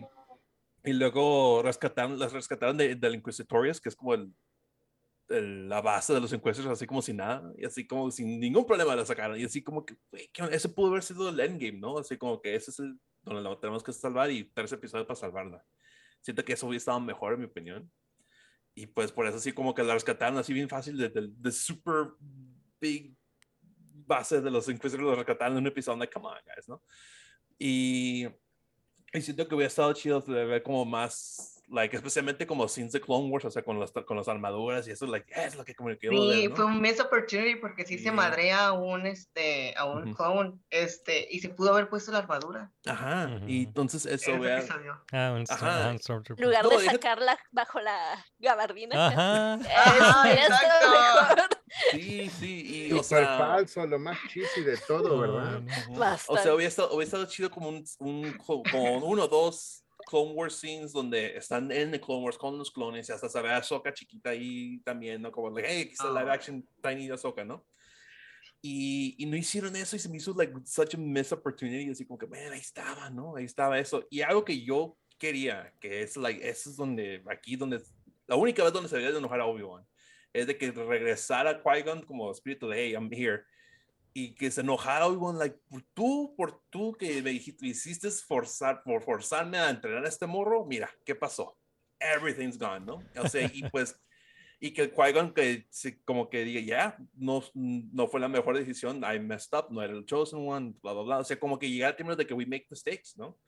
y 0.84 0.92
luego 0.94 1.60
rescataron, 1.62 2.18
las 2.18 2.32
rescataron 2.32 2.78
de, 2.78 2.94
del 2.94 3.16
Inquisitorius, 3.16 3.78
que 3.78 3.90
es 3.90 3.94
como 3.94 4.14
el, 4.14 4.32
el- 5.32 5.68
la 5.68 5.80
base 5.80 6.12
de 6.14 6.20
los 6.20 6.32
Inquisitors, 6.32 6.72
así 6.72 6.86
como 6.86 7.02
sin 7.02 7.16
nada, 7.16 7.52
y 7.56 7.64
así 7.64 7.86
como 7.86 8.10
sin 8.10 8.38
ningún 8.40 8.66
problema 8.66 8.94
la 8.96 9.04
sacaron. 9.06 9.38
Y 9.38 9.44
así 9.44 9.62
como 9.62 9.84
que, 9.84 9.96
güey, 10.10 10.28
¿qué 10.32 10.42
onda? 10.42 10.54
ese 10.56 10.68
pudo 10.68 10.88
haber 10.90 11.02
sido 11.02 11.28
el 11.28 11.40
endgame, 11.40 11.78
¿no? 11.78 11.98
Así 11.98 12.16
como 12.16 12.40
que 12.40 12.54
ese 12.54 12.70
es 12.70 12.78
el 12.78 12.98
donde 13.22 13.42
la 13.42 13.58
tenemos 13.60 13.82
que 13.82 13.92
salvar 13.92 14.30
y 14.30 14.44
tres 14.52 14.72
episodios 14.72 15.06
para 15.06 15.18
salvarla. 15.18 15.64
Siento 16.20 16.44
que 16.44 16.52
eso 16.54 16.66
hubiera 16.66 16.78
estado 16.78 17.00
mejor, 17.00 17.34
en 17.34 17.40
mi 17.40 17.46
opinión. 17.46 17.90
Y 18.74 18.86
pues 18.86 19.12
por 19.12 19.26
eso 19.26 19.38
sí 19.38 19.52
como 19.52 19.74
que 19.74 19.82
la 19.82 19.94
rescataron 19.94 20.38
así 20.38 20.52
bien 20.52 20.68
fácil 20.68 20.96
de, 20.96 21.08
de, 21.08 21.28
de 21.30 21.52
super 21.52 22.08
big 22.80 23.14
base 24.06 24.40
de 24.40 24.50
los 24.50 24.68
Inquisitors, 24.68 25.02
lo 25.02 25.14
rescataron 25.14 25.54
en 25.56 25.62
un 25.62 25.66
episodio 25.68 26.00
de 26.00 26.10
Come 26.10 26.26
on, 26.28 26.34
guys, 26.46 26.68
¿no? 26.68 26.82
Y, 27.58 28.26
y 29.12 29.20
siento 29.20 29.46
que 29.46 29.54
hubiera 29.54 29.68
estado 29.68 29.92
chido 29.92 30.20
de 30.20 30.44
ver 30.44 30.62
como 30.62 30.84
más, 30.84 31.51
like, 31.72 31.96
especialmente 31.96 32.46
como 32.46 32.68
scenes 32.68 32.92
de 32.92 33.00
Clone 33.00 33.28
Wars, 33.30 33.44
o 33.46 33.50
sea, 33.50 33.62
con, 33.64 33.80
las 33.80 33.90
con 33.90 34.16
las 34.16 34.28
armaduras 34.28 34.86
y 34.86 34.90
eso, 34.90 35.06
like, 35.06 35.32
es 35.34 35.56
lo 35.56 35.64
que 35.64 35.74
como 35.74 35.88
que 35.88 35.98
quiero 35.98 36.16
Sí, 36.22 36.28
ver, 36.42 36.50
¿no? 36.50 36.56
fue 36.56 36.64
un 36.66 36.80
miss 36.80 37.00
opportunity 37.00 37.56
porque 37.56 37.84
sí, 37.86 37.96
Sí. 37.98 38.04
se 38.04 38.12
madrea 38.12 38.66
a 38.68 38.72
un, 38.72 39.06
este, 39.06 39.74
a 39.76 39.86
un 39.86 40.08
Ujú. 40.08 40.14
clone, 40.16 40.52
este, 40.70 41.26
y 41.30 41.40
se 41.40 41.48
pudo 41.48 41.72
haber 41.72 41.88
puesto 41.88 42.12
la 42.12 42.18
armadura. 42.18 42.70
Ajá, 42.86 43.30
Ujú. 43.36 43.48
y 43.48 43.64
entonces 43.64 44.04
eso 44.06 44.32
episodio. 44.34 45.02
Ah, 45.12 45.32
un, 45.34 45.44
Ajá. 45.48 45.90
ajá, 45.90 45.90
En 45.90 46.44
lugar 46.44 46.68
de 46.68 46.78
sacarla 46.84 47.38
bajo 47.50 47.80
la 47.80 48.24
gabardina. 48.38 49.06
Ajá. 49.08 49.54
Ajá, 49.76 49.98
Eso 50.04 50.22
hubiera 50.22 50.42
estado 50.42 50.92
exacto. 50.92 51.34
mejor. 51.36 51.48
Sí, 51.92 52.30
sí, 52.38 52.86
y 52.88 52.92
o 52.92 53.02
Súper 53.02 53.24
sea... 53.24 53.38
falso, 53.38 53.86
lo 53.86 53.98
más 53.98 54.18
cheesy 54.28 54.60
de 54.62 54.76
todo, 54.76 55.18
¿verdad? 55.18 55.62
Ujú. 55.62 55.94
O 55.94 55.98
Bastante. 55.98 56.42
sea, 56.42 56.54
hubiera 56.54 56.68
estado, 56.68 56.88
hubiera 56.90 57.04
estado 57.04 57.24
chido 57.26 57.50
como 57.50 57.70
un, 57.70 57.84
un 57.98 58.32
co- 58.34 58.62
como 58.70 58.98
uno 59.06 59.24
o 59.24 59.28
dos 59.28 59.82
Clone 60.12 60.32
Wars 60.34 60.56
scenes 60.56 60.92
donde 60.92 61.38
están 61.38 61.72
en 61.72 61.94
el 61.94 62.00
Clone 62.00 62.22
Wars 62.24 62.36
con 62.36 62.58
los 62.58 62.70
clones 62.70 63.08
y 63.08 63.12
hasta 63.12 63.30
se 63.30 63.40
ve 63.40 63.48
a 63.48 63.56
Ahsoka 63.56 63.94
chiquita 63.94 64.28
ahí 64.28 64.78
también, 64.84 65.22
¿no? 65.22 65.32
Como, 65.32 65.48
like, 65.48 65.66
hey, 65.66 65.82
aquí 65.84 65.92
está 65.92 66.08
Ah. 66.08 66.20
live 66.20 66.30
action 66.30 66.68
Tiny 66.82 67.08
Ahsoka, 67.10 67.44
¿no? 67.46 67.64
Y, 68.60 69.14
y 69.18 69.24
no 69.24 69.36
hicieron 69.38 69.74
eso 69.74 69.96
y 69.96 69.98
se 69.98 70.10
me 70.10 70.18
hizo 70.18 70.34
like 70.34 70.52
such 70.66 70.94
a 70.94 70.98
missed 70.98 71.32
opportunity, 71.32 71.90
así 71.90 72.04
como 72.04 72.18
que, 72.18 72.26
man, 72.26 72.52
ahí 72.52 72.60
estaba, 72.60 73.08
¿no? 73.08 73.36
Ahí 73.36 73.46
estaba 73.46 73.78
eso. 73.78 74.06
Y 74.10 74.20
algo 74.20 74.44
que 74.44 74.62
yo 74.62 74.98
quería, 75.18 75.72
que 75.80 76.02
es 76.02 76.16
like, 76.18 76.46
eso 76.46 76.68
es 76.68 76.76
donde, 76.76 77.22
aquí 77.30 77.56
donde, 77.56 77.80
la 78.26 78.36
única 78.36 78.62
vez 78.62 78.72
donde 78.74 78.90
se 78.90 78.96
debería 78.96 79.12
de 79.12 79.18
enojar 79.18 79.40
a 79.40 79.46
Obi-Wan, 79.46 79.86
es 80.34 80.46
de 80.46 80.58
que 80.58 80.70
regresara 80.72 81.62
Qui-Gon 81.62 82.04
como 82.04 82.30
espíritu 82.30 82.68
de, 82.68 82.76
hey, 82.76 82.92
I'm 82.92 83.10
here 83.10 83.44
y 84.14 84.34
que 84.34 84.50
se 84.50 84.60
enojara 84.60 85.06
Obi-Wan, 85.06 85.38
like, 85.38 85.58
tú, 85.94 86.34
por 86.36 86.62
tú 86.70 86.92
que 86.92 87.22
me 87.22 87.30
dijiste, 87.30 87.66
hiciste 87.66 88.10
forzar, 88.10 88.82
por 88.82 89.02
forzarme 89.02 89.58
a 89.58 89.70
entrenar 89.70 90.04
a 90.04 90.08
este 90.08 90.26
morro, 90.26 90.66
mira, 90.66 90.90
¿qué 91.04 91.14
pasó? 91.14 91.56
Everything's 91.98 92.58
gone, 92.58 92.80
¿no? 92.80 93.02
O 93.16 93.28
sea, 93.28 93.50
y 93.52 93.62
pues, 93.70 93.98
y 94.60 94.72
que 94.72 94.92
Qui-Gon 94.92 95.32
que 95.32 95.66
como 96.04 96.28
que 96.28 96.44
diga, 96.44 96.60
ya, 96.60 96.96
no, 97.14 97.42
no 97.54 98.06
fue 98.06 98.20
la 98.20 98.28
mejor 98.28 98.56
decisión, 98.56 99.02
I 99.02 99.18
messed 99.18 99.58
up, 99.58 99.68
no 99.70 99.82
era 99.82 99.92
el 99.92 100.04
chosen 100.04 100.46
one, 100.46 100.74
bla, 100.82 100.92
bla, 100.92 101.02
bla, 101.02 101.18
o 101.18 101.24
sea, 101.24 101.38
como 101.40 101.58
que 101.58 101.70
llegar 101.70 101.90
al 101.90 101.96
término 101.96 102.16
de 102.16 102.26
que 102.26 102.34
we 102.34 102.44
make 102.44 102.66
mistakes, 102.70 103.12
¿no? 103.16 103.38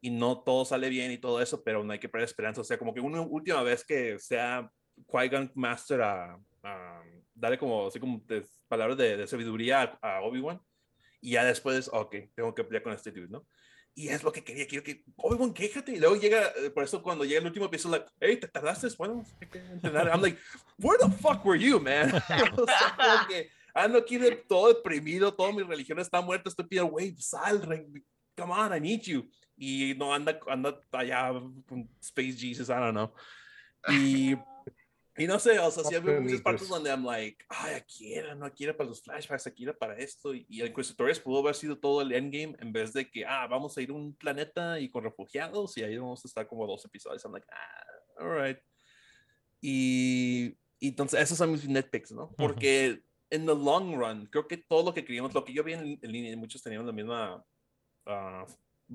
Y 0.00 0.10
no 0.10 0.42
todo 0.42 0.64
sale 0.64 0.88
bien 0.88 1.10
y 1.12 1.18
todo 1.18 1.40
eso, 1.40 1.62
pero 1.62 1.84
no 1.84 1.92
hay 1.92 1.98
que 1.98 2.08
perder 2.08 2.28
esperanza, 2.28 2.60
o 2.60 2.64
sea, 2.64 2.78
como 2.78 2.92
que 2.92 3.00
una 3.00 3.20
última 3.20 3.62
vez 3.62 3.84
que 3.84 4.18
sea 4.18 4.70
Qui-Gon 5.06 5.52
Master 5.54 6.02
a, 6.02 6.40
a 6.62 7.02
darle 7.38 7.58
como, 7.58 7.88
así 7.88 8.00
como 8.00 8.20
de- 8.26 8.46
palabras 8.68 8.96
de, 8.98 9.16
de 9.16 9.26
sabiduría 9.26 9.98
a, 10.02 10.16
a 10.16 10.22
Obi-Wan 10.22 10.60
y 11.20 11.32
ya 11.32 11.44
después, 11.44 11.90
ok, 11.92 12.14
tengo 12.34 12.54
que 12.54 12.64
pelear 12.64 12.82
con 12.82 12.92
este 12.92 13.10
dude, 13.10 13.28
¿no? 13.28 13.46
Y 13.94 14.10
es 14.10 14.22
lo 14.22 14.30
que 14.30 14.44
quería, 14.44 14.66
quiero 14.66 14.84
que, 14.84 15.02
Obi-Wan, 15.16 15.52
quéjate. 15.52 15.92
Y 15.92 15.98
luego 15.98 16.14
llega, 16.14 16.52
eh, 16.56 16.70
por 16.70 16.84
eso 16.84 17.02
cuando 17.02 17.24
llega 17.24 17.40
el 17.40 17.46
último 17.46 17.66
episodio, 17.66 17.96
like, 17.96 18.12
hey, 18.20 18.36
¿te 18.36 18.46
tardaste? 18.46 18.86
Bueno, 18.96 19.24
hay 19.40 19.48
que 19.48 19.58
entrenar. 19.58 20.06
I'm 20.06 20.22
like, 20.22 20.38
where 20.78 20.98
the 20.98 21.10
fuck 21.10 21.44
were 21.44 21.58
you, 21.58 21.80
man? 21.80 22.12
o 22.56 22.64
sea, 22.64 23.26
que 23.28 23.50
ando 23.74 23.98
aquí 23.98 24.16
de, 24.16 24.36
todo 24.36 24.68
deprimido, 24.68 25.34
toda 25.34 25.52
mi 25.52 25.64
religión 25.64 25.98
está 25.98 26.20
muerta, 26.20 26.48
estoy 26.48 26.66
pidiendo, 26.66 26.92
güey, 26.92 27.16
sal, 27.18 27.60
come 28.36 28.52
on, 28.52 28.76
I 28.76 28.80
need 28.80 29.02
you. 29.02 29.28
Y 29.56 29.94
no 29.96 30.14
anda, 30.14 30.38
anda 30.46 30.80
allá 30.92 31.32
con 31.66 31.88
Space 32.00 32.36
Jesus, 32.38 32.68
I 32.68 32.74
don't 32.74 32.92
know. 32.92 33.12
Y, 33.88 34.36
y 35.18 35.26
no 35.26 35.38
sé, 35.40 35.58
o 35.58 35.70
sea, 35.70 35.82
sí 35.82 35.96
había 35.96 36.20
muchas 36.20 36.40
partes 36.40 36.68
donde 36.68 36.90
I'm 36.90 37.04
like, 37.04 37.44
ay, 37.48 37.74
aquí 37.74 38.14
era, 38.14 38.34
no 38.36 38.46
aquí 38.46 38.64
era 38.64 38.76
para 38.76 38.88
los 38.88 39.02
flashbacks, 39.02 39.48
aquí 39.48 39.64
era 39.64 39.76
para 39.76 39.96
esto. 39.98 40.32
Y, 40.32 40.46
y 40.48 40.60
el 40.60 40.68
Inquisitores 40.68 41.18
pudo 41.18 41.40
haber 41.40 41.56
sido 41.56 41.76
todo 41.76 42.02
el 42.02 42.12
endgame 42.12 42.56
en 42.60 42.72
vez 42.72 42.92
de 42.92 43.10
que, 43.10 43.26
ah, 43.26 43.46
vamos 43.48 43.76
a 43.76 43.82
ir 43.82 43.90
a 43.90 43.94
un 43.94 44.14
planeta 44.14 44.78
y 44.78 44.88
con 44.88 45.02
refugiados 45.02 45.76
y 45.76 45.82
ahí 45.82 45.98
vamos 45.98 46.24
a 46.24 46.28
estar 46.28 46.46
como 46.46 46.66
dos 46.66 46.84
episodios. 46.84 47.24
I'm 47.24 47.32
like, 47.32 47.46
ah, 47.50 48.22
alright. 48.22 48.58
Y, 49.60 50.56
y 50.78 50.88
entonces, 50.88 51.20
esos 51.20 51.36
son 51.36 51.50
mis 51.50 51.68
netpicks, 51.68 52.12
¿no? 52.12 52.32
Porque 52.36 53.02
en 53.30 53.44
the 53.44 53.54
long 53.54 53.96
run, 53.96 54.26
creo 54.26 54.46
que 54.46 54.56
todo 54.56 54.84
lo 54.84 54.94
que 54.94 55.04
queríamos, 55.04 55.34
lo 55.34 55.44
que 55.44 55.52
yo 55.52 55.64
vi 55.64 55.72
en, 55.72 55.98
en 56.00 56.12
línea, 56.12 56.36
muchos 56.36 56.62
teníamos 56.62 56.86
la 56.86 56.92
misma 56.92 57.44
ah, 58.06 58.46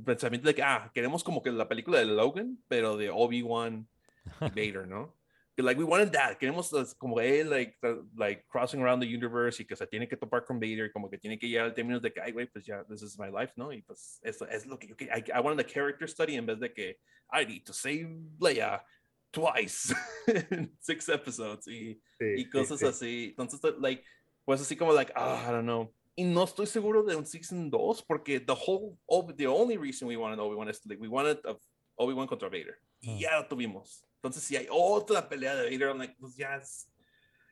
pensamiento 0.06 0.48
de 0.48 0.56
que, 0.56 0.64
ah, 0.64 0.90
queremos 0.94 1.24
como 1.24 1.41
que 1.41 1.52
la 1.52 1.68
película 1.68 2.00
de 2.00 2.06
Logan, 2.06 2.64
pero 2.68 2.98
de 2.98 3.10
Obi-Wan 3.10 3.88
Vader, 4.40 4.88
¿no? 4.88 5.14
Like, 5.57 5.77
we 5.77 5.84
wanted 5.84 6.11
that. 6.13 6.39
Queremos 6.39 6.73
uh, 6.73 6.84
como 6.97 7.19
él, 7.19 7.49
like, 7.49 7.77
like, 8.17 8.43
crossing 8.49 8.81
around 8.81 9.01
the 9.01 9.07
universe 9.07 9.59
y 9.59 9.65
que 9.65 9.75
se 9.75 9.85
tiene 9.85 10.07
que 10.07 10.17
topar 10.17 10.45
con 10.45 10.59
Vader, 10.59 10.91
como 10.91 11.09
que 11.09 11.17
tiene 11.17 11.38
que 11.38 11.47
llegar 11.47 11.65
al 11.65 11.73
término 11.73 11.99
de 11.99 12.11
que, 12.11 12.19
ay, 12.21 12.31
güey, 12.31 12.47
pues 12.47 12.65
ya, 12.65 12.84
this 12.85 13.03
is 13.03 13.19
my 13.19 13.30
life, 13.30 13.53
¿no? 13.55 13.71
Y 13.71 13.84
pues 13.84 14.19
eso 14.23 14.47
es 14.47 14.65
lo 14.65 14.80
que 14.80 14.88
yo 14.88 14.95
quería. 14.95 15.15
I, 15.15 15.23
I 15.31 15.39
wanted 15.41 15.63
the 15.63 15.71
character 15.71 16.07
study 16.07 16.35
en 16.35 16.47
vez 16.47 16.59
de 16.59 16.73
que, 16.73 16.97
I 17.31 17.45
need 17.45 17.65
to 17.65 17.73
save 17.73 18.07
Leia 18.39 18.84
twice 19.31 19.93
in 20.51 20.71
six 20.80 21.07
episodes 21.09 21.67
y, 21.67 22.01
Sí, 22.19 22.35
y 22.38 22.49
cosas 22.49 22.80
sí. 22.80 22.85
así. 22.85 23.35
Entonces, 23.38 23.61
like, 23.80 24.03
pues 24.45 24.59
así 24.59 24.75
como, 24.75 24.91
like, 24.91 25.11
ah, 25.15 25.45
I 25.47 25.51
don't 25.51 25.65
know. 25.65 25.93
Y 26.15 26.23
no 26.23 26.43
estoy 26.43 26.67
seguro 26.67 27.03
de 27.03 27.15
un 27.15 27.25
season 27.25 27.69
2 27.69 28.03
porque 28.03 28.39
the 28.39 28.53
whole, 28.53 28.97
the 29.35 29.47
only 29.47 29.77
reason 29.77 30.07
we 30.07 30.15
wanted 30.15 30.39
Obi-Wan 30.39 30.69
is 30.69 30.80
like, 30.85 31.01
we 31.01 31.07
wanted 31.07 31.39
a 31.45 31.55
Obi-Wan 31.97 32.27
contra 32.27 32.49
Vader. 32.49 32.80
Y 33.01 33.19
ya 33.19 33.39
lo 33.39 33.47
tuvimos. 33.47 34.03
Entonces, 34.24 34.41
si 34.45 34.56
hay 34.56 34.68
otra 34.72 35.28
pelea 35.28 35.54
de 35.54 35.64
Vader, 35.66 35.90
I'm 35.90 35.98
like, 35.98 36.16
pues 36.18 36.38
ya 36.38 36.56
es, 36.56 36.88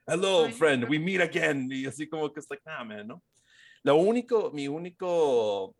hello, 0.07 0.49
friend, 0.51 0.89
we 0.89 0.97
meet 0.97 1.19
again. 1.19 1.69
Y 1.69 1.85
así 1.85 2.07
como 2.07 2.31
que 2.31 2.39
es 2.39 2.47
like, 2.49 2.63
nah, 2.65 2.81
man, 2.85 3.05
¿no? 3.07 3.21
Lo 3.83 3.97
único, 3.97 4.51
mi 4.51 4.69
único, 4.69 5.75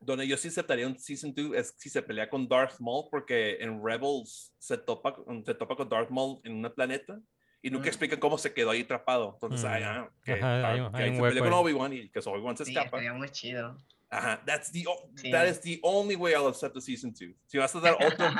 donde 0.00 0.26
yo 0.26 0.38
sí 0.38 0.48
aceptaría 0.48 0.86
un 0.86 0.98
season 0.98 1.34
2 1.34 1.54
es 1.54 1.74
si 1.76 1.90
se 1.90 2.00
pelea 2.00 2.30
con 2.30 2.48
Darth 2.48 2.80
Maul, 2.80 3.08
porque 3.10 3.58
en 3.60 3.84
Rebels 3.84 4.54
se 4.58 4.78
topa, 4.78 5.14
con- 5.14 5.44
se 5.44 5.52
topa 5.54 5.76
con 5.76 5.86
Darth 5.86 6.08
Maul 6.08 6.40
en 6.44 6.64
un 6.64 6.72
planeta 6.74 7.20
y 7.60 7.68
nunca 7.68 7.84
Mm. 7.84 7.88
explican 7.88 8.18
cómo 8.18 8.38
se 8.38 8.54
quedó 8.54 8.70
ahí 8.70 8.80
atrapado. 8.80 9.32
Entonces, 9.34 9.64
Mm. 9.68 9.82
ah, 9.84 10.10
que, 10.24 10.32
Ajá, 10.32 10.70
hay 10.72 10.80
ah, 10.80 10.90
que 10.96 11.02
hay 11.02 11.04
ahí 11.04 11.10
un 11.10 11.16
se 11.16 11.22
pelea 11.28 11.42
con. 11.42 11.52
Obi-Wan 11.52 11.92
y 11.92 12.08
que 12.08 12.20
Obi-Wan 12.20 12.56
se 12.56 12.64
Sí, 12.64 12.70
escapa. 12.70 12.86
estaría 12.86 13.12
muy 13.12 13.28
chido. 13.28 13.76
Ajá, 14.08 14.42
that's 14.46 14.72
the, 14.72 14.82
Sí. 15.16 15.30
that 15.30 15.46
is 15.46 15.60
the 15.60 15.78
only 15.82 16.16
way 16.16 16.32
I'll 16.32 16.46
accept 16.46 16.74
the 16.74 16.80
season 16.80 17.12
2. 17.12 17.34
Si 17.46 17.58
vas 17.58 17.74
a 17.76 17.80
dar 17.80 17.96
otro, 18.24 18.30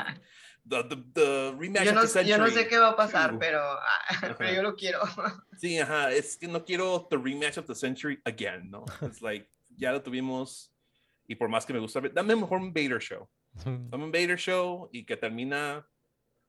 the, 0.67 0.83
the, 0.83 0.95
the 1.13 1.53
rematch 1.57 1.83
Yo 1.85 1.89
of 1.91 1.95
no, 1.95 2.01
the 2.01 2.07
century. 2.07 2.31
yo 2.31 2.37
no 2.37 2.47
sé 2.47 2.67
qué 2.67 2.77
va 2.77 2.89
a 2.89 2.95
pasar, 2.95 3.31
two. 3.31 3.39
pero, 3.39 3.59
ah, 3.61 4.35
pero 4.37 4.53
yo 4.53 4.61
lo 4.63 4.75
quiero. 4.75 4.99
Sí, 5.57 5.79
ajá, 5.79 6.11
es 6.11 6.37
que 6.37 6.47
no 6.47 6.63
quiero 6.65 7.07
the 7.09 7.17
rematch 7.17 7.57
of 7.57 7.65
the 7.67 7.75
century 7.75 8.19
again, 8.25 8.69
¿no? 8.69 8.85
Es 9.01 9.21
like, 9.21 9.49
ya 9.77 9.91
lo 9.91 10.01
tuvimos 10.01 10.73
y 11.27 11.35
por 11.35 11.49
más 11.49 11.65
que 11.65 11.73
me 11.73 11.79
gusta, 11.79 11.99
ver- 11.99 12.13
dame 12.13 12.35
mejor 12.35 12.59
un 12.59 12.73
Vader 12.73 12.99
show. 13.01 13.27
Dame 13.65 14.03
un 14.03 14.11
Vader 14.11 14.37
show 14.37 14.89
y 14.91 15.03
que 15.05 15.17
termina 15.17 15.87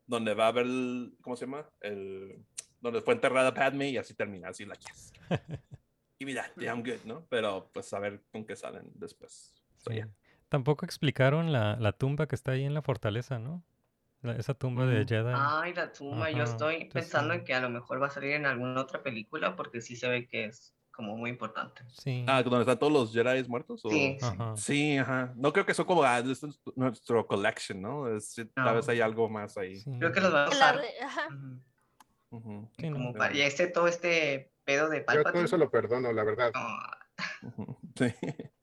donde 0.06 0.34
va 0.34 0.44
a 0.46 0.48
haber, 0.48 0.66
el, 0.66 1.16
¿cómo 1.22 1.36
se 1.36 1.46
llama? 1.46 1.68
El, 1.80 2.44
donde 2.80 3.00
fue 3.00 3.14
enterrada 3.14 3.52
Padme 3.54 3.88
y 3.90 3.96
así 3.96 4.14
termina, 4.14 4.48
así 4.50 4.64
la 4.64 4.74
yes. 4.74 5.12
Y 6.20 6.24
mira, 6.24 6.50
yeah, 6.56 6.72
I'm 6.74 6.82
good, 6.82 7.04
¿no? 7.04 7.26
Pero 7.30 7.70
pues 7.72 7.92
a 7.92 7.98
ver 8.00 8.22
con 8.32 8.44
qué 8.44 8.56
salen 8.56 8.90
después. 8.94 9.54
So, 9.76 9.90
Sí. 9.90 9.96
yeah. 9.96 10.08
Tampoco 10.48 10.84
explicaron 10.84 11.52
la, 11.52 11.76
la 11.76 11.92
tumba 11.92 12.26
que 12.26 12.34
está 12.34 12.52
ahí 12.52 12.64
en 12.64 12.74
la 12.74 12.82
fortaleza, 12.82 13.38
¿no? 13.38 13.62
La- 14.32 14.36
esa 14.38 14.54
tumba 14.54 14.86
de. 14.86 15.04
Jedi. 15.06 15.32
Ay, 15.34 15.74
la 15.74 15.92
tumba, 15.92 16.30
yo 16.30 16.42
estoy 16.44 16.86
pensando 16.86 17.34
sí. 17.34 17.40
en 17.40 17.44
que 17.44 17.54
a 17.54 17.60
lo 17.60 17.70
mejor 17.70 18.00
va 18.02 18.06
a 18.06 18.10
salir 18.10 18.32
en 18.32 18.46
alguna 18.46 18.80
otra 18.80 19.02
película 19.02 19.56
porque 19.56 19.80
sí 19.80 19.96
se 19.96 20.08
ve 20.08 20.26
que 20.26 20.44
es 20.46 20.74
como 20.90 21.16
muy 21.16 21.30
importante. 21.30 21.82
Sí. 21.88 22.24
Ah, 22.26 22.42
¿donde 22.42 22.60
están 22.60 22.78
todos 22.78 22.92
los 22.92 23.12
Jedi 23.12 23.48
muertos? 23.48 23.84
o- 23.84 23.90
Sí, 23.90 24.16
sí. 24.20 24.26
Ajá. 24.26 24.56
Sí, 24.56 24.96
ajá. 24.98 25.32
No 25.36 25.52
creo 25.52 25.64
que 25.64 25.72
son 25.74 25.86
como 25.86 26.02
ah, 26.02 26.18
es 26.18 26.44
nuestro 26.74 27.26
collection, 27.26 27.80
¿no? 27.80 28.08
Es- 28.08 28.34
Tal 28.54 28.74
vez 28.74 28.88
hay 28.88 29.00
algo 29.00 29.28
más 29.28 29.56
ahí. 29.56 29.76
sí. 29.76 29.90
Creo 29.98 30.12
que 30.12 30.20
los 30.20 30.34
va 30.34 30.46
a 30.46 30.48
usar. 30.48 30.80
ajá. 31.02 31.28
Sí, 32.76 32.90
no, 32.90 32.96
Como 32.96 33.14
para, 33.14 33.34
y 33.34 33.40
este, 33.40 33.68
todo 33.68 33.88
este 33.88 34.52
pedo 34.64 34.88
de 34.90 34.98
Yo 34.98 35.04
todo 35.04 35.14
Palpatine. 35.22 35.44
eso 35.44 35.56
lo 35.56 35.70
perdono, 35.70 36.12
la 36.12 36.24
verdad. 36.24 36.52
Sí. 37.96 38.14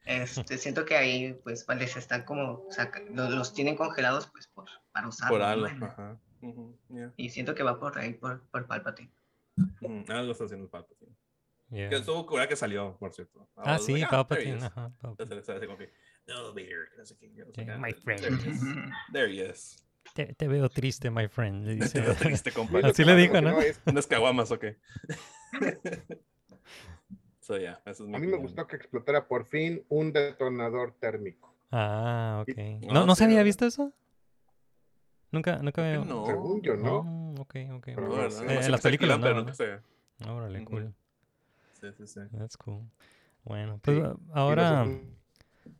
Este, 0.06 0.58
siento 0.58 0.86
que 0.86 0.96
ahí, 0.96 1.34
pues, 1.44 1.66
les 1.78 1.96
están 1.98 2.24
como, 2.24 2.68
los, 3.14 3.30
los 3.34 3.54
tienen 3.54 3.76
congelados, 3.76 4.28
pues, 4.32 4.48
por, 4.48 4.66
para 4.92 5.08
usarlos. 5.08 5.38
Por 5.38 5.40
¿no? 5.42 5.46
algo. 5.48 5.68
En- 5.68 5.84
Ajá. 5.84 6.20
ujú, 6.42 6.78
yeah, 6.90 7.14
Y 7.18 7.30
siento 7.30 7.56
que 7.56 7.64
va 7.64 7.80
por 7.80 7.98
ahí, 7.98 8.14
por, 8.14 8.42
por 8.50 8.66
Palpatine. 8.68 9.12
ujú, 9.82 10.06
Algo 10.10 10.32
está 10.32 10.46
haciendo 10.46 10.70
Palpatine. 10.70 11.12
Yeah. 11.70 11.90
Que 11.90 11.96
estuvo 11.96 12.26
cura 12.28 12.48
que 12.48 12.56
salió, 12.56 12.96
por 13.00 13.12
cierto. 13.14 13.50
I 13.58 13.62
Ah, 13.66 13.80
sí, 13.80 13.94
like, 13.94 14.06
he 14.06 14.08
Palpatine. 14.10 14.64
Ajá, 14.64 14.92
ah, 15.02 15.16
my 17.80 17.92
there 17.94 18.02
friend. 18.20 18.42
he 18.44 18.50
is. 18.50 18.60
There 19.14 19.28
he 19.32 19.50
is. 19.50 19.82
Te, 20.14 20.34
te 20.36 20.48
veo 20.48 20.70
triste, 20.70 21.10
my 21.10 21.28
friend. 21.28 21.66
le 21.66 21.76
dice. 21.78 21.90
Te 22.00 22.02
veo 22.02 22.16
triste, 22.16 22.52
compa. 22.52 22.80
Lo 22.80 22.88
Así 22.90 23.04
le 23.04 23.16
dijo, 23.16 23.42
¿no? 23.42 23.60
es- 23.60 23.82
¿Unas 23.86 24.06
caguamas 24.06 24.52
o 24.52 24.60
qué? 24.60 24.78
So, 27.46 27.58
yeah, 27.58 27.80
eso 27.86 28.04
es 28.04 28.10
mi 28.10 28.16
a 28.16 28.20
mí 28.20 28.28
me 28.28 28.38
gustó 28.38 28.66
que 28.68 28.76
explotara 28.76 29.28
por 29.28 29.46
fin 29.46 29.84
un 29.90 30.12
detonador 30.12 30.94
térmico. 31.00 31.54
Ah, 31.72 32.44
ok. 32.48 32.58
Ah, 32.58 32.94
¿No, 32.94 33.06
¿no 33.06 33.16
se 33.16 33.26
había 33.26 33.44
visto 33.44 33.66
eso? 33.66 33.94
Nunca, 35.32 35.58
nunca 35.58 35.82
había... 35.82 36.02
que 36.02 36.10
no. 36.10 36.26
Según 36.26 36.62
yo, 36.62 36.76
¿no? 36.76 37.04
Mm. 37.04 37.26
Eh, 37.54 37.68
en 38.66 38.72
las 38.72 38.82
se 38.82 38.88
películas 38.88 39.20
no, 39.20 39.24
pero 39.24 39.36
nunca 39.36 39.54
sé. 39.54 39.80
Órale, 40.28 40.64
cool. 40.66 40.94
Sí, 41.80 41.88
sí, 41.98 42.08
sí. 42.08 42.22
That's 42.38 42.58
cool. 42.58 42.82
Bueno, 43.44 43.80
pues 43.82 43.98
Sí. 43.98 44.04
ah, 44.04 44.16
ahora, 44.34 44.88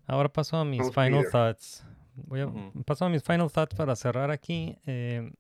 ahora 0.06 0.30
paso 0.32 0.58
a 0.58 0.66
mis 0.66 0.94
final 0.94 1.26
thoughts. 1.32 1.84
Voy 2.16 2.42
a, 2.42 2.48
Ujú. 2.48 2.84
Paso 2.84 3.06
a 3.06 3.10
mis 3.10 3.24
final 3.24 3.52
thoughts 3.52 3.76
para 3.76 3.96
cerrar 3.96 4.30
aquí. 4.30 4.78
Eh, 4.86 5.32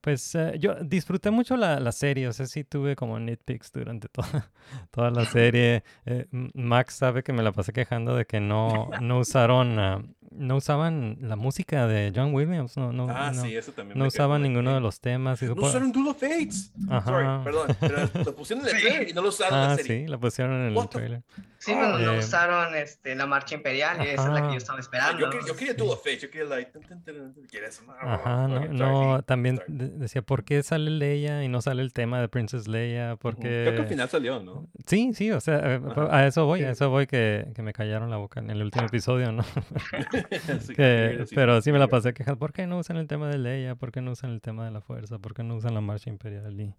pues 0.00 0.34
eh, 0.34 0.56
yo 0.58 0.74
disfruté 0.76 1.30
mucho 1.30 1.56
la, 1.56 1.78
la 1.80 1.92
serie, 1.92 2.28
o 2.28 2.32
sea, 2.32 2.46
sí 2.46 2.64
tuve 2.64 2.96
como 2.96 3.18
nitpicks 3.18 3.72
durante 3.72 4.08
toda, 4.08 4.50
toda 4.90 5.10
la 5.10 5.24
serie. 5.26 5.84
Eh, 6.06 6.26
Max 6.30 6.94
sabe 6.94 7.22
que 7.22 7.32
me 7.32 7.42
la 7.42 7.52
pasé 7.52 7.72
quejando 7.72 8.16
de 8.16 8.24
que 8.24 8.40
no, 8.40 8.90
no 9.00 9.18
usaron, 9.18 9.78
ah, 9.78 10.02
no 10.30 10.56
usaban 10.56 11.18
la 11.20 11.36
música 11.36 11.86
de 11.86 12.12
John 12.14 12.32
Williams, 12.34 12.76
no, 12.76 12.92
no, 12.92 13.08
Ah, 13.10 13.32
no, 13.34 13.42
sí, 13.42 13.56
eso 13.56 13.72
también. 13.72 13.98
no 13.98 14.06
usaban 14.06 14.42
ninguno 14.42 14.72
de 14.74 14.80
los 14.80 15.00
temas. 15.00 15.42
y 15.42 15.46
No 15.46 15.54
supo- 15.54 15.66
usaron 15.66 15.90
Duel 15.92 16.08
of 16.08 16.18
Fates. 16.20 16.72
Ajá. 16.88 17.04
Sorry, 17.04 17.44
perdón. 17.44 17.76
Pero 17.80 17.96
lo 18.24 18.36
pusieron 18.36 18.66
en 18.68 18.74
el 18.76 18.80
trailer 18.82 19.08
y 19.08 19.12
no 19.12 19.22
lo 19.22 19.28
usaron 19.28 19.58
en 19.58 19.64
Ah, 19.64 19.68
la 19.70 19.76
serie. 19.76 20.04
sí, 20.04 20.06
la 20.06 20.18
pusieron 20.18 20.54
en 20.60 20.66
el 20.68 20.74
What 20.76 20.86
the- 20.88 20.98
trailer. 20.98 21.22
Sí, 21.58 21.72
pero 21.74 21.98
no 21.98 22.14
Eh, 22.14 22.18
usaron 22.18 22.74
este, 22.74 23.14
la 23.14 23.26
marcha 23.26 23.54
imperial 23.54 23.98
y 24.02 24.08
esa 24.08 24.28
es 24.28 24.32
la 24.32 24.42
que 24.46 24.52
yo 24.52 24.56
estaba 24.56 24.78
Ah, 24.78 24.80
esperando. 24.80 25.20
yo, 25.20 25.28
quería, 25.30 25.46
yo 25.46 25.56
quería 25.56 25.74
Duel 25.74 25.90
of 25.90 25.98
Fates. 26.02 26.22
Yo 26.22 26.30
quería. 26.30 26.48
No, 26.48 27.92
Ajá, 28.12 28.48
no, 28.48 28.56
okay, 28.56 28.68
no, 28.70 29.22
también 29.22 29.56
Sorry. 29.58 29.74
decía, 29.96 30.22
¿por 30.22 30.44
qué 30.44 30.62
sale 30.62 30.90
Leia 30.90 31.44
y 31.44 31.48
no 31.48 31.60
sale 31.60 31.82
el 31.82 31.92
tema 31.92 32.18
de 32.20 32.28
Princess 32.28 32.66
Leia? 32.66 33.14
Ujú. 33.14 33.18
Creo 33.18 33.40
que 33.40 33.68
al 33.68 33.74
Porque... 33.76 33.90
final 33.90 34.08
salió, 34.08 34.40
¿no? 34.40 34.68
Sí, 34.86 35.12
sí, 35.12 35.30
o 35.32 35.40
sea, 35.40 35.58
eh, 35.74 35.80
Ajá. 35.90 36.08
a 36.16 36.26
eso 36.26 36.46
voy, 36.46 36.62
a 36.64 36.70
eso 36.70 36.88
voy 36.88 37.06
que, 37.06 37.48
que 37.54 37.60
me 37.62 37.74
callaron 37.74 38.08
la 38.10 38.16
boca 38.16 38.40
en 38.40 38.48
el 38.48 38.62
último 38.62 38.86
episodio, 38.86 39.30
¿no? 39.32 39.44
Que- 40.76 41.24
pero 41.34 41.60
sí 41.62 41.72
me 41.72 41.78
la 41.78 41.88
pasé 41.88 42.12
quejando, 42.14 42.38
¿por 42.38 42.52
qué 42.52 42.66
no 42.66 42.78
usan 42.78 42.96
el 42.96 43.06
tema 43.06 43.28
de 43.28 43.38
Leia? 43.38 43.74
¿Por 43.74 43.92
qué 43.92 44.00
no 44.00 44.12
usan 44.12 44.30
el 44.30 44.40
tema 44.40 44.64
de 44.64 44.70
la 44.70 44.80
fuerza? 44.80 45.18
¿Por 45.18 45.34
qué 45.34 45.42
no 45.42 45.56
usan 45.56 45.74
la 45.74 45.80
marcha 45.80 46.10
imperial? 46.10 46.60
Y, 46.60 46.74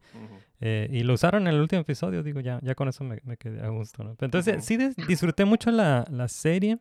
eh, 0.60 0.88
y 0.92 1.04
lo 1.04 1.14
usaron 1.14 1.48
en 1.48 1.54
el 1.56 1.60
último 1.62 1.82
episodio, 1.82 2.24
digo, 2.24 2.40
ya, 2.40 2.60
ya 2.64 2.76
con 2.76 2.88
eso 2.88 3.04
me, 3.04 3.20
me 3.24 3.38
quedé 3.38 3.62
a 3.62 3.70
gusto, 3.70 4.04
¿no? 4.04 4.16
Entonces, 4.20 4.64
sí 4.66 4.78
dis- 4.78 4.96
disfruté 5.08 5.46
mucho 5.46 5.72
la, 5.72 6.06
la 6.10 6.28
serie. 6.28 6.80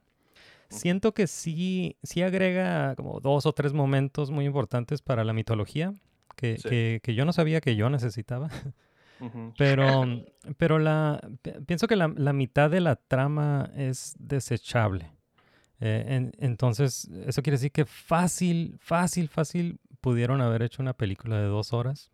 Siento 0.68 1.12
que 1.14 1.26
sí, 1.26 1.96
sí 2.04 2.22
agrega 2.22 2.94
como 2.94 3.18
dos 3.20 3.44
o 3.44 3.52
tres 3.52 3.72
momentos 3.72 4.30
muy 4.30 4.44
importantes 4.44 5.02
para 5.02 5.24
la 5.24 5.32
mitología 5.32 5.92
que, 6.36 6.58
Sí. 6.58 6.68
que, 6.68 7.00
que 7.02 7.14
yo 7.16 7.24
no 7.24 7.32
sabía 7.32 7.60
que 7.60 7.74
yo 7.76 7.90
necesitaba. 7.90 8.48
Pero, 9.58 10.06
pero 10.56 10.78
la, 10.78 11.20
pi- 11.42 11.52
pienso 11.66 11.86
que 11.86 11.94
la, 11.96 12.08
la 12.16 12.32
mitad 12.32 12.70
de 12.70 12.80
la 12.80 12.96
trama 12.96 13.70
es 13.76 14.14
desechable. 14.18 15.10
Eh, 15.80 16.04
en- 16.08 16.32
entonces, 16.38 17.08
eso 17.26 17.42
quiere 17.42 17.56
decir 17.56 17.72
que 17.72 17.84
fácil, 17.86 18.76
fácil, 18.80 19.28
fácil 19.28 19.78
pudieron 20.00 20.40
haber 20.40 20.62
hecho 20.62 20.82
una 20.82 20.92
película 20.92 21.38
de 21.38 21.46
dos 21.46 21.72
horas 21.72 22.10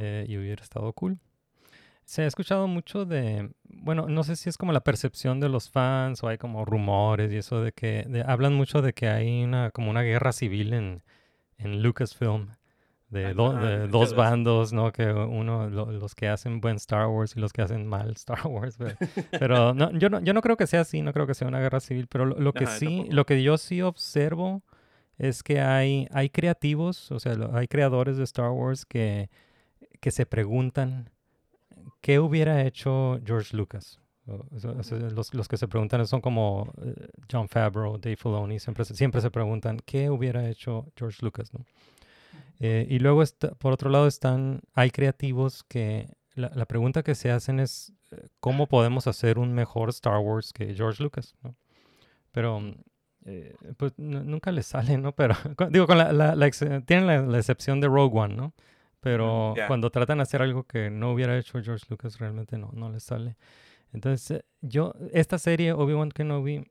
eh, 0.00 0.26
y 0.28 0.36
hubiera 0.38 0.62
estado 0.62 0.92
cool. 0.92 1.18
Se 2.04 2.22
ha 2.22 2.26
escuchado 2.26 2.66
mucho 2.68 3.04
de, 3.04 3.50
bueno, 3.64 4.06
no 4.08 4.24
sé 4.24 4.36
si 4.36 4.48
es 4.48 4.56
como 4.56 4.72
la 4.72 4.80
percepción 4.80 5.40
de 5.40 5.48
los 5.50 5.68
fans 5.70 6.22
o 6.22 6.28
hay 6.28 6.38
como 6.38 6.64
rumores 6.64 7.30
y 7.32 7.36
eso 7.36 7.60
de 7.62 7.72
que 7.72 8.04
de- 8.08 8.22
hablan 8.26 8.54
mucho 8.54 8.80
de 8.80 8.94
que 8.94 9.08
hay 9.08 9.42
una 9.44 9.70
como 9.70 9.90
una 9.90 10.02
guerra 10.02 10.32
civil 10.32 10.72
en, 10.72 11.02
en 11.58 11.82
Lucasfilm 11.82 12.48
de, 13.10 13.32
do- 13.34 13.52
Ajá, 13.52 13.66
de 13.66 13.88
dos 13.88 14.14
bandos, 14.14 14.72
¿no? 14.72 14.92
Que 14.92 15.10
uno, 15.12 15.68
lo- 15.70 15.90
los 15.92 16.14
que 16.14 16.28
hacen 16.28 16.60
buen 16.60 16.76
Star 16.76 17.06
Wars 17.06 17.34
y 17.36 17.40
los 17.40 17.52
que 17.52 17.62
hacen 17.62 17.86
mal 17.86 18.10
Star 18.16 18.46
Wars. 18.46 18.76
Pero, 18.78 18.96
pero 19.38 19.74
no, 19.74 19.90
yo, 19.92 20.10
no, 20.10 20.20
yo 20.20 20.32
no 20.34 20.42
creo 20.42 20.56
que 20.56 20.66
sea 20.66 20.82
así, 20.82 21.00
no 21.02 21.12
creo 21.12 21.26
que 21.26 21.34
sea 21.34 21.48
una 21.48 21.60
guerra 21.60 21.80
civil, 21.80 22.06
pero 22.08 22.26
lo, 22.26 22.38
lo 22.38 22.52
que 22.52 22.64
Ajá, 22.64 22.76
sí, 22.78 22.86
tampoco. 22.98 23.14
lo 23.14 23.26
que 23.26 23.42
yo 23.42 23.56
sí 23.58 23.80
observo 23.82 24.62
es 25.16 25.42
que 25.42 25.60
hay, 25.60 26.06
hay 26.12 26.30
creativos, 26.30 27.10
o 27.10 27.18
sea, 27.18 27.34
hay 27.54 27.66
creadores 27.66 28.16
de 28.18 28.24
Star 28.24 28.50
Wars 28.50 28.84
que, 28.86 29.30
que 30.00 30.10
se 30.10 30.26
preguntan 30.26 31.10
qué 32.00 32.18
hubiera 32.20 32.62
hecho 32.64 33.18
George 33.24 33.56
Lucas. 33.56 34.00
O- 34.26 34.60
sea, 34.60 34.98
los, 34.98 35.32
los 35.32 35.48
que 35.48 35.56
se 35.56 35.66
preguntan 35.66 36.06
son 36.06 36.20
como 36.20 36.70
eh, 36.84 37.08
John 37.32 37.48
Favreau, 37.48 37.96
Dave 37.98 38.16
Filoni, 38.16 38.58
siempre, 38.60 38.84
siempre 38.84 39.22
se 39.22 39.30
preguntan 39.30 39.80
qué 39.86 40.10
hubiera 40.10 40.46
hecho 40.50 40.86
George 40.96 41.24
Lucas, 41.24 41.52
¿no? 41.54 41.64
Eh, 42.60 42.86
y 42.90 42.98
luego, 42.98 43.22
está, 43.22 43.50
por 43.54 43.72
otro 43.72 43.88
lado, 43.90 44.06
están, 44.06 44.60
hay 44.74 44.90
creativos 44.90 45.62
que 45.64 46.08
la, 46.34 46.50
la 46.54 46.66
pregunta 46.66 47.02
que 47.02 47.14
se 47.14 47.30
hacen 47.30 47.60
es 47.60 47.92
eh, 48.10 48.26
cómo 48.40 48.66
podemos 48.66 49.06
hacer 49.06 49.38
un 49.38 49.52
mejor 49.54 49.90
Star 49.90 50.18
Wars 50.18 50.52
que 50.52 50.74
George 50.74 51.02
Lucas, 51.02 51.34
¿no? 51.42 51.54
Pero 52.32 52.60
mm, 52.60 52.74
eh, 53.26 53.54
pues 53.76 53.92
nu- 53.96 54.24
nunca 54.24 54.50
les 54.52 54.66
sale, 54.66 54.98
¿no? 54.98 55.12
Pero 55.12 55.34
digo, 55.70 55.86
con 55.86 55.98
la, 55.98 56.12
la- 56.12 56.34
la 56.34 56.50
tienen 56.84 57.06
la, 57.30 57.38
excepción 57.38 57.80
de 57.80 57.86
Rogue 57.88 58.18
One, 58.18 58.34
¿no? 58.34 58.54
Pero 59.00 59.54
ya. 59.56 59.68
cuando 59.68 59.90
tratan 59.90 60.18
de 60.18 60.22
hacer 60.22 60.42
algo 60.42 60.64
que 60.64 60.90
no 60.90 61.12
hubiera 61.12 61.38
hecho 61.38 61.62
George 61.62 61.86
Lucas, 61.88 62.18
realmente 62.18 62.58
no, 62.58 62.70
no 62.72 62.90
les 62.90 63.04
sale. 63.04 63.36
Entonces, 63.92 64.30
eh, 64.40 64.44
yo, 64.60 64.92
esta 65.12 65.38
serie, 65.38 65.72
Obi-Wan 65.72 66.10
Kenobi, 66.10 66.68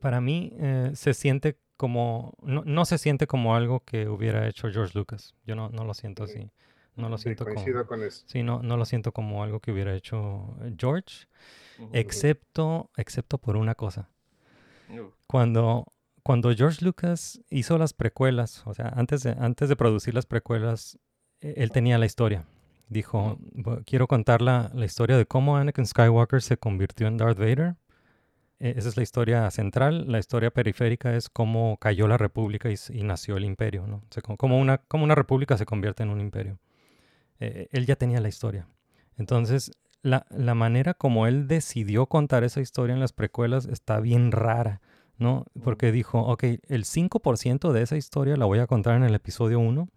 para 0.00 0.20
mí 0.20 0.52
eh, 0.58 0.90
se 0.94 1.14
siente 1.14 1.58
como, 1.76 2.34
no, 2.42 2.62
no 2.64 2.84
se 2.84 2.98
siente 2.98 3.26
como 3.26 3.54
algo 3.54 3.80
que 3.80 4.08
hubiera 4.08 4.46
hecho 4.48 4.70
George 4.70 4.98
Lucas. 4.98 5.34
Yo 5.44 5.54
no, 5.54 5.68
no 5.70 5.84
lo 5.84 5.94
siento 5.94 6.24
así. 6.24 6.50
No 6.96 7.08
lo 7.10 7.18
Sí, 7.18 7.24
siento 7.24 7.44
como... 7.44 7.86
con 7.86 8.02
eso. 8.02 8.24
Sí, 8.26 8.42
no, 8.42 8.62
no 8.62 8.76
lo 8.78 8.84
siento 8.86 9.12
como 9.12 9.42
algo 9.42 9.60
que 9.60 9.70
hubiera 9.72 9.94
hecho 9.94 10.56
eh, 10.62 10.74
George, 10.78 11.26
excepto, 11.92 12.90
excepto 12.96 13.38
por 13.38 13.56
una 13.56 13.74
cosa. 13.74 14.08
Uh, 14.88 15.10
Cuando, 15.26 15.92
cuando 16.22 16.54
George 16.54 16.84
Lucas 16.84 17.40
hizo 17.50 17.78
las 17.78 17.92
precuelas, 17.92 18.62
o 18.66 18.74
sea, 18.74 18.88
antes 18.96 19.22
de, 19.22 19.36
antes 19.38 19.68
de 19.68 19.76
producir 19.76 20.14
las 20.14 20.26
precuelas, 20.26 20.98
e- 21.40 21.54
él 21.58 21.70
tenía 21.70 21.98
la 21.98 22.06
historia. 22.06 22.44
Dijo, 22.88 23.36
"Bu- 23.52 23.82
quiero 23.84 24.06
contar 24.06 24.40
la, 24.42 24.70
la 24.72 24.84
historia 24.84 25.16
de 25.16 25.26
cómo 25.26 25.56
Anakin 25.56 25.86
Skywalker 25.86 26.40
se 26.40 26.56
convirtió 26.56 27.08
en 27.08 27.16
Darth 27.16 27.38
Vader. 27.38 27.74
E- 28.58 28.74
Esa 28.76 28.88
es 28.88 28.96
la 28.96 29.02
historia 29.02 29.50
central. 29.50 30.10
La 30.10 30.18
historia 30.18 30.50
periférica 30.50 31.14
es 31.16 31.28
cómo 31.28 31.76
cayó 31.78 32.06
la 32.08 32.18
república 32.18 32.68
y, 32.70 33.02
nació 33.02 33.36
el 33.36 33.44
imperio, 33.44 33.86
¿no? 33.86 33.96
O 33.96 34.06
sea, 34.10 34.22
como, 34.22 34.58
una, 34.58 34.78
como 34.78 35.04
una 35.04 35.14
república 35.14 35.56
se 35.58 35.66
convierte 35.66 36.02
en 36.02 36.10
un 36.10 36.20
imperio. 36.20 36.58
Eh, 37.40 37.68
él 37.72 37.86
ya 37.86 37.96
tenía 37.96 38.20
la 38.20 38.28
historia. 38.28 38.66
Entonces, 39.18 39.72
la, 40.02 40.26
la 40.30 40.54
manera 40.54 40.94
como 40.94 41.26
él 41.26 41.48
decidió 41.48 42.06
contar 42.06 42.44
esa 42.44 42.60
historia 42.60 42.94
en 42.94 43.00
las 43.00 43.12
precuelas 43.12 43.66
está 43.66 44.00
bien 44.00 44.32
rara, 44.32 44.80
¿no? 45.18 45.46
Porque 45.62 45.92
dijo, 45.92 46.20
ok, 46.20 46.44
el 46.68 46.84
5% 46.84 47.72
de 47.72 47.82
esa 47.82 47.96
historia 47.96 48.36
la 48.36 48.46
voy 48.46 48.58
a 48.58 48.66
contar 48.66 48.96
en 48.96 49.04
el 49.04 49.14
episodio 49.14 49.58
1, 49.58 49.88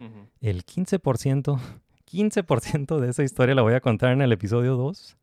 ujú. 0.00 0.28
el 0.40 0.64
15%, 0.64 1.58
15% 2.04 2.98
de 3.00 3.10
esa 3.10 3.22
historia 3.22 3.54
la 3.54 3.62
voy 3.62 3.74
a 3.74 3.80
contar 3.80 4.12
en 4.12 4.22
el 4.22 4.32
episodio 4.32 4.76
2 4.76 5.16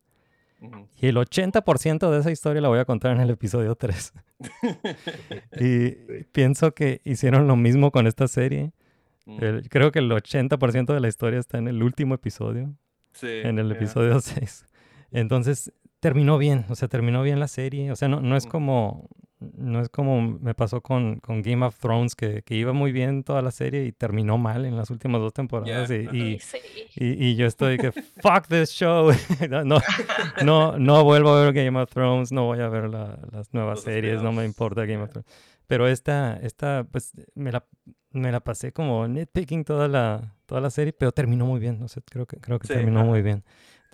Y 1.00 1.06
el 1.08 1.16
80% 1.16 2.10
de 2.10 2.18
esa 2.20 2.30
historia 2.30 2.62
la 2.62 2.68
voy 2.68 2.78
a 2.78 2.84
contar 2.84 3.12
en 3.14 3.20
el 3.20 3.30
episodio 3.30 3.74
3. 3.74 4.12
y 5.60 5.90
pienso 6.32 6.72
que 6.74 7.00
hicieron 7.04 7.46
lo 7.46 7.56
mismo 7.56 7.90
con 7.90 8.06
esta 8.06 8.28
serie. 8.28 8.72
Mm. 9.26 9.44
El- 9.44 9.68
creo 9.68 9.92
que 9.92 9.98
el 9.98 10.10
80% 10.10 10.94
de 10.94 11.00
la 11.00 11.08
historia 11.08 11.38
está 11.38 11.58
en 11.58 11.68
el 11.68 11.82
último 11.82 12.14
episodio 12.14 12.74
Sí, 13.12 13.28
en 13.28 13.58
el 13.58 13.70
episodio 13.72 14.20
6. 14.20 14.66
Entonces, 15.10 15.72
terminó 16.06 16.38
bien, 16.38 16.64
o 16.68 16.74
sea, 16.76 16.86
terminó 16.86 17.22
bien 17.24 17.40
la 17.40 17.48
serie. 17.48 17.90
O 17.90 17.96
sea, 17.96 18.06
no, 18.08 18.20
no 18.20 18.36
es 18.36 18.46
como 18.46 19.08
no 19.38 19.80
es 19.82 19.90
como 19.90 20.22
me 20.22 20.54
pasó 20.54 20.80
con, 20.80 21.20
con 21.20 21.42
Game 21.42 21.64
of 21.66 21.76
Thrones, 21.78 22.14
que, 22.14 22.42
que 22.42 22.54
iba 22.54 22.72
muy 22.72 22.90
bien 22.90 23.22
toda 23.22 23.42
la 23.42 23.50
serie 23.50 23.84
y 23.84 23.92
terminó 23.92 24.38
mal 24.38 24.64
en 24.64 24.76
las 24.76 24.88
últimas 24.90 25.20
dos 25.20 25.34
temporadas. 25.34 25.90
Y, 25.90 26.06
ajá. 26.06 26.16
y, 26.16 26.38
Sí. 26.38 26.58
y- 26.96 27.26
y 27.26 27.36
yo 27.36 27.46
estoy 27.46 27.76
que, 27.76 27.90
fuck 27.92 28.46
this 28.48 28.70
show. 28.70 29.10
no, 29.50 29.78
no, 30.42 30.78
no, 30.78 31.04
vuelvo 31.04 31.30
a 31.30 31.44
ver 31.44 31.52
Game 31.52 31.78
of 31.78 31.90
Thrones, 31.90 32.32
no 32.32 32.44
voy 32.46 32.60
a 32.60 32.68
ver 32.68 32.88
la- 32.88 33.18
las 33.32 33.52
nuevas 33.52 33.76
Los 33.78 33.84
series, 33.84 34.22
no 34.22 34.32
me 34.32 34.44
importa 34.44 34.86
Game 34.86 35.02
of. 35.02 35.10
Thrones. 35.10 35.28
Pero 35.66 35.86
esta, 35.88 36.36
esta, 36.42 36.86
pues, 36.90 37.12
me 37.34 37.50
la, 37.52 37.66
me 38.12 38.30
la 38.32 38.40
pasé 38.40 38.72
como 38.72 39.06
nitpicking 39.08 39.64
toda 39.64 39.88
la, 39.88 40.34
toda 40.46 40.60
la 40.60 40.70
serie, 40.70 40.92
pero 40.94 41.12
terminó 41.12 41.44
muy 41.44 41.58
bien. 41.60 41.82
O 41.82 41.88
sea, 41.88 42.02
creo 42.08 42.24
que, 42.24 42.38
creo 42.38 42.58
que 42.58 42.68
Sí, 42.68 42.72
terminó 42.74 43.00
ajá. 43.00 43.08
muy 43.08 43.20
bien. 43.22 43.44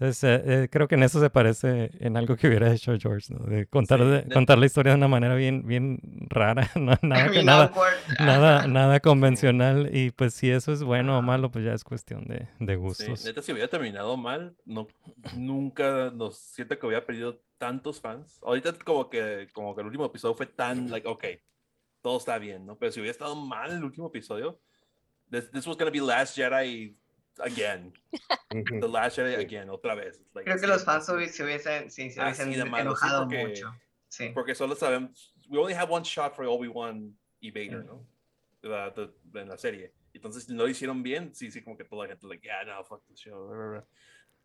Entonces, 0.03 0.25
eh, 0.25 0.43
eh, 0.65 0.69
creo 0.69 0.89
que 0.89 0.97
en 0.97 1.05
eso 1.05 1.21
se 1.21 1.31
parece 1.31 1.91
en 2.01 2.17
algo 2.17 2.35
que 2.37 2.49
hubiera 2.49 2.73
hecho 2.73 2.93
George, 2.99 3.33
¿no? 3.33 3.45
De 3.47 3.67
contar, 3.67 4.01
Sí, 4.01 4.05
de- 4.07 4.23
de- 4.23 4.35
contar 4.35 4.59
la 4.59 4.67
historia 4.67 4.93
de 4.93 4.99
una 4.99 5.07
manera 5.07 5.37
bien, 5.37 5.65
bien 5.65 6.01
rara, 6.29 6.69
no- 6.77 6.99
nada, 7.03 7.29
Bien 7.29 7.47
nada, 7.47 7.73
nada, 8.19 8.67
nada 8.67 8.99
convencional. 9.01 9.91
Y 9.95 10.11
pues 10.11 10.35
si 10.35 10.51
eso 10.51 10.73
es 10.73 10.83
bueno 10.83 11.17
o 11.19 11.23
malo, 11.23 11.53
pues 11.53 11.65
ya 11.65 11.73
es 11.73 11.85
cuestión 11.85 12.25
de, 12.27 12.49
de 12.59 12.73
Sí, 12.75 12.77
gustos. 12.77 13.25
neta, 13.25 13.43
si 13.43 13.53
hubiera 13.53 13.69
terminado 13.69 14.17
mal, 14.17 14.57
no, 14.65 14.89
nunca 15.37 16.11
nos 16.13 16.37
siento 16.39 16.77
que 16.79 16.87
hubiera 16.87 17.05
perdido 17.07 17.41
tantos 17.59 18.01
fans. 18.01 18.41
Ahorita 18.43 18.73
como 18.85 19.09
que, 19.09 19.47
como 19.53 19.75
que 19.75 19.83
el 19.83 19.87
último 19.87 20.07
episodio 20.07 20.35
fue 20.35 20.47
tan, 20.47 20.91
like, 20.91 21.07
ok, 21.07 21.25
todo 22.01 22.19
está 22.19 22.39
bien, 22.39 22.67
¿no? 22.67 22.77
Pero 22.77 22.91
si 22.91 22.99
hubiera 22.99 23.13
estado 23.13 23.37
mal 23.37 23.71
el 23.71 23.85
último 23.85 24.09
episodio, 24.09 24.61
this, 25.31 25.49
this 25.53 25.65
was 25.67 25.77
gonna 25.77 25.93
be 25.93 26.01
Last 26.01 26.37
Jedi 26.37 26.97
again. 27.41 27.93
The 28.51 28.89
Last 28.89 29.17
Jedi 29.19 29.39
again, 29.39 29.69
otra 29.69 29.95
vez. 29.95 30.21
Like, 30.35 30.45
Creo 30.51 30.61
que 30.61 30.67
los 30.67 30.85
fans 30.85 31.07
se 31.07 31.13
hubiesen, 31.15 31.91
sí, 31.91 32.11
se 32.11 32.21
Así 32.21 32.43
hubiesen 32.43 32.65
de 32.65 32.71
malo, 32.71 32.95
sí, 32.97 33.05
enojado 33.07 33.23
porque- 33.25 33.47
mucho. 33.49 33.75
Sí. 34.09 34.31
Porque 34.35 34.55
solo 34.55 34.75
sabemos, 34.77 35.33
we 35.49 35.59
only 35.59 35.73
have 35.75 35.91
one 35.91 36.05
shot 36.05 36.35
for 36.35 36.45
Obi-Wan 36.45 37.17
y 37.41 37.51
Vader, 37.51 37.85
¿no? 37.85 38.07
La- 38.61 38.91
de- 38.91 39.11
de- 39.25 39.41
en 39.41 39.49
la 39.49 39.57
serie. 39.57 39.93
Entonces, 40.13 40.45
si 40.45 40.53
no 40.53 40.65
lo 40.65 40.69
hicieron 40.69 41.03
bien, 41.03 41.35
sí, 41.35 41.51
sí, 41.51 41.63
como 41.63 41.77
que 41.79 41.85
toda 41.85 42.05
la 42.05 42.11
gente, 42.11 42.27
like, 42.27 42.43
yeah, 42.47 42.63
no, 42.65 42.85
fuck 42.85 43.03
this 43.07 43.19
show, 43.19 43.49
blah, 43.49 43.57
blah, 43.57 43.69
blah, 43.71 43.85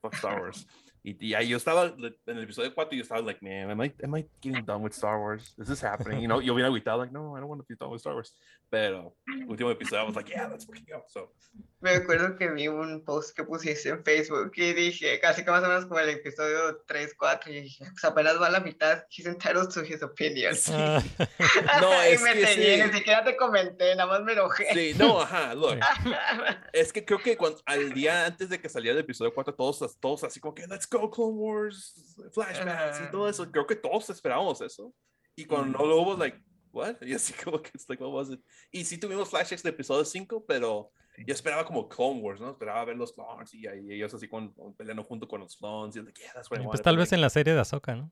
fuck 0.01 0.13
Star 0.13 0.39
Wars. 0.41 0.65
Y, 1.07 1.15
y 1.29 1.33
ahí 1.33 1.47
yo 1.47 1.55
estaba, 1.55 1.85
en 1.85 2.15
el 2.25 2.43
episodio 2.43 2.73
4, 2.75 2.97
yo 2.97 3.01
estaba, 3.01 3.21
like, 3.21 3.41
man, 3.41 3.71
am 3.71 3.81
I, 3.81 3.93
am 4.03 4.17
I 4.17 4.27
getting 4.41 4.65
done 4.65 4.83
with 4.83 4.93
Star 4.93 5.17
Wars? 5.17 5.53
Is 5.57 5.67
this 5.69 5.81
happening? 5.81 6.19
You 6.19 6.27
know, 6.27 6.41
yo 6.41 6.53
bien 6.53 6.67
agüitado, 6.67 6.97
like, 6.97 7.13
no, 7.13 7.33
I 7.33 7.39
don't 7.39 7.47
want 7.47 7.61
to 7.61 7.65
be 7.65 7.75
done 7.75 7.91
with 7.91 8.01
Star 8.01 8.13
Wars. 8.13 8.33
Pero, 8.69 9.15
último 9.47 9.71
episodio, 9.71 10.01
I 10.01 10.03
was 10.03 10.15
like, 10.17 10.27
yeah, 10.29 10.47
let's 10.47 10.65
fucking 10.65 10.85
go. 10.85 11.03
So, 11.07 11.31
Me 11.79 11.91
acuerdo 11.91 12.35
que 12.35 12.49
vi 12.49 12.67
un 12.67 13.03
post 13.05 13.35
que 13.35 13.43
pusiste 13.43 13.89
en 13.89 14.03
Facebook 14.03 14.51
y 14.55 14.73
dije, 14.73 15.19
casi 15.19 15.45
que 15.45 15.51
más 15.51 15.63
o 15.63 15.67
menos 15.67 15.85
como 15.85 15.99
el 15.99 16.09
episodio 16.09 16.83
3, 16.87 17.13
4, 17.15 17.51
y 17.51 17.61
dije, 17.61 17.85
pues 17.91 18.03
apenas 18.03 18.41
va 18.41 18.47
a 18.47 18.49
la 18.49 18.59
mitad, 18.59 19.03
he's 19.11 19.27
entitled 19.27 19.71
to 19.71 19.81
his 19.83 20.01
opinion. 20.01 20.55
Ah, 20.71 21.03
No, 21.81 21.91
y 22.03 22.13
es 22.13 22.21
me 22.23 22.33
que 22.33 22.47
sí. 22.47 22.83
ni 22.83 22.97
siquiera 22.97 23.23
te 23.23 23.37
comenté, 23.37 23.95
nada 23.95 24.07
más 24.07 24.23
me 24.23 24.33
enojé. 24.33 24.73
sí, 24.73 24.93
no, 24.97 25.21
ajá, 25.21 25.53
look. 25.53 25.79
Es 26.73 26.91
que 26.91 27.05
creo 27.05 27.19
que 27.19 27.37
cuando, 27.37 27.61
al 27.65 27.93
día 27.93 28.25
antes 28.25 28.49
de 28.49 28.59
que 28.59 28.69
saliera 28.69 28.95
el 28.97 29.03
episodio 29.03 29.31
4, 29.31 29.53
todos, 29.53 29.99
todos 29.99 30.23
así 30.23 30.39
como 30.39 30.55
que, 30.55 30.65
let's 30.65 30.89
go, 30.89 30.96
Clone 31.11 31.33
Wars, 31.37 32.15
flashbacks 32.33 33.01
y 33.07 33.11
todo 33.11 33.29
eso. 33.29 33.49
Creo 33.51 33.65
que 33.67 33.75
todos 33.75 34.09
esperábamos 34.09 34.61
eso. 34.61 34.93
Y 35.35 35.45
cuando 35.45 35.77
no 35.77 35.85
lo 35.85 36.01
hubo, 36.01 36.15
like, 36.17 36.37
what? 36.71 36.95
Y 37.01 37.13
así 37.13 37.33
como 37.33 37.61
que, 37.61 37.69
it's 37.73 37.87
like, 37.89 38.03
what 38.03 38.11
was 38.13 38.29
it? 38.31 38.41
Y 38.71 38.83
sí 38.85 38.97
tuvimos 38.97 39.29
flashbacks 39.29 39.63
de 39.63 39.69
episodio 39.69 40.03
5, 40.05 40.45
pero 40.47 40.91
yo 41.25 41.33
esperaba 41.33 41.65
como 41.65 41.87
Clone 41.89 42.21
Wars, 42.21 42.39
¿no? 42.41 42.51
Esperaba 42.51 42.85
ver 42.85 42.95
los 42.97 43.11
clones 43.13 43.53
y, 43.53 43.65
y 43.67 43.93
ellos 43.93 44.13
así 44.13 44.27
con, 44.27 44.51
con- 44.53 44.73
peleando 44.75 45.03
junto 45.03 45.27
con 45.27 45.41
los 45.41 45.55
clones. 45.57 45.95
Y 45.95 46.01
like, 46.01 46.19
yeah, 46.21 46.33
that's 46.33 46.49
what 46.51 46.59
I 46.59 46.63
pues 46.65 46.81
tal 46.81 46.97
vez 46.97 47.11
en 47.13 47.21
la 47.21 47.29
serie 47.29 47.53
de 47.53 47.59
Ahsoka, 47.59 47.95
¿no? 47.95 48.11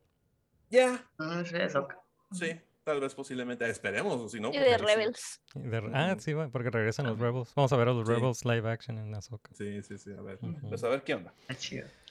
Yeah, 0.69 1.07
No 1.19 1.45
sé 1.45 1.63
eso. 1.63 1.87
sí, 2.31 2.59
tal 2.83 2.99
vez 2.99 3.13
posiblemente. 3.13 3.69
Esperemos, 3.69 4.15
o 4.19 4.27
si 4.29 4.39
no. 4.39 4.49
Y 4.49 4.53
pues 4.53 4.63
de 4.65 4.69
ahí 4.73 4.79
sí. 4.79 4.85
Rebels. 4.85 5.41
Y 5.55 5.59
de- 5.59 5.91
ah, 5.93 6.15
sí, 6.19 6.33
porque 6.51 6.69
regresan 6.71 7.05
los 7.05 7.19
Rebels. 7.19 7.53
Vamos 7.55 7.71
a 7.73 7.77
ver 7.77 7.87
a 7.89 7.93
los 7.93 8.07
Sí. 8.07 8.13
Rebels 8.13 8.45
live 8.45 8.69
action 8.69 8.97
en 8.97 9.13
Ahsoka. 9.13 9.51
Sí, 9.53 9.81
sí, 9.83 9.97
sí, 9.99 10.11
a 10.17 10.21
ver. 10.21 10.39
Ujú. 10.41 10.69
Pues 10.69 10.83
a 10.83 10.89
ver 10.89 11.03
qué 11.03 11.13
onda. 11.13 11.33
Está 11.47 11.53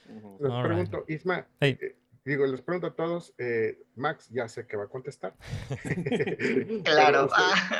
Les 0.07 0.51
All 0.51 0.63
right. 0.63 0.65
pregunto, 0.65 1.05
Isma, 1.07 1.47
Hey. 1.59 1.77
eh, 1.81 1.95
digo, 2.23 2.45
les 2.45 2.61
pregunto 2.61 2.87
a 2.87 2.95
todos, 2.95 3.33
eh, 3.37 3.83
Max 3.95 4.29
ya 4.29 4.47
sé 4.47 4.65
que 4.67 4.77
va 4.77 4.83
a 4.85 4.87
contestar. 4.89 5.35
Claro. 6.83 7.29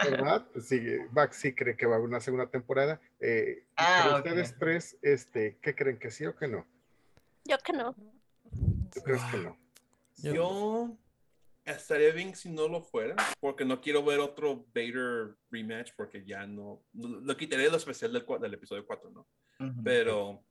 Pero. 0.04 0.46
Sí, 0.62 0.82
Max 1.12 1.38
sí 1.38 1.54
cree 1.54 1.76
que 1.76 1.86
va 1.86 1.94
a 1.94 1.98
haber 1.98 2.10
una 2.10 2.20
segunda 2.20 2.48
temporada. 2.50 3.00
Eh, 3.20 3.68
Ah, 3.76 4.02
pero 4.04 4.18
ok. 4.18 4.26
ustedes 4.26 4.56
tres, 4.58 4.98
este, 5.02 5.58
¿qué 5.62 5.76
creen 5.76 6.00
que 6.00 6.12
sí 6.12 6.26
o 6.26 6.36
que 6.36 6.48
no? 6.48 6.66
Yo 7.46 7.58
que 7.60 7.74
no. 7.74 7.96
¿Tú 8.94 9.02
crees 9.04 9.22
que 9.32 9.38
no? 9.38 9.58
Yo- 10.18 10.34
Yo 10.34 10.98
estaría 11.66 12.12
bien 12.14 12.36
si 12.36 12.50
no 12.50 12.68
lo 12.68 12.82
fuera, 12.82 13.16
porque 13.40 13.66
no 13.66 13.82
quiero 13.82 14.04
ver 14.04 14.20
otro 14.20 14.66
Vader 14.74 15.36
rematch, 15.52 15.92
porque 15.96 16.24
ya 16.26 16.46
no. 16.48 16.82
Lo 16.94 17.20
lo 17.22 17.38
quitaría 17.38 17.66
de 17.66 17.72
lo 17.72 17.78
especial 17.78 18.14
del, 18.14 18.26
del 18.42 18.54
episodio 18.54 18.86
4, 18.86 19.10
¿no? 19.12 19.28
Ujú. 19.60 19.84
Pero 19.84 20.44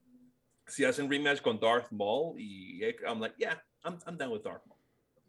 si 0.67 0.85
hacen 0.85 1.11
rematch 1.11 1.41
con 1.43 1.59
Darth 1.61 1.91
Maul, 1.93 2.39
y 2.39 2.83
I'm 3.07 3.21
like, 3.21 3.35
yeah, 3.39 3.61
I'm, 3.85 3.99
I'm 4.07 4.17
down 4.17 4.31
with 4.33 4.43
Darth 4.43 4.65
Maul. 4.67 4.79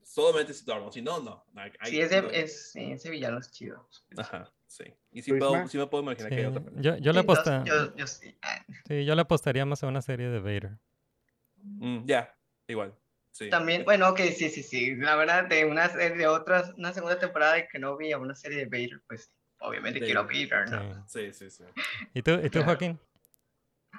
Solamente 0.03 0.53
si 0.53 0.63
Darth 0.65 0.81
Maul, 0.81 0.91
si 0.93 1.01
no, 1.01 1.19
no. 1.21 1.43
Like, 1.53 1.77
I- 1.81 1.89
Sí, 1.89 1.99
ese, 2.01 2.21
no. 2.21 2.29
es, 2.29 2.71
sí, 2.71 2.91
ese 2.91 3.09
villano 3.09 3.39
es 3.39 3.51
chido. 3.51 3.87
Ajá. 4.17 4.51
Sí. 4.67 4.83
Y 5.11 5.21
sí, 5.21 5.31
¿Tú, 5.31 5.37
puedo, 5.39 5.67
sí 5.67 5.77
me 5.77 5.87
puedo 5.87 6.03
imaginar 6.03 6.29
que 6.29 6.35
hay 6.35 6.41
Sí, 6.41 6.47
otra. 6.47 6.63
yo, 6.81 6.97
yo 6.97 7.13
le 7.13 7.19
Sí, 7.21 7.25
aposta- 7.25 7.63
yo- 7.65 7.95
yo 7.95 8.07
sí. 8.07 8.35
Sí, 8.87 9.05
yo 9.05 9.15
le 9.15 9.21
apostaría 9.21 9.65
más 9.65 9.83
a 9.83 9.87
una 9.87 10.01
serie 10.01 10.27
de 10.29 10.39
Vader. 10.39 10.77
Mm, 11.57 12.05
ya, 12.05 12.35
igual. 12.67 12.93
Sí. 13.31 13.49
También, 13.49 13.83
bueno, 13.83 14.09
ok, 14.09 14.19
sí, 14.35 14.49
sí, 14.49 14.63
sí. 14.63 14.95
La 14.95 15.15
verdad, 15.15 15.45
de 15.45 15.65
una 15.65 15.89
serie 15.89 16.17
de 16.17 16.27
otras, 16.27 16.73
una 16.77 16.93
segunda 16.93 17.19
temporada 17.19 17.53
de 17.55 17.67
que 17.67 17.79
no 17.79 17.97
vi 17.97 18.11
a 18.11 18.17
una 18.17 18.33
serie 18.35 18.59
de 18.59 18.65
Vader, 18.65 19.01
pues 19.07 19.31
obviamente 19.59 19.99
De- 19.99 20.05
quiero 20.05 20.23
Vader, 20.25 20.69
¿no? 20.69 21.05
Sí. 21.07 21.31
Sí, 21.33 21.49
sí, 21.49 21.51
sí. 21.51 21.63
¿Y 22.13 22.21
tú, 22.21 22.31
y 22.43 22.49
tú. 22.49 22.63
Joaquín? 22.63 22.99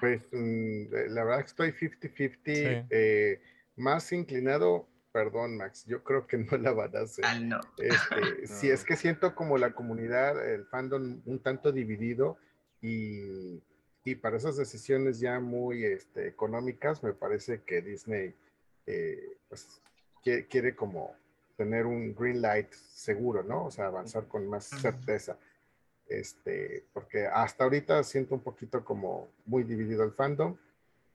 Pues 0.01 0.21
mm, 0.33 0.85
la 1.11 1.25
verdad 1.25 1.41
que 1.41 1.47
estoy 1.47 1.73
50-50, 1.73 2.41
Sí. 2.45 2.87
eh, 2.91 3.41
más 3.77 4.13
inclinado, 4.13 4.89
perdón 5.13 5.57
Max, 5.57 5.85
yo 5.87 6.03
creo 6.05 6.27
que 6.27 6.39
no 6.39 6.57
la 6.59 6.73
van 6.73 6.97
a 6.97 7.01
hacer. 7.01 7.25
Ah, 7.27 7.39
no. 7.39 7.61
Este, 7.79 8.47
Si 8.47 8.71
es 8.71 8.85
que 8.85 8.97
siento 8.97 9.35
como 9.35 9.59
la 9.59 9.73
comunidad, 9.73 10.47
el 10.53 10.67
fandom 10.67 11.21
un 11.25 11.39
tanto 11.41 11.73
dividido 11.73 12.37
y, 12.83 13.63
y 14.05 14.15
para 14.17 14.37
esas 14.37 14.57
decisiones 14.57 15.19
ya 15.21 15.41
muy 15.41 15.85
este, 15.85 16.29
económicas, 16.29 17.03
me 17.03 17.13
parece 17.13 17.63
que 17.63 17.81
Disney 17.83 18.35
eh, 18.87 19.37
pues, 19.49 19.81
quiere, 20.23 20.47
quiere 20.47 20.77
como 20.77 21.15
tener 21.57 21.87
un 21.87 22.15
green 22.15 22.43
light 22.43 22.71
seguro, 22.73 23.43
¿no? 23.43 23.65
O 23.65 23.71
sea, 23.71 23.87
avanzar 23.87 24.29
con 24.29 24.47
más 24.47 24.67
certeza. 24.67 25.39
Este, 26.09 26.85
porque 26.93 27.27
hasta 27.27 27.65
ahorita 27.65 28.03
siento 28.05 28.35
un 28.35 28.41
poquito 28.41 28.85
como 28.85 29.29
muy 29.45 29.65
dividido 29.65 30.05
el 30.05 30.13
fandom 30.13 30.57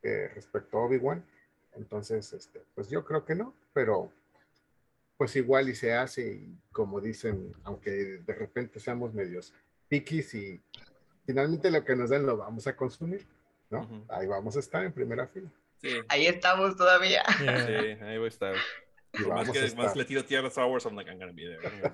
eh, 0.03 0.29
respecto 0.33 0.77
a 0.77 0.85
Obi-Wan. 0.85 1.23
Entonces, 1.73 2.33
este, 2.33 2.61
pues 2.75 2.89
yo 2.89 3.05
creo 3.05 3.23
que 3.25 3.35
no, 3.35 3.53
pero 3.73 4.11
pues 5.17 5.35
igual 5.35 5.69
y 5.69 5.75
se 5.75 5.93
hace 5.93 6.33
y 6.33 6.57
como 6.71 6.99
dicen, 6.99 7.53
aunque 7.63 7.91
de 7.91 8.33
repente 8.33 8.79
seamos 8.79 9.13
medios 9.13 9.53
piquis 9.87 10.33
y 10.33 10.59
finalmente 11.25 11.69
lo 11.69 11.85
que 11.85 11.95
nos 11.95 12.09
den 12.09 12.25
lo 12.25 12.37
vamos 12.37 12.65
a 12.67 12.75
consumir, 12.75 13.27
¿no? 13.69 13.81
Ujú. 13.81 14.05
Ahí 14.09 14.25
vamos 14.27 14.55
a 14.57 14.59
estar 14.59 14.83
en 14.83 14.91
primera 14.91 15.27
fila. 15.27 15.49
Sí, 15.77 15.89
Ahí 16.09 16.25
estamos 16.27 16.75
todavía. 16.75 17.23
Yeah. 17.39 17.65
sí, 17.65 18.03
ahí 18.03 18.17
voy 18.17 18.25
a 18.25 18.29
estar. 18.29 18.55
Y 19.13 19.23
más 19.23 19.49
a 19.49 19.51
que 19.51 19.75
más 19.75 19.95
le 19.95 20.05
tiro 20.05 20.25
tierra 20.25 20.45
a 20.45 20.49
Star 20.49 20.65
Wars, 20.65 20.85
I'm 20.85 20.95
like, 20.95 21.09
I'm 21.09 21.19
gonna 21.19 21.33
be 21.33 21.43
there. 21.43 21.91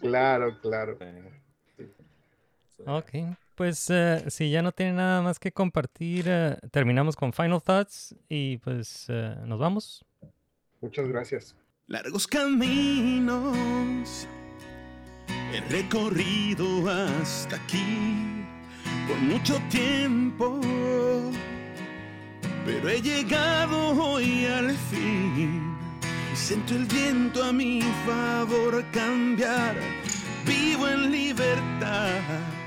Claro, 0.00 0.58
claro. 0.60 0.96
Sí. 0.98 1.04
Ok, 2.86 3.10
pues 3.54 3.90
eh, 3.90 4.24
si 4.28 4.50
ya 4.50 4.62
no 4.62 4.72
tiene 4.72 4.92
nada 4.92 5.20
más 5.20 5.38
que 5.38 5.52
compartir, 5.52 6.26
eh, 6.28 6.56
terminamos 6.70 7.16
con 7.16 7.32
Final 7.32 7.62
Thoughts 7.62 8.14
y 8.28 8.58
pues 8.58 9.06
eh, 9.08 9.34
nos 9.46 9.58
vamos. 9.58 10.04
Muchas 10.80 11.08
gracias. 11.08 11.56
Largos 11.86 12.26
caminos 12.26 14.28
he 15.52 15.60
recorrido 15.72 16.88
hasta 16.88 17.56
aquí 17.56 18.44
por 19.08 19.18
mucho 19.18 19.58
tiempo, 19.70 20.60
pero 22.64 22.88
he 22.88 23.00
llegado 23.00 23.90
hoy 24.00 24.46
al 24.46 24.70
fin 24.70 25.76
y 26.32 26.36
siento 26.36 26.74
el 26.74 26.84
viento 26.84 27.42
a 27.42 27.52
mi 27.52 27.82
favor 28.06 28.84
cambiar. 28.92 29.74
Vivo 30.46 30.88
en 30.88 31.10
libertad 31.10 32.57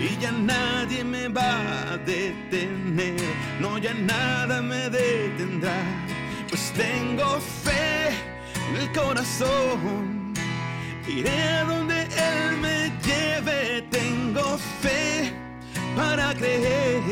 y 0.00 0.16
ya 0.18 0.32
nadie 0.32 1.04
me 1.04 1.28
va 1.28 1.92
a 1.92 1.98
detener, 1.98 3.20
no 3.60 3.76
ya 3.76 3.92
nada 3.92 4.62
me 4.62 4.88
detendrá, 4.88 5.76
pues 6.48 6.72
tengo 6.72 7.38
fe 7.64 8.08
en 8.70 8.76
el 8.76 8.92
corazón, 8.92 10.32
iré 11.06 11.42
a 11.42 11.64
donde 11.64 12.02
Él 12.04 12.56
me 12.62 12.90
lleve, 13.04 13.82
tengo 13.90 14.56
fe 14.80 15.34
para 15.94 16.34
creer 16.34 17.02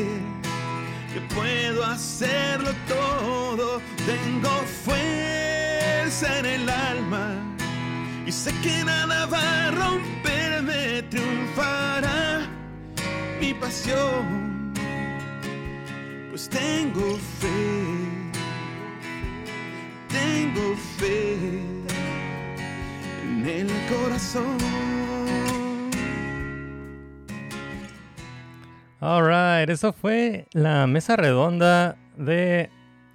que 1.13 1.21
puedo 1.35 1.85
hacerlo 1.85 2.71
todo, 2.87 3.81
tengo 4.05 4.49
fuerza 4.83 6.39
en 6.39 6.45
el 6.45 6.69
alma. 6.69 7.35
Y 8.25 8.31
sé 8.31 8.53
que 8.61 8.83
nada 8.83 9.25
va 9.25 9.67
a 9.67 9.71
romperme, 9.71 11.03
triunfará 11.03 12.58
mi 13.39 13.53
pasión, 13.53 14.73
pues 16.29 16.49
tengo 16.49 17.17
fe, 17.39 17.47
tengo 20.09 20.75
fe 20.97 21.33
en 23.23 23.45
el 23.45 23.67
corazón. 23.87 24.57
Alright, 28.99 29.69
eso 29.69 29.93
fue 29.93 30.47
la 30.51 30.85
mesa 30.85 31.15
redonda 31.15 31.95
de 32.17 32.69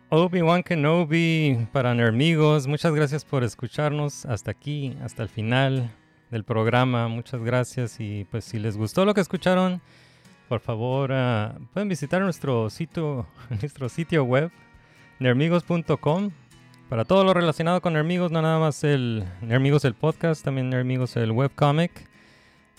Obi-Wan 0.09 0.63
Kenobi 0.63 1.69
para 1.73 1.95
Nermigos. 1.95 2.67
Muchas 2.67 2.95
gracias 2.95 3.25
por 3.25 3.45
escucharnos 3.45 4.25
hasta 4.25 4.51
aquí, 4.51 4.97
hasta 5.03 5.23
el 5.23 5.29
final 5.29 5.91
del 6.31 6.45
programa. 6.45 7.09
Muchas 7.09 7.43
gracias 7.43 8.01
y 8.01 8.25
pues 8.31 8.47
si 8.47 8.59
les 8.59 8.79
gustó 8.79 9.05
lo 9.05 9.13
que 9.13 9.21
escucharon, 9.21 9.83
por 10.55 10.61
favor 10.61 11.11
ah, 11.13 11.59
pueden 11.73 11.89
visitar 11.89 12.23
nuestro 12.23 12.71
sitio, 12.71 13.27
nuestro 13.61 13.89
sitio 13.89 14.23
web 14.23 14.53
nermigos.com 15.19 16.31
para 16.89 17.05
todo 17.05 17.25
lo 17.25 17.35
relacionado 17.35 17.83
con 17.83 17.95
Nermigos, 17.95 18.31
no 18.31 18.41
nada 18.41 18.61
más 18.61 18.85
el 18.85 19.25
Nermigos 19.43 19.85
el 19.85 19.95
podcast, 19.95 20.45
también 20.45 20.71
Nermigos 20.71 21.17
el 21.17 21.33
webcomic. 21.33 21.91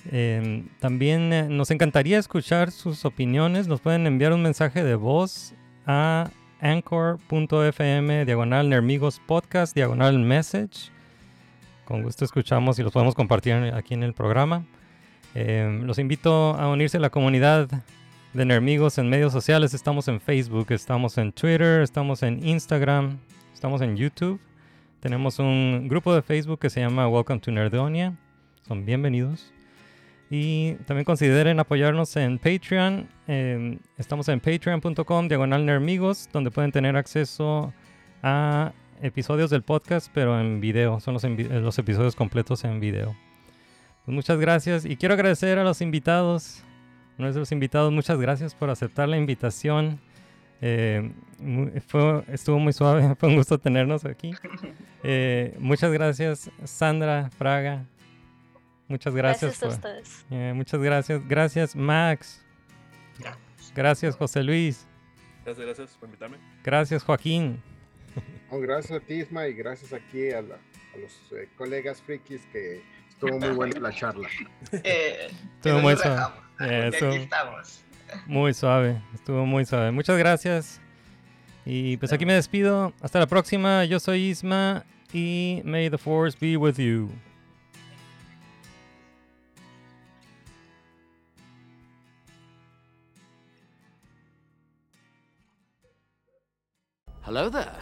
Eh, 0.10 0.64
también 0.80 1.58
nos 1.58 1.70
encantaría 1.70 2.18
escuchar 2.18 2.72
sus 2.72 3.04
opiniones. 3.04 3.68
Nos 3.68 3.82
pueden 3.82 4.08
enviar 4.08 4.32
un 4.32 4.42
mensaje 4.42 4.82
de 4.82 4.96
voz 4.96 5.54
a 5.86 6.30
anchor.fm 6.62 8.24
diagonal 8.24 8.70
Nermigos 8.70 9.20
podcast 9.20 9.76
diagonal 9.76 10.18
message. 10.18 10.92
Con 11.84 12.04
gusto 12.04 12.24
escuchamos 12.24 12.80
y 12.80 12.84
los 12.84 12.94
podemos 12.94 13.16
compartir 13.16 13.54
aquí 13.74 13.96
en 13.96 14.04
el 14.04 14.14
programa. 14.14 14.64
Eh, 15.36 15.82
los 15.84 16.00
invito 16.00 16.56
a 16.56 16.70
unirse 16.70 16.96
a 16.96 17.02
la 17.02 17.10
comunidad 17.10 17.68
de 18.34 18.46
Nermigos 18.46 18.98
en 18.98 19.10
medios 19.10 19.34
sociales. 19.34 19.74
Estamos 19.74 20.08
en 20.08 20.22
Facebook, 20.22 20.68
estamos 20.70 21.18
en 21.18 21.34
Twitter, 21.34 21.82
estamos 21.82 22.24
en 22.24 22.46
Instagram, 22.48 23.18
estamos 23.54 23.82
en 23.82 23.98
YouTube. 23.98 24.40
Tenemos 25.02 25.38
un 25.40 25.88
grupo 25.90 26.16
de 26.16 26.22
Facebook 26.22 26.60
que 26.60 26.70
se 26.70 26.80
llama 26.80 27.08
Welcome 27.10 27.42
to 27.42 27.52
Nerdonia. 27.52 28.16
Son 28.66 28.86
bienvenidos. 28.86 29.52
Y 30.30 30.76
también 30.86 31.04
consideren 31.04 31.60
apoyarnos 31.60 32.16
en 32.16 32.40
Patreon. 32.40 33.08
Eh, 33.28 33.78
estamos 33.98 34.30
en 34.30 34.40
patreon.com 34.40 35.28
diagonal 35.28 35.66
nermigos, 35.66 36.30
donde 36.32 36.50
pueden 36.50 36.72
tener 36.72 36.96
acceso 36.96 37.74
a 38.24 38.72
episodios 39.02 39.50
del 39.50 39.64
podcast, 39.64 40.10
pero 40.14 40.40
en 40.40 40.62
video. 40.62 41.02
Son 41.02 41.14
los, 41.14 41.24
los 41.24 41.78
episodios 41.78 42.16
completos 42.16 42.64
en 42.64 42.80
video. 42.80 43.16
Pues 44.06 44.14
muchas 44.16 44.40
gracias. 44.40 44.86
Y 44.86 44.98
quiero 44.98 45.14
agradecer 45.16 45.58
a 45.58 45.64
los 45.64 45.82
invitados, 45.82 46.64
nuestros 47.18 47.52
invitados. 47.52 47.92
Muchas 47.92 48.20
gracias 48.20 48.54
por 48.54 48.70
aceptar 48.70 49.10
la 49.10 49.18
invitación. 49.18 50.00
Eh, 50.62 51.12
fue, 51.88 52.24
estuvo 52.30 52.60
muy 52.60 52.72
suave. 52.74 53.16
Fue 53.20 53.30
un 53.30 53.36
gusto 53.36 53.58
tenernos 53.60 54.06
aquí. 54.06 54.32
Eh, 55.08 55.56
muchas 55.60 55.92
gracias, 55.92 56.50
Sandra 56.64 57.30
Fraga. 57.38 57.86
Muchas 58.88 59.14
gracias. 59.14 59.60
Gracias 59.60 59.64
a 59.64 59.76
ustedes. 59.76 60.26
eh, 60.32 60.52
muchas 60.56 60.82
gracias. 60.82 61.28
Gracias, 61.28 61.76
Max. 61.76 62.44
Gracias, 63.76 64.16
José 64.16 64.42
Luis. 64.42 64.88
Gracias, 65.44 65.64
gracias 65.64 65.98
por 66.00 66.10
invitarme. 66.10 66.38
Gracias, 66.64 67.04
Joaquín. 67.04 67.62
No, 68.52 68.60
gracias 68.60 69.00
a 69.00 69.06
ti, 69.06 69.16
Isma, 69.16 69.48
y 69.48 69.54
gracias 69.54 69.94
aquí 69.94 70.32
a, 70.32 70.42
la- 70.42 70.56
a 70.56 70.98
los 71.00 71.12
eh, 71.34 71.50
colegas 71.56 72.02
frikis 72.02 72.42
que 72.52 72.82
estuvo 73.16 73.40
muy 73.40 73.50
buena 73.50 73.80
la 73.80 73.92
charla. 73.94 74.28
Eh, 74.84 75.28
Estuvo 75.56 75.80
muy 75.80 75.96
suave. 75.96 76.16
dejamos, 76.16 76.38
Eh, 76.38 76.44
porque 76.60 76.88
estuvo 76.88 77.10
aquí 77.12 77.24
estamos. 77.24 77.84
muy 78.28 78.54
suave. 78.54 79.02
Estuvo 79.14 79.46
muy 79.46 79.66
suave. 79.66 79.92
Muchas 79.92 80.18
gracias. 80.18 80.82
Y 81.66 81.98
pues 81.98 82.14
aquí 82.14 82.26
me 82.26 82.34
despido. 82.34 82.94
Hasta 83.02 83.20
la 83.20 83.28
próxima. 83.28 83.86
Yo 83.86 84.00
soy 84.00 84.26
Isma 84.30 84.84
y 85.14 85.62
may 85.66 85.90
the 85.90 85.98
force 85.98 86.38
be 86.40 86.58
with 86.58 86.76
you. 86.78 87.10
Hello 97.22 97.50
there. 97.50 97.76